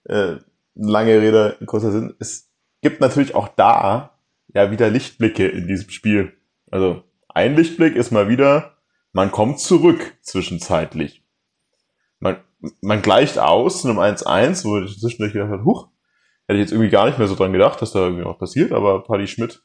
äh, 0.04 0.36
lange 0.74 1.20
Rede, 1.20 1.56
kurzer 1.66 1.90
Sinn, 1.90 2.14
es 2.18 2.52
gibt 2.82 3.00
natürlich 3.00 3.34
auch 3.34 3.48
da 3.48 4.18
ja 4.48 4.70
wieder 4.70 4.90
Lichtblicke 4.90 5.48
in 5.48 5.66
diesem 5.66 5.90
Spiel. 5.90 6.36
Also 6.70 7.02
ein 7.28 7.56
Lichtblick 7.56 7.96
ist 7.96 8.10
mal 8.10 8.28
wieder, 8.28 8.76
man 9.12 9.32
kommt 9.32 9.60
zurück 9.60 10.16
zwischenzeitlich. 10.22 11.23
Man, 12.80 13.02
gleicht 13.02 13.38
aus 13.38 13.82
zu 13.82 13.88
einem 13.88 13.98
1-1, 13.98 14.64
wo 14.64 14.78
ich 14.78 14.98
zwischendurch 14.98 15.32
gedacht 15.32 15.50
habe, 15.50 15.64
huch, 15.64 15.88
hätte 16.46 16.58
ich 16.58 16.64
jetzt 16.64 16.72
irgendwie 16.72 16.90
gar 16.90 17.06
nicht 17.06 17.18
mehr 17.18 17.28
so 17.28 17.34
dran 17.34 17.52
gedacht, 17.52 17.80
dass 17.82 17.92
da 17.92 18.00
irgendwie 18.00 18.24
noch 18.24 18.38
passiert, 18.38 18.72
aber 18.72 19.02
Paddy 19.02 19.26
Schmidt 19.26 19.62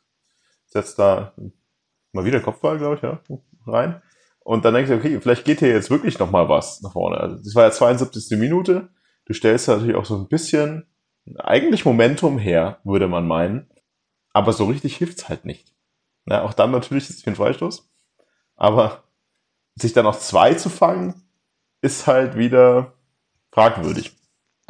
setzt 0.66 1.00
da 1.00 1.34
mal 2.12 2.26
wieder 2.26 2.40
Kopfball, 2.40 2.78
glaube 2.78 2.96
ich, 2.96 3.02
ja, 3.02 3.20
rein. 3.66 4.02
Und 4.40 4.66
dann 4.66 4.74
denkst 4.74 4.90
du, 4.90 4.98
okay, 4.98 5.20
vielleicht 5.22 5.46
geht 5.46 5.60
hier 5.60 5.70
jetzt 5.70 5.92
wirklich 5.92 6.18
noch 6.18 6.32
mal 6.32 6.50
was 6.50 6.82
nach 6.82 6.94
vorne. 6.94 7.18
Also 7.18 7.36
das 7.36 7.54
war 7.56 7.66
ja 7.66 7.72
72. 7.72 8.38
Minute. 8.40 8.90
Du 9.26 9.34
stellst 9.34 9.68
da 9.68 9.74
natürlich 9.74 9.96
auch 9.96 10.06
so 10.06 10.18
ein 10.18 10.28
bisschen 10.28 10.88
eigentlich 11.38 11.86
Momentum 11.86 12.40
her, 12.40 12.80
würde 12.84 13.08
man 13.08 13.28
meinen. 13.28 13.70
Aber 14.32 14.54
so 14.54 14.66
richtig 14.66 14.98
hilft's 14.98 15.30
halt 15.30 15.46
nicht. 15.46 15.76
Ja, 16.26 16.44
auch 16.44 16.54
dann 16.54 16.72
natürlich 16.72 17.10
ist 17.10 17.20
es 17.20 17.28
einen 17.28 17.36
Freistoß. 17.36 17.92
Aber 18.56 19.04
sich 19.76 19.94
dann 19.94 20.06
noch 20.06 20.18
zwei 20.18 20.56
zu 20.56 20.70
fangen, 20.70 21.29
ist 21.82 22.08
halt 22.08 22.38
wieder 22.38 22.94
fragwürdig. 23.52 24.12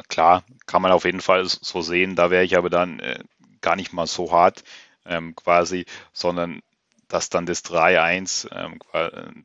Klar, 0.07 0.43
kann 0.65 0.81
man 0.81 0.91
auf 0.91 1.05
jeden 1.05 1.21
Fall 1.21 1.45
so 1.45 1.81
sehen. 1.81 2.15
Da 2.15 2.31
wäre 2.31 2.43
ich 2.43 2.57
aber 2.57 2.69
dann 2.69 2.99
äh, 2.99 3.19
gar 3.61 3.75
nicht 3.75 3.93
mal 3.93 4.07
so 4.07 4.31
hart 4.31 4.63
ähm, 5.05 5.35
quasi, 5.35 5.85
sondern 6.13 6.61
dass 7.07 7.29
dann 7.29 7.45
das 7.45 7.65
3-1, 7.65 8.47
ähm, 8.51 8.79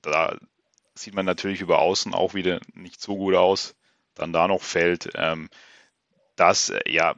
da 0.03 0.37
sieht 0.95 1.15
man 1.15 1.27
natürlich 1.27 1.61
über 1.61 1.81
außen 1.81 2.15
auch 2.15 2.35
wieder 2.35 2.61
nicht 2.75 3.01
so 3.01 3.17
gut 3.17 3.35
aus, 3.35 3.75
dann 4.15 4.33
da 4.33 4.47
noch 4.47 4.63
fällt. 4.63 5.11
Ähm, 5.15 5.49
das, 6.37 6.71
äh, 6.71 6.83
ja, 6.87 7.17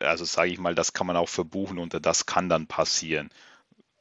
also 0.00 0.24
sage 0.24 0.50
ich 0.50 0.58
mal, 0.58 0.74
das 0.74 0.92
kann 0.92 1.06
man 1.06 1.16
auch 1.16 1.28
verbuchen 1.28 1.78
und 1.78 2.04
das 2.04 2.26
kann 2.26 2.48
dann 2.48 2.66
passieren. 2.66 3.30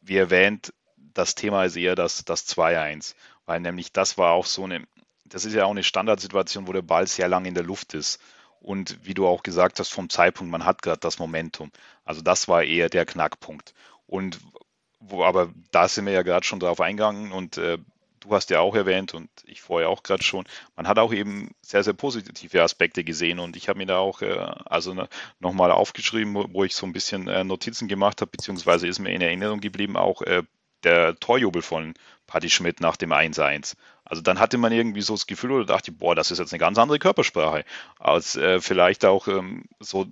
Wie 0.01 0.18
erwähnt, 0.18 0.74
das 0.97 1.36
Thema 1.36 1.66
ist 1.66 1.78
eher 1.78 1.95
das, 1.95 2.26
das 2.26 2.47
2-1, 2.47 3.16
weil 3.45 3.60
nämlich 3.60 3.91
das 3.91 4.18
war 4.18 4.34
auch 4.34 4.45
so 4.45 4.66
eine, 4.66 4.86
das 5.26 5.46
ist 5.46 5.54
ja 5.54 5.66
auch 5.66 5.72
eine 5.72 5.84
Standardsituation, 5.84 6.68
wo 6.68 6.74
der 6.74 6.82
Ball 6.82 7.08
sehr 7.08 7.28
lang 7.28 7.46
in 7.46 7.56
der 7.56 7.64
Luft 7.64 7.94
ist. 7.94 8.22
Und 8.62 9.06
wie 9.06 9.14
du 9.14 9.28
auch 9.28 9.44
gesagt 9.44 9.80
hast, 9.80 9.90
vom 9.90 10.10
Zeitpunkt, 10.10 10.52
man 10.52 10.66
hat 10.66 10.82
gerade 10.82 11.00
das 11.00 11.20
Momentum. 11.20 11.72
Also 12.04 12.22
das 12.22 12.48
war 12.48 12.64
eher 12.64 12.90
der 12.90 13.06
Knackpunkt. 13.06 13.74
Und 14.08 14.40
wo, 15.00 15.24
aber 15.24 15.52
da 15.72 15.88
sind 15.88 16.06
wir 16.06 16.14
ja 16.14 16.24
gerade 16.24 16.46
schon 16.46 16.60
drauf 16.60 16.82
eingegangen 16.82 17.32
und 17.32 17.58
äh, 17.58 17.78
du 18.22 18.32
hast 18.32 18.50
ja 18.50 18.60
auch 18.60 18.76
erwähnt 18.76 19.14
und 19.14 19.30
ich 19.46 19.62
vorher 19.62 19.90
auch 19.90 20.04
gerade 20.04 20.24
schon, 20.24 20.46
man 20.76 20.88
hat 20.88 20.98
auch 20.98 21.14
eben 21.14 21.52
sehr, 21.62 21.84
sehr 21.84 21.94
positive 21.94 22.64
Aspekte 22.64 23.04
gesehen 23.04 23.40
und 23.40 23.56
ich 23.56 23.70
habe 23.70 23.78
mir 23.78 23.86
da 23.86 24.00
auch 24.00 24.22
äh, 24.22 24.36
also 24.66 24.96
nochmal 25.40 25.72
aufgeschrieben, 25.72 26.34
wo, 26.34 26.46
wo, 26.52 26.64
ich 26.64 26.76
so 26.76 26.86
ein 26.86 26.94
bisschen 26.94 27.28
äh, 27.28 27.44
Notizen 27.44 27.88
gemacht 27.88 28.22
habe, 28.22 28.32
beziehungsweise 28.32 28.88
ist 28.88 29.00
mir 29.00 29.14
in 29.14 29.22
Erinnerung 29.22 29.60
geblieben 29.60 29.96
auch 29.96 30.22
äh, 30.24 30.44
der 30.84 31.20
Torjubel 31.20 31.62
von 31.62 31.94
Patti 32.28 32.50
Schmidt 32.50 32.80
nach 32.80 32.96
dem 32.96 33.12
1-1. 33.12 33.76
Also 34.06 34.22
dann 34.22 34.39
hatte 34.39 34.58
man 34.58 34.72
irgendwie 34.72 35.01
so 35.01 35.14
das 35.14 35.28
Gefühl 35.28 35.51
oder 35.51 35.66
dachte, 35.66 35.91
boah, 35.91 36.16
das 36.16 36.32
ist 36.32 36.39
jetzt 36.39 36.53
eine 36.53 36.60
ganz 36.60 36.78
andere 36.78 36.99
Körpersprache, 36.99 37.66
als 37.99 38.36
äh, 38.36 38.62
vielleicht 38.62 39.03
auch 39.03 39.28
ähm, 39.28 39.66
so 39.80 40.06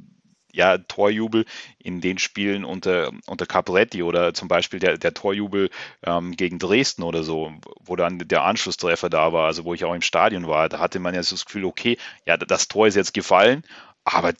ja, 0.53 0.77
Torjubel 0.77 1.45
in 1.79 1.99
den 1.99 2.19
Spielen 2.19 2.63
unter, 2.63 3.11
unter 3.25 3.45
Capretti 3.45 4.03
oder 4.03 4.33
zum 4.33 4.47
Beispiel 4.47 4.79
der, 4.79 4.97
der 4.97 5.13
Torjubel 5.13 5.69
ähm, 6.03 6.35
gegen 6.35 6.59
Dresden 6.59 7.01
oder 7.03 7.23
so, 7.23 7.51
wo 7.79 7.95
dann 7.95 8.19
der 8.19 8.43
Anschlusstreffer 8.43 9.09
da 9.09 9.33
war, 9.33 9.47
also 9.47 9.65
wo 9.65 9.73
ich 9.73 9.83
auch 9.83 9.95
im 9.95 10.03
Stadion 10.03 10.47
war, 10.47 10.69
da 10.69 10.79
hatte 10.79 10.99
man 10.99 11.15
ja 11.15 11.23
so 11.23 11.35
das 11.35 11.45
Gefühl, 11.45 11.65
okay, 11.65 11.97
ja, 12.27 12.37
das 12.37 12.67
Tor 12.67 12.85
ist 12.87 12.95
jetzt 12.95 13.15
gefallen, 13.15 13.63
aber 14.03 14.33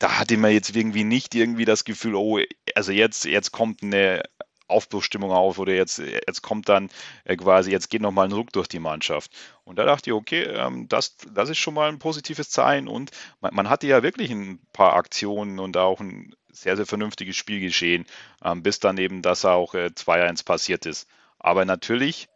da 0.00 0.18
hatte 0.18 0.36
man 0.36 0.50
jetzt 0.50 0.74
irgendwie 0.74 1.04
nicht 1.04 1.34
irgendwie 1.36 1.64
das 1.64 1.84
Gefühl, 1.84 2.16
oh, 2.16 2.40
also 2.74 2.90
jetzt, 2.90 3.24
jetzt 3.24 3.52
kommt 3.52 3.82
eine 3.82 4.22
Aufbruchstimmung 4.66 5.30
auf 5.30 5.58
oder 5.58 5.74
jetzt, 5.74 5.98
jetzt 5.98 6.42
kommt 6.42 6.68
dann 6.68 6.90
äh, 7.24 7.36
quasi, 7.36 7.70
jetzt 7.70 7.90
geht 7.90 8.02
nochmal 8.02 8.26
ein 8.26 8.32
Ruck 8.32 8.52
durch 8.52 8.68
die 8.68 8.78
Mannschaft. 8.78 9.30
Und 9.64 9.78
da 9.78 9.84
dachte 9.84 10.10
ich, 10.10 10.14
okay, 10.14 10.42
ähm, 10.42 10.88
das, 10.88 11.16
das 11.32 11.50
ist 11.50 11.58
schon 11.58 11.74
mal 11.74 11.88
ein 11.88 11.98
positives 11.98 12.50
Zeichen 12.50 12.88
und 12.88 13.10
man, 13.40 13.54
man 13.54 13.68
hatte 13.68 13.86
ja 13.86 14.02
wirklich 14.02 14.30
ein 14.30 14.60
paar 14.72 14.94
Aktionen 14.94 15.58
und 15.58 15.76
auch 15.76 16.00
ein 16.00 16.34
sehr, 16.50 16.76
sehr 16.76 16.86
vernünftiges 16.86 17.36
Spiel 17.36 17.60
geschehen, 17.60 18.06
ähm, 18.42 18.62
bis 18.62 18.78
dann 18.78 18.96
eben 18.98 19.22
das 19.22 19.44
auch 19.44 19.74
äh, 19.74 19.90
2-1 19.94 20.44
passiert 20.44 20.86
ist. 20.86 21.08
Aber 21.38 21.64
natürlich, 21.64 22.28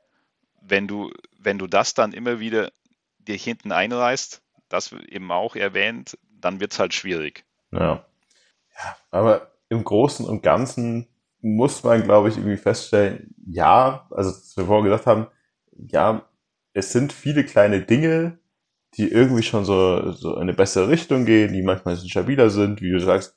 wenn 0.61 0.87
du, 0.87 1.12
wenn 1.39 1.59
du 1.59 1.66
das 1.66 1.95
dann 1.95 2.12
immer 2.12 2.41
wieder 2.41 2.72
dir 3.18 3.37
hinten 3.37 3.72
einreißt, 3.72 4.43
das 4.68 4.93
eben 4.93 5.31
auch 5.31 5.57
erwähnt, 5.57 6.18
dann 6.41 6.61
wird 6.61 6.72
es 6.72 6.79
halt 6.79 6.95
schwierig. 6.95 7.45
Ja. 7.70 8.05
ja. 8.74 8.97
Aber 9.11 9.51
im 9.68 9.85
Großen 9.85 10.26
und 10.26 10.43
Ganzen 10.43 11.07
muss 11.41 11.82
man, 11.84 12.03
glaube 12.03 12.28
ich, 12.28 12.36
irgendwie 12.36 12.57
feststellen, 12.57 13.34
ja, 13.47 14.07
also 14.11 14.30
was 14.30 14.57
wir 14.57 14.66
vorher 14.66 14.84
gesagt 14.84 15.07
haben, 15.07 15.26
ja, 15.72 16.28
es 16.72 16.93
sind 16.93 17.12
viele 17.12 17.45
kleine 17.45 17.82
Dinge, 17.82 18.39
die 18.95 19.11
irgendwie 19.11 19.43
schon 19.43 19.64
so, 19.64 20.12
so 20.12 20.36
eine 20.36 20.55
bessere 20.55 20.89
Richtung 20.89 21.24
gehen, 21.24 21.53
die 21.53 21.62
manchmal 21.62 21.97
stabiler 21.97 22.51
sind, 22.51 22.80
wie 22.80 22.91
du 22.91 23.01
sagst, 23.01 23.36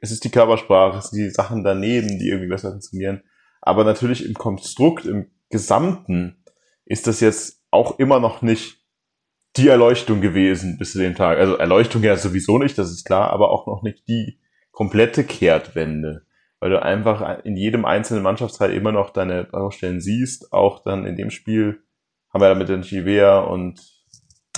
es 0.00 0.10
ist 0.10 0.24
die 0.24 0.30
Körpersprache, 0.30 0.98
es 0.98 1.10
sind 1.10 1.22
die 1.22 1.30
Sachen 1.30 1.64
daneben, 1.64 2.18
die 2.18 2.28
irgendwie 2.28 2.48
besser 2.48 2.70
funktionieren. 2.70 3.22
Aber 3.60 3.84
natürlich 3.84 4.24
im 4.26 4.34
Konstrukt, 4.34 5.06
im 5.06 5.30
Gesamten 5.50 6.44
ist 6.84 7.06
das 7.06 7.20
jetzt 7.20 7.62
auch 7.70 7.98
immer 7.98 8.20
noch 8.20 8.42
nicht 8.42 8.84
die 9.56 9.68
Erleuchtung 9.68 10.20
gewesen 10.20 10.78
bis 10.78 10.92
zu 10.92 10.98
dem 10.98 11.14
Tag. 11.14 11.38
Also 11.38 11.56
Erleuchtung 11.56 12.02
ja 12.02 12.16
sowieso 12.16 12.58
nicht, 12.58 12.76
das 12.76 12.90
ist 12.90 13.04
klar, 13.04 13.30
aber 13.30 13.50
auch 13.50 13.66
noch 13.66 13.82
nicht 13.82 14.06
die 14.08 14.38
komplette 14.72 15.24
Kehrtwende 15.24 16.26
weil 16.64 16.70
du 16.70 16.82
einfach 16.82 17.44
in 17.44 17.58
jedem 17.58 17.84
einzelnen 17.84 18.22
Mannschaftsteil 18.22 18.72
immer 18.72 18.90
noch 18.90 19.10
deine 19.10 19.44
Baustellen 19.44 20.00
siehst. 20.00 20.50
Auch 20.54 20.82
dann 20.82 21.04
in 21.04 21.14
dem 21.14 21.28
Spiel 21.28 21.82
haben 22.32 22.40
wir 22.40 22.48
da 22.48 22.54
mit 22.54 22.70
den 22.70 22.80
Chivea 22.80 23.40
und, 23.40 23.82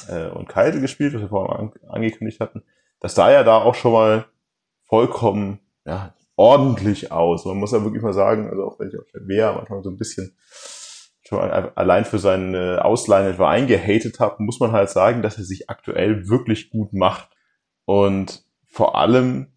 äh, 0.09 0.29
und 0.29 0.49
Keitel 0.49 0.81
gespielt, 0.81 1.15
was 1.15 1.23
wir 1.23 1.29
vorhin 1.29 1.57
an, 1.57 1.73
angekündigt 1.89 2.39
hatten. 2.39 2.63
Das 3.01 3.17
sah 3.17 3.33
ja 3.33 3.43
da 3.43 3.57
auch 3.57 3.75
schon 3.75 3.91
mal 3.91 4.27
vollkommen 4.85 5.59
ja, 5.85 6.15
ordentlich 6.37 7.11
aus. 7.11 7.45
Man 7.45 7.57
muss 7.57 7.73
ja 7.73 7.83
wirklich 7.83 8.05
mal 8.05 8.13
sagen, 8.13 8.51
also 8.51 8.67
auch 8.67 8.79
wenn 8.79 8.87
ich 8.87 8.97
auf 8.97 9.11
der 9.13 9.27
Wehr 9.27 9.55
manchmal 9.55 9.83
so 9.83 9.91
ein 9.91 9.97
bisschen 9.97 10.39
schon 11.27 11.41
allein 11.41 12.05
für 12.05 12.21
seine 12.21 12.85
Ausleihen 12.85 13.33
etwa 13.33 13.51
eingehatet 13.51 14.21
habe, 14.21 14.45
muss 14.45 14.61
man 14.61 14.71
halt 14.71 14.91
sagen, 14.91 15.23
dass 15.23 15.39
er 15.39 15.45
sich 15.45 15.69
aktuell 15.69 16.29
wirklich 16.29 16.71
gut 16.71 16.93
macht. 16.93 17.31
Und 17.85 18.45
vor 18.69 18.95
allem 18.95 19.56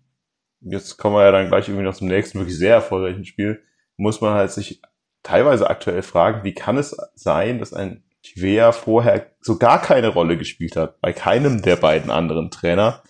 jetzt 0.62 0.98
kommen 0.98 1.16
wir 1.16 1.24
ja 1.24 1.32
dann 1.32 1.48
gleich 1.48 1.68
irgendwie 1.68 1.86
noch 1.86 1.96
zum 1.96 2.08
nächsten 2.08 2.40
wirklich 2.40 2.58
sehr 2.58 2.76
erfolgreichen 2.76 3.26
Spiel, 3.26 3.64
muss 3.98 4.22
man 4.22 4.34
halt 4.34 4.52
sich 4.52 4.82
teilweise 5.24 5.70
aktuell 5.70 6.02
fragen, 6.02 6.44
wie 6.44 6.54
kann 6.54 6.78
es 6.78 6.96
sein, 7.16 7.60
dass 7.60 7.74
ein 7.74 8.04
Tivea 8.24 8.72
vorher 8.72 9.32
so 9.42 9.58
gar 9.58 9.82
keine 9.82 10.10
Rolle 10.10 10.38
gespielt 10.38 10.76
hat, 10.76 11.00
bei 11.02 11.14
keinem 11.14 11.62
der 11.62 11.76
beiden 11.76 12.12
anderen 12.12 12.52
Trainer, 12.52 13.04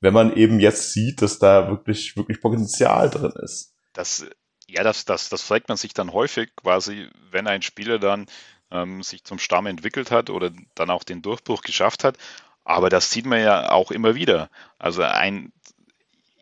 wenn 0.00 0.14
man 0.14 0.34
eben 0.34 0.60
jetzt 0.60 0.92
sieht, 0.92 1.22
dass 1.22 1.38
da 1.38 1.68
wirklich, 1.68 2.16
wirklich 2.16 2.40
Potenzial 2.40 3.10
drin 3.10 3.32
ist. 3.42 3.74
Das, 3.92 4.26
ja, 4.66 4.82
das, 4.82 5.04
das, 5.04 5.28
das 5.28 5.42
fragt 5.42 5.68
man 5.68 5.76
sich 5.76 5.94
dann 5.94 6.12
häufig 6.12 6.54
quasi, 6.56 7.08
wenn 7.30 7.46
ein 7.46 7.62
Spieler 7.62 7.98
dann 7.98 8.26
ähm, 8.70 9.02
sich 9.02 9.24
zum 9.24 9.38
Stamm 9.38 9.66
entwickelt 9.66 10.10
hat 10.10 10.30
oder 10.30 10.50
dann 10.74 10.90
auch 10.90 11.04
den 11.04 11.22
Durchbruch 11.22 11.62
geschafft 11.62 12.04
hat. 12.04 12.16
Aber 12.64 12.88
das 12.88 13.10
sieht 13.10 13.26
man 13.26 13.40
ja 13.40 13.70
auch 13.70 13.90
immer 13.90 14.14
wieder. 14.14 14.48
Also 14.78 15.02
ein 15.02 15.52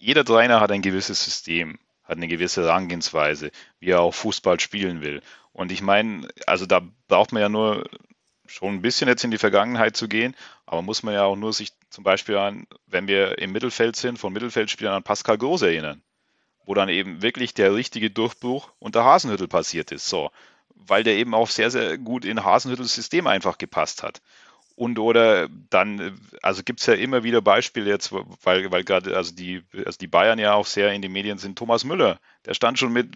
jeder 0.03 0.25
Trainer 0.25 0.59
hat 0.61 0.73
ein 0.73 0.83
gewisses 0.83 1.25
System, 1.25 1.79
hat 2.03 2.17
eine 2.17 2.27
gewisse 2.27 2.63
Herangehensweise, 2.63 3.53
wie 3.79 3.91
er 3.91 4.01
auch 4.01 4.13
Fußball 4.13 4.59
spielen 4.59 5.01
will. 5.01 5.23
Und 5.53 5.71
ich 5.71 5.81
meine, 5.81 6.29
also 6.45 6.67
da 6.67 6.83
braucht 7.07 7.31
man 7.31 7.41
ja 7.41 7.49
nur 7.49 7.85
schon 8.45 8.75
ein 8.75 8.83
bisschen 8.83 9.07
jetzt 9.07 9.23
in 9.23 9.31
die 9.31 9.39
Vergangenheit 9.39 9.97
zu 9.97 10.09
gehen, 10.09 10.35
aber 10.67 10.83
muss 10.83 11.05
man 11.05 11.15
ja 11.15 11.23
auch 11.23 11.37
nur 11.37 11.53
sich 11.53 11.71
zum 11.89 12.03
Beispiel 12.03 12.37
an, 12.37 12.67
wenn 12.89 13.07
wir 13.07 13.39
im 13.39 13.53
Mittelfeld 13.53 13.95
sind, 13.95 14.19
von 14.19 14.33
Mittelfeldspielern 14.33 14.95
an 14.95 15.03
Pascal 15.05 15.39
Groß 15.39 15.63
erinnern, 15.63 16.03
wo 16.67 16.75
dann 16.75 16.89
eben 16.89 17.23
wirklich 17.23 17.55
der 17.55 17.73
richtige 17.73 18.11
Durchbruch 18.11 18.73
unter 18.81 19.05
Hasenhüttel 19.05 19.47
passiert 19.47 19.93
ist, 19.93 20.09
so, 20.09 20.33
weil 20.75 21.05
der 21.05 21.15
eben 21.15 21.33
auch 21.33 21.49
sehr, 21.49 21.71
sehr 21.71 21.97
gut 21.97 22.25
in 22.25 22.45
Hasenhüttels 22.45 22.93
System 22.93 23.29
einfach 23.29 23.57
gepasst 23.57 24.03
hat. 24.03 24.21
Und 24.83 24.99
oder 24.99 25.49
dann, 25.71 26.19
also 26.43 26.65
gibt 26.65 26.81
es 26.81 26.87
ja 26.87 26.95
immer 26.95 27.23
wieder 27.23 27.41
Beispiele 27.41 27.89
jetzt, 27.89 28.11
weil, 28.11 28.69
weil 28.73 28.83
gerade, 28.83 29.17
also 29.17 29.33
die, 29.33 29.63
also 29.87 29.97
die 29.97 30.09
Bayern 30.09 30.41
ja 30.41 30.55
auch 30.55 30.67
sehr 30.67 30.93
in 30.93 31.03
den 31.03 31.13
Medien 31.13 31.39
sind, 31.39 31.57
Thomas 31.57 31.85
Müller, 31.85 32.19
der 32.47 32.55
stand 32.55 32.81
schon 32.81 32.93
mit, 32.93 33.15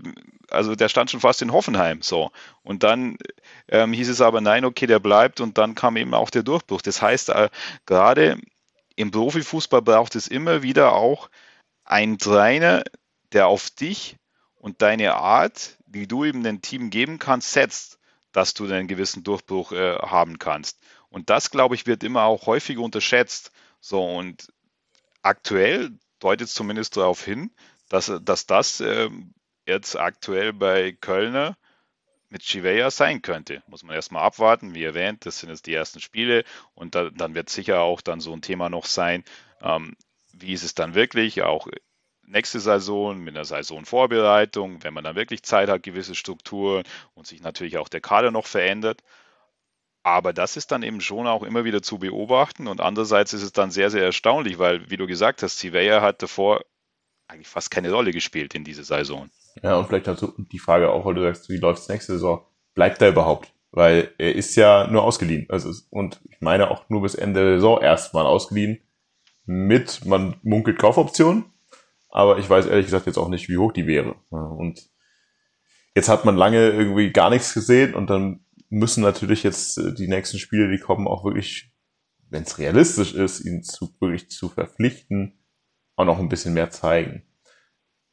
also 0.49 0.77
der 0.77 0.89
stand 0.89 1.11
schon 1.11 1.19
fast 1.19 1.43
in 1.43 1.51
Hoffenheim, 1.51 2.03
so. 2.03 2.31
Und 2.62 2.85
dann 2.85 3.19
ähm, 3.67 3.93
hieß 3.93 4.09
es 4.11 4.21
aber, 4.21 4.41
nein, 4.41 4.64
okay, 4.64 4.87
der 4.87 5.01
bleibt 5.01 5.41
und 5.41 5.59
dann 5.59 5.75
kam 5.75 5.97
eben 5.97 6.14
auch 6.14 6.31
der 6.31 6.45
Durchbruch. 6.45 6.83
Das 6.83 7.03
heißt, 7.03 7.31
äh, 7.31 7.49
gerade 7.85 8.39
im 8.95 9.11
Profifußball 9.11 9.83
braucht 9.83 10.14
es 10.14 10.29
immer 10.29 10.62
wieder 10.62 10.93
auch 10.93 11.31
einen 11.85 12.19
Trainer, 12.19 12.85
der 13.33 13.49
auf 13.49 13.71
dich 13.71 14.14
und 14.55 14.83
deine 14.83 15.17
Art, 15.17 15.77
wie 15.89 16.07
du 16.07 16.25
eben 16.25 16.45
dem 16.45 16.62
Team 16.62 16.91
geben 16.91 17.19
kannst, 17.19 17.51
setzt, 17.51 17.99
dass 18.31 18.55
du 18.55 18.67
einen 18.67 18.87
gewissen 18.87 19.25
Durchbruch 19.25 19.73
äh, 19.73 19.97
haben 19.97 20.39
kannst. 20.39 20.79
Und 21.17 21.31
das, 21.31 21.51
glaube 21.51 21.75
ich, 21.75 21.87
wird 21.87 22.05
immer 22.05 22.25
auch 22.25 22.45
häufig 22.45 22.77
unterschätzt. 22.77 23.51
So, 23.81 24.05
und 24.05 24.53
aktuell 25.23 25.93
deutet 26.19 26.49
es 26.49 26.53
zumindest 26.53 26.99
darauf 26.99 27.25
hin, 27.25 27.55
dass, 27.89 28.12
dass 28.23 28.45
das 28.45 28.81
äh, 28.81 29.09
jetzt 29.64 29.97
aktuell 29.97 30.53
bei 30.53 30.93
Kölner 30.93 31.57
mit 32.29 32.43
Chivea 32.43 32.91
sein 32.91 33.23
könnte. 33.23 33.62
Muss 33.67 33.83
man 33.83 33.97
erstmal 33.97 34.25
abwarten. 34.25 34.75
Wie 34.75 34.85
erwähnt, 34.85 35.25
das 35.25 35.39
sind 35.41 35.49
jetzt 35.49 35.64
die 35.64 35.73
ersten 35.73 36.01
Spiele 36.01 36.45
und 36.75 36.95
da, 36.95 37.09
dann 37.09 37.35
wird 37.35 37.49
sicher 37.49 37.81
auch 37.81 38.03
dann 38.03 38.21
so 38.21 38.35
ein 38.35 38.43
Thema 38.43 38.69
noch 38.69 38.85
sein, 38.85 39.25
ähm, 39.62 39.97
wie 40.35 40.53
ist 40.53 40.64
es 40.64 40.75
dann 40.75 40.95
wirklich, 40.95 41.41
auch 41.41 41.67
nächste 42.27 42.61
Saison 42.61 43.17
mit 43.17 43.35
einer 43.35 43.47
Saisonvorbereitung, 43.47 44.85
wenn 44.85 44.93
man 44.93 45.05
dann 45.05 45.17
wirklich 45.17 45.45
Zeit 45.45 45.71
hat, 45.71 45.83
gewisse 45.83 46.14
Strukturen 46.14 46.85
und 47.14 47.27
sich 47.27 47.41
natürlich 47.41 47.79
auch 47.79 47.89
der 47.89 48.03
Kader 48.03 48.31
noch 48.31 48.47
verändert. 48.47 49.03
Aber 50.07 50.33
das 50.33 50.57
ist 50.57 50.71
dann 50.71 50.85
eben 50.85 51.01
schon 51.01 51.27
auch 51.27 51.43
immer 51.43 51.65
wieder 51.65 51.83
zu 51.83 51.99
beobachten. 51.99 52.69
Und 52.69 52.81
andererseits 52.81 53.33
ist 53.33 53.43
es 53.43 53.51
dann 53.51 53.73
sehr, 53.73 53.91
sehr 53.91 54.05
erstaunlich, 54.05 54.57
weil, 54.57 54.89
wie 54.89 54.97
du 54.97 55.09
gesagt 55.09 55.43
hast, 55.43 55.59
Sivea 55.59 56.01
hat 56.01 56.23
davor 56.23 56.61
eigentlich 57.27 57.49
fast 57.49 57.73
keine 57.73 57.91
Rolle 57.91 58.13
gespielt 58.13 58.55
in 58.55 58.63
dieser 58.63 58.85
Saison. 58.85 59.29
Ja, 59.65 59.75
und 59.75 59.89
vielleicht 59.89 60.07
dazu 60.07 60.33
die 60.39 60.61
Frage 60.61 60.91
auch, 60.91 61.05
weil 61.05 61.15
du 61.15 61.23
sagst, 61.23 61.49
wie 61.49 61.57
läuft 61.57 61.83
es 61.83 61.89
nächste 61.89 62.13
Saison? 62.13 62.47
Bleibt 62.75 63.03
er 63.03 63.09
überhaupt? 63.09 63.53
Weil 63.73 64.13
er 64.17 64.33
ist 64.37 64.55
ja 64.55 64.87
nur 64.87 65.03
ausgeliehen. 65.03 65.47
Also, 65.49 65.73
und 65.91 66.21
ich 66.31 66.41
meine 66.41 66.71
auch 66.71 66.89
nur 66.89 67.03
bis 67.03 67.17
Ende 67.17 67.41
der 67.41 67.57
Saison 67.57 67.83
erstmal 67.83 68.27
ausgeliehen. 68.27 68.79
Mit, 69.45 70.05
man 70.05 70.37
munkelt 70.45 70.79
Kaufoptionen. 70.79 71.47
Aber 72.11 72.39
ich 72.39 72.49
weiß 72.49 72.67
ehrlich 72.67 72.87
gesagt 72.87 73.07
jetzt 73.07 73.19
auch 73.19 73.29
nicht, 73.29 73.49
wie 73.49 73.59
hoch 73.59 73.73
die 73.73 73.89
wäre. 73.89 74.15
Und 74.31 74.89
jetzt 75.97 76.09
hat 76.09 76.25
man 76.25 76.37
lange 76.37 76.71
irgendwie 76.71 77.11
gar 77.11 77.31
nichts 77.31 77.55
gesehen 77.55 77.97
und 77.97 78.09
dann 78.09 78.45
müssen 78.69 79.03
natürlich 79.03 79.43
jetzt 79.43 79.79
äh, 79.79 79.95
die 79.95 80.09
nächsten 80.09 80.39
Spiele, 80.39 80.71
die 80.71 80.79
kommen, 80.79 81.07
auch 81.07 81.25
wirklich, 81.25 81.73
wenn 82.29 82.43
es 82.43 82.59
realistisch 82.59 83.14
ist, 83.14 83.41
ihn 83.41 83.62
zu, 83.62 83.95
wirklich 84.01 84.31
zu 84.31 84.49
verpflichten, 84.49 85.39
auch 85.97 86.05
noch 86.05 86.19
ein 86.19 86.29
bisschen 86.29 86.55
mehr 86.55 86.71
zeigen. 86.71 87.23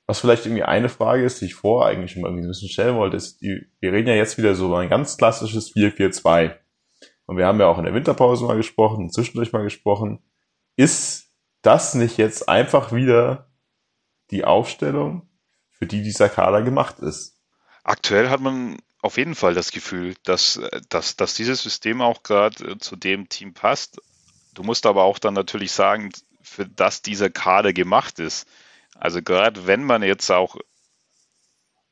was 0.06 0.20
vielleicht 0.20 0.46
irgendwie 0.46 0.64
eine 0.64 0.90
Frage 0.90 1.24
ist, 1.24 1.42
die 1.42 1.46
ich 1.46 1.56
vorher 1.56 1.92
eigentlich 1.92 2.12
schon 2.12 2.22
mal 2.22 2.32
ein 2.32 2.48
bisschen 2.48 2.70
stellen 2.70 2.96
wollte, 2.96 3.18
ist, 3.18 3.42
wir 3.42 3.66
reden 3.82 4.10
ja 4.10 4.16
jetzt 4.16 4.38
wieder 4.38 4.54
so 4.56 4.68
über 4.68 4.80
ein 4.80 4.90
ganz 4.90 5.18
klassisches 5.18 5.74
4-4-2. 5.74 6.58
Und 7.26 7.38
wir 7.38 7.48
haben 7.48 7.60
ja 7.60 7.68
auch 7.68 7.78
in 7.78 7.86
der 7.86 7.94
Winterpause 7.94 8.46
mal 8.46 8.58
gesprochen, 8.58 9.10
zwischendurch 9.10 9.54
mal 9.54 9.64
gesprochen. 9.64 10.20
Ist 10.76 11.34
das 11.62 11.96
nicht 11.96 12.18
jetzt 12.18 12.50
einfach 12.50 12.92
wieder 12.92 13.50
die 14.30 14.44
Aufstellung, 14.44 15.30
für 15.72 15.88
die 15.88 16.04
dieser 16.04 16.30
Kader 16.30 16.62
gemacht 16.62 17.00
ist? 17.00 17.42
Aktuell 17.84 18.30
hat 18.30 18.42
man 18.42 18.78
auf 19.04 19.18
jeden 19.18 19.36
Fall 19.36 19.54
das 19.54 19.72
Gefühl, 19.72 20.16
dass, 20.24 20.62
dass, 20.88 21.18
dass 21.18 21.34
dieses 21.34 21.62
System 21.62 22.02
auch 22.02 22.24
gerade 22.24 22.72
äh, 22.72 22.78
zu 22.80 22.96
dem 22.96 23.28
Team 23.28 23.54
passt. 23.54 24.02
Du 24.54 24.64
musst 24.64 24.86
aber 24.86 25.04
auch 25.04 25.20
dann 25.20 25.34
natürlich 25.34 25.74
sagen, 25.74 26.12
für 26.42 26.66
das 26.66 27.02
dieser 27.02 27.30
Kader 27.30 27.74
gemacht 27.74 28.20
ist. 28.20 28.48
Also 28.96 29.22
gerade 29.22 29.68
wenn 29.68 29.84
man 29.84 30.04
jetzt 30.04 30.32
auch 30.32 30.56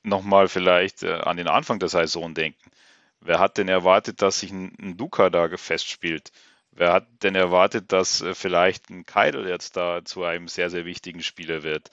nochmal 0.03 0.47
vielleicht 0.47 1.03
äh, 1.03 1.13
an 1.15 1.35
den 1.35 1.49
Anfang 1.49 1.79
der 1.79 1.89
Saison 1.89 2.33
denken. 2.33 2.71
Wer 3.19 3.39
hat 3.39 3.57
denn 3.57 3.67
erwartet, 3.67 4.21
dass 4.21 4.39
sich 4.39 4.51
ein, 4.51 4.73
ein 4.81 4.97
Duca 4.97 5.29
da 5.29 5.49
festspielt? 5.57 6.31
Wer 6.71 6.93
hat 6.93 7.07
denn 7.23 7.35
erwartet, 7.35 7.91
dass 7.91 8.21
äh, 8.21 8.33
vielleicht 8.35 8.89
ein 8.89 9.05
Keidel 9.05 9.49
jetzt 9.49 9.75
da 9.75 10.05
zu 10.05 10.23
einem 10.23 10.47
sehr, 10.47 10.69
sehr 10.69 10.85
wichtigen 10.85 11.21
Spieler 11.21 11.63
wird? 11.63 11.91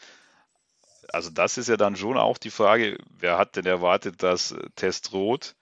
Also 1.13 1.31
das 1.31 1.59
ist 1.59 1.69
ja 1.69 1.77
dann 1.77 1.97
schon 1.97 2.19
auch 2.19 2.39
die 2.39 2.51
Frage, 2.51 2.99
wer 3.09 3.39
hat 3.39 3.57
denn 3.57 3.67
erwartet, 3.67 4.23
dass 4.23 4.53
äh, 4.53 4.69
Testrot 4.77 5.55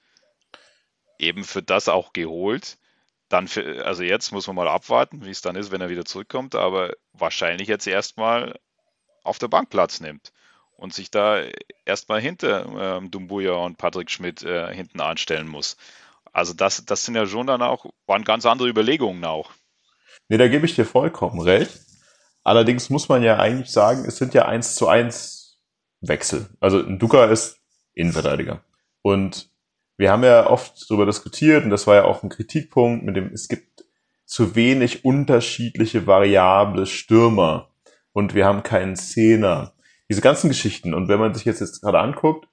eben 1.19 1.45
für 1.45 1.63
das 1.63 1.89
auch 1.89 2.13
geholt? 2.13 2.79
Dann 3.29 3.49
für, 3.49 3.85
also 3.85 4.03
jetzt 4.03 4.33
muss 4.33 4.47
man 4.47 4.57
mal 4.57 4.69
abwarten, 4.69 5.25
wie 5.25 5.31
es 5.31 5.41
dann 5.41 5.57
ist, 5.57 5.71
wenn 5.73 5.81
er 5.81 5.89
wieder 5.89 6.05
zurückkommt, 6.05 6.55
aber 6.55 6.95
wahrscheinlich 7.13 7.69
jetzt 7.69 7.87
erstmal 7.87 8.59
auf 9.25 9.39
der 9.39 9.49
Bank 9.49 9.71
Platz 9.71 10.01
nimmt 10.01 10.33
und 10.77 10.95
sich 10.95 11.11
da 11.11 11.43
erstmal 11.85 12.21
hinter 12.21 12.99
ähm, 12.99 13.11
Dumbuya 13.11 13.55
und 13.55 13.79
Patrick 13.79 14.11
Schmidt 14.11 14.43
äh, 14.43 14.73
hinten 14.73 15.01
anstellen 15.01 15.49
muss. 15.49 15.77
Also 16.33 16.53
das, 16.53 16.85
das 16.85 17.05
sind 17.05 17.15
ja 17.15 17.27
schon 17.27 17.47
dann 17.47 17.63
auch, 17.63 17.87
waren 18.07 18.25
ganz 18.25 18.47
andere 18.47 18.69
Überlegungen 18.69 19.25
auch. 19.25 19.51
Nee, 20.29 20.39
da 20.39 20.49
gebe 20.49 20.67
ich 20.67 20.75
dir 20.75 20.85
vollkommen 20.85 21.41
recht. 21.41 21.81
Allerdings 22.45 22.91
muss 22.91 23.09
man 23.09 23.23
ja 23.23 23.39
eigentlich 23.39 23.71
sagen, 23.71 24.05
es 24.07 24.19
sind 24.19 24.35
ja 24.35 24.45
eins 24.45 24.75
zu 24.77 24.87
eins 24.87 25.36
Wechsel. 26.09 26.49
Also 26.61 26.79
ein 26.79 26.99
Duca 26.99 27.27
ist 27.27 27.61
Innenverteidiger. 27.95 28.63
Und 29.03 29.51
wir 29.97 30.11
haben 30.11 30.25
ja 30.25 30.49
oft 30.49 30.91
darüber 30.91 31.07
diskutiert, 31.07 31.65
und 31.65 31.71
das 31.71 31.87
war 31.87 31.95
ja 31.95 32.05
auch 32.05 32.23
ein 32.23 32.29
Kritikpunkt, 32.29 33.05
mit 33.05 33.17
dem 33.17 33.33
es 33.33 33.49
gibt 33.49 33.85
zu 34.27 34.55
wenig 34.55 35.05
unterschiedliche 35.05 36.07
variable 36.07 36.87
Stürmer 36.87 37.71
und 38.13 38.35
wir 38.35 38.45
haben 38.45 38.63
keinen 38.63 38.97
Zehner. 38.97 39.75
Diese 40.09 40.21
ganzen 40.21 40.49
Geschichten. 40.49 40.95
Und 40.95 41.09
wenn 41.09 41.21
man 41.21 41.35
sich 41.35 41.45
jetzt, 41.45 41.61
jetzt 41.61 41.81
gerade 41.81 42.01
anguckt, 42.01 42.49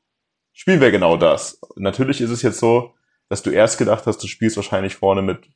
spielen 0.52 0.82
wir 0.82 0.92
genau 0.92 1.18
das. 1.18 1.60
Natürlich 1.76 2.22
ist 2.22 2.30
es 2.30 2.42
jetzt 2.42 2.60
so, 2.60 2.94
dass 3.30 3.44
du 3.44 3.50
erst 3.50 3.78
gedacht 3.78 4.06
hast, 4.06 4.22
du 4.22 4.28
spielst 4.28 4.56
wahrscheinlich 4.56 4.96
vorne 4.96 5.22
mit 5.22 5.50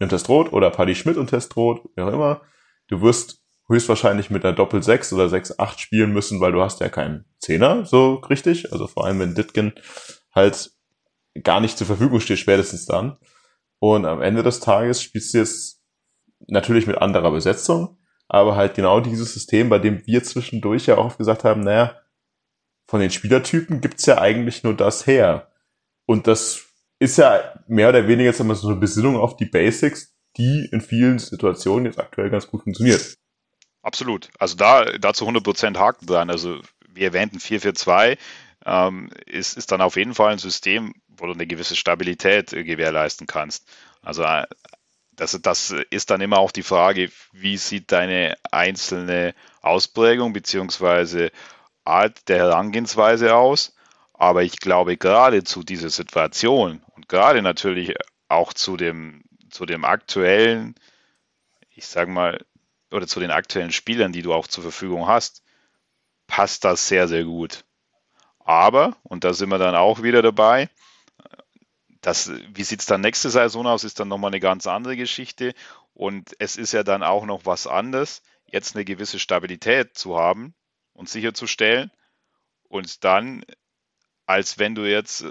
einem 0.00 0.10
Testrot 0.10 0.52
oder 0.52 0.70
Paddy 0.70 0.94
Schmidt 0.94 1.16
und 1.16 1.28
Testrot, 1.28 1.88
wie 1.96 2.02
auch 2.02 2.12
immer. 2.12 2.42
Du 2.88 3.00
wirst 3.00 3.42
höchstwahrscheinlich 3.68 4.30
mit 4.30 4.44
einer 4.44 4.54
Doppel 4.54 4.82
6 4.82 5.12
oder 5.12 5.28
6, 5.28 5.58
8 5.58 5.78
spielen 5.78 6.12
müssen, 6.12 6.40
weil 6.40 6.52
du 6.52 6.62
hast 6.62 6.80
ja 6.80 6.88
keinen 6.88 7.26
Zehner, 7.38 7.84
so 7.84 8.14
richtig. 8.14 8.72
Also 8.72 8.86
vor 8.86 9.04
allem, 9.04 9.20
wenn 9.20 9.34
Ditgen 9.34 9.74
halt 10.34 10.72
gar 11.42 11.60
nicht 11.60 11.76
zur 11.76 11.86
Verfügung 11.86 12.20
steht, 12.20 12.38
spätestens 12.38 12.86
dann. 12.86 13.18
Und 13.78 14.06
am 14.06 14.22
Ende 14.22 14.42
des 14.42 14.60
Tages 14.60 15.02
spielst 15.02 15.34
du 15.34 15.38
jetzt 15.38 15.82
natürlich 16.46 16.86
mit 16.86 16.98
anderer 16.98 17.30
Besetzung, 17.30 17.98
aber 18.26 18.56
halt 18.56 18.74
genau 18.74 19.00
dieses 19.00 19.34
System, 19.34 19.68
bei 19.68 19.78
dem 19.78 20.06
wir 20.06 20.22
zwischendurch 20.24 20.86
ja 20.86 20.96
auch 20.98 21.16
gesagt 21.16 21.44
haben, 21.44 21.60
naja, 21.60 21.96
von 22.86 23.00
den 23.00 23.10
Spielertypen 23.10 23.80
gibt's 23.80 24.06
ja 24.06 24.18
eigentlich 24.18 24.64
nur 24.64 24.74
das 24.74 25.06
her. 25.06 25.52
Und 26.06 26.26
das 26.26 26.64
ist 26.98 27.18
ja 27.18 27.54
mehr 27.66 27.90
oder 27.90 28.08
weniger 28.08 28.30
jetzt 28.30 28.40
immer 28.40 28.54
so 28.54 28.68
eine 28.68 28.80
Besinnung 28.80 29.16
auf 29.16 29.36
die 29.36 29.46
Basics, 29.46 30.16
die 30.36 30.68
in 30.72 30.80
vielen 30.80 31.18
Situationen 31.18 31.86
jetzt 31.86 31.98
aktuell 31.98 32.30
ganz 32.30 32.46
gut 32.48 32.62
funktioniert. 32.62 33.18
Absolut. 33.88 34.28
Also 34.38 34.54
da, 34.54 34.84
da 34.98 35.14
zu 35.14 35.26
100% 35.26 35.78
Haken 35.78 36.06
dran. 36.06 36.28
Also 36.28 36.60
wie 36.92 37.04
erwähnten 37.04 37.40
442 37.40 38.18
ähm, 38.66 39.08
ist, 39.24 39.56
ist 39.56 39.72
dann 39.72 39.80
auf 39.80 39.96
jeden 39.96 40.14
Fall 40.14 40.32
ein 40.32 40.38
System, 40.38 40.92
wo 41.08 41.24
du 41.24 41.32
eine 41.32 41.46
gewisse 41.46 41.74
Stabilität 41.74 42.52
äh, 42.52 42.64
gewährleisten 42.64 43.26
kannst. 43.26 43.66
Also 44.02 44.24
äh, 44.24 44.46
das, 45.12 45.38
das 45.40 45.74
ist 45.88 46.10
dann 46.10 46.20
immer 46.20 46.38
auch 46.38 46.52
die 46.52 46.62
Frage, 46.62 47.10
wie 47.32 47.56
sieht 47.56 47.90
deine 47.90 48.36
einzelne 48.52 49.34
Ausprägung 49.62 50.34
beziehungsweise 50.34 51.30
Art 51.86 52.28
der 52.28 52.36
Herangehensweise 52.36 53.34
aus. 53.34 53.74
Aber 54.12 54.42
ich 54.42 54.58
glaube, 54.58 54.98
gerade 54.98 55.44
zu 55.44 55.62
dieser 55.62 55.88
Situation 55.88 56.82
und 56.94 57.08
gerade 57.08 57.40
natürlich 57.40 57.94
auch 58.28 58.52
zu 58.52 58.76
dem, 58.76 59.22
zu 59.48 59.64
dem 59.64 59.86
aktuellen, 59.86 60.74
ich 61.70 61.86
sage 61.86 62.10
mal, 62.10 62.44
oder 62.90 63.06
zu 63.06 63.20
den 63.20 63.30
aktuellen 63.30 63.72
Spielern, 63.72 64.12
die 64.12 64.22
du 64.22 64.32
auch 64.32 64.46
zur 64.46 64.62
Verfügung 64.62 65.06
hast, 65.06 65.42
passt 66.26 66.64
das 66.64 66.88
sehr, 66.88 67.08
sehr 67.08 67.24
gut. 67.24 67.64
Aber, 68.38 68.96
und 69.02 69.24
da 69.24 69.34
sind 69.34 69.50
wir 69.50 69.58
dann 69.58 69.74
auch 69.74 70.02
wieder 70.02 70.22
dabei, 70.22 70.70
das, 72.00 72.30
wie 72.54 72.62
sieht 72.62 72.80
es 72.80 72.86
dann 72.86 73.00
nächste 73.00 73.30
Saison 73.30 73.66
aus, 73.66 73.84
ist 73.84 74.00
dann 74.00 74.08
nochmal 74.08 74.30
eine 74.30 74.40
ganz 74.40 74.66
andere 74.66 74.96
Geschichte. 74.96 75.54
Und 75.94 76.30
es 76.38 76.56
ist 76.56 76.72
ja 76.72 76.84
dann 76.84 77.02
auch 77.02 77.26
noch 77.26 77.44
was 77.44 77.66
anderes, 77.66 78.22
jetzt 78.46 78.74
eine 78.74 78.84
gewisse 78.84 79.18
Stabilität 79.18 79.98
zu 79.98 80.16
haben 80.16 80.54
und 80.92 81.08
sicherzustellen. 81.08 81.90
Und 82.68 83.04
dann, 83.04 83.44
als 84.26 84.58
wenn 84.58 84.74
du 84.74 84.88
jetzt 84.88 85.26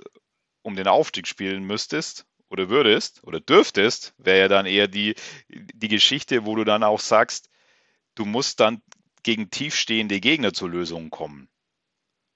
um 0.61 0.75
den 0.75 0.87
Aufstieg 0.87 1.27
spielen 1.27 1.63
müsstest 1.63 2.25
oder 2.49 2.69
würdest 2.69 3.23
oder 3.23 3.39
dürftest, 3.39 4.13
wäre 4.17 4.39
ja 4.39 4.47
dann 4.47 4.65
eher 4.65 4.87
die, 4.87 5.15
die 5.49 5.87
Geschichte, 5.87 6.45
wo 6.45 6.55
du 6.55 6.63
dann 6.63 6.83
auch 6.83 6.99
sagst, 6.99 7.49
du 8.15 8.25
musst 8.25 8.59
dann 8.59 8.81
gegen 9.23 9.49
tiefstehende 9.49 10.19
Gegner 10.19 10.53
zur 10.53 10.69
Lösung 10.69 11.09
kommen. 11.09 11.49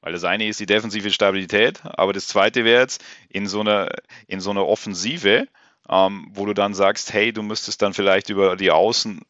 Weil 0.02 0.14
das 0.14 0.24
eine 0.24 0.48
ist 0.48 0.60
die 0.60 0.66
defensive 0.66 1.12
Stabilität, 1.12 1.82
aber 1.84 2.12
das 2.12 2.28
zweite 2.28 2.66
wäre 2.66 2.82
jetzt 2.82 3.04
in 3.30 3.48
so 3.48 3.62
einer, 3.62 3.90
in 4.28 4.42
so 4.42 4.50
einer 4.50 4.68
Offensive, 4.68 5.48
ähm, 5.90 6.28
wo 6.32 6.46
du 6.46 6.54
dann 6.54 6.74
sagst, 6.74 7.14
hey, 7.14 7.32
du 7.32 7.44
müsstest 7.44 7.82
dann 7.82 7.94
vielleicht 7.94 8.30
über 8.30 8.56
die 8.56 8.72
Außen 8.72 9.22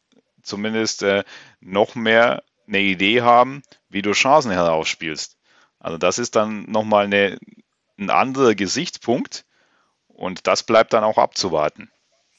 zumindest 0.42 1.02
äh, 1.02 1.24
noch 1.60 1.94
mehr 1.94 2.42
eine 2.66 2.80
Idee 2.80 3.20
haben, 3.22 3.62
wie 3.88 4.02
du 4.02 4.12
Chancen 4.12 4.50
herausspielst. 4.50 5.36
Also 5.78 5.98
das 5.98 6.18
ist 6.18 6.36
dann 6.36 6.64
nochmal 6.64 7.04
eine, 7.04 7.38
ein 7.98 8.10
anderer 8.10 8.54
Gesichtspunkt 8.54 9.44
und 10.22 10.46
das 10.46 10.62
bleibt 10.62 10.92
dann 10.92 11.02
auch 11.02 11.18
abzuwarten. 11.18 11.90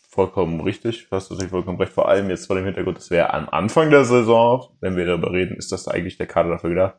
Vollkommen 0.09 0.61
richtig, 0.61 1.07
hast 1.11 1.29
du 1.29 1.33
natürlich 1.33 1.51
vollkommen 1.51 1.77
recht. 1.79 1.91
Vor 1.91 2.07
allem 2.07 2.29
jetzt 2.29 2.47
vor 2.47 2.55
dem 2.55 2.63
Hintergrund, 2.63 2.97
das 2.97 3.09
wäre 3.09 3.33
am 3.33 3.49
Anfang 3.49 3.89
der 3.89 4.05
Saison, 4.05 4.69
wenn 4.79 4.95
wir 4.95 5.05
darüber 5.05 5.31
reden, 5.31 5.57
ist 5.57 5.71
das 5.73 5.89
eigentlich 5.89 6.17
der 6.17 6.27
Kader 6.27 6.51
dafür 6.51 6.69
gedacht, 6.69 6.95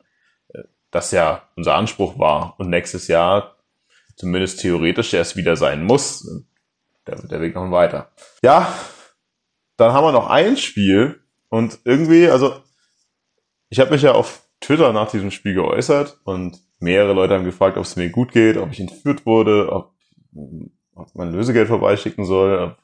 das 0.90 1.10
ja 1.10 1.48
unser 1.56 1.74
Anspruch 1.74 2.18
war 2.18 2.54
und 2.58 2.68
nächstes 2.68 3.08
Jahr 3.08 3.56
zumindest 4.16 4.60
theoretisch 4.60 5.14
erst 5.14 5.36
wieder 5.36 5.56
sein 5.56 5.84
muss. 5.84 6.28
Der, 7.06 7.16
der 7.16 7.40
Weg 7.40 7.54
noch 7.54 7.70
weiter. 7.70 8.12
Ja, 8.42 8.72
dann 9.76 9.92
haben 9.92 10.04
wir 10.04 10.12
noch 10.12 10.28
ein 10.28 10.56
Spiel 10.58 11.22
und 11.48 11.78
irgendwie, 11.84 12.28
also 12.28 12.56
ich 13.70 13.80
habe 13.80 13.90
mich 13.90 14.02
ja 14.02 14.12
auf 14.12 14.42
Twitter 14.60 14.92
nach 14.92 15.10
diesem 15.10 15.30
Spiel 15.30 15.54
geäußert 15.54 16.20
und 16.24 16.60
mehrere 16.78 17.14
Leute 17.14 17.34
haben 17.34 17.44
gefragt, 17.44 17.78
ob 17.78 17.84
es 17.84 17.96
mir 17.96 18.10
gut 18.10 18.32
geht, 18.32 18.58
ob 18.58 18.70
ich 18.70 18.80
entführt 18.80 19.24
wurde, 19.24 19.72
ob, 19.72 19.94
ob 20.94 21.14
man 21.14 21.32
Lösegeld 21.32 21.68
vorbeischicken 21.68 22.24
soll, 22.24 22.76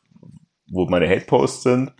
wo 0.70 0.86
meine 0.86 1.08
Hate-Posts 1.08 1.62
sind. 1.62 1.92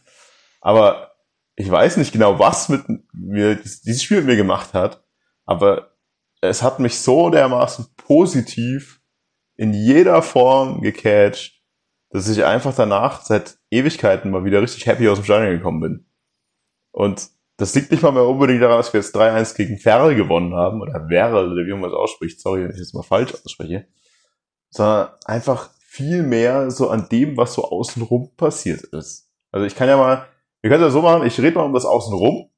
Aber 0.60 1.12
ich 1.56 1.70
weiß 1.70 1.96
nicht 1.96 2.12
genau, 2.12 2.38
was 2.38 2.68
mit 2.68 2.84
mir 3.12 3.56
dieses 3.56 4.02
Spiel 4.02 4.18
mit 4.18 4.26
mir 4.26 4.36
gemacht 4.36 4.74
hat. 4.74 5.04
Aber 5.44 5.96
es 6.40 6.62
hat 6.62 6.78
mich 6.80 6.98
so 6.98 7.30
dermaßen 7.30 7.86
positiv 7.96 9.00
in 9.56 9.74
jeder 9.74 10.22
Form 10.22 10.80
gecatcht, 10.80 11.60
dass 12.10 12.28
ich 12.28 12.44
einfach 12.44 12.74
danach 12.74 13.22
seit 13.22 13.58
Ewigkeiten 13.70 14.30
mal 14.30 14.44
wieder 14.44 14.62
richtig 14.62 14.86
happy 14.86 15.08
aus 15.08 15.18
dem 15.18 15.24
Stadion 15.24 15.52
gekommen 15.52 15.80
bin. 15.80 16.06
Und 16.92 17.28
das 17.56 17.74
liegt 17.74 17.90
nicht 17.90 18.02
mal 18.02 18.12
mehr 18.12 18.24
unbedingt 18.24 18.62
daran, 18.62 18.78
dass 18.78 18.92
wir 18.92 19.00
jetzt 19.00 19.14
3-1 19.14 19.54
gegen 19.54 19.78
Ferl 19.78 20.14
gewonnen 20.14 20.54
haben, 20.54 20.80
oder 20.80 21.08
Werl, 21.10 21.52
oder 21.52 21.66
wie 21.66 21.72
man 21.74 21.90
es 21.90 21.96
ausspricht, 21.96 22.40
sorry, 22.40 22.64
wenn 22.64 22.70
ich 22.70 22.78
das 22.78 22.94
mal 22.94 23.02
falsch 23.02 23.34
ausspreche, 23.34 23.86
sondern 24.70 25.10
einfach 25.26 25.68
viel 25.92 26.22
mehr 26.22 26.70
so 26.70 26.88
an 26.88 27.08
dem, 27.10 27.36
was 27.36 27.54
so 27.54 27.64
außenrum 27.64 28.30
passiert 28.36 28.84
ist. 28.84 29.28
Also 29.50 29.66
ich 29.66 29.74
kann 29.74 29.88
ja 29.88 29.96
mal, 29.96 30.24
wir 30.60 30.70
können 30.70 30.84
ja 30.84 30.90
so 30.90 31.02
machen, 31.02 31.26
ich 31.26 31.36
rede 31.40 31.56
mal 31.56 31.64
um 31.64 31.72
das 31.72 31.84
Außenrum 31.84 32.48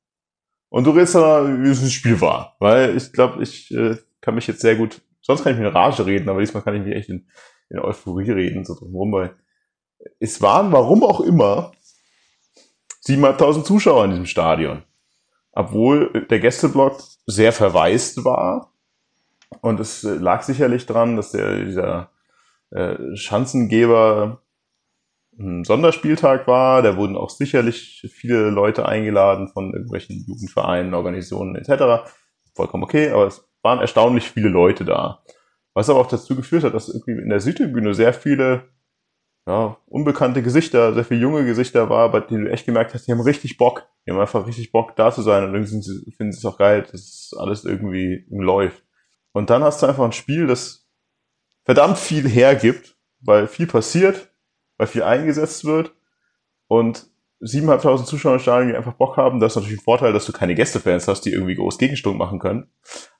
und 0.68 0.84
du 0.84 0.90
redest 0.90 1.14
dann, 1.14 1.64
wie 1.64 1.70
es 1.70 1.82
ein 1.82 1.88
Spiel 1.88 2.20
war. 2.20 2.56
Weil 2.60 2.94
ich 2.94 3.10
glaube, 3.10 3.42
ich 3.42 3.70
äh, 3.70 3.96
kann 4.20 4.34
mich 4.34 4.46
jetzt 4.48 4.60
sehr 4.60 4.76
gut, 4.76 5.00
sonst 5.22 5.42
kann 5.42 5.54
ich 5.54 5.58
mir 5.58 5.68
in 5.68 5.72
Rage 5.72 6.04
reden, 6.04 6.28
aber 6.28 6.40
diesmal 6.40 6.62
kann 6.62 6.74
ich 6.74 6.82
mich 6.82 6.94
echt 6.94 7.08
in, 7.08 7.26
in 7.70 7.78
Euphorie 7.78 8.30
reden, 8.32 8.66
so 8.66 8.74
drumherum, 8.74 9.12
weil 9.12 9.34
es 10.20 10.42
waren, 10.42 10.70
warum 10.70 11.02
auch 11.02 11.20
immer, 11.20 11.72
7.500 13.06 13.64
Zuschauer 13.64 14.04
in 14.04 14.10
diesem 14.10 14.26
Stadion. 14.26 14.82
obwohl 15.52 16.26
der 16.28 16.38
Gästeblock 16.38 17.02
sehr 17.26 17.52
verwaist 17.52 18.26
war. 18.26 18.74
Und 19.62 19.80
es 19.80 20.02
lag 20.02 20.42
sicherlich 20.42 20.84
dran, 20.84 21.16
dass 21.16 21.32
der, 21.32 21.64
dieser 21.64 22.10
äh, 22.72 23.16
Schanzengeber 23.16 24.42
ein 25.38 25.64
Sonderspieltag 25.64 26.46
war. 26.46 26.82
Da 26.82 26.96
wurden 26.96 27.16
auch 27.16 27.30
sicherlich 27.30 28.06
viele 28.12 28.50
Leute 28.50 28.86
eingeladen 28.86 29.48
von 29.48 29.72
irgendwelchen 29.72 30.24
Jugendvereinen, 30.26 30.94
Organisationen 30.94 31.56
etc. 31.56 32.10
Vollkommen 32.54 32.82
okay, 32.82 33.10
aber 33.10 33.26
es 33.26 33.48
waren 33.62 33.80
erstaunlich 33.80 34.30
viele 34.30 34.48
Leute 34.48 34.84
da. 34.84 35.22
Was 35.74 35.88
aber 35.88 36.00
auch 36.00 36.08
dazu 36.08 36.36
geführt 36.36 36.64
hat, 36.64 36.74
dass 36.74 36.88
irgendwie 36.88 37.22
in 37.22 37.30
der 37.30 37.40
Südtribüne 37.40 37.94
sehr 37.94 38.12
viele 38.12 38.64
ja, 39.46 39.76
unbekannte 39.86 40.42
Gesichter, 40.42 40.94
sehr 40.94 41.04
viele 41.04 41.20
junge 41.20 41.44
Gesichter 41.44 41.88
war, 41.88 42.10
bei 42.10 42.20
denen 42.20 42.44
du 42.44 42.50
echt 42.50 42.66
gemerkt 42.66 42.94
hast, 42.94 43.06
die 43.06 43.12
haben 43.12 43.20
richtig 43.20 43.56
Bock. 43.56 43.88
Die 44.06 44.12
haben 44.12 44.20
einfach 44.20 44.46
richtig 44.46 44.70
Bock 44.70 44.94
da 44.96 45.10
zu 45.10 45.22
sein 45.22 45.44
und 45.44 45.54
irgendwie 45.54 46.12
finden 46.12 46.32
sie 46.32 46.38
es 46.38 46.44
auch 46.44 46.58
geil, 46.58 46.86
dass 46.90 47.34
alles 47.36 47.64
irgendwie 47.64 48.26
läuft. 48.30 48.84
Und 49.32 49.50
dann 49.50 49.64
hast 49.64 49.82
du 49.82 49.86
einfach 49.86 50.04
ein 50.04 50.12
Spiel, 50.12 50.46
das 50.46 50.81
verdammt 51.64 51.98
viel 51.98 52.28
hergibt, 52.28 52.96
weil 53.20 53.46
viel 53.46 53.66
passiert, 53.66 54.30
weil 54.76 54.86
viel 54.86 55.02
eingesetzt 55.02 55.64
wird 55.64 55.92
und 56.66 57.06
7.500 57.42 58.04
Zuschauer 58.04 58.34
im 58.34 58.38
Stadion, 58.38 58.68
die 58.68 58.76
einfach 58.76 58.94
Bock 58.94 59.16
haben. 59.16 59.40
Das 59.40 59.52
ist 59.52 59.56
natürlich 59.56 59.80
ein 59.80 59.84
Vorteil, 59.84 60.12
dass 60.12 60.26
du 60.26 60.32
keine 60.32 60.54
Gästefans 60.54 61.08
hast, 61.08 61.22
die 61.22 61.32
irgendwie 61.32 61.56
groß 61.56 61.78
Gegensturm 61.78 62.16
machen 62.16 62.38
können. 62.38 62.70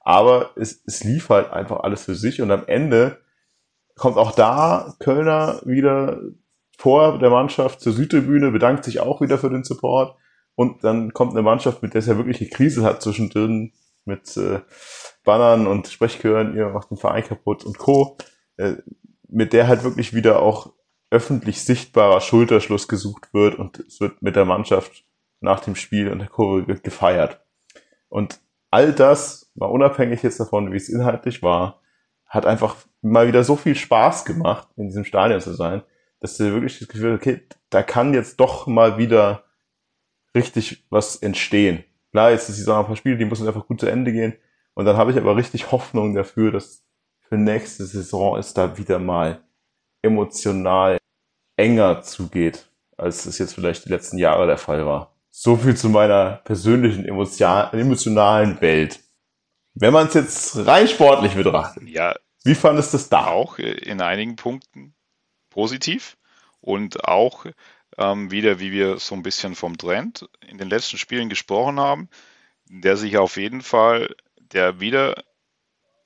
Aber 0.01 0.51
es, 0.57 0.83
es 0.87 1.03
lief 1.03 1.29
halt 1.29 1.53
einfach 1.53 1.81
alles 1.81 2.05
für 2.05 2.15
sich 2.15 2.41
und 2.41 2.51
am 2.51 2.65
Ende 2.67 3.19
kommt 3.97 4.17
auch 4.17 4.33
da 4.33 4.95
Kölner 5.01 5.61
wieder 5.65 6.21
vor 6.79 7.19
der 7.19 7.31
Mannschaft 7.31 7.81
zur 7.81 7.93
Südtribüne, 7.93 8.51
bedankt 8.51 8.85
sich 8.85 9.01
auch 9.01 9.21
wieder 9.21 9.39
für 9.39 9.51
den 9.51 9.65
Support 9.65 10.17
und 10.55 10.85
dann 10.85 11.13
kommt 11.13 11.33
eine 11.33 11.43
Mannschaft, 11.43 11.83
mit 11.83 11.95
der 11.95 12.01
es 12.01 12.07
ja 12.07 12.17
wirklich 12.17 12.41
eine 12.41 12.51
Krise 12.51 12.85
hat 12.85 13.03
zwischendrin 13.03 13.73
mit 14.05 14.37
äh, 14.37 14.61
Bannern 15.25 15.67
und 15.67 15.89
Sprechchören, 15.89 16.57
ihr 16.57 16.69
macht 16.69 16.91
den 16.91 16.97
Verein 16.97 17.25
kaputt 17.25 17.65
und 17.65 17.79
Co., 17.79 18.17
mit 19.29 19.53
der 19.53 19.69
halt 19.69 19.85
wirklich 19.85 20.15
wieder 20.15 20.41
auch 20.41 20.73
öffentlich 21.11 21.63
sichtbarer 21.63 22.21
Schulterschluss 22.21 22.89
gesucht 22.89 23.35
wird 23.35 23.55
und 23.57 23.81
es 23.81 24.01
wird 24.01 24.23
mit 24.23 24.35
der 24.35 24.45
Mannschaft 24.45 25.05
nach 25.41 25.61
dem 25.61 25.75
Spiel 25.75 26.09
und 26.09 26.21
der 26.21 26.29
Kurve 26.29 26.77
gefeiert. 26.77 27.45
Und 28.09 28.41
all 28.71 28.93
das 28.93 29.53
war 29.55 29.71
unabhängig 29.71 30.23
jetzt 30.23 30.41
davon, 30.41 30.73
wie 30.73 30.77
es 30.77 30.89
inhaltlich 30.89 31.43
war, 31.43 31.83
hat 32.27 32.47
einfach 32.47 32.77
mal 33.03 33.27
wieder 33.29 33.45
so 33.45 33.57
viel 33.57 33.75
Spaß 33.75 34.25
gemacht, 34.25 34.69
in 34.77 34.87
diesem 34.87 35.05
Stadion 35.05 35.41
zu 35.41 35.53
sein, 35.53 35.83
dass 36.21 36.37
du 36.37 36.45
wirklich 36.53 36.79
das 36.79 36.89
Gefühl 36.89 37.13
hast, 37.13 37.21
okay, 37.21 37.43
da 37.69 37.83
kann 37.83 38.15
jetzt 38.15 38.41
doch 38.41 38.67
mal 38.67 38.97
wieder 38.97 39.45
richtig 40.35 40.87
was 40.89 41.17
entstehen. 41.17 41.85
Klar, 42.13 42.31
jetzt 42.31 42.49
ist 42.49 42.57
die 42.57 42.61
Saison 42.61 42.81
ein 42.81 42.87
paar 42.87 42.97
Spiele, 42.97 43.19
die 43.19 43.25
müssen 43.25 43.47
einfach 43.47 43.67
gut 43.67 43.81
zu 43.81 43.87
Ende 43.87 44.13
gehen. 44.13 44.35
Und 44.75 44.87
dann 44.87 44.97
habe 44.97 45.11
ich 45.11 45.19
aber 45.19 45.37
richtig 45.37 45.73
Hoffnung 45.73 46.15
dafür, 46.15 46.53
dass 46.53 46.85
für 47.33 47.39
nächste 47.39 47.87
Saison 47.87 48.37
es 48.37 48.53
da 48.53 48.77
wieder 48.77 48.99
mal 48.99 49.43
emotional 50.03 50.99
enger 51.57 52.03
zugeht, 52.03 52.69
als 52.99 53.25
es 53.25 53.39
jetzt 53.39 53.55
vielleicht 53.55 53.87
die 53.87 53.89
letzten 53.89 54.19
Jahre 54.19 54.47
der 54.47 54.59
Fall 54.59 54.85
war. 54.85 55.17
So 55.31 55.57
viel 55.57 55.75
zu 55.75 55.89
meiner 55.89 56.43
persönlichen 56.45 57.07
emotionalen 57.07 58.61
Welt. 58.61 59.01
Wenn 59.73 59.95
man 59.95 60.09
es 60.09 60.13
jetzt 60.13 60.67
rein 60.67 60.87
sportlich 60.87 61.33
betrachtet, 61.35 61.89
ja, 61.89 62.15
wie 62.45 62.55
fandest 62.55 62.93
du 62.93 62.99
das 62.99 63.09
da? 63.09 63.29
Auch 63.29 63.59
äh, 63.59 63.79
in 63.79 64.03
einigen 64.03 64.37
Punkten 64.37 64.95
positiv 65.49 66.19
und 66.61 67.09
auch 67.09 67.47
ähm, 67.97 68.31
wieder, 68.31 68.61
wie 68.61 68.73
wir 68.73 68.99
so 68.99 69.15
ein 69.15 69.23
bisschen 69.23 69.55
vom 69.55 69.79
Trend 69.79 70.29
in 70.47 70.59
den 70.59 70.69
letzten 70.69 70.99
Spielen 70.99 71.31
gesprochen 71.31 71.81
haben, 71.81 72.11
der 72.69 72.99
sich 72.99 73.17
auf 73.17 73.39
jeden 73.39 73.63
Fall, 73.63 74.15
der 74.37 74.81
wieder 74.81 75.15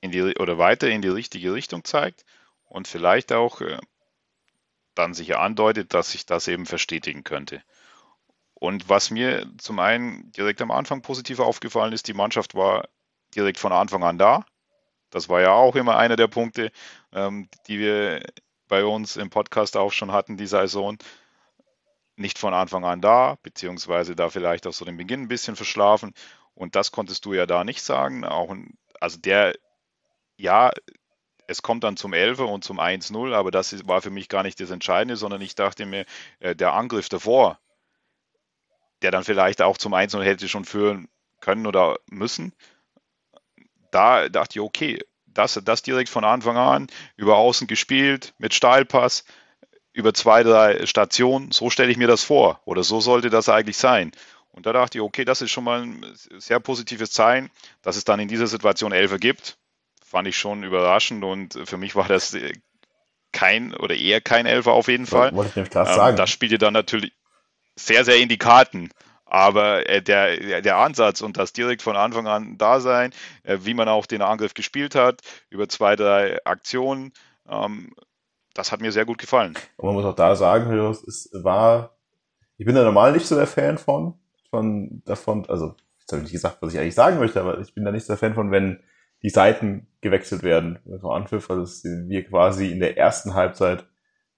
in 0.07 0.33
die 0.33 0.37
oder 0.37 0.57
weiter 0.57 0.89
in 0.89 1.01
die 1.01 1.07
richtige 1.07 1.53
Richtung 1.53 1.83
zeigt 1.83 2.25
und 2.65 2.87
vielleicht 2.87 3.31
auch 3.31 3.61
äh, 3.61 3.77
dann 4.95 5.13
sich 5.13 5.37
andeutet, 5.37 5.93
dass 5.93 6.11
sich 6.11 6.25
das 6.25 6.47
eben 6.47 6.65
verstetigen 6.65 7.23
könnte. 7.23 7.61
Und 8.53 8.89
was 8.89 9.11
mir 9.11 9.47
zum 9.59 9.79
einen 9.79 10.31
direkt 10.31 10.61
am 10.61 10.71
Anfang 10.71 11.01
positiv 11.01 11.39
aufgefallen 11.39 11.93
ist, 11.93 12.07
die 12.07 12.13
Mannschaft 12.13 12.55
war 12.55 12.87
direkt 13.35 13.59
von 13.59 13.71
Anfang 13.71 14.03
an 14.03 14.17
da. 14.17 14.45
Das 15.11 15.29
war 15.29 15.41
ja 15.41 15.51
auch 15.51 15.75
immer 15.75 15.97
einer 15.97 16.15
der 16.15 16.27
Punkte, 16.27 16.71
ähm, 17.13 17.49
die 17.67 17.79
wir 17.79 18.23
bei 18.67 18.83
uns 18.83 19.15
im 19.15 19.29
Podcast 19.29 19.77
auch 19.77 19.91
schon 19.91 20.11
hatten, 20.11 20.37
die 20.37 20.47
Saison. 20.47 20.97
Nicht 22.15 22.39
von 22.39 22.55
Anfang 22.55 22.83
an 22.83 22.99
da, 22.99 23.37
beziehungsweise 23.43 24.15
da 24.15 24.29
vielleicht 24.29 24.65
auch 24.65 24.73
so 24.73 24.85
den 24.85 24.97
Beginn 24.97 25.21
ein 25.21 25.27
bisschen 25.27 25.55
verschlafen. 25.55 26.13
Und 26.55 26.75
das 26.75 26.91
konntest 26.91 27.25
du 27.25 27.35
ja 27.35 27.45
da 27.45 27.63
nicht 27.63 27.83
sagen. 27.83 28.25
Auch, 28.25 28.55
also 28.99 29.19
der, 29.19 29.53
ja, 30.37 30.71
es 31.47 31.61
kommt 31.61 31.83
dann 31.83 31.97
zum 31.97 32.13
11 32.13 32.39
und 32.39 32.63
zum 32.63 32.79
1-0, 32.79 33.33
aber 33.33 33.51
das 33.51 33.87
war 33.87 34.01
für 34.01 34.09
mich 34.09 34.29
gar 34.29 34.43
nicht 34.43 34.59
das 34.59 34.69
Entscheidende, 34.69 35.15
sondern 35.15 35.41
ich 35.41 35.55
dachte 35.55 35.85
mir, 35.85 36.05
äh, 36.39 36.55
der 36.55 36.73
Angriff 36.73 37.09
davor, 37.09 37.59
der 39.01 39.11
dann 39.11 39.23
vielleicht 39.23 39.61
auch 39.61 39.77
zum 39.77 39.93
1-0 39.93 40.23
hätte 40.23 40.47
schon 40.49 40.65
führen 40.65 41.07
können 41.39 41.65
oder 41.65 41.97
müssen, 42.09 42.53
da 43.91 44.27
dachte 44.27 44.59
ich, 44.59 44.61
okay, 44.61 44.99
das, 45.25 45.59
das 45.63 45.83
direkt 45.83 46.09
von 46.09 46.25
Anfang 46.25 46.57
an 46.57 46.87
über 47.15 47.37
außen 47.37 47.67
gespielt, 47.67 48.33
mit 48.37 48.53
Steilpass, 48.53 49.23
über 49.93 50.13
zwei, 50.13 50.43
drei 50.43 50.85
Stationen, 50.85 51.51
so 51.51 51.69
stelle 51.69 51.91
ich 51.91 51.97
mir 51.97 52.07
das 52.07 52.23
vor 52.23 52.61
oder 52.65 52.83
so 52.83 52.99
sollte 52.99 53.29
das 53.29 53.49
eigentlich 53.49 53.77
sein. 53.77 54.11
Und 54.51 54.65
da 54.65 54.73
dachte 54.73 54.97
ich, 54.97 55.01
okay, 55.01 55.23
das 55.23 55.41
ist 55.41 55.51
schon 55.51 55.63
mal 55.63 55.83
ein 55.83 56.05
sehr 56.37 56.59
positives 56.59 57.11
Zeichen, 57.11 57.49
dass 57.83 57.95
es 57.95 58.03
dann 58.03 58.19
in 58.19 58.27
dieser 58.27 58.47
Situation 58.47 58.91
Elfer 58.91 59.19
gibt 59.19 59.57
fand 60.07 60.27
ich 60.27 60.37
schon 60.37 60.63
überraschend 60.63 61.23
und 61.23 61.59
für 61.65 61.77
mich 61.77 61.95
war 61.95 62.07
das 62.07 62.33
äh, 62.33 62.53
kein 63.33 63.73
oder 63.75 63.93
eher 63.93 64.21
kein 64.21 64.45
Elfer 64.45 64.71
auf 64.71 64.87
jeden 64.87 65.05
Fall. 65.05 65.35
Wollte 65.35 65.49
ich 65.49 65.55
nämlich 65.55 65.71
klar 65.71 65.87
ähm, 65.87 65.95
sagen. 65.95 66.17
Das 66.17 66.29
spielte 66.29 66.57
dann 66.57 66.73
natürlich 66.73 67.11
sehr, 67.75 68.05
sehr 68.05 68.17
in 68.17 68.29
die 68.29 68.37
Karten. 68.37 68.89
Aber 69.25 69.89
äh, 69.89 70.01
der, 70.01 70.61
der 70.61 70.77
Ansatz 70.77 71.19
und 71.19 71.35
das 71.35 71.51
direkt 71.51 71.81
von 71.81 71.97
Anfang 71.97 72.27
an 72.27 72.57
da 72.57 72.79
sein, 72.79 73.11
äh, 73.43 73.57
wie 73.63 73.73
man 73.73 73.89
auch 73.89 74.05
den 74.05 74.21
Angriff 74.21 74.53
gespielt 74.53 74.95
hat, 74.95 75.19
über 75.49 75.67
zwei, 75.67 75.97
drei 75.97 76.39
Aktionen, 76.45 77.11
ähm, 77.49 77.93
das 78.53 78.71
hat 78.71 78.79
mir 78.79 78.93
sehr 78.93 79.05
gut 79.05 79.17
gefallen. 79.17 79.55
Und 79.75 79.87
man 79.87 79.95
muss 79.95 80.05
auch 80.05 80.15
da 80.15 80.37
sagen, 80.37 80.71
es 81.05 81.29
war, 81.33 81.97
ich 82.57 82.65
bin 82.65 82.75
da 82.75 82.83
normal 82.85 83.11
nicht 83.11 83.27
so 83.27 83.35
der 83.35 83.47
Fan 83.47 83.77
von, 83.77 84.13
von 84.49 85.03
davon, 85.05 85.45
also, 85.49 85.75
jetzt 85.99 86.11
habe 86.13 86.19
ich 86.19 86.23
nicht 86.23 86.31
gesagt, 86.31 86.61
was 86.61 86.73
ich 86.73 86.79
eigentlich 86.79 86.95
sagen 86.95 87.19
möchte, 87.19 87.41
aber 87.41 87.59
ich 87.59 87.73
bin 87.73 87.83
da 87.83 87.91
nicht 87.91 88.05
so 88.05 88.13
der 88.13 88.17
Fan 88.17 88.33
von, 88.33 88.49
wenn 88.51 88.81
die 89.23 89.29
Seiten 89.29 89.87
gewechselt 90.01 90.43
werden. 90.43 90.79
Also 90.89 91.09
Anpfiff, 91.09 91.49
also 91.49 91.61
dass 91.61 91.83
wir 91.83 92.23
quasi 92.25 92.71
in 92.71 92.79
der 92.79 92.97
ersten 92.97 93.33
Halbzeit 93.33 93.85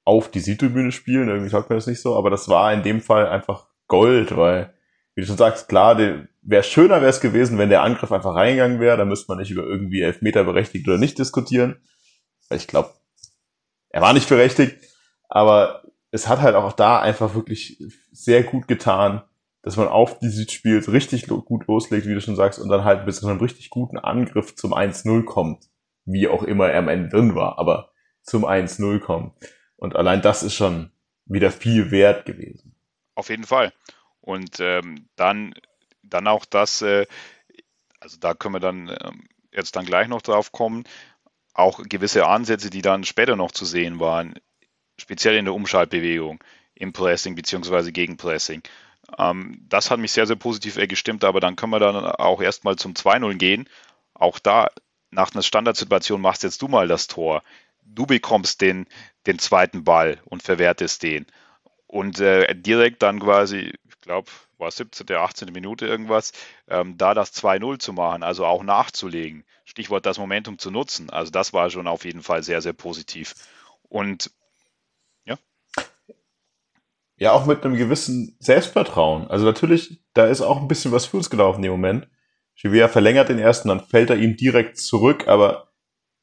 auf 0.04 0.32
die 0.32 0.40
Südtribüne 0.40 0.92
spielen. 0.92 1.30
Irgendwie 1.30 1.50
sagt 1.50 1.70
mir 1.70 1.76
das 1.76 1.88
nicht 1.88 2.02
so, 2.02 2.16
aber 2.16 2.30
das 2.30 2.50
war 2.50 2.74
in 2.74 2.84
dem 2.84 3.02
Fall 3.02 3.28
einfach 3.28 3.68
Gold, 3.88 4.36
weil, 4.36 4.74
wie 5.16 5.22
du 5.22 5.28
schon 5.28 5.38
sagst, 5.38 5.68
klar, 5.68 5.98
wäre 6.42 6.64
schöner 6.64 7.02
wäre 7.02 7.10
es 7.10 7.22
gewesen, 7.22 7.58
wenn 7.58 7.70
der 7.70 7.84
Angriff 7.84 8.12
einfach 8.12 8.36
reingegangen 8.36 8.80
wäre. 8.80 8.98
Da 8.98 9.06
müsste 9.06 9.26
man 9.28 9.40
nicht 9.40 9.52
über 9.52 9.64
irgendwie 9.64 10.02
Elfmeter 10.02 10.44
berechtigt 10.44 10.88
oder 10.88 10.98
nicht 10.98 11.20
diskutieren. 11.20 11.82
Ich 12.52 12.68
glaube, 12.68 12.94
er 13.90 14.02
war 14.02 14.14
nicht 14.14 14.30
berechtigt, 14.30 14.78
aber 15.28 15.84
es 16.12 16.28
hat 16.28 16.42
halt 16.42 16.56
auch 16.56 16.74
da 16.74 17.00
einfach 17.00 17.36
wirklich 17.36 17.84
sehr 18.12 18.44
gut 18.44 18.68
getan, 18.68 19.24
dass 19.62 19.78
man 19.78 19.88
auf 19.88 20.20
dieses 20.20 20.52
Spiel 20.52 20.80
richtig 20.80 21.28
gut 21.28 21.68
loslegt, 21.68 22.08
wie 22.08 22.14
du 22.14 22.22
schon 22.22 22.36
sagst, 22.36 22.60
und 22.60 22.70
dann 22.70 22.84
halt 22.84 23.06
bis 23.06 23.20
zu 23.20 23.28
einem 23.28 23.40
richtig 23.40 23.70
guten 23.70 23.98
Angriff 23.98 24.56
zum 24.56 24.74
1-0 24.74 25.26
kommt. 25.26 25.66
Wie 26.06 26.28
auch 26.28 26.44
immer 26.44 26.70
er 26.70 26.80
am 26.80 26.88
Ende 26.88 27.10
drin 27.10 27.36
war, 27.36 27.60
aber 27.60 27.92
zum 28.24 28.46
1-0 28.46 29.00
kommt. 29.00 29.34
Und 29.76 29.96
allein 29.96 30.22
das 30.22 30.44
ist 30.44 30.56
schon 30.56 30.92
wieder 31.26 31.52
viel 31.52 31.92
wert 31.92 32.26
gewesen. 32.26 32.76
Auf 33.16 33.30
jeden 33.30 33.44
Fall. 33.44 33.74
Und 34.22 34.60
ähm, 34.60 35.08
dann, 35.16 35.54
dann 36.04 36.28
auch 36.28 36.46
das, 36.46 36.82
äh, 36.82 37.06
also 38.00 38.18
da 38.20 38.34
können 38.34 38.56
wir 38.56 38.60
dann 38.60 38.90
äh, 38.90 39.12
jetzt 39.52 39.76
dann 39.76 39.86
gleich 39.86 40.08
noch 40.08 40.22
drauf 40.22 40.52
kommen, 40.52 40.86
auch 41.54 41.82
gewisse 41.84 42.26
Ansätze, 42.26 42.70
die 42.70 42.82
dann 42.82 43.04
später 43.04 43.36
noch 43.36 43.52
zu 43.52 43.66
sehen 43.66 44.00
waren, 44.00 44.36
speziell 44.98 45.36
in 45.36 45.46
der 45.46 45.54
Umschaltbewegung, 45.54 46.44
im 46.76 46.94
Pressing 46.94 47.36
beziehungsweise 47.36 47.92
Gegenpressing. 47.92 48.62
Ähm, 49.18 49.66
das 49.70 49.92
hat 49.92 50.00
mich 50.00 50.12
sehr, 50.12 50.28
sehr 50.28 50.36
positiv 50.36 50.76
gestimmt, 50.88 51.24
aber 51.24 51.40
dann 51.40 51.56
können 51.56 51.72
wir 51.72 51.80
dann 51.80 51.96
auch 51.96 52.42
erstmal 52.42 52.76
zum 52.76 52.94
2-0 52.94 53.36
gehen. 53.36 53.70
Auch 54.14 54.40
da, 54.40 54.70
nach 55.12 55.34
einer 55.34 55.44
Standardsituation 55.44 56.22
machst 56.22 56.44
jetzt 56.44 56.62
du 56.62 56.68
mal 56.68 56.88
das 56.88 57.08
Tor. 57.08 57.44
Du 57.84 58.06
bekommst 58.06 58.62
den, 58.62 58.86
den 59.26 59.40
zweiten 59.40 59.84
Ball 59.84 60.20
und 60.26 60.44
verwertest 60.44 61.04
den. 61.04 61.26
Und 61.88 62.20
äh, 62.20 62.54
direkt 62.56 63.02
dann 63.02 63.20
quasi, 63.20 63.74
ich 63.88 64.02
glaube, 64.02 64.30
war 64.60 64.70
17., 64.70 65.12
18. 65.12 65.52
Minute 65.52 65.88
irgendwas, 65.88 66.34
ähm, 66.68 66.98
da 66.98 67.14
das 67.14 67.34
2-0 67.34 67.80
zu 67.80 67.94
machen, 67.94 68.22
also 68.22 68.46
auch 68.46 68.64
nachzulegen. 68.64 69.44
Stichwort 69.66 70.06
das 70.06 70.20
Momentum 70.20 70.60
zu 70.60 70.70
nutzen. 70.70 71.10
Also 71.10 71.32
das 71.32 71.54
war 71.54 71.70
schon 71.70 71.88
auf 71.88 72.06
jeden 72.06 72.22
Fall 72.22 72.44
sehr, 72.44 72.62
sehr 72.62 72.74
positiv. 72.74 73.34
Und 73.84 74.32
ja 77.20 77.34
auch 77.34 77.46
mit 77.46 77.64
einem 77.64 77.76
gewissen 77.76 78.36
Selbstvertrauen. 78.40 79.28
Also 79.28 79.46
natürlich, 79.46 80.02
da 80.14 80.26
ist 80.26 80.42
auch 80.42 80.62
ein 80.62 80.68
bisschen 80.68 80.92
was 80.92 81.06
für 81.06 81.18
uns 81.18 81.30
gelaufen 81.30 81.64
im 81.64 81.72
Moment. 81.72 82.08
Givea 82.56 82.88
verlängert 82.88 83.30
den 83.30 83.40
ersten, 83.40 83.68
dann 83.68 83.82
fällt 83.82 84.10
er 84.10 84.18
ihm 84.18 84.36
direkt 84.36 84.78
zurück, 84.78 85.28
aber 85.28 85.70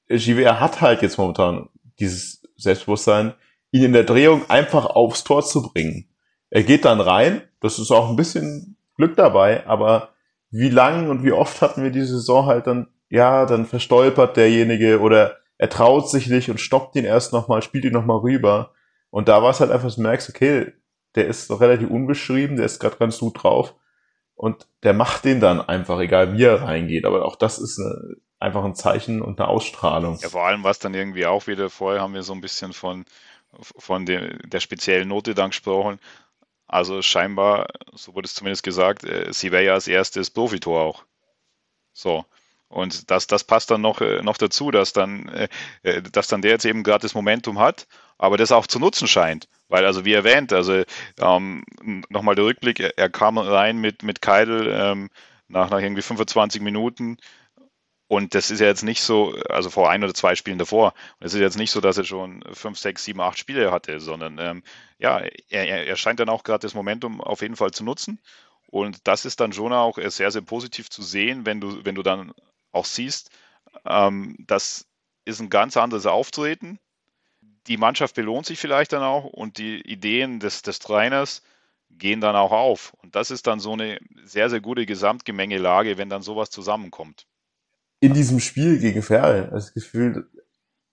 Givea 0.09 0.59
hat 0.61 0.81
halt 0.81 1.03
jetzt 1.03 1.19
momentan 1.19 1.69
dieses 1.99 2.43
Selbstbewusstsein, 2.57 3.35
ihn 3.73 3.85
in 3.85 3.93
der 3.93 4.05
Drehung 4.05 4.49
einfach 4.49 4.87
aufs 4.87 5.25
Tor 5.25 5.45
zu 5.45 5.63
bringen. 5.63 6.09
Er 6.51 6.63
geht 6.63 6.85
dann 6.85 7.01
rein, 7.01 7.43
das 7.61 7.79
ist 7.79 7.91
auch 7.91 8.09
ein 8.09 8.17
bisschen 8.17 8.77
Glück 8.97 9.17
dabei, 9.17 9.67
aber 9.67 10.11
wie 10.51 10.71
lang 10.71 11.11
und 11.11 11.25
wie 11.25 11.33
oft 11.33 11.61
hatten 11.61 11.83
wir 11.83 11.91
diese 11.91 12.17
Saison 12.17 12.47
halt 12.47 12.67
dann, 12.67 12.89
ja, 13.11 13.45
dann 13.47 13.67
verstolpert 13.67 14.37
derjenige 14.37 15.01
oder 15.01 15.37
er 15.59 15.69
traut 15.69 16.09
sich 16.09 16.29
nicht 16.29 16.51
und 16.51 16.61
stoppt 16.61 16.97
ihn 16.97 17.05
erst 17.05 17.33
nochmal, 17.33 17.63
spielt 17.63 17.85
ihn 17.85 17.93
nochmal 17.93 18.19
rüber. 18.19 18.73
Und 19.11 19.29
da 19.29 19.43
war 19.43 19.51
es 19.51 19.61
halt 19.61 19.71
einfach, 19.71 19.95
du 19.95 20.01
merkst, 20.03 20.29
okay, 20.29 20.73
der 21.17 21.27
ist 21.27 21.51
noch 21.51 21.61
relativ 21.61 21.91
unbeschrieben, 21.91 22.57
der 22.57 22.67
ist 22.67 22.79
gerade 22.79 22.97
ganz 22.97 23.19
gut 23.19 23.43
drauf. 23.43 23.75
Und 24.35 24.69
der 24.83 24.93
macht 24.93 25.25
den 25.25 25.41
dann 25.41 25.61
einfach, 25.61 25.99
egal 25.99 26.37
wie 26.37 26.45
er 26.45 26.63
reingeht. 26.63 27.07
Aber 27.07 27.25
auch 27.25 27.37
das 27.37 27.59
ist 27.59 27.79
eine, 27.81 28.17
einfach 28.39 28.65
ein 28.65 28.75
Zeichen 28.75 29.23
und 29.23 29.41
eine 29.41 29.49
Ausstrahlung. 29.49 30.19
Ja, 30.21 30.29
vor 30.29 30.47
allem 30.47 30.63
was 30.63 30.79
dann 30.79 30.95
irgendwie 30.95 31.27
auch 31.27 31.47
wieder, 31.47 31.71
vorher 31.71 32.03
haben 32.03 32.15
wir 32.15 32.23
so 32.23 32.35
ein 32.35 32.43
bisschen 32.43 32.75
von, 32.75 33.07
von 33.61 34.05
der, 34.05 34.37
der 34.47 34.61
speziellen 34.61 35.09
Note 35.09 35.35
dann 35.35 35.51
gesprochen. 35.51 35.99
Also 36.69 37.01
scheinbar, 37.01 37.69
so 37.95 38.15
wurde 38.15 38.27
es 38.27 38.35
zumindest 38.35 38.63
gesagt, 38.63 39.05
äh, 39.05 39.33
sie 39.33 39.53
wäre 39.53 39.65
ja 39.65 39.75
als 39.75 39.89
erstes 39.89 40.31
Profitor 40.31 40.83
auch. 40.83 41.05
So. 41.93 42.25
Und 42.69 43.11
das, 43.11 43.27
das 43.27 43.45
passt 43.45 43.71
dann 43.71 43.81
noch, 43.81 44.01
äh, 44.01 44.23
noch 44.23 44.37
dazu, 44.37 44.71
dass 44.71 44.93
dann, 44.93 45.29
äh, 45.83 46.03
dass 46.13 46.27
dann 46.29 46.43
der 46.43 46.53
jetzt 46.53 46.65
eben 46.65 46.83
gerade 46.83 47.03
das 47.03 47.15
Momentum 47.15 47.59
hat, 47.59 47.87
aber 48.19 48.37
das 48.37 48.53
auch 48.53 48.67
zu 48.67 48.79
nutzen 48.79 49.07
scheint. 49.07 49.49
Weil, 49.69 49.85
also 49.85 50.05
wie 50.05 50.13
erwähnt, 50.13 50.53
also 50.53 50.83
ähm, 51.21 51.65
nochmal 52.09 52.35
der 52.35 52.45
Rückblick, 52.45 52.81
er, 52.81 52.99
er, 52.99 53.11
kam 53.11 53.39
rein 53.39 53.79
mit, 53.79 54.03
mit 54.03 54.21
Keidel 54.21 54.69
ähm, 54.73 55.11
nach, 55.49 55.71
nach 55.71 55.81
irgendwie 55.81 56.03
25 56.03 56.61
Minuten. 56.61 57.19
Und 58.09 58.35
das 58.35 58.51
ist 58.51 58.61
ja 58.61 58.67
jetzt 58.67 58.85
nicht 58.85 59.03
so, 59.03 59.35
also 59.49 59.69
vor 59.71 59.91
ein 59.91 60.05
oder 60.05 60.15
zwei 60.15 60.37
Spielen 60.37 60.59
davor. 60.59 60.95
Und 61.19 61.27
es 61.27 61.35
ist 61.35 61.41
jetzt 61.41 61.59
nicht 61.59 61.73
so, 61.73 61.81
dass 61.81 61.99
er 61.99 62.05
schon 62.05 62.45
fünf, 62.53 62.79
sechs, 62.79 63.05
sieben, 63.05 63.21
acht 63.21 63.39
Spiele 63.39 63.73
hatte, 63.73 63.99
sondern 64.01 64.39
ähm, 64.39 64.63
ja, 64.99 65.21
er, 65.51 65.87
er 65.87 65.97
scheint 65.97 66.21
dann 66.21 66.29
auch 66.29 66.45
gerade 66.45 66.63
das 66.63 66.75
Momentum 66.75 67.21
auf 67.21 67.43
jeden 67.43 67.57
Fall 67.57 67.73
zu 67.73 67.85
nutzen. 67.85 68.21
Und 68.69 69.09
das 69.09 69.25
ist 69.25 69.41
dann 69.41 69.53
schon 69.53 69.73
auch 69.73 69.99
sehr, 70.07 70.31
sehr 70.31 70.43
positiv 70.43 70.91
zu 70.91 71.03
sehen, 71.03 71.47
wenn 71.47 71.61
du, 71.61 71.85
wenn 71.85 71.95
du 71.95 72.03
dann 72.03 72.33
auch 72.77 72.85
siehst, 72.85 73.31
ähm, 73.85 74.37
das 74.47 74.87
ist 75.25 75.41
ein 75.41 75.51
ganz 75.51 75.77
anderes 75.77 76.07
Auftreten 76.07 76.79
die 77.67 77.77
Mannschaft 77.77 78.15
belohnt 78.15 78.47
sich 78.47 78.59
vielleicht 78.59 78.93
dann 78.93 79.03
auch 79.03 79.25
und 79.25 79.59
die 79.59 79.81
Ideen 79.81 80.41
des, 80.41 80.63
des 80.63 80.79
Trainers 80.79 81.43
gehen 81.91 82.21
dann 82.21 82.37
auch 82.37 82.53
auf. 82.53 82.95
Und 83.03 83.15
das 83.15 83.31
ist 83.31 83.47
dann 83.47 83.61
so 83.61 83.73
eine 83.73 83.99
sehr, 84.25 84.51
sehr 84.51 84.61
gute 84.61 84.87
Gesamtgemengelage, 84.87 85.99
wenn 85.99 86.09
dann 86.09 86.23
sowas 86.23 86.51
zusammenkommt. 86.51 87.27
In 88.01 88.13
diesem 88.13 88.41
Spiel 88.41 88.79
gegen 88.79 89.03
Ferl, 89.03 89.49
das 89.51 89.73
Gefühl, 89.73 90.29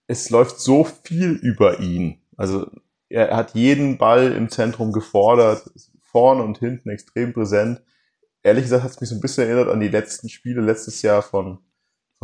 es 0.06 0.30
läuft 0.30 0.60
so 0.60 0.84
viel 0.84 1.32
über 1.32 1.80
ihn. 1.80 2.22
Also 2.36 2.70
er 3.08 3.36
hat 3.36 3.54
jeden 3.54 3.98
Ball 3.98 4.32
im 4.32 4.48
Zentrum 4.48 4.92
gefordert, 4.92 5.70
vorne 6.02 6.42
und 6.42 6.58
hinten 6.58 6.90
extrem 6.90 7.32
präsent. 7.32 7.82
Ehrlich 8.42 8.64
gesagt 8.64 8.84
hat 8.84 8.90
es 8.90 9.00
mich 9.00 9.10
so 9.10 9.16
ein 9.16 9.20
bisschen 9.20 9.44
erinnert 9.44 9.68
an 9.68 9.80
die 9.80 9.88
letzten 9.88 10.28
Spiele 10.28 10.60
letztes 10.60 11.02
Jahr 11.02 11.22
von 11.22 11.58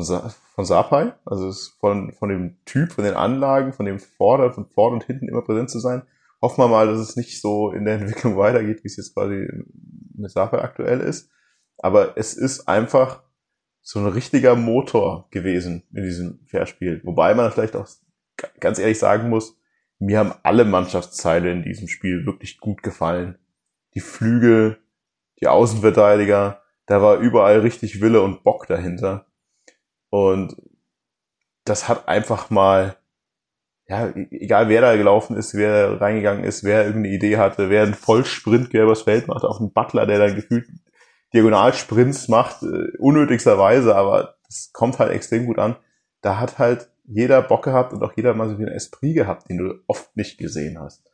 von, 0.00 0.04
Sa 0.04 0.34
von 0.54 0.64
Sapai, 0.64 1.12
also 1.24 1.52
von, 1.78 2.12
von 2.12 2.28
dem 2.28 2.56
Typ, 2.64 2.92
von 2.92 3.04
den 3.04 3.14
Anlagen, 3.14 3.72
von 3.72 3.86
dem 3.86 3.98
Vorder, 3.98 4.52
von 4.52 4.66
vorne 4.66 4.96
und 4.96 5.04
hinten 5.04 5.28
immer 5.28 5.42
präsent 5.42 5.70
zu 5.70 5.78
sein. 5.78 6.02
Hoffen 6.42 6.62
wir 6.62 6.68
mal, 6.68 6.86
dass 6.86 7.00
es 7.00 7.16
nicht 7.16 7.40
so 7.40 7.70
in 7.70 7.84
der 7.84 7.94
Entwicklung 8.00 8.36
weitergeht, 8.36 8.82
wie 8.82 8.88
es 8.88 8.96
jetzt 8.96 9.14
quasi 9.14 9.46
mit 10.14 10.30
Sapai 10.30 10.60
aktuell 10.60 11.00
ist. 11.00 11.30
Aber 11.78 12.16
es 12.16 12.34
ist 12.34 12.68
einfach 12.68 13.22
so 13.82 13.98
ein 13.98 14.06
richtiger 14.06 14.56
Motor 14.56 15.28
gewesen 15.30 15.82
in 15.94 16.04
diesem 16.04 16.40
Fairspiel. 16.46 17.00
Wobei 17.04 17.34
man 17.34 17.50
vielleicht 17.50 17.76
auch 17.76 17.88
ganz 18.60 18.78
ehrlich 18.78 18.98
sagen 18.98 19.28
muss, 19.28 19.56
mir 19.98 20.18
haben 20.18 20.32
alle 20.42 20.64
Mannschaftsteile 20.64 21.50
in 21.52 21.62
diesem 21.62 21.88
Spiel 21.88 22.24
wirklich 22.24 22.58
gut 22.58 22.82
gefallen. 22.82 23.38
Die 23.94 24.00
Flügel, 24.00 24.78
die 25.40 25.48
Außenverteidiger, 25.48 26.62
da 26.86 27.02
war 27.02 27.18
überall 27.18 27.60
richtig 27.60 28.00
Wille 28.00 28.22
und 28.22 28.42
Bock 28.42 28.66
dahinter. 28.66 29.26
Und 30.10 30.56
das 31.64 31.88
hat 31.88 32.08
einfach 32.08 32.50
mal, 32.50 32.96
ja, 33.88 34.08
e-, 34.08 34.28
egal 34.30 34.68
wer 34.68 34.80
da 34.80 34.96
gelaufen 34.96 35.36
ist, 35.36 35.54
wer 35.54 36.00
reingegangen 36.00 36.44
ist, 36.44 36.64
wer 36.64 36.84
irgendeine 36.84 37.14
Idee 37.14 37.38
hatte, 37.38 37.70
wer 37.70 37.84
einen 37.84 37.94
Vollsprint 37.94 38.70
quer 38.70 38.84
übers 38.84 39.02
Feld 39.02 39.28
macht, 39.28 39.44
auf 39.44 39.60
einen 39.60 39.72
Butler, 39.72 40.06
der 40.06 40.18
dann 40.18 40.34
gefühlt 40.34 40.68
Diagonalsprints 41.32 42.28
macht, 42.28 42.62
äh, 42.62 42.96
unnötigsterweise, 42.98 43.94
aber 43.94 44.36
das 44.46 44.70
kommt 44.72 44.98
halt 44.98 45.12
extrem 45.12 45.46
gut 45.46 45.58
an. 45.58 45.76
Da 46.22 46.38
hat 46.38 46.58
halt 46.58 46.90
jeder 47.04 47.40
Bock 47.42 47.64
gehabt 47.64 47.92
und 47.92 48.02
auch 48.02 48.12
jeder 48.16 48.34
mal 48.34 48.48
so 48.48 48.56
ein 48.56 48.68
Esprit 48.68 49.14
gehabt, 49.14 49.48
den 49.48 49.58
du 49.58 49.74
oft 49.86 50.16
nicht 50.16 50.38
gesehen 50.38 50.78
hast. 50.78 51.08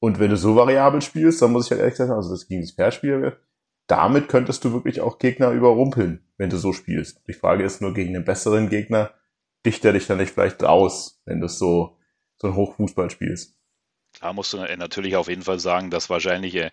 Und 0.00 0.18
wenn 0.18 0.30
du 0.30 0.36
so 0.36 0.56
variabel 0.56 1.00
spielst, 1.00 1.40
dann 1.42 1.52
muss 1.52 1.66
ich 1.66 1.70
halt 1.70 1.80
ehrlich 1.80 1.96
sagen, 1.96 2.10
also 2.10 2.30
das 2.30 2.48
gegen 2.48 2.62
das 2.62 2.72
Fairspiel, 2.72 3.36
damit 3.86 4.28
könntest 4.28 4.64
du 4.64 4.72
wirklich 4.72 5.00
auch 5.00 5.18
Gegner 5.18 5.50
überrumpeln, 5.50 6.24
wenn 6.36 6.50
du 6.50 6.56
so 6.56 6.72
spielst. 6.72 7.20
Die 7.26 7.32
Frage 7.32 7.64
ist 7.64 7.80
nur 7.80 7.94
gegen 7.94 8.14
einen 8.14 8.24
besseren 8.24 8.68
Gegner, 8.68 9.12
dicht 9.66 9.84
er 9.84 9.92
dich 9.92 10.06
dann 10.06 10.18
nicht 10.18 10.32
vielleicht 10.32 10.64
aus, 10.64 11.20
wenn 11.24 11.40
du 11.40 11.48
so, 11.48 11.98
so 12.40 12.48
ein 12.48 12.54
Hochfußball 12.54 13.10
spielst. 13.10 13.56
Klar 14.14 14.32
musst 14.32 14.52
du 14.52 14.58
natürlich 14.58 15.16
auf 15.16 15.28
jeden 15.28 15.42
Fall 15.42 15.58
sagen, 15.58 15.90
dass 15.90 16.10
wahrscheinlich 16.10 16.54
äh, 16.54 16.70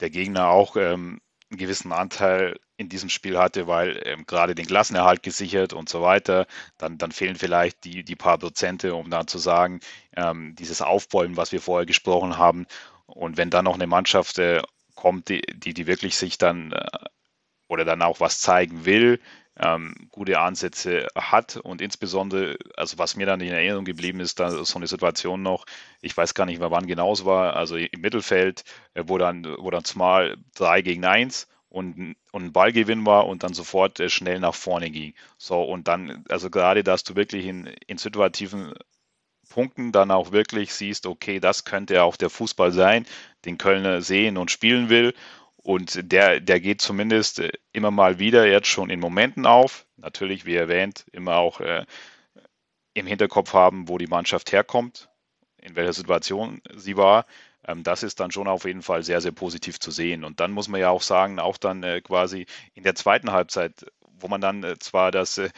der 0.00 0.10
Gegner 0.10 0.48
auch 0.48 0.76
ähm, 0.76 1.20
einen 1.50 1.58
gewissen 1.58 1.92
Anteil 1.92 2.58
in 2.76 2.88
diesem 2.88 3.08
Spiel 3.08 3.38
hatte, 3.38 3.66
weil 3.66 4.00
ähm, 4.04 4.24
gerade 4.26 4.54
den 4.54 4.66
Klassenerhalt 4.66 5.22
gesichert 5.22 5.72
und 5.72 5.88
so 5.88 6.00
weiter, 6.02 6.46
dann, 6.76 6.98
dann 6.98 7.10
fehlen 7.10 7.36
vielleicht 7.36 7.84
die, 7.84 8.04
die 8.04 8.16
paar 8.16 8.38
Prozente, 8.38 8.94
um 8.94 9.10
dann 9.10 9.26
zu 9.26 9.38
sagen, 9.38 9.80
ähm, 10.16 10.54
dieses 10.56 10.80
Aufbäumen, 10.80 11.36
was 11.36 11.50
wir 11.50 11.60
vorher 11.60 11.86
gesprochen 11.86 12.38
haben. 12.38 12.66
Und 13.06 13.36
wenn 13.36 13.50
dann 13.50 13.64
noch 13.64 13.74
eine 13.74 13.86
Mannschaft 13.86 14.38
äh, 14.38 14.62
kommt, 14.98 15.28
die, 15.28 15.42
die, 15.54 15.74
die 15.74 15.86
wirklich 15.86 16.16
sich 16.16 16.38
dann 16.38 16.72
äh, 16.72 16.86
oder 17.68 17.84
dann 17.84 18.02
auch 18.02 18.18
was 18.20 18.40
zeigen 18.40 18.84
will, 18.84 19.20
ähm, 19.56 19.94
gute 20.10 20.40
Ansätze 20.40 21.06
hat 21.14 21.56
und 21.56 21.80
insbesondere, 21.80 22.56
also 22.76 22.98
was 22.98 23.16
mir 23.16 23.26
dann 23.26 23.40
in 23.40 23.52
Erinnerung 23.52 23.84
geblieben 23.84 24.20
ist, 24.20 24.40
da 24.40 24.50
so 24.50 24.78
eine 24.78 24.88
Situation 24.88 25.42
noch, 25.42 25.66
ich 26.00 26.16
weiß 26.16 26.34
gar 26.34 26.46
nicht 26.46 26.58
mehr 26.58 26.70
wann 26.72 26.86
genau 26.86 27.12
es 27.12 27.24
war, 27.24 27.54
also 27.54 27.76
im 27.76 28.00
Mittelfeld, 28.00 28.64
äh, 28.94 29.04
wo 29.06 29.18
dann, 29.18 29.44
wo 29.58 29.70
dann 29.70 29.84
zumal 29.84 30.36
drei 30.56 30.82
gegen 30.82 31.04
eins 31.04 31.46
und, 31.68 32.16
und 32.32 32.44
ein 32.46 32.52
Ballgewinn 32.52 33.06
war 33.06 33.26
und 33.28 33.44
dann 33.44 33.54
sofort 33.54 34.00
äh, 34.00 34.08
schnell 34.10 34.40
nach 34.40 34.54
vorne 34.54 34.90
ging. 34.90 35.14
So, 35.36 35.62
und 35.62 35.86
dann, 35.86 36.24
also 36.28 36.50
gerade, 36.50 36.82
dass 36.82 37.04
du 37.04 37.14
wirklich 37.14 37.46
in, 37.46 37.66
in 37.86 37.98
situativen 37.98 38.74
Punkten 39.48 39.92
dann 39.92 40.10
auch 40.10 40.32
wirklich 40.32 40.74
siehst, 40.74 41.06
okay, 41.06 41.40
das 41.40 41.64
könnte 41.64 42.02
auch 42.02 42.16
der 42.16 42.30
Fußball 42.30 42.72
sein, 42.72 43.06
den 43.44 43.58
Kölner 43.58 44.02
sehen 44.02 44.36
und 44.36 44.50
spielen 44.50 44.88
will. 44.88 45.14
Und 45.56 46.12
der, 46.12 46.40
der 46.40 46.60
geht 46.60 46.80
zumindest 46.80 47.40
äh, 47.40 47.50
immer 47.72 47.90
mal 47.90 48.18
wieder 48.18 48.46
jetzt 48.46 48.68
schon 48.68 48.90
in 48.90 49.00
Momenten 49.00 49.46
auf. 49.46 49.86
Natürlich, 49.96 50.46
wie 50.46 50.54
erwähnt, 50.54 51.04
immer 51.12 51.36
auch 51.36 51.60
äh, 51.60 51.84
im 52.94 53.06
Hinterkopf 53.06 53.52
haben, 53.52 53.88
wo 53.88 53.98
die 53.98 54.06
Mannschaft 54.06 54.52
herkommt, 54.52 55.08
in 55.60 55.76
welcher 55.76 55.92
Situation 55.92 56.60
sie 56.74 56.96
war. 56.96 57.26
Ähm, 57.66 57.82
das 57.82 58.02
ist 58.02 58.20
dann 58.20 58.30
schon 58.30 58.48
auf 58.48 58.64
jeden 58.64 58.82
Fall 58.82 59.02
sehr, 59.02 59.20
sehr 59.20 59.32
positiv 59.32 59.78
zu 59.78 59.90
sehen. 59.90 60.24
Und 60.24 60.40
dann 60.40 60.52
muss 60.52 60.68
man 60.68 60.80
ja 60.80 60.90
auch 60.90 61.02
sagen, 61.02 61.38
auch 61.38 61.58
dann 61.58 61.82
äh, 61.82 62.00
quasi 62.00 62.46
in 62.74 62.82
der 62.82 62.94
zweiten 62.94 63.32
Halbzeit 63.32 63.86
wo 64.20 64.28
man 64.28 64.40
dann 64.40 64.62
äh, 64.64 64.78
zwar 64.78 65.10
das, 65.10 65.38
äh, 65.38 65.50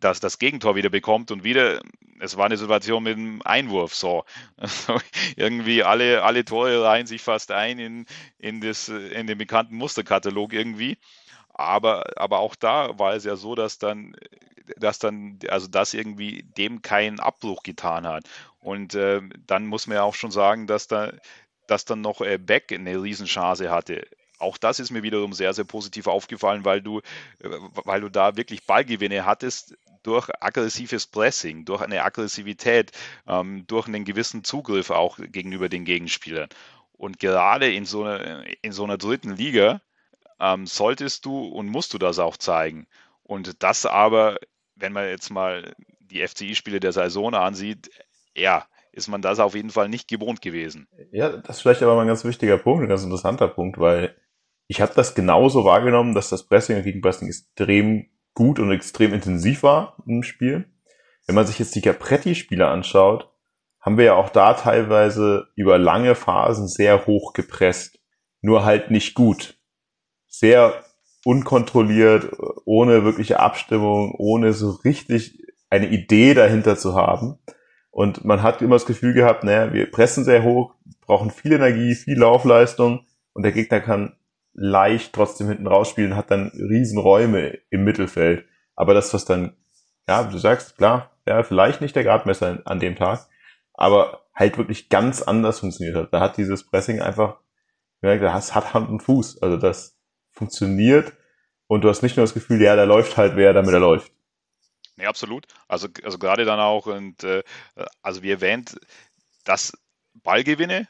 das, 0.00 0.20
das 0.20 0.38
Gegentor 0.38 0.76
wieder 0.76 0.90
bekommt 0.90 1.30
und 1.30 1.44
wieder, 1.44 1.80
es 2.20 2.36
war 2.36 2.46
eine 2.46 2.56
Situation 2.56 3.02
mit 3.02 3.16
einem 3.16 3.42
Einwurf 3.42 3.94
so. 3.94 4.24
Also 4.56 4.98
irgendwie 5.36 5.82
alle, 5.82 6.22
alle 6.22 6.44
Tore 6.44 6.82
reihen 6.82 7.06
sich 7.06 7.22
fast 7.22 7.50
ein 7.50 7.78
in, 7.78 8.06
in, 8.38 8.60
das, 8.60 8.88
äh, 8.88 9.08
in 9.08 9.26
den 9.26 9.38
bekannten 9.38 9.76
Musterkatalog 9.76 10.52
irgendwie. 10.52 10.98
Aber, 11.52 12.04
aber 12.16 12.40
auch 12.40 12.56
da 12.56 12.98
war 12.98 13.14
es 13.14 13.24
ja 13.24 13.36
so, 13.36 13.54
dass 13.54 13.78
dann, 13.78 14.16
dass 14.76 14.98
dann, 14.98 15.38
also 15.48 15.68
das 15.68 15.94
irgendwie 15.94 16.42
dem 16.42 16.82
keinen 16.82 17.20
Abbruch 17.20 17.62
getan 17.62 18.06
hat. 18.06 18.24
Und 18.60 18.94
äh, 18.94 19.20
dann 19.46 19.66
muss 19.66 19.86
man 19.86 19.96
ja 19.96 20.02
auch 20.02 20.14
schon 20.14 20.30
sagen, 20.30 20.66
dass 20.66 20.88
da, 20.88 21.12
dass 21.68 21.84
dann 21.84 22.00
noch 22.00 22.20
äh, 22.20 22.38
Beck 22.38 22.72
eine 22.72 23.00
Riesenchance 23.02 23.70
hatte 23.70 24.06
auch 24.44 24.58
das 24.58 24.78
ist 24.78 24.90
mir 24.90 25.02
wiederum 25.02 25.32
sehr, 25.32 25.52
sehr 25.52 25.64
positiv 25.64 26.06
aufgefallen, 26.06 26.64
weil 26.64 26.80
du, 26.80 26.98
äh, 27.40 27.48
weil 27.84 28.00
du 28.00 28.08
da 28.08 28.36
wirklich 28.36 28.66
Ballgewinne 28.66 29.26
hattest 29.26 29.76
durch 30.02 30.28
aggressives 30.40 31.06
Pressing, 31.06 31.64
durch 31.64 31.82
eine 31.82 32.04
Aggressivität, 32.04 32.92
ähm, 33.26 33.66
durch 33.66 33.88
einen 33.88 34.04
gewissen 34.04 34.44
Zugriff 34.44 34.90
auch 34.90 35.18
gegenüber 35.18 35.68
den 35.68 35.84
Gegenspielern. 35.84 36.48
Und 36.92 37.18
gerade 37.18 37.72
in 37.72 37.86
so 37.86 38.04
einer, 38.04 38.44
in 38.62 38.72
so 38.72 38.84
einer 38.84 38.98
dritten 38.98 39.34
Liga 39.36 39.80
ähm, 40.38 40.66
solltest 40.66 41.24
du 41.24 41.46
und 41.48 41.66
musst 41.66 41.92
du 41.94 41.98
das 41.98 42.18
auch 42.18 42.36
zeigen. 42.36 42.86
Und 43.22 43.62
das 43.62 43.86
aber, 43.86 44.36
wenn 44.76 44.92
man 44.92 45.08
jetzt 45.08 45.30
mal 45.30 45.74
die 46.00 46.26
FCI-Spiele 46.26 46.80
der 46.80 46.92
Saison 46.92 47.34
ansieht, 47.34 47.90
ja, 48.36 48.66
ist 48.92 49.08
man 49.08 49.22
das 49.22 49.40
auf 49.40 49.54
jeden 49.54 49.70
Fall 49.70 49.88
nicht 49.88 50.08
gewohnt 50.08 50.40
gewesen. 50.40 50.86
Ja, 51.10 51.30
das 51.30 51.56
ist 51.56 51.62
vielleicht 51.62 51.82
aber 51.82 51.96
mal 51.96 52.02
ein 52.02 52.08
ganz 52.08 52.24
wichtiger 52.24 52.58
Punkt, 52.58 52.84
ein 52.84 52.88
ganz 52.88 53.02
interessanter 53.02 53.48
Punkt, 53.48 53.78
weil 53.78 54.14
ich 54.66 54.80
habe 54.80 54.92
das 54.94 55.14
genauso 55.14 55.64
wahrgenommen, 55.64 56.14
dass 56.14 56.30
das 56.30 56.46
Pressing 56.46 56.76
und 56.76 56.84
Gegenpressing 56.84 57.28
extrem 57.28 58.06
gut 58.34 58.58
und 58.58 58.70
extrem 58.72 59.12
intensiv 59.12 59.62
war 59.62 59.96
im 60.06 60.22
Spiel. 60.22 60.66
Wenn 61.26 61.34
man 61.34 61.46
sich 61.46 61.58
jetzt 61.58 61.74
die 61.74 61.80
Capretti-Spiele 61.80 62.66
anschaut, 62.66 63.30
haben 63.80 63.98
wir 63.98 64.04
ja 64.04 64.14
auch 64.14 64.30
da 64.30 64.54
teilweise 64.54 65.48
über 65.56 65.78
lange 65.78 66.14
Phasen 66.14 66.68
sehr 66.68 67.06
hoch 67.06 67.32
gepresst. 67.34 67.98
Nur 68.40 68.64
halt 68.64 68.90
nicht 68.90 69.14
gut. 69.14 69.58
Sehr 70.26 70.84
unkontrolliert, 71.24 72.36
ohne 72.64 73.04
wirkliche 73.04 73.40
Abstimmung, 73.40 74.14
ohne 74.18 74.52
so 74.52 74.70
richtig 74.70 75.38
eine 75.70 75.88
Idee 75.88 76.34
dahinter 76.34 76.76
zu 76.76 76.94
haben. 76.94 77.38
Und 77.90 78.24
man 78.24 78.42
hat 78.42 78.60
immer 78.60 78.76
das 78.76 78.86
Gefühl 78.86 79.14
gehabt, 79.14 79.44
naja, 79.44 79.72
wir 79.72 79.90
pressen 79.90 80.24
sehr 80.24 80.42
hoch, 80.42 80.74
brauchen 81.00 81.30
viel 81.30 81.52
Energie, 81.52 81.94
viel 81.94 82.18
Laufleistung 82.18 83.06
und 83.32 83.44
der 83.44 83.52
Gegner 83.52 83.80
kann 83.80 84.16
leicht 84.54 85.12
trotzdem 85.12 85.48
hinten 85.48 85.66
rausspielen, 85.66 86.16
hat 86.16 86.30
dann 86.30 86.48
Riesenräume 86.48 87.58
im 87.70 87.84
Mittelfeld. 87.84 88.46
Aber 88.76 88.94
das, 88.94 89.12
was 89.12 89.24
dann, 89.24 89.56
ja, 90.08 90.24
du 90.24 90.38
sagst, 90.38 90.78
klar, 90.78 91.10
ja, 91.26 91.42
vielleicht 91.42 91.80
nicht 91.80 91.96
der 91.96 92.04
Gradmesser 92.04 92.62
an 92.64 92.80
dem 92.80 92.96
Tag, 92.96 93.26
aber 93.72 94.24
halt 94.34 94.58
wirklich 94.58 94.88
ganz 94.88 95.22
anders 95.22 95.60
funktioniert 95.60 95.96
hat. 95.96 96.12
Da 96.12 96.20
hat 96.20 96.36
dieses 96.36 96.64
Pressing 96.64 97.00
einfach, 97.00 97.38
das 98.00 98.54
hat 98.54 98.74
Hand 98.74 98.88
und 98.88 99.02
Fuß. 99.02 99.42
Also 99.42 99.56
das 99.56 99.98
funktioniert 100.30 101.12
und 101.66 101.82
du 101.82 101.88
hast 101.88 102.02
nicht 102.02 102.16
nur 102.16 102.24
das 102.24 102.34
Gefühl, 102.34 102.60
ja, 102.60 102.76
da 102.76 102.84
läuft 102.84 103.16
halt 103.16 103.36
wer, 103.36 103.52
damit 103.52 103.72
er 103.72 103.80
läuft. 103.80 104.12
Nee, 104.96 105.06
absolut. 105.06 105.46
Also, 105.66 105.88
also 106.04 106.18
gerade 106.18 106.44
dann 106.44 106.60
auch, 106.60 106.86
und 106.86 107.24
äh, 107.24 107.42
also 108.02 108.22
wie 108.22 108.30
erwähnt, 108.30 108.78
dass 109.44 109.72
Ballgewinne 110.22 110.88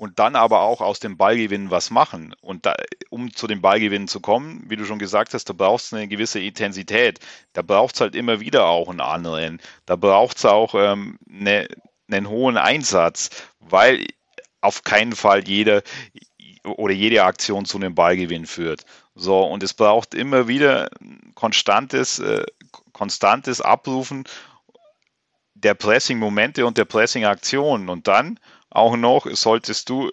und 0.00 0.18
dann 0.18 0.34
aber 0.34 0.62
auch 0.62 0.80
aus 0.80 0.98
dem 0.98 1.18
Ballgewinn 1.18 1.70
was 1.70 1.90
machen. 1.90 2.34
Und 2.40 2.64
da, 2.64 2.74
um 3.10 3.34
zu 3.34 3.46
dem 3.46 3.60
Ballgewinn 3.60 4.08
zu 4.08 4.20
kommen, 4.20 4.64
wie 4.66 4.76
du 4.76 4.86
schon 4.86 4.98
gesagt 4.98 5.34
hast, 5.34 5.44
da 5.50 5.52
brauchst 5.52 5.92
du 5.92 5.96
eine 5.96 6.08
gewisse 6.08 6.40
Intensität. 6.40 7.18
Da 7.52 7.60
braucht 7.60 7.96
es 7.96 8.00
halt 8.00 8.14
immer 8.14 8.40
wieder 8.40 8.64
auch 8.64 8.88
einen 8.88 9.02
anderen. 9.02 9.60
Da 9.84 9.96
braucht 9.96 10.38
es 10.38 10.46
auch 10.46 10.74
ähm, 10.74 11.18
eine, 11.30 11.68
einen 12.10 12.30
hohen 12.30 12.56
Einsatz, 12.56 13.28
weil 13.60 14.06
auf 14.62 14.84
keinen 14.84 15.12
Fall 15.12 15.46
jede 15.46 15.82
oder 16.64 16.94
jede 16.94 17.22
Aktion 17.22 17.66
zu 17.66 17.76
einem 17.76 17.94
Ballgewinn 17.94 18.46
führt. 18.46 18.86
So, 19.14 19.42
und 19.42 19.62
es 19.62 19.74
braucht 19.74 20.14
immer 20.14 20.48
wieder 20.48 20.88
konstantes, 21.34 22.20
äh, 22.20 22.46
konstantes 22.94 23.60
Abrufen 23.60 24.24
der 25.52 25.74
Pressing-Momente 25.74 26.64
und 26.64 26.78
der 26.78 26.86
Pressing-Aktionen. 26.86 27.90
Und 27.90 28.08
dann 28.08 28.40
auch 28.70 28.96
noch 28.96 29.26
solltest 29.30 29.88
du 29.88 30.10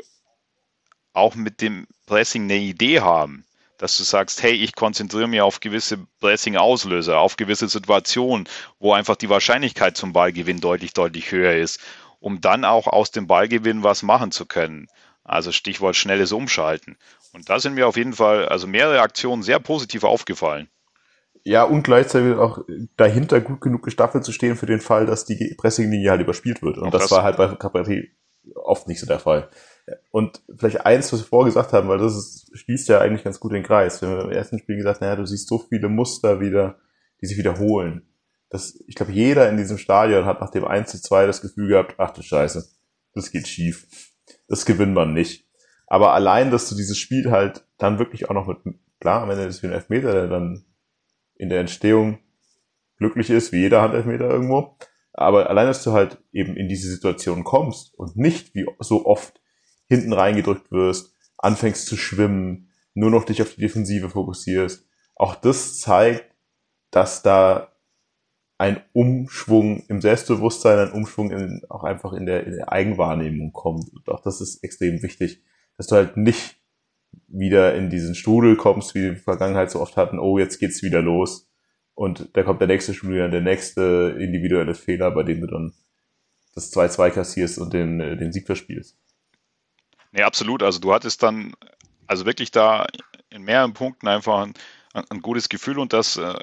auch 1.14 1.36
mit 1.36 1.62
dem 1.62 1.88
Pressing 2.05 2.43
eine 2.43 2.58
Idee 2.58 3.01
haben, 3.01 3.45
dass 3.78 3.97
du 3.97 4.03
sagst, 4.03 4.41
hey, 4.43 4.53
ich 4.53 4.76
konzentriere 4.76 5.28
mich 5.28 5.41
auf 5.41 5.60
gewisse 5.60 5.99
Pressing-Auslöser, 6.20 7.20
auf 7.20 7.38
gewisse 7.38 7.68
Situationen, 7.68 8.47
wo 8.80 8.93
einfach 8.93 9.16
die 9.16 9.30
Wahrscheinlichkeit 9.30 9.97
zum 9.97 10.14
Ballgewinn 10.14 10.60
deutlich, 10.60 10.93
deutlich 10.93 11.32
höher 11.32 11.55
ist, 11.55 11.80
um 12.20 12.41
dann 12.41 12.66
auch 12.66 12.88
aus 12.88 13.12
dem 13.12 13.28
Ballgewinn 13.28 13.84
was 13.84 14.03
machen 14.03 14.32
zu 14.32 14.45
können. 14.45 14.88
Also 15.24 15.51
Stichwort 15.51 15.95
schnelles 15.95 16.32
Umschalten. 16.32 16.97
Und 17.34 17.49
da 17.49 17.60
sind 17.60 17.74
mir 17.74 17.88
auf 17.88 17.97
jeden 17.97 18.14
Fall, 18.14 18.47
also 18.47 18.66
mehrere 18.66 19.01
Aktionen 19.01 19.43
sehr 19.43 19.60
positiv 19.60 20.03
aufgefallen. 20.03 20.70
Ja, 21.43 21.64
und 21.64 21.84
gleichzeitig 21.84 22.36
auch 22.38 22.60
dahinter 22.97 23.39
gut 23.41 23.62
genug 23.62 23.84
gestaffelt 23.84 24.26
zu 24.26 24.32
stehen 24.32 24.55
für 24.55 24.66
den 24.66 24.82
Fall, 24.82 25.05
dass 25.05 25.26
die 25.26 25.55
Pressinglinie 25.58 26.10
halt 26.10 26.22
überspielt 26.22 26.62
wird. 26.62 26.78
Und 26.78 26.93
das, 26.93 27.03
das, 27.03 27.12
war 27.12 27.24
halt 27.24 27.38
bei 27.38 27.47
Capretti 27.47 28.12
oft 28.56 28.88
nicht 28.88 29.00
so 29.00 29.08
der 29.08 29.20
Fall. 29.20 29.50
Und 30.12 30.41
vielleicht 30.58 30.86
eins, 30.86 31.14
was 31.14 31.22
wir 31.22 31.28
vorher 31.28 31.50
gesagt 31.50 31.74
haben, 31.74 31.88
weil 31.88 31.98
das 31.98 32.16
ist, 32.16 32.58
schließt 32.58 32.89
ja 32.89 33.00
eigentlich 33.00 33.24
ganz 33.24 33.39
gut 33.39 33.54
den 33.54 33.64
Kreis. 33.64 34.02
Wir 34.02 34.10
haben 34.10 34.30
im 34.30 34.32
ersten 34.32 34.60
Spiel 34.60 34.76
gesagt, 34.76 35.02
naja, 35.02 35.16
du 35.16 35.26
siehst 35.26 35.48
so 35.48 35.60
viele 35.60 35.88
Muster 35.88 36.39
wieder, 36.39 36.78
die 37.22 37.26
sich 37.26 37.38
wiederholen. 37.38 38.08
Das, 38.50 38.82
ich 38.88 38.95
glaube, 38.95 39.12
jeder 39.12 39.50
in 39.50 39.58
diesem 39.58 39.78
Stadion 39.78 40.26
hat 40.26 40.41
nach 40.41 40.52
dem 40.52 40.66
1 40.66 40.91
zu 40.91 41.02
2 41.02 41.26
das 41.26 41.41
Gefühl 41.41 41.70
gehabt, 41.70 41.95
ach 41.98 42.12
du 42.12 42.22
Scheiße, 42.22 42.68
das 43.14 43.32
geht 43.32 43.48
schief. 43.48 43.88
Das 44.48 44.66
gewinnt 44.66 44.93
man 44.93 45.14
nicht. 45.14 45.48
Aber 45.86 46.14
allein, 46.14 46.52
dass 46.52 46.70
du 46.70 46.76
dieses 46.76 46.98
Spiel 46.98 47.32
halt 47.32 47.66
dann 47.78 48.00
wirklich 48.00 48.30
auch 48.30 48.34
noch 48.34 48.48
mit, 48.48 48.58
klar, 49.00 49.24
am 49.24 49.30
Ende 49.30 49.45
ist 49.45 49.58
es 49.58 49.64
wie 49.64 49.68
ein 49.68 49.74
Elfmeter, 49.74 50.12
der 50.12 50.28
dann 50.28 50.66
in 51.36 51.50
der 51.50 51.62
Entstehung 51.62 52.20
glücklich 52.98 53.30
ist, 53.30 53.52
wie 53.52 53.62
jeder 53.62 53.82
Handelfmeter 53.82 54.30
irgendwo. 54.30 54.78
Aber 55.18 55.49
allein, 55.49 55.65
dass 55.65 55.84
du 55.84 55.93
halt 55.93 56.20
eben 56.32 56.55
in 56.55 56.70
diese 56.70 56.89
Situation 56.89 57.43
kommst 57.43 57.93
und 57.95 58.15
nicht 58.15 58.53
wie 58.53 58.68
so 58.80 59.05
oft 59.05 59.41
hinten 59.88 60.13
reingedrückt 60.13 60.72
wirst, 60.72 61.15
anfängst 61.38 61.88
zu 61.88 61.97
schwimmen, 61.97 62.70
nur 62.93 63.09
noch 63.09 63.26
dich 63.26 63.41
auf 63.41 63.53
die 63.55 63.61
Defensive 63.61 64.09
fokussierst, 64.09 64.88
auch 65.15 65.34
das 65.34 65.80
zeigt, 65.80 66.36
dass 66.91 67.24
da 67.24 67.74
ein 68.59 68.82
Umschwung 68.93 69.84
im 69.88 70.01
Selbstbewusstsein, 70.01 70.80
ein 70.80 70.91
Umschwung 70.91 71.32
in, 71.32 71.61
auch 71.70 71.84
einfach 71.84 72.13
in 72.13 72.28
der, 72.28 72.45
in 72.45 72.53
der 72.53 72.72
Eigenwahrnehmung 72.72 73.53
kommt. 73.53 73.91
Und 73.93 74.09
auch 74.09 74.22
das 74.22 74.39
ist 74.39 74.63
extrem 74.63 75.01
wichtig, 75.01 75.43
dass 75.78 75.88
du 75.88 75.95
halt 75.95 76.15
nicht 76.18 76.57
wieder 77.28 77.74
in 77.74 77.89
diesen 77.89 78.13
Strudel 78.13 78.55
kommst, 78.55 78.93
wie 78.93 79.01
wir 79.01 79.09
in 79.09 79.15
der 79.15 79.24
Vergangenheit 79.24 79.72
so 79.72 79.82
oft 79.82 79.97
hatten, 79.97 80.20
oh, 80.20 80.38
jetzt 80.38 80.59
geht's 80.59 80.84
wieder 80.84 81.01
los 81.01 81.47
und 81.98 82.30
da 82.34 82.43
kommt 82.43 82.62
der 82.62 82.68
nächste 82.68 82.93
Spieler, 82.93 83.28
der 83.28 83.41
nächste 83.41 84.16
individuelle 84.20 84.76
Fehler, 84.76 85.10
bei 85.10 85.24
dem 85.24 85.41
du 85.41 85.48
dann 85.48 85.74
das 86.54 86.72
2-2 86.72 87.10
kassierst 87.10 87.58
und 87.58 87.74
den, 87.74 88.00
äh, 88.00 88.16
den 88.16 88.32
Sieg 88.32 88.45
verspielst. 88.45 89.00
Nee, 90.12 90.22
absolut. 90.22 90.62
Also 90.62 90.80
du 90.80 90.93
hattest 90.93 91.24
dann 91.24 91.56
also 92.06 92.28
wirklich 92.28 92.52
da 92.52 92.86
in 93.32 93.41
mehreren 93.41 93.74
Punkten 93.74 94.08
einfach 94.08 94.45
ein, 94.45 94.54
ein 95.10 95.24
gutes 95.24 95.50
Gefühl 95.50 95.80
und 95.80 95.91
das, 95.91 96.18
äh, 96.18 96.39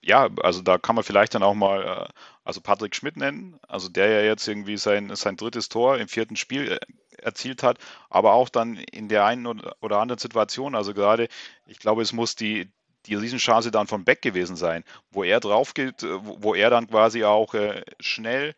ja, 0.00 0.30
also 0.42 0.62
da 0.62 0.78
kann 0.78 0.94
man 0.94 1.04
vielleicht 1.04 1.34
dann 1.34 1.42
auch 1.42 1.54
mal, 1.54 1.82
äh, 1.82 2.12
also 2.42 2.62
Patrick 2.62 2.96
Schmidt 2.96 3.18
nennen, 3.18 3.58
also 3.68 3.90
der 3.90 4.08
ja 4.08 4.22
jetzt 4.22 4.48
irgendwie 4.48 4.78
sein, 4.78 5.14
sein 5.14 5.36
drittes 5.36 5.68
Tor 5.68 5.98
im 5.98 6.08
vierten 6.08 6.36
Spiel 6.36 6.72
äh, 6.72 6.78
erzielt 7.18 7.62
hat, 7.62 7.76
aber 8.08 8.32
auch 8.32 8.48
dann 8.48 8.76
in 8.76 9.10
der 9.10 9.26
einen 9.26 9.46
oder 9.46 9.98
anderen 9.98 10.18
Situation, 10.18 10.74
also 10.74 10.94
gerade, 10.94 11.28
ich 11.66 11.80
glaube, 11.80 12.00
es 12.00 12.14
muss 12.14 12.34
die, 12.34 12.70
die 13.06 13.14
Riesenchance 13.14 13.70
dann 13.70 13.86
von 13.86 14.04
Beck 14.04 14.22
gewesen 14.22 14.56
sein, 14.56 14.84
wo 15.10 15.24
er 15.24 15.40
drauf 15.40 15.74
geht, 15.74 16.02
äh, 16.02 16.18
wo 16.22 16.54
er 16.54 16.70
dann 16.70 16.88
quasi 16.88 17.24
auch 17.24 17.54
äh, 17.54 17.82
schnell 18.00 18.54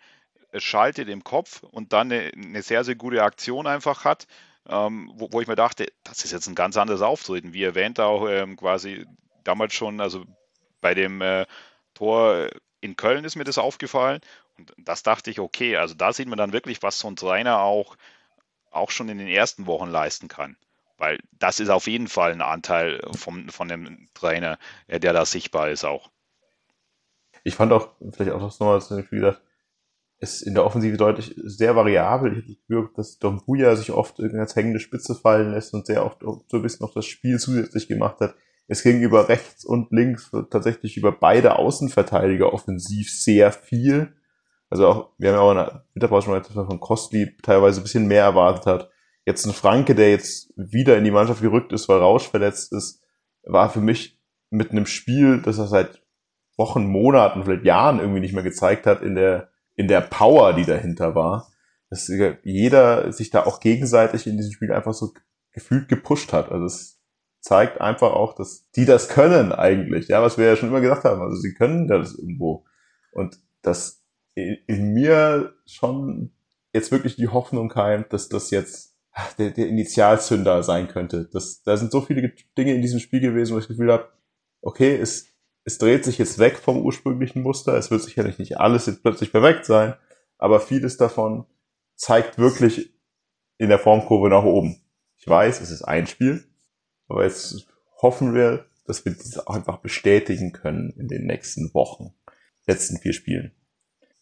äh, 0.52 0.60
schaltet 0.60 1.08
im 1.08 1.24
Kopf 1.24 1.62
und 1.62 1.92
dann 1.92 2.10
eine, 2.12 2.62
sehr, 2.62 2.84
sehr 2.84 2.94
gute 2.94 3.22
Aktion 3.22 3.66
einfach 3.66 4.04
hat, 4.04 4.26
ähm, 4.68 5.10
wo, 5.14 5.40
ich 5.40 5.48
mir 5.48 5.56
dachte, 5.56 5.86
das 6.04 6.24
ist 6.24 6.32
jetzt 6.32 6.46
ein 6.46 6.54
ganz 6.54 6.76
anderes 6.76 7.02
Auftreten. 7.02 7.52
Wie 7.52 7.62
erwähnt 7.62 8.00
auch 8.00 8.28
ähm, 8.28 8.56
quasi 8.56 9.06
damals 9.44 9.74
schon, 9.74 10.00
also 10.00 10.24
bei 10.80 10.94
dem 10.94 11.22
Tor 11.94 12.48
in 12.80 12.94
Köln 12.94 13.24
ist 13.24 13.34
mir 13.34 13.44
das 13.44 13.58
aufgefallen 13.58 14.20
und 14.58 14.72
das 14.76 15.02
dachte 15.02 15.30
ich, 15.30 15.40
okay, 15.40 15.76
also 15.76 15.94
da 15.94 16.12
sieht 16.12 16.28
man 16.28 16.38
dann 16.38 16.52
wirklich, 16.52 16.82
was 16.82 16.98
so 16.98 17.08
ein 17.08 17.16
Trainer 17.16 17.60
auch, 17.60 17.96
auch 18.70 18.90
schon 18.90 19.08
in 19.08 19.18
den 19.18 19.28
ersten 19.28 19.66
Wochen 19.66 19.88
leisten 19.88 20.28
kann. 20.28 20.56
Weil 20.98 21.18
das 21.32 21.60
ist 21.60 21.70
auf 21.70 21.86
jeden 21.86 22.08
Fall 22.08 22.32
ein 22.32 22.42
Anteil 22.42 23.00
vom, 23.16 23.48
von 23.48 23.68
dem 23.68 24.08
Trainer, 24.14 24.58
äh, 24.88 25.00
der 25.00 25.12
da 25.12 25.24
sichtbar 25.24 25.70
ist 25.70 25.84
auch. 25.84 26.10
Ich 27.44 27.54
fand 27.54 27.72
auch, 27.72 27.90
vielleicht 28.12 28.32
auch 28.32 28.40
noch 28.40 28.60
mal, 28.60 28.80
wie 29.10 29.16
gesagt, 29.16 29.40
ist 30.20 30.42
in 30.42 30.54
der 30.54 30.64
Offensive 30.64 30.96
deutlich 30.96 31.34
sehr 31.36 31.76
variabel. 31.76 32.32
Ich 32.32 32.38
habe 32.38 32.46
gespürt, 32.46 32.98
dass 32.98 33.18
Dombuja 33.18 33.76
sich 33.76 33.92
oft 33.92 34.18
als 34.20 34.56
hängende 34.56 34.80
Spitze 34.80 35.14
fallen 35.14 35.52
lässt 35.52 35.72
und 35.74 35.86
sehr 35.86 36.04
oft 36.04 36.22
so 36.22 36.56
ein 36.56 36.62
bisschen 36.62 36.84
noch 36.84 36.92
das 36.92 37.06
Spiel 37.06 37.38
zusätzlich 37.38 37.86
gemacht 37.86 38.20
hat. 38.20 38.34
Es 38.66 38.82
ging 38.82 39.00
über 39.00 39.28
rechts 39.28 39.64
und 39.64 39.90
links 39.92 40.30
tatsächlich 40.50 40.96
über 40.96 41.12
beide 41.12 41.56
Außenverteidiger 41.56 42.52
offensiv 42.52 43.10
sehr 43.10 43.52
viel. 43.52 44.14
Also 44.68 44.86
auch, 44.86 45.10
wir 45.16 45.30
haben 45.30 45.36
ja 45.36 45.40
auch 45.40 45.50
in 45.52 45.56
der 45.56 45.84
Winterpause 45.94 46.24
schon 46.24 46.34
mal 46.34 46.40
dass 46.40 46.54
man 46.54 46.66
von 46.66 46.80
Kostli 46.80 47.36
teilweise 47.42 47.80
ein 47.80 47.84
bisschen 47.84 48.06
mehr 48.06 48.24
erwartet 48.24 48.66
hat. 48.66 48.90
Jetzt 49.28 49.44
ein 49.44 49.52
Franke, 49.52 49.94
der 49.94 50.10
jetzt 50.10 50.54
wieder 50.56 50.96
in 50.96 51.04
die 51.04 51.10
Mannschaft 51.10 51.42
gerückt 51.42 51.74
ist, 51.74 51.86
weil 51.86 51.98
Rausch 51.98 52.26
verletzt 52.26 52.72
ist, 52.72 53.02
war 53.42 53.68
für 53.68 53.82
mich 53.82 54.18
mit 54.48 54.70
einem 54.70 54.86
Spiel, 54.86 55.42
das 55.42 55.58
er 55.58 55.66
seit 55.66 56.02
Wochen, 56.56 56.86
Monaten, 56.86 57.44
vielleicht 57.44 57.66
Jahren 57.66 57.98
irgendwie 57.98 58.20
nicht 58.20 58.32
mehr 58.32 58.42
gezeigt 58.42 58.86
hat, 58.86 59.02
in 59.02 59.16
der, 59.16 59.50
in 59.76 59.86
der 59.86 60.00
Power, 60.00 60.54
die 60.54 60.64
dahinter 60.64 61.14
war, 61.14 61.52
dass 61.90 62.10
jeder 62.42 63.12
sich 63.12 63.28
da 63.28 63.44
auch 63.44 63.60
gegenseitig 63.60 64.26
in 64.26 64.38
diesem 64.38 64.52
Spiel 64.52 64.72
einfach 64.72 64.94
so 64.94 65.12
gefühlt 65.52 65.90
gepusht 65.90 66.32
hat. 66.32 66.50
Also 66.50 66.64
es 66.64 66.98
zeigt 67.40 67.82
einfach 67.82 68.14
auch, 68.14 68.34
dass 68.34 68.70
die 68.76 68.86
das 68.86 69.10
können 69.10 69.52
eigentlich, 69.52 70.08
ja, 70.08 70.22
was 70.22 70.38
wir 70.38 70.46
ja 70.46 70.56
schon 70.56 70.70
immer 70.70 70.80
gesagt 70.80 71.04
haben. 71.04 71.20
Also 71.20 71.36
sie 71.36 71.52
können 71.52 71.86
das 71.86 72.14
irgendwo. 72.14 72.64
Und 73.12 73.38
das 73.60 74.02
in 74.34 74.94
mir 74.94 75.52
schon 75.66 76.32
jetzt 76.72 76.90
wirklich 76.92 77.16
die 77.16 77.28
Hoffnung 77.28 77.68
keimt, 77.68 78.14
dass 78.14 78.30
das 78.30 78.50
jetzt 78.50 78.94
der, 79.38 79.50
der 79.50 79.68
Initialzünder 79.68 80.62
sein 80.62 80.88
könnte. 80.88 81.28
Das, 81.32 81.62
da 81.62 81.76
sind 81.76 81.92
so 81.92 82.00
viele 82.00 82.32
Dinge 82.56 82.74
in 82.74 82.82
diesem 82.82 83.00
Spiel 83.00 83.20
gewesen, 83.20 83.54
wo 83.54 83.58
ich 83.58 83.66
das 83.66 83.76
Gefühl 83.76 83.92
habe, 83.92 84.08
okay, 84.60 84.96
es, 84.96 85.26
es 85.64 85.78
dreht 85.78 86.04
sich 86.04 86.18
jetzt 86.18 86.38
weg 86.38 86.58
vom 86.58 86.84
ursprünglichen 86.84 87.42
Muster. 87.42 87.74
Es 87.76 87.90
wird 87.90 88.02
sicherlich 88.02 88.38
nicht 88.38 88.58
alles 88.58 88.86
jetzt 88.86 89.02
plötzlich 89.02 89.32
perfekt 89.32 89.66
sein, 89.66 89.94
aber 90.38 90.60
vieles 90.60 90.96
davon 90.96 91.46
zeigt 91.96 92.38
wirklich 92.38 92.94
in 93.58 93.68
der 93.68 93.78
Formkurve 93.78 94.28
nach 94.28 94.44
oben. 94.44 94.80
Ich 95.16 95.26
weiß, 95.26 95.60
es 95.60 95.70
ist 95.70 95.82
ein 95.82 96.06
Spiel, 96.06 96.44
aber 97.08 97.24
jetzt 97.24 97.66
hoffen 98.00 98.34
wir, 98.34 98.66
dass 98.86 99.04
wir 99.04 99.12
das 99.12 99.46
auch 99.46 99.54
einfach 99.54 99.78
bestätigen 99.78 100.52
können 100.52 100.90
in 100.96 101.08
den 101.08 101.26
nächsten 101.26 101.74
Wochen, 101.74 102.14
letzten 102.66 102.98
vier 102.98 103.12
Spielen. 103.12 103.52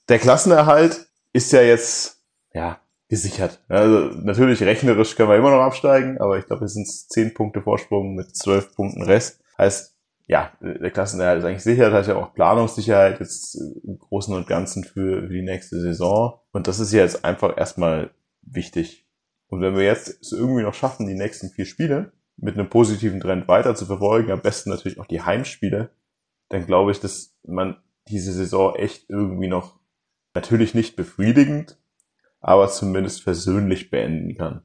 Der 0.09 0.19
Klassenerhalt 0.19 1.07
ist 1.33 1.53
ja 1.53 1.61
jetzt, 1.61 2.25
ja, 2.55 2.81
gesichert. 3.09 3.63
Also 3.69 4.17
natürlich 4.19 4.63
rechnerisch 4.63 5.15
können 5.15 5.29
wir 5.29 5.37
immer 5.37 5.51
noch 5.51 5.63
absteigen, 5.63 6.19
aber 6.19 6.39
ich 6.39 6.47
glaube, 6.47 6.65
es 6.65 6.75
sind 6.75 6.89
zehn 6.89 7.35
Punkte 7.35 7.63
Vorsprung 7.63 8.15
mit 8.15 8.37
zwölf 8.37 8.75
Punkten 8.75 9.03
Rest. 9.03 9.41
Heißt, 9.59 9.97
ja, 10.27 10.53
der 10.61 10.91
Klassenerhalt 10.91 11.39
ist 11.39 11.45
eigentlich 11.45 11.63
sicher, 11.63 11.85
das 11.85 12.01
heißt 12.01 12.09
ja 12.09 12.17
auch 12.17 12.35
Planungssicherheit 12.35 13.21
jetzt 13.21 13.55
im 13.55 13.99
Großen 13.99 14.35
und 14.35 14.49
Ganzen 14.49 14.83
für, 14.83 15.29
die 15.29 15.43
nächste 15.43 15.81
Saison. 15.81 16.41
Und 16.51 16.67
das 16.67 16.81
ist 16.81 16.93
ja 16.93 17.03
jetzt 17.03 17.25
einfach 17.25 17.57
erstmal 17.57 18.11
wichtig. 18.43 19.07
Und 19.49 19.61
wenn 19.61 19.77
wir 19.77 19.85
jetzt 19.85 20.09
es 20.21 20.33
irgendwie 20.33 20.63
noch 20.63 20.75
schaffen, 20.75 21.07
die 21.07 21.15
nächsten 21.15 21.51
vier 21.51 21.65
Spiele 21.65 22.13
mit 22.37 22.59
einem 22.59 22.69
positiven 22.69 23.21
Trend 23.21 23.47
weiter 23.47 23.77
zu 23.77 23.87
verfolgen, 23.87 24.33
am 24.33 24.43
besten 24.43 24.71
natürlich 24.71 24.99
auch 24.99 25.07
die 25.07 25.23
Heimspiele, 25.23 25.91
dann 26.49 26.67
glaube 26.67 26.91
ich, 26.91 26.99
dass 26.99 27.37
man 27.45 27.77
diese 28.09 28.33
Saison 28.33 28.75
echt 28.75 29.09
irgendwie 29.09 29.49
noch 29.49 29.79
natürlich 30.35 30.75
nicht 30.75 30.97
befriedigend, 30.97 31.79
aber 32.47 32.69
zumindest 32.69 33.25
versöhnlich 33.25 33.91
beenden 33.91 34.37
kann. 34.37 34.63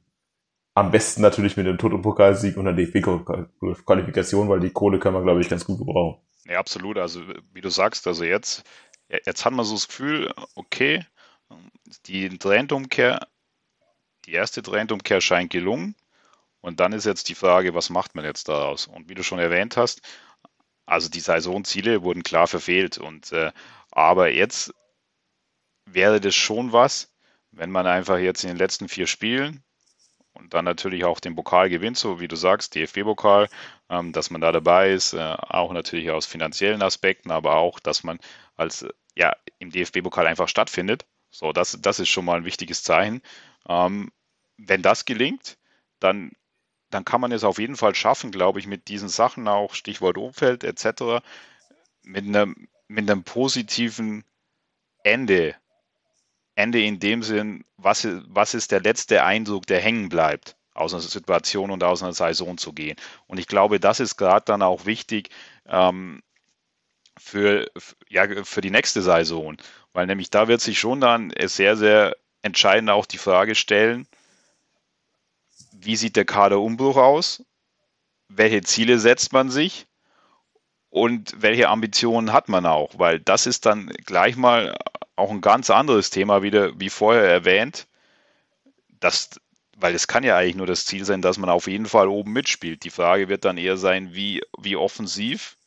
Am 0.76 0.92
besten 0.92 1.24
natürlich 1.24 1.58
mit 1.58 1.66
dem 1.66 1.80
Toto-Pokalsieg 1.80 2.56
und 2.56 2.66
der 2.66 2.76
DFB-Qualifikation, 2.76 4.48
weil 4.50 4.60
die 4.60 4.70
Kohle 4.70 5.00
kann 5.00 5.14
man, 5.14 5.24
glaube 5.24 5.42
ich, 5.42 5.50
ganz 5.50 5.66
gut 5.66 5.80
gebrauchen. 5.80 6.22
Ja, 6.46 6.60
absolut. 6.60 7.00
Also, 7.00 7.24
wie 7.52 7.62
du 7.62 7.70
sagst, 7.70 8.06
also 8.06 8.24
jetzt, 8.24 8.64
jetzt 9.10 9.44
hat 9.46 9.54
man 9.54 9.66
so 9.66 9.74
das 9.74 9.88
Gefühl, 9.88 10.32
okay, 10.54 11.04
die 12.06 12.30
Trendumkehr, 12.38 13.28
die 14.26 14.34
erste 14.34 14.62
Trendumkehr 14.62 15.20
scheint 15.20 15.50
gelungen. 15.50 15.96
Und 16.62 16.80
dann 16.80 16.94
ist 16.94 17.08
jetzt 17.08 17.30
die 17.30 17.36
Frage, 17.36 17.74
was 17.74 17.90
macht 17.90 18.14
man 18.14 18.26
jetzt 18.26 18.48
daraus? 18.48 18.86
Und 18.86 19.10
wie 19.10 19.16
du 19.16 19.24
schon 19.24 19.40
erwähnt 19.40 19.76
hast, 19.76 20.04
also 20.86 21.10
die 21.10 21.20
Saisonziele 21.20 22.04
wurden 22.04 22.22
klar 22.22 22.46
verfehlt. 22.46 23.00
Und 23.00 23.32
äh, 23.32 23.52
aber 23.90 24.30
jetzt 24.30 24.72
wäre 25.88 26.22
das 26.22 26.36
schon 26.36 26.74
was, 26.74 27.11
wenn 27.52 27.72
man 27.72 27.88
einfach 27.88 28.18
jetzt 28.18 28.44
in 28.44 28.50
den 28.50 28.58
letzten 28.58 28.88
vier 28.88 29.08
Spielen 29.08 29.64
und 30.34 30.54
dann 30.54 30.66
natürlich 30.66 31.04
auch 31.04 31.20
den 31.20 31.36
Pokal 31.36 31.70
gewinnt, 31.70 31.98
so 31.98 32.20
wie 32.20 32.28
du 32.28 32.36
sagst, 32.36 32.76
DFB-Pokal, 32.76 33.50
ähm, 33.90 34.14
dass 34.14 34.30
man 34.30 34.42
da 34.42 34.52
dabei 34.52 34.92
ist, 34.92 35.14
äh, 35.14 35.20
auch 35.20 35.74
natürlich 35.74 36.10
aus 36.12 36.26
finanziellen 36.26 36.82
Aspekten, 36.82 37.32
aber 37.32 37.56
auch, 37.56 37.80
dass 37.80 38.04
man 38.04 38.20
als 38.56 38.86
ja 39.16 39.36
im 39.60 39.72
DFB-Pokal 39.72 40.28
einfach 40.28 40.48
stattfindet. 40.48 41.06
So, 41.30 41.52
das, 41.52 41.78
das 41.82 42.00
ist 42.00 42.10
schon 42.10 42.26
mal 42.26 42.38
ein 42.38 42.46
wichtiges 42.46 42.84
Zeichen. 42.84 43.22
Ähm, 43.68 44.12
wenn 44.58 44.82
das 44.82 45.06
gelingt, 45.06 45.58
dann, 46.00 46.32
dann 46.90 47.06
kann 47.06 47.22
man 47.22 47.32
es 47.32 47.44
auf 47.44 47.60
jeden 47.60 47.76
Fall 47.76 47.96
schaffen, 47.96 48.32
glaube 48.32 48.60
ich, 48.60 48.68
mit 48.68 48.88
diesen 48.88 49.10
Sachen 49.10 49.48
auch, 49.48 49.74
Stichwort 49.76 50.18
Umfeld 50.18 50.64
etc., 50.64 51.24
mit 52.04 52.26
einem, 52.26 52.68
mit 52.88 53.10
einem 53.10 53.24
positiven 53.24 54.24
Ende 55.04 55.56
Ende 56.56 56.82
in 56.82 57.00
dem 57.00 57.24
Sinn, 57.24 57.64
was, 57.78 58.08
was 58.28 58.54
ist 58.54 58.72
der 58.72 58.82
letzte 58.82 59.24
Eindruck, 59.24 59.68
der 59.68 59.80
hängen 59.80 60.10
bleibt, 60.10 60.56
aus 60.74 60.94
einer 60.94 61.02
Situation 61.02 61.72
und 61.72 61.84
aus 61.84 62.04
einer 62.04 62.14
Saison 62.14 62.58
zu 62.58 62.74
gehen. 62.74 62.98
Und 63.28 63.40
ich 63.40 63.48
glaube, 63.48 63.80
das 63.80 64.00
ist 64.00 64.18
gerade 64.18 64.46
dann 64.46 64.62
auch 64.62 64.86
wichtig 64.86 65.30
ähm, 65.66 66.22
für, 67.18 67.70
ja, 68.10 68.44
für 68.44 68.62
die 68.62 68.72
nächste 68.72 69.02
Saison, 69.02 69.58
weil 69.94 70.08
nämlich 70.08 70.30
da 70.30 70.48
wird 70.48 70.62
sich 70.62 70.80
schon 70.80 71.02
dann 71.02 71.34
sehr, 71.46 71.76
sehr 71.78 72.16
entscheidend 72.42 72.90
auch 72.90 73.06
die 73.06 73.18
Frage 73.18 73.56
stellen, 73.56 74.08
wie 75.74 75.96
sieht 75.96 76.16
der 76.16 76.26
Kaderumbruch 76.26 76.98
aus? 76.98 77.44
Welche 78.28 78.62
Ziele 78.62 79.00
setzt 79.00 79.34
man 79.34 79.50
sich? 79.50 79.88
Und 80.90 81.34
welche 81.42 81.70
Ambitionen 81.70 82.34
hat 82.34 82.50
man 82.50 82.66
auch? 82.66 83.00
Weil 83.00 83.20
das 83.20 83.46
ist 83.46 83.66
dann 83.66 83.88
gleich 84.06 84.36
mal 84.36 84.76
auch 85.16 85.32
ein 85.32 85.42
ganz 85.42 85.70
anderes 85.70 86.10
Thema 86.10 86.42
wieder, 86.42 86.80
wie 86.80 86.90
vorher 86.90 87.24
erwähnt. 87.24 87.88
Das, 89.00 89.30
weil 89.78 89.96
es 89.96 90.08
kann 90.08 90.24
ja 90.24 90.38
eigentlich 90.38 90.56
nur 90.56 90.68
das 90.68 90.86
Ziel 90.86 91.06
sein, 91.06 91.22
dass 91.22 91.38
man 91.38 91.50
auf 91.50 91.68
jeden 91.68 91.86
Fall 91.88 92.08
oben 92.08 92.32
mitspielt. 92.34 92.84
Die 92.84 92.90
Frage 92.90 93.30
wird 93.30 93.46
dann 93.46 93.58
eher 93.58 93.78
sein, 93.78 94.14
wie, 94.14 94.42
wie 94.58 94.76
offensiv 94.76 95.58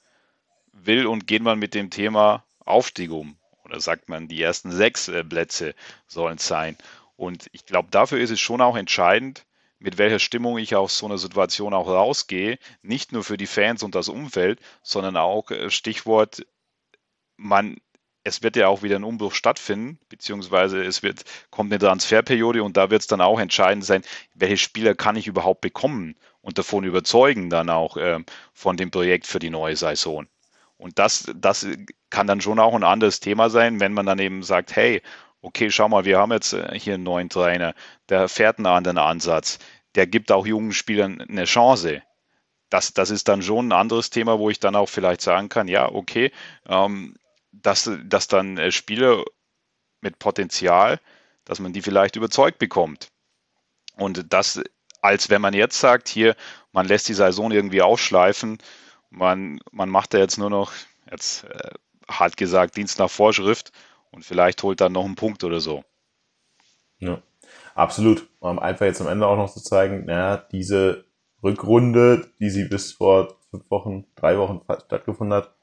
will 0.73 1.07
und 1.07 1.27
geht 1.27 1.43
man 1.43 1.59
mit 1.59 1.75
dem 1.75 1.91
Thema 1.91 2.45
Aufstieg 2.65 3.11
um? 3.11 3.37
Oder 3.65 3.81
sagt 3.81 4.09
man, 4.09 4.29
die 4.29 4.43
ersten 4.43 4.71
sechs 4.71 5.09
äh, 5.09 5.25
Plätze 5.25 5.75
sollen 6.07 6.37
es 6.37 6.47
sein? 6.47 6.77
Und 7.17 7.49
ich 7.53 7.65
glaube, 7.65 7.89
dafür 7.91 8.19
ist 8.19 8.31
es 8.31 8.41
schon 8.41 8.61
auch 8.61 8.77
entscheidend, 8.77 9.47
mit 9.79 9.99
welcher 9.99 10.19
Stimmung 10.19 10.59
ich 10.59 10.75
aus 10.75 10.99
so 10.99 11.07
einer 11.07 11.19
Situation 11.19 11.75
auch 11.75 11.89
rausgehe. 11.89 12.59
Nicht 12.83 13.13
nur 13.13 13.25
für 13.25 13.37
die 13.37 13.47
Fans 13.47 13.83
und 13.83 13.95
das 13.95 14.09
Umfeld, 14.09 14.61
sondern 14.83 15.17
auch 15.17 15.51
äh, 15.51 15.71
Stichwort, 15.71 16.47
man 17.37 17.77
es 18.25 18.43
wird 18.43 18.57
ja 18.57 18.69
auch 18.69 18.83
wieder 18.83 18.97
ein 18.97 19.05
Umbruch 19.05 19.35
stattfinden, 19.35 19.99
beziehungsweise 20.09 20.83
es 20.83 21.03
wird, 21.03 21.25
kommt 21.51 21.71
eine 21.71 21.79
Transferperiode 21.79 22.63
und 22.63 22.77
da 22.77 22.91
wird 22.91 23.03
es 23.03 23.07
dann 23.07 23.21
auch 23.21 23.39
entscheidend 23.39 23.85
sein, 23.85 24.03
welche 24.35 24.57
Spieler 24.57 24.95
kann 24.95 25.17
ich 25.17 25.27
überhaupt 25.27 25.61
bekommen 25.61 26.17
und 26.41 26.59
davon 26.59 26.85
überzeugen 26.85 27.51
dann 27.51 27.69
auch 27.69 27.99
äh, 27.99 28.19
von 28.55 28.79
dem 28.79 28.91
Projekt 28.91 29.27
für 29.27 29.39
die 29.39 29.51
neue 29.51 29.77
Saison. 29.77 30.27
Und 30.79 30.99
das, 30.99 31.31
das 31.37 31.67
kann 32.11 32.27
dann 32.27 32.41
schon 32.41 32.59
auch 32.59 32.75
ein 32.75 32.83
anderes 32.83 33.21
Thema 33.21 33.51
sein, 33.51 33.79
wenn 33.79 33.93
man 33.93 34.07
dann 34.07 34.19
eben 34.19 34.43
sagt, 34.43 34.75
hey, 34.75 35.03
okay, 35.43 35.71
schau 35.71 35.89
mal, 35.89 36.05
wir 36.05 36.19
haben 36.19 36.33
jetzt 36.33 36.55
äh, 36.55 36.79
hier 36.79 36.95
einen 36.95 37.05
neuen 37.05 37.29
Trainer, 37.29 37.75
der 38.09 38.29
fährt 38.29 38.59
einen 38.59 38.67
anderen 38.67 38.99
Ansatz, 38.99 39.59
der 39.95 40.07
gibt 40.07 40.33
auch 40.33 40.47
jungen 40.47 40.73
Spielern 40.73 41.21
eine 41.21 41.45
Chance. 41.45 42.03
Das, 42.71 42.95
das 42.95 43.11
ist 43.11 43.29
dann 43.29 43.43
schon 43.43 43.69
ein 43.69 43.73
anderes 43.73 44.11
Thema, 44.11 44.39
wo 44.39 44.49
ich 44.49 44.59
dann 44.59 44.75
auch 44.75 44.89
vielleicht 44.89 45.21
sagen 45.21 45.51
kann, 45.51 45.69
ja, 45.69 45.93
okay, 45.93 46.33
ähm, 46.67 47.15
dass, 47.63 47.91
dass 48.05 48.29
dann 48.29 48.59
äh, 48.59 48.71
Spieler 48.71 49.25
mit 50.01 50.19
Potenzial, 50.19 51.01
dass 51.45 51.61
man 51.61 51.73
die 51.73 51.83
vielleicht 51.83 52.17
überzeugt 52.17 52.59
bekommt. 52.59 53.09
Und 53.97 54.33
das, 54.33 54.63
als 55.01 55.31
wenn 55.31 55.41
man 55.41 55.55
jetzt 55.55 55.79
sagt, 55.79 56.09
hier, 56.09 56.37
man 56.73 56.87
lässt 56.87 57.09
die 57.09 57.15
Saison 57.15 57.51
irgendwie 57.51 57.83
ausschleifen, 57.83 58.59
man, 59.11 59.61
man 59.71 59.89
macht 59.89 60.15
da 60.15 60.19
jetzt 60.19 60.39
nur 60.39 60.51
noch, 60.51 60.73
jetzt 61.11 61.45
äh, 61.45 61.71
hart 62.09 62.37
gesagt, 62.37 62.77
Dienst 62.77 62.99
nach 62.99 63.11
Vorschrift 63.11 63.73
und 64.11 64.25
vielleicht 64.25 64.63
holt 64.63 64.81
dann 64.81 64.93
noch 64.93 65.05
einen 65.05 65.15
Punkt 65.15 65.45
oder 65.45 65.61
so. 65.61 65.85
Ja, 66.99 67.23
absolut. 67.75 68.29
Um 68.41 68.59
einfach 68.59 68.87
jetzt 68.87 69.01
am 69.01 69.09
Ende 69.09 69.27
auch 69.27 69.37
noch 69.37 69.53
zu 69.53 69.61
zeigen, 69.61 70.07
naja, 70.07 70.37
diese 70.37 71.05
Rückrunde, 71.43 72.31
die 72.41 72.51
sie 72.51 72.65
bis 72.65 72.93
vor 72.93 73.37
fünf 73.51 73.71
Wochen, 73.71 74.07
drei 74.17 74.39
Wochen 74.39 74.63
stattgefunden 74.87 75.35
hat, 75.35 75.55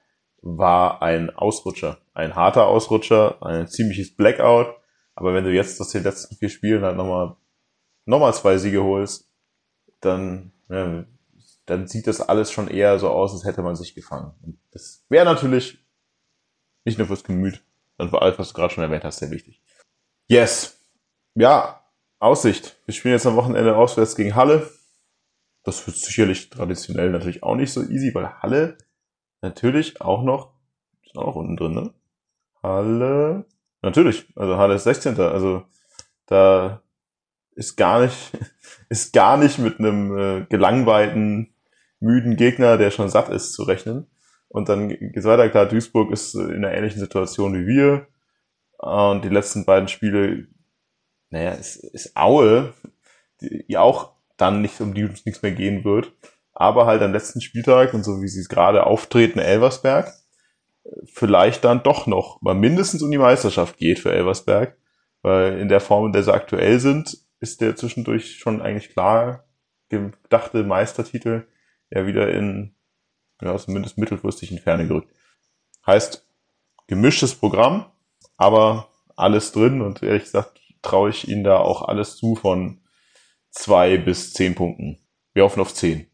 war 0.41 1.01
ein 1.01 1.29
Ausrutscher. 1.29 1.99
Ein 2.13 2.35
harter 2.35 2.67
Ausrutscher, 2.67 3.41
ein 3.43 3.67
ziemliches 3.67 4.15
Blackout. 4.15 4.75
Aber 5.15 5.33
wenn 5.33 5.43
du 5.43 5.51
jetzt 5.51 5.79
aus 5.79 5.89
den 5.89 6.03
letzten 6.03 6.36
vier 6.36 6.49
Spielen 6.49 6.83
halt 6.83 6.97
nochmal, 6.97 7.36
nochmal 8.05 8.33
zwei 8.33 8.57
Siege 8.57 8.83
holst, 8.83 9.29
dann, 9.99 10.51
ja, 10.70 11.05
dann 11.66 11.87
sieht 11.87 12.07
das 12.07 12.21
alles 12.21 12.51
schon 12.51 12.67
eher 12.67 12.97
so 12.97 13.09
aus, 13.09 13.33
als 13.33 13.45
hätte 13.45 13.61
man 13.61 13.75
sich 13.75 13.93
gefangen. 13.93 14.33
Und 14.41 14.59
das 14.71 15.05
wäre 15.09 15.25
natürlich 15.25 15.78
nicht 16.86 16.97
nur 16.97 17.07
fürs 17.07 17.24
Gemüt, 17.24 17.63
sondern 17.97 18.17
für 18.17 18.21
alles, 18.21 18.39
was 18.39 18.49
du 18.49 18.53
gerade 18.55 18.74
schon 18.74 18.83
erwähnt 18.83 19.03
hast, 19.03 19.20
sehr 19.20 19.32
wichtig. 19.32 19.61
Yes. 20.28 20.79
Ja, 21.36 21.86
Aussicht. 22.20 22.78
Wir 22.86 22.93
spielen 22.93 23.13
jetzt 23.13 23.25
am 23.25 23.36
Wochenende 23.36 23.75
auswärts 23.75 24.16
gegen 24.16 24.36
Halle. 24.36 24.70
Das 25.63 25.86
wird 25.86 25.97
sicherlich 25.97 26.49
traditionell 26.49 27.11
natürlich 27.11 27.43
auch 27.43 27.55
nicht 27.55 27.71
so 27.71 27.82
easy, 27.82 28.13
weil 28.13 28.41
Halle 28.41 28.78
natürlich 29.42 30.01
auch 30.01 30.24
noch, 30.24 30.54
ist 31.04 31.18
auch 31.18 31.36
unten 31.36 31.58
drin, 31.58 31.74
ne? 31.74 31.93
Halle, 32.63 33.46
natürlich, 33.82 34.28
also 34.36 34.58
Halle 34.58 34.76
ist 34.76 34.84
16. 34.84 35.20
Also 35.20 35.63
da 36.28 36.82
ist 37.55 37.76
gar 37.76 38.01
nicht, 38.01 38.32
ist 38.89 39.13
gar 39.13 39.38
nicht 39.38 39.59
mit 39.59 39.80
einem 39.80 40.18
äh, 40.18 40.46
gelangweilten, 40.47 41.54
müden 42.00 42.36
Gegner, 42.36 42.78
der 42.78 42.92
schon 42.92 43.09
satt 43.09 43.30
ist, 43.30 43.54
zu 43.54 43.63
rechnen. 43.63 44.08
Und 44.47 44.70
dann 44.70 44.89
geht's 44.89 45.26
weiter. 45.26 45.50
Klar, 45.50 45.68
Duisburg 45.68 46.12
ist 46.12 46.36
in 46.36 46.66
einer 46.66 46.74
ähnlichen 46.74 47.00
Situation 47.00 47.54
wie 47.54 47.68
wir. 47.68 48.08
Und 48.78 49.24
die 49.24 49.30
letzten 49.30 49.66
beiden 49.66 49.88
Spiele, 49.88 50.47
naja, 51.30 51.51
ist, 51.51 51.78
ist 51.78 52.18
Aue, 52.18 52.74
die 53.39 53.78
auch 53.78 54.13
dann 54.38 54.62
nicht 54.62 54.82
um 54.82 54.93
die 54.93 55.05
uns 55.05 55.26
nichts 55.26 55.42
mehr 55.42 55.51
gehen 55.51 55.84
wird 55.84 56.12
aber 56.62 56.86
halt 56.86 57.01
am 57.01 57.12
letzten 57.12 57.42
Spieltag 57.42 57.93
und 57.93 58.04
so 58.04 58.21
wie 58.21 58.28
sie 58.28 58.39
es 58.39 58.50
gerade 58.50 58.86
auftreten, 58.86 59.39
Elversberg, 59.39 60.13
vielleicht 61.05 61.63
dann 61.63 61.83
doch 61.83 62.08
noch 62.08 62.42
mal 62.42 62.55
mindestens 62.55 63.01
um 63.01 63.12
die 63.12 63.17
Meisterschaft 63.17 63.78
geht 63.78 64.00
für 64.00 64.12
Elversberg, 64.12 64.78
weil 65.21 65.58
in 65.59 65.70
der 65.70 65.82
Form, 65.82 66.05
in 66.05 66.13
der 66.13 66.24
sie 66.24 66.33
aktuell 66.33 66.79
sind, 66.79 67.17
ist 67.39 67.62
der 67.62 67.75
zwischendurch 67.75 68.38
schon 68.38 68.62
eigentlich 68.62 68.89
klar 68.89 69.46
gedachte 69.89 70.63
Meistertitel 70.63 71.47
ja 71.89 72.05
wieder 72.05 72.32
in 72.32 72.75
ja, 73.42 73.58
zumindest 73.58 73.97
mittelfristig 73.97 74.51
in 74.51 74.59
Ferne 74.59 74.88
gerückt. 74.88 75.12
Heißt, 75.86 76.28
gemischtes 76.88 77.33
Programm, 77.33 77.88
aber 78.38 78.88
alles 79.16 79.51
drin 79.51 79.82
und 79.82 80.04
ehrlich 80.04 80.24
gesagt 80.24 80.59
traue 80.83 81.09
ich 81.09 81.28
ihnen 81.28 81.43
da 81.43 81.58
auch 81.58 81.82
alles 81.82 82.17
zu 82.17 82.36
von 82.36 82.82
zwei 83.50 83.97
bis 83.97 84.33
zehn 84.33 84.54
Punkten. 84.54 85.00
Wir 85.33 85.43
hoffen 85.43 85.62
auf 85.62 85.74
zehn. 85.74 86.11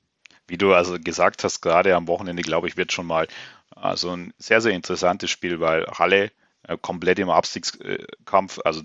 Wie 0.48 0.58
du 0.58 0.74
also 0.74 0.98
gesagt 1.00 1.44
hast, 1.44 1.62
gerade 1.62 1.96
am 1.96 2.08
Wochenende, 2.08 2.42
glaube 2.42 2.68
ich, 2.68 2.78
wird 2.78 2.92
schon 2.92 3.08
mal 3.08 3.28
also 3.76 4.12
ein 4.12 4.34
sehr, 4.38 4.62
sehr 4.62 4.74
interessantes 4.74 5.30
Spiel, 5.30 5.60
weil 5.60 5.86
Halle 5.88 6.32
äh, 6.64 6.78
komplett 6.82 7.20
im 7.20 7.30
Abstiegskampf, 7.30 8.60
also 8.64 8.82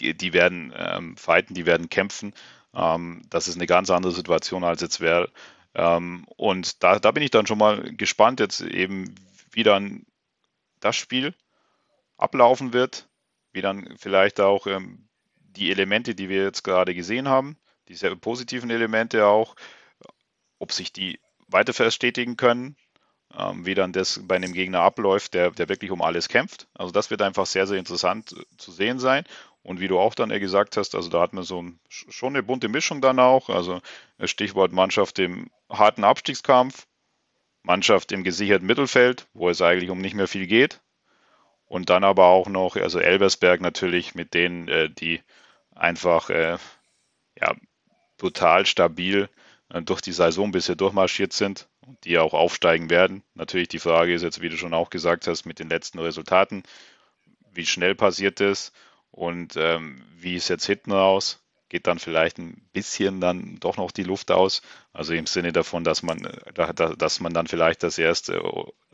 die, 0.00 0.16
die 0.16 0.32
werden 0.32 0.72
ähm, 0.76 1.16
fighten, 1.16 1.54
die 1.54 1.66
werden 1.66 1.88
kämpfen. 1.88 2.34
Ähm, 2.74 3.22
das 3.30 3.48
ist 3.48 3.56
eine 3.56 3.66
ganz 3.66 3.90
andere 3.90 4.12
Situation 4.12 4.64
als 4.64 4.80
jetzt 4.80 5.00
wäre. 5.00 5.30
Ähm, 5.74 6.24
und 6.36 6.82
da, 6.82 6.98
da 6.98 7.10
bin 7.10 7.22
ich 7.22 7.30
dann 7.30 7.46
schon 7.46 7.58
mal 7.58 7.94
gespannt, 7.94 8.40
jetzt 8.40 8.60
eben, 8.60 9.14
wie 9.50 9.62
dann 9.62 10.06
das 10.80 10.96
Spiel 10.96 11.34
ablaufen 12.16 12.72
wird, 12.72 13.08
wie 13.52 13.62
dann 13.62 13.94
vielleicht 13.98 14.40
auch 14.40 14.66
ähm, 14.66 15.08
die 15.36 15.70
Elemente, 15.70 16.14
die 16.14 16.28
wir 16.28 16.44
jetzt 16.44 16.62
gerade 16.62 16.94
gesehen 16.94 17.28
haben, 17.28 17.56
die 17.88 17.94
sehr 17.94 18.14
positiven 18.16 18.70
Elemente 18.70 19.26
auch, 19.26 19.54
ob 20.62 20.70
sich 20.70 20.92
die 20.92 21.18
weiter 21.48 21.72
verstetigen 21.72 22.36
können, 22.36 22.76
ähm, 23.36 23.66
wie 23.66 23.74
dann 23.74 23.92
das 23.92 24.20
bei 24.22 24.36
einem 24.36 24.52
Gegner 24.52 24.80
abläuft, 24.80 25.34
der, 25.34 25.50
der 25.50 25.68
wirklich 25.68 25.90
um 25.90 26.00
alles 26.00 26.28
kämpft. 26.28 26.68
Also 26.72 26.92
das 26.92 27.10
wird 27.10 27.20
einfach 27.20 27.46
sehr, 27.46 27.66
sehr 27.66 27.78
interessant 27.78 28.32
äh, 28.32 28.44
zu 28.58 28.70
sehen 28.70 29.00
sein. 29.00 29.24
Und 29.64 29.80
wie 29.80 29.88
du 29.88 29.98
auch 29.98 30.14
dann 30.14 30.28
gesagt 30.28 30.76
hast, 30.76 30.94
also 30.94 31.10
da 31.10 31.20
hat 31.20 31.32
man 31.32 31.42
so 31.42 31.60
ein, 31.60 31.80
schon 31.88 32.34
eine 32.34 32.44
bunte 32.44 32.68
Mischung 32.68 33.00
dann 33.00 33.18
auch. 33.18 33.48
Also 33.48 33.80
äh, 34.18 34.28
Stichwort 34.28 34.70
Mannschaft 34.70 35.18
im 35.18 35.50
harten 35.68 36.04
Abstiegskampf, 36.04 36.86
Mannschaft 37.64 38.12
im 38.12 38.22
gesicherten 38.22 38.66
Mittelfeld, 38.66 39.26
wo 39.34 39.48
es 39.48 39.60
eigentlich 39.62 39.90
um 39.90 40.00
nicht 40.00 40.14
mehr 40.14 40.28
viel 40.28 40.46
geht. 40.46 40.80
Und 41.66 41.90
dann 41.90 42.04
aber 42.04 42.26
auch 42.26 42.48
noch, 42.48 42.76
also 42.76 43.00
Elversberg 43.00 43.60
natürlich 43.60 44.14
mit 44.14 44.32
denen, 44.34 44.68
äh, 44.68 44.88
die 44.88 45.22
einfach 45.74 46.30
ja, 46.30 47.56
total 48.18 48.66
stabil 48.66 49.28
durch 49.80 50.02
die 50.02 50.12
Saison 50.12 50.52
bisher 50.52 50.76
durchmarschiert 50.76 51.32
sind 51.32 51.68
und 51.86 52.04
die 52.04 52.18
auch 52.18 52.34
aufsteigen 52.34 52.90
werden. 52.90 53.22
Natürlich 53.34 53.68
die 53.68 53.78
Frage 53.78 54.14
ist 54.14 54.22
jetzt, 54.22 54.42
wie 54.42 54.48
du 54.48 54.56
schon 54.56 54.74
auch 54.74 54.90
gesagt 54.90 55.26
hast, 55.26 55.46
mit 55.46 55.58
den 55.58 55.70
letzten 55.70 55.98
Resultaten, 55.98 56.62
wie 57.52 57.66
schnell 57.66 57.94
passiert 57.94 58.40
es 58.40 58.72
und 59.10 59.56
ähm, 59.56 60.04
wie 60.16 60.36
ist 60.36 60.48
jetzt 60.48 60.66
hinten 60.66 60.92
raus? 60.92 61.40
Geht 61.68 61.86
dann 61.86 61.98
vielleicht 61.98 62.38
ein 62.38 62.68
bisschen 62.74 63.20
dann 63.20 63.58
doch 63.60 63.78
noch 63.78 63.92
die 63.92 64.02
Luft 64.02 64.30
aus? 64.30 64.60
Also 64.92 65.14
im 65.14 65.26
Sinne 65.26 65.52
davon, 65.52 65.84
dass 65.84 66.02
man, 66.02 66.24
äh, 66.24 66.74
dass 66.74 67.20
man 67.20 67.32
dann 67.32 67.46
vielleicht 67.46 67.82
das 67.82 67.98
erste 67.98 68.42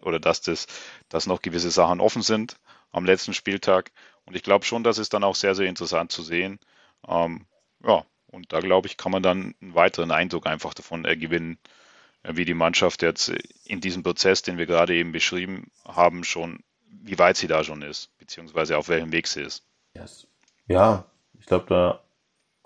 oder 0.00 0.20
dass 0.20 0.42
das, 0.42 0.66
dass 1.09 1.26
noch 1.26 1.42
gewisse 1.42 1.70
Sachen 1.70 2.00
offen 2.00 2.22
sind 2.22 2.56
am 2.92 3.05
letzten 3.05 3.34
Spieltag. 3.34 3.90
Und 4.26 4.36
ich 4.36 4.42
glaube 4.42 4.64
schon, 4.64 4.84
das 4.84 4.98
ist 4.98 5.12
dann 5.12 5.24
auch 5.24 5.34
sehr, 5.34 5.55
sehr 5.55 5.66
interessant 5.66 6.12
zu 6.12 6.22
sehen. 6.22 6.60
Ähm, 7.06 7.46
ja, 7.84 8.05
und 8.30 8.52
da 8.52 8.60
glaube 8.60 8.86
ich, 8.86 8.96
kann 8.96 9.12
man 9.12 9.22
dann 9.22 9.55
einen 9.60 9.74
weiteren 9.74 10.10
Eindruck 10.10 10.46
einfach 10.46 10.74
davon 10.74 11.05
äh, 11.05 11.16
gewinnen, 11.16 11.59
äh, 12.22 12.36
wie 12.36 12.44
die 12.44 12.55
Mannschaft 12.55 13.02
jetzt 13.02 13.32
in 13.64 13.80
diesem 13.80 14.02
Prozess, 14.02 14.42
den 14.42 14.59
wir 14.59 14.66
gerade 14.66 14.94
eben 14.94 15.12
beschrieben 15.12 15.70
haben, 15.84 16.24
schon, 16.24 16.60
wie 16.90 17.18
weit 17.18 17.36
sie 17.36 17.48
da 17.48 17.64
schon 17.64 17.82
ist, 17.82 18.16
beziehungsweise 18.18 18.76
auf 18.76 18.88
welchem 18.88 19.12
Weg 19.12 19.26
sie 19.26 19.42
ist. 19.42 19.64
Yes. 19.94 20.26
Ja, 20.66 21.05
ich 21.38 21.46
glaube, 21.46 21.66
da 21.68 22.02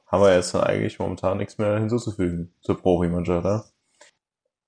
haben 0.06 0.22
wir 0.22 0.34
jetzt 0.34 0.54
eigentlich 0.54 0.98
momentan 0.98 1.38
nichts 1.38 1.58
mehr 1.58 1.78
hinzuzufügen 1.78 2.52
zur 2.60 2.78
Profi-Mannschaft. 2.78 3.44
Ja? 3.44 3.64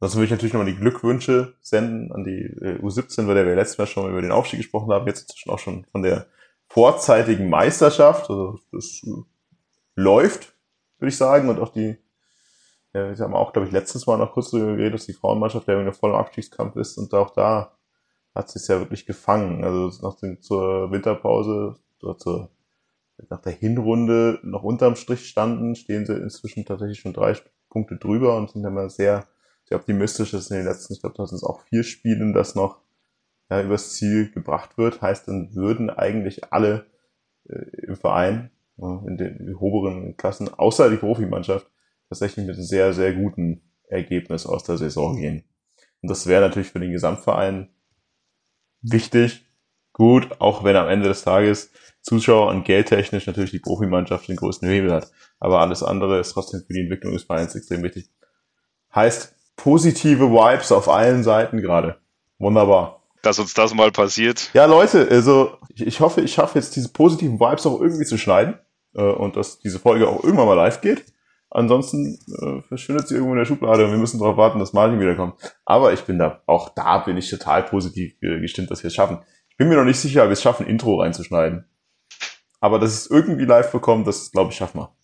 Sonst 0.00 0.16
würde 0.16 0.24
ich 0.26 0.30
natürlich 0.30 0.52
nochmal 0.52 0.72
die 0.72 0.78
Glückwünsche 0.78 1.54
senden 1.60 2.12
an 2.12 2.24
die 2.24 2.44
äh, 2.62 2.78
U17, 2.80 3.26
bei 3.26 3.34
der 3.34 3.46
wir 3.46 3.54
letztes 3.54 3.78
Mal 3.78 3.86
schon 3.86 4.10
über 4.10 4.22
den 4.22 4.32
Aufstieg 4.32 4.60
gesprochen 4.60 4.92
haben, 4.92 5.06
jetzt 5.06 5.22
inzwischen 5.22 5.50
auch 5.50 5.58
schon 5.58 5.84
von 5.92 6.02
der 6.02 6.26
vorzeitigen 6.68 7.48
Meisterschaft. 7.48 8.30
Also 8.30 8.58
das 8.72 9.02
äh, 9.04 9.22
läuft, 9.94 10.53
würde 10.98 11.10
ich 11.10 11.16
sagen, 11.16 11.48
und 11.48 11.58
auch 11.58 11.70
die 11.70 11.98
ja, 12.94 13.10
wir 13.10 13.24
haben 13.24 13.34
auch, 13.34 13.52
glaube 13.52 13.66
ich, 13.66 13.72
letztes 13.72 14.06
Mal 14.06 14.18
noch 14.18 14.32
kurz 14.32 14.52
darüber 14.52 14.76
geredet, 14.76 14.94
dass 14.94 15.06
die 15.06 15.14
Frauenmannschaft 15.14 15.66
ja 15.66 15.92
voll 15.92 16.10
im 16.10 16.16
Abstiegskampf 16.16 16.76
ist 16.76 16.96
und 16.96 17.12
auch 17.12 17.30
da 17.30 17.76
hat 18.34 18.50
sie 18.50 18.58
es 18.60 18.68
ja 18.68 18.78
wirklich 18.78 19.04
gefangen. 19.04 19.64
Also 19.64 19.90
nach 20.06 20.16
dem, 20.16 20.40
zur 20.40 20.92
Winterpause 20.92 21.76
oder 22.02 22.16
zur, 22.16 22.50
nach 23.28 23.40
der 23.40 23.52
Hinrunde 23.52 24.38
noch 24.44 24.62
unterm 24.62 24.94
Strich 24.94 25.28
standen, 25.28 25.74
stehen 25.74 26.06
sie 26.06 26.14
inzwischen 26.14 26.64
tatsächlich 26.64 27.00
schon 27.00 27.12
drei 27.12 27.36
Punkte 27.68 27.96
drüber 27.96 28.36
und 28.36 28.50
sind 28.50 28.64
immer 28.64 28.88
sehr, 28.88 29.26
sehr 29.64 29.78
optimistisch, 29.78 30.30
dass 30.30 30.50
in 30.50 30.58
den 30.58 30.66
letzten, 30.66 30.94
ich 30.94 31.00
glaube, 31.00 31.16
das 31.16 31.30
sind 31.30 31.42
auch 31.42 31.62
vier 31.62 31.82
Spielen, 31.82 32.32
das 32.32 32.54
noch 32.54 32.78
ja, 33.50 33.60
übers 33.60 33.94
Ziel 33.94 34.30
gebracht 34.30 34.78
wird. 34.78 35.02
Heißt, 35.02 35.26
dann 35.26 35.54
würden 35.54 35.90
eigentlich 35.90 36.52
alle 36.52 36.86
äh, 37.48 37.86
im 37.86 37.96
Verein, 37.96 38.50
ja, 38.76 39.02
in 39.06 39.16
den 39.16 39.54
oberen 39.56 40.16
Klassen, 40.16 40.52
außer 40.52 40.90
die 40.90 40.96
Profimannschaft, 40.96 41.66
tatsächlich 42.08 42.46
mit 42.46 42.56
einem 42.56 42.64
sehr, 42.64 42.92
sehr 42.92 43.12
guten 43.12 43.62
Ergebnis 43.88 44.46
aus 44.46 44.64
der 44.64 44.76
Saison 44.76 45.16
gehen. 45.16 45.44
Und 46.02 46.10
das 46.10 46.26
wäre 46.26 46.42
natürlich 46.42 46.68
für 46.68 46.80
den 46.80 46.92
Gesamtverein 46.92 47.70
wichtig, 48.82 49.46
gut, 49.92 50.40
auch 50.40 50.64
wenn 50.64 50.76
am 50.76 50.88
Ende 50.88 51.08
des 51.08 51.22
Tages 51.22 51.70
Zuschauer 52.02 52.48
und 52.48 52.64
geldtechnisch 52.64 53.26
natürlich 53.26 53.52
die 53.52 53.60
Profimannschaft 53.60 54.28
den 54.28 54.36
größten 54.36 54.68
Hebel 54.68 54.92
hat. 54.92 55.10
Aber 55.38 55.60
alles 55.60 55.82
andere 55.82 56.20
ist 56.20 56.32
trotzdem 56.32 56.62
für 56.66 56.74
die 56.74 56.80
Entwicklung 56.80 57.14
des 57.14 57.22
Vereins 57.22 57.54
extrem 57.54 57.82
wichtig. 57.82 58.10
Heißt 58.94 59.34
positive 59.56 60.30
Vibes 60.30 60.70
auf 60.70 60.88
allen 60.88 61.22
Seiten 61.22 61.62
gerade. 61.62 61.96
Wunderbar. 62.38 63.02
Dass 63.22 63.38
uns 63.38 63.54
das 63.54 63.72
mal 63.72 63.90
passiert. 63.90 64.50
Ja, 64.52 64.66
Leute, 64.66 65.08
also 65.10 65.56
ich 65.74 66.00
hoffe, 66.00 66.20
ich 66.20 66.34
schaffe 66.34 66.58
jetzt 66.58 66.76
diese 66.76 66.90
positiven 66.90 67.40
Vibes 67.40 67.64
auch 67.64 67.80
irgendwie 67.80 68.04
zu 68.04 68.18
schneiden 68.18 68.58
und 69.02 69.36
dass 69.36 69.58
diese 69.58 69.78
Folge 69.78 70.08
auch 70.08 70.22
irgendwann 70.22 70.46
mal 70.46 70.54
live 70.54 70.80
geht. 70.80 71.04
Ansonsten 71.50 72.18
äh, 72.42 72.62
verschwindet 72.62 73.06
sie 73.06 73.14
irgendwo 73.14 73.32
in 73.32 73.38
der 73.38 73.44
Schublade 73.44 73.84
und 73.84 73.92
wir 73.92 73.98
müssen 73.98 74.18
darauf 74.18 74.36
warten, 74.36 74.58
dass 74.58 74.72
Martin 74.72 74.98
wiederkommt. 74.98 75.34
Aber 75.64 75.92
ich 75.92 76.02
bin 76.02 76.18
da, 76.18 76.42
auch 76.46 76.70
da 76.70 76.98
bin 76.98 77.16
ich 77.16 77.30
total 77.30 77.62
positiv 77.62 78.18
gestimmt, 78.20 78.72
dass 78.72 78.82
wir 78.82 78.88
es 78.88 78.94
schaffen. 78.94 79.18
Ich 79.50 79.56
bin 79.56 79.68
mir 79.68 79.76
noch 79.76 79.84
nicht 79.84 80.00
sicher, 80.00 80.22
ob 80.22 80.28
wir 80.28 80.32
es 80.32 80.42
schaffen, 80.42 80.66
Intro 80.66 81.00
reinzuschneiden. 81.00 81.64
Aber 82.58 82.80
dass 82.80 82.92
es 82.92 83.08
irgendwie 83.08 83.44
live 83.44 83.70
bekommt, 83.70 84.06
das 84.08 84.32
glaube 84.32 84.50
ich 84.50 84.56
schaffen 84.56 84.80
wir. 84.80 84.96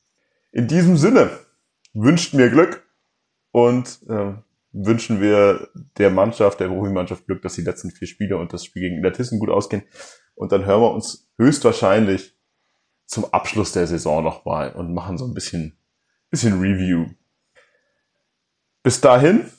In 0.50 0.66
diesem 0.66 0.96
Sinne 0.96 1.30
wünscht 1.94 2.34
mir 2.34 2.50
Glück 2.50 2.82
und 3.52 4.00
äh, 4.08 4.32
wünschen 4.72 5.20
wir 5.20 5.68
der 5.98 6.10
Mannschaft, 6.10 6.58
der 6.58 6.68
Profi-Mannschaft 6.68 7.26
Glück, 7.26 7.42
dass 7.42 7.54
die 7.54 7.62
letzten 7.62 7.90
vier 7.90 8.08
Spiele 8.08 8.38
und 8.38 8.52
das 8.52 8.64
Spiel 8.64 8.82
gegen 8.82 8.96
Illertissen 8.96 9.38
gut 9.38 9.50
ausgehen. 9.50 9.82
Und 10.34 10.50
dann 10.50 10.64
hören 10.64 10.80
wir 10.80 10.92
uns 10.92 11.30
höchstwahrscheinlich 11.38 12.36
zum 13.10 13.32
Abschluss 13.32 13.72
der 13.72 13.88
Saison 13.88 14.22
nochmal 14.22 14.72
und 14.72 14.94
machen 14.94 15.18
so 15.18 15.26
ein 15.26 15.34
bisschen 15.34 15.76
bisschen 16.30 16.60
Review. 16.60 17.06
Bis 18.84 19.00
dahin, 19.00 19.50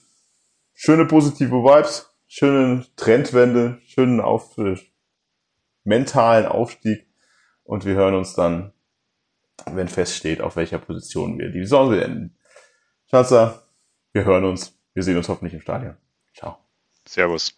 schöne 0.73 1.05
positive 1.05 1.51
Vibes, 1.51 2.09
schöne 2.27 2.85
Trendwende, 2.95 3.79
schönen 3.85 4.21
auf, 4.21 4.55
mentalen 5.83 6.45
Aufstieg 6.45 7.05
und 7.63 7.83
wir 7.85 7.95
hören 7.95 8.15
uns 8.15 8.35
dann, 8.35 8.71
wenn 9.65 9.89
feststeht, 9.89 10.39
auf 10.39 10.55
welcher 10.55 10.79
Position 10.79 11.37
wir 11.37 11.51
die 11.51 11.59
Saison 11.59 11.89
beenden. 11.89 12.37
Schatzer, 13.09 13.67
wir 14.13 14.23
hören 14.23 14.45
uns, 14.45 14.79
wir 14.93 15.03
sehen 15.03 15.17
uns 15.17 15.27
hoffentlich 15.27 15.53
im 15.53 15.61
Stadion. 15.61 15.97
Ciao. 16.33 16.57
Servus. 17.05 17.53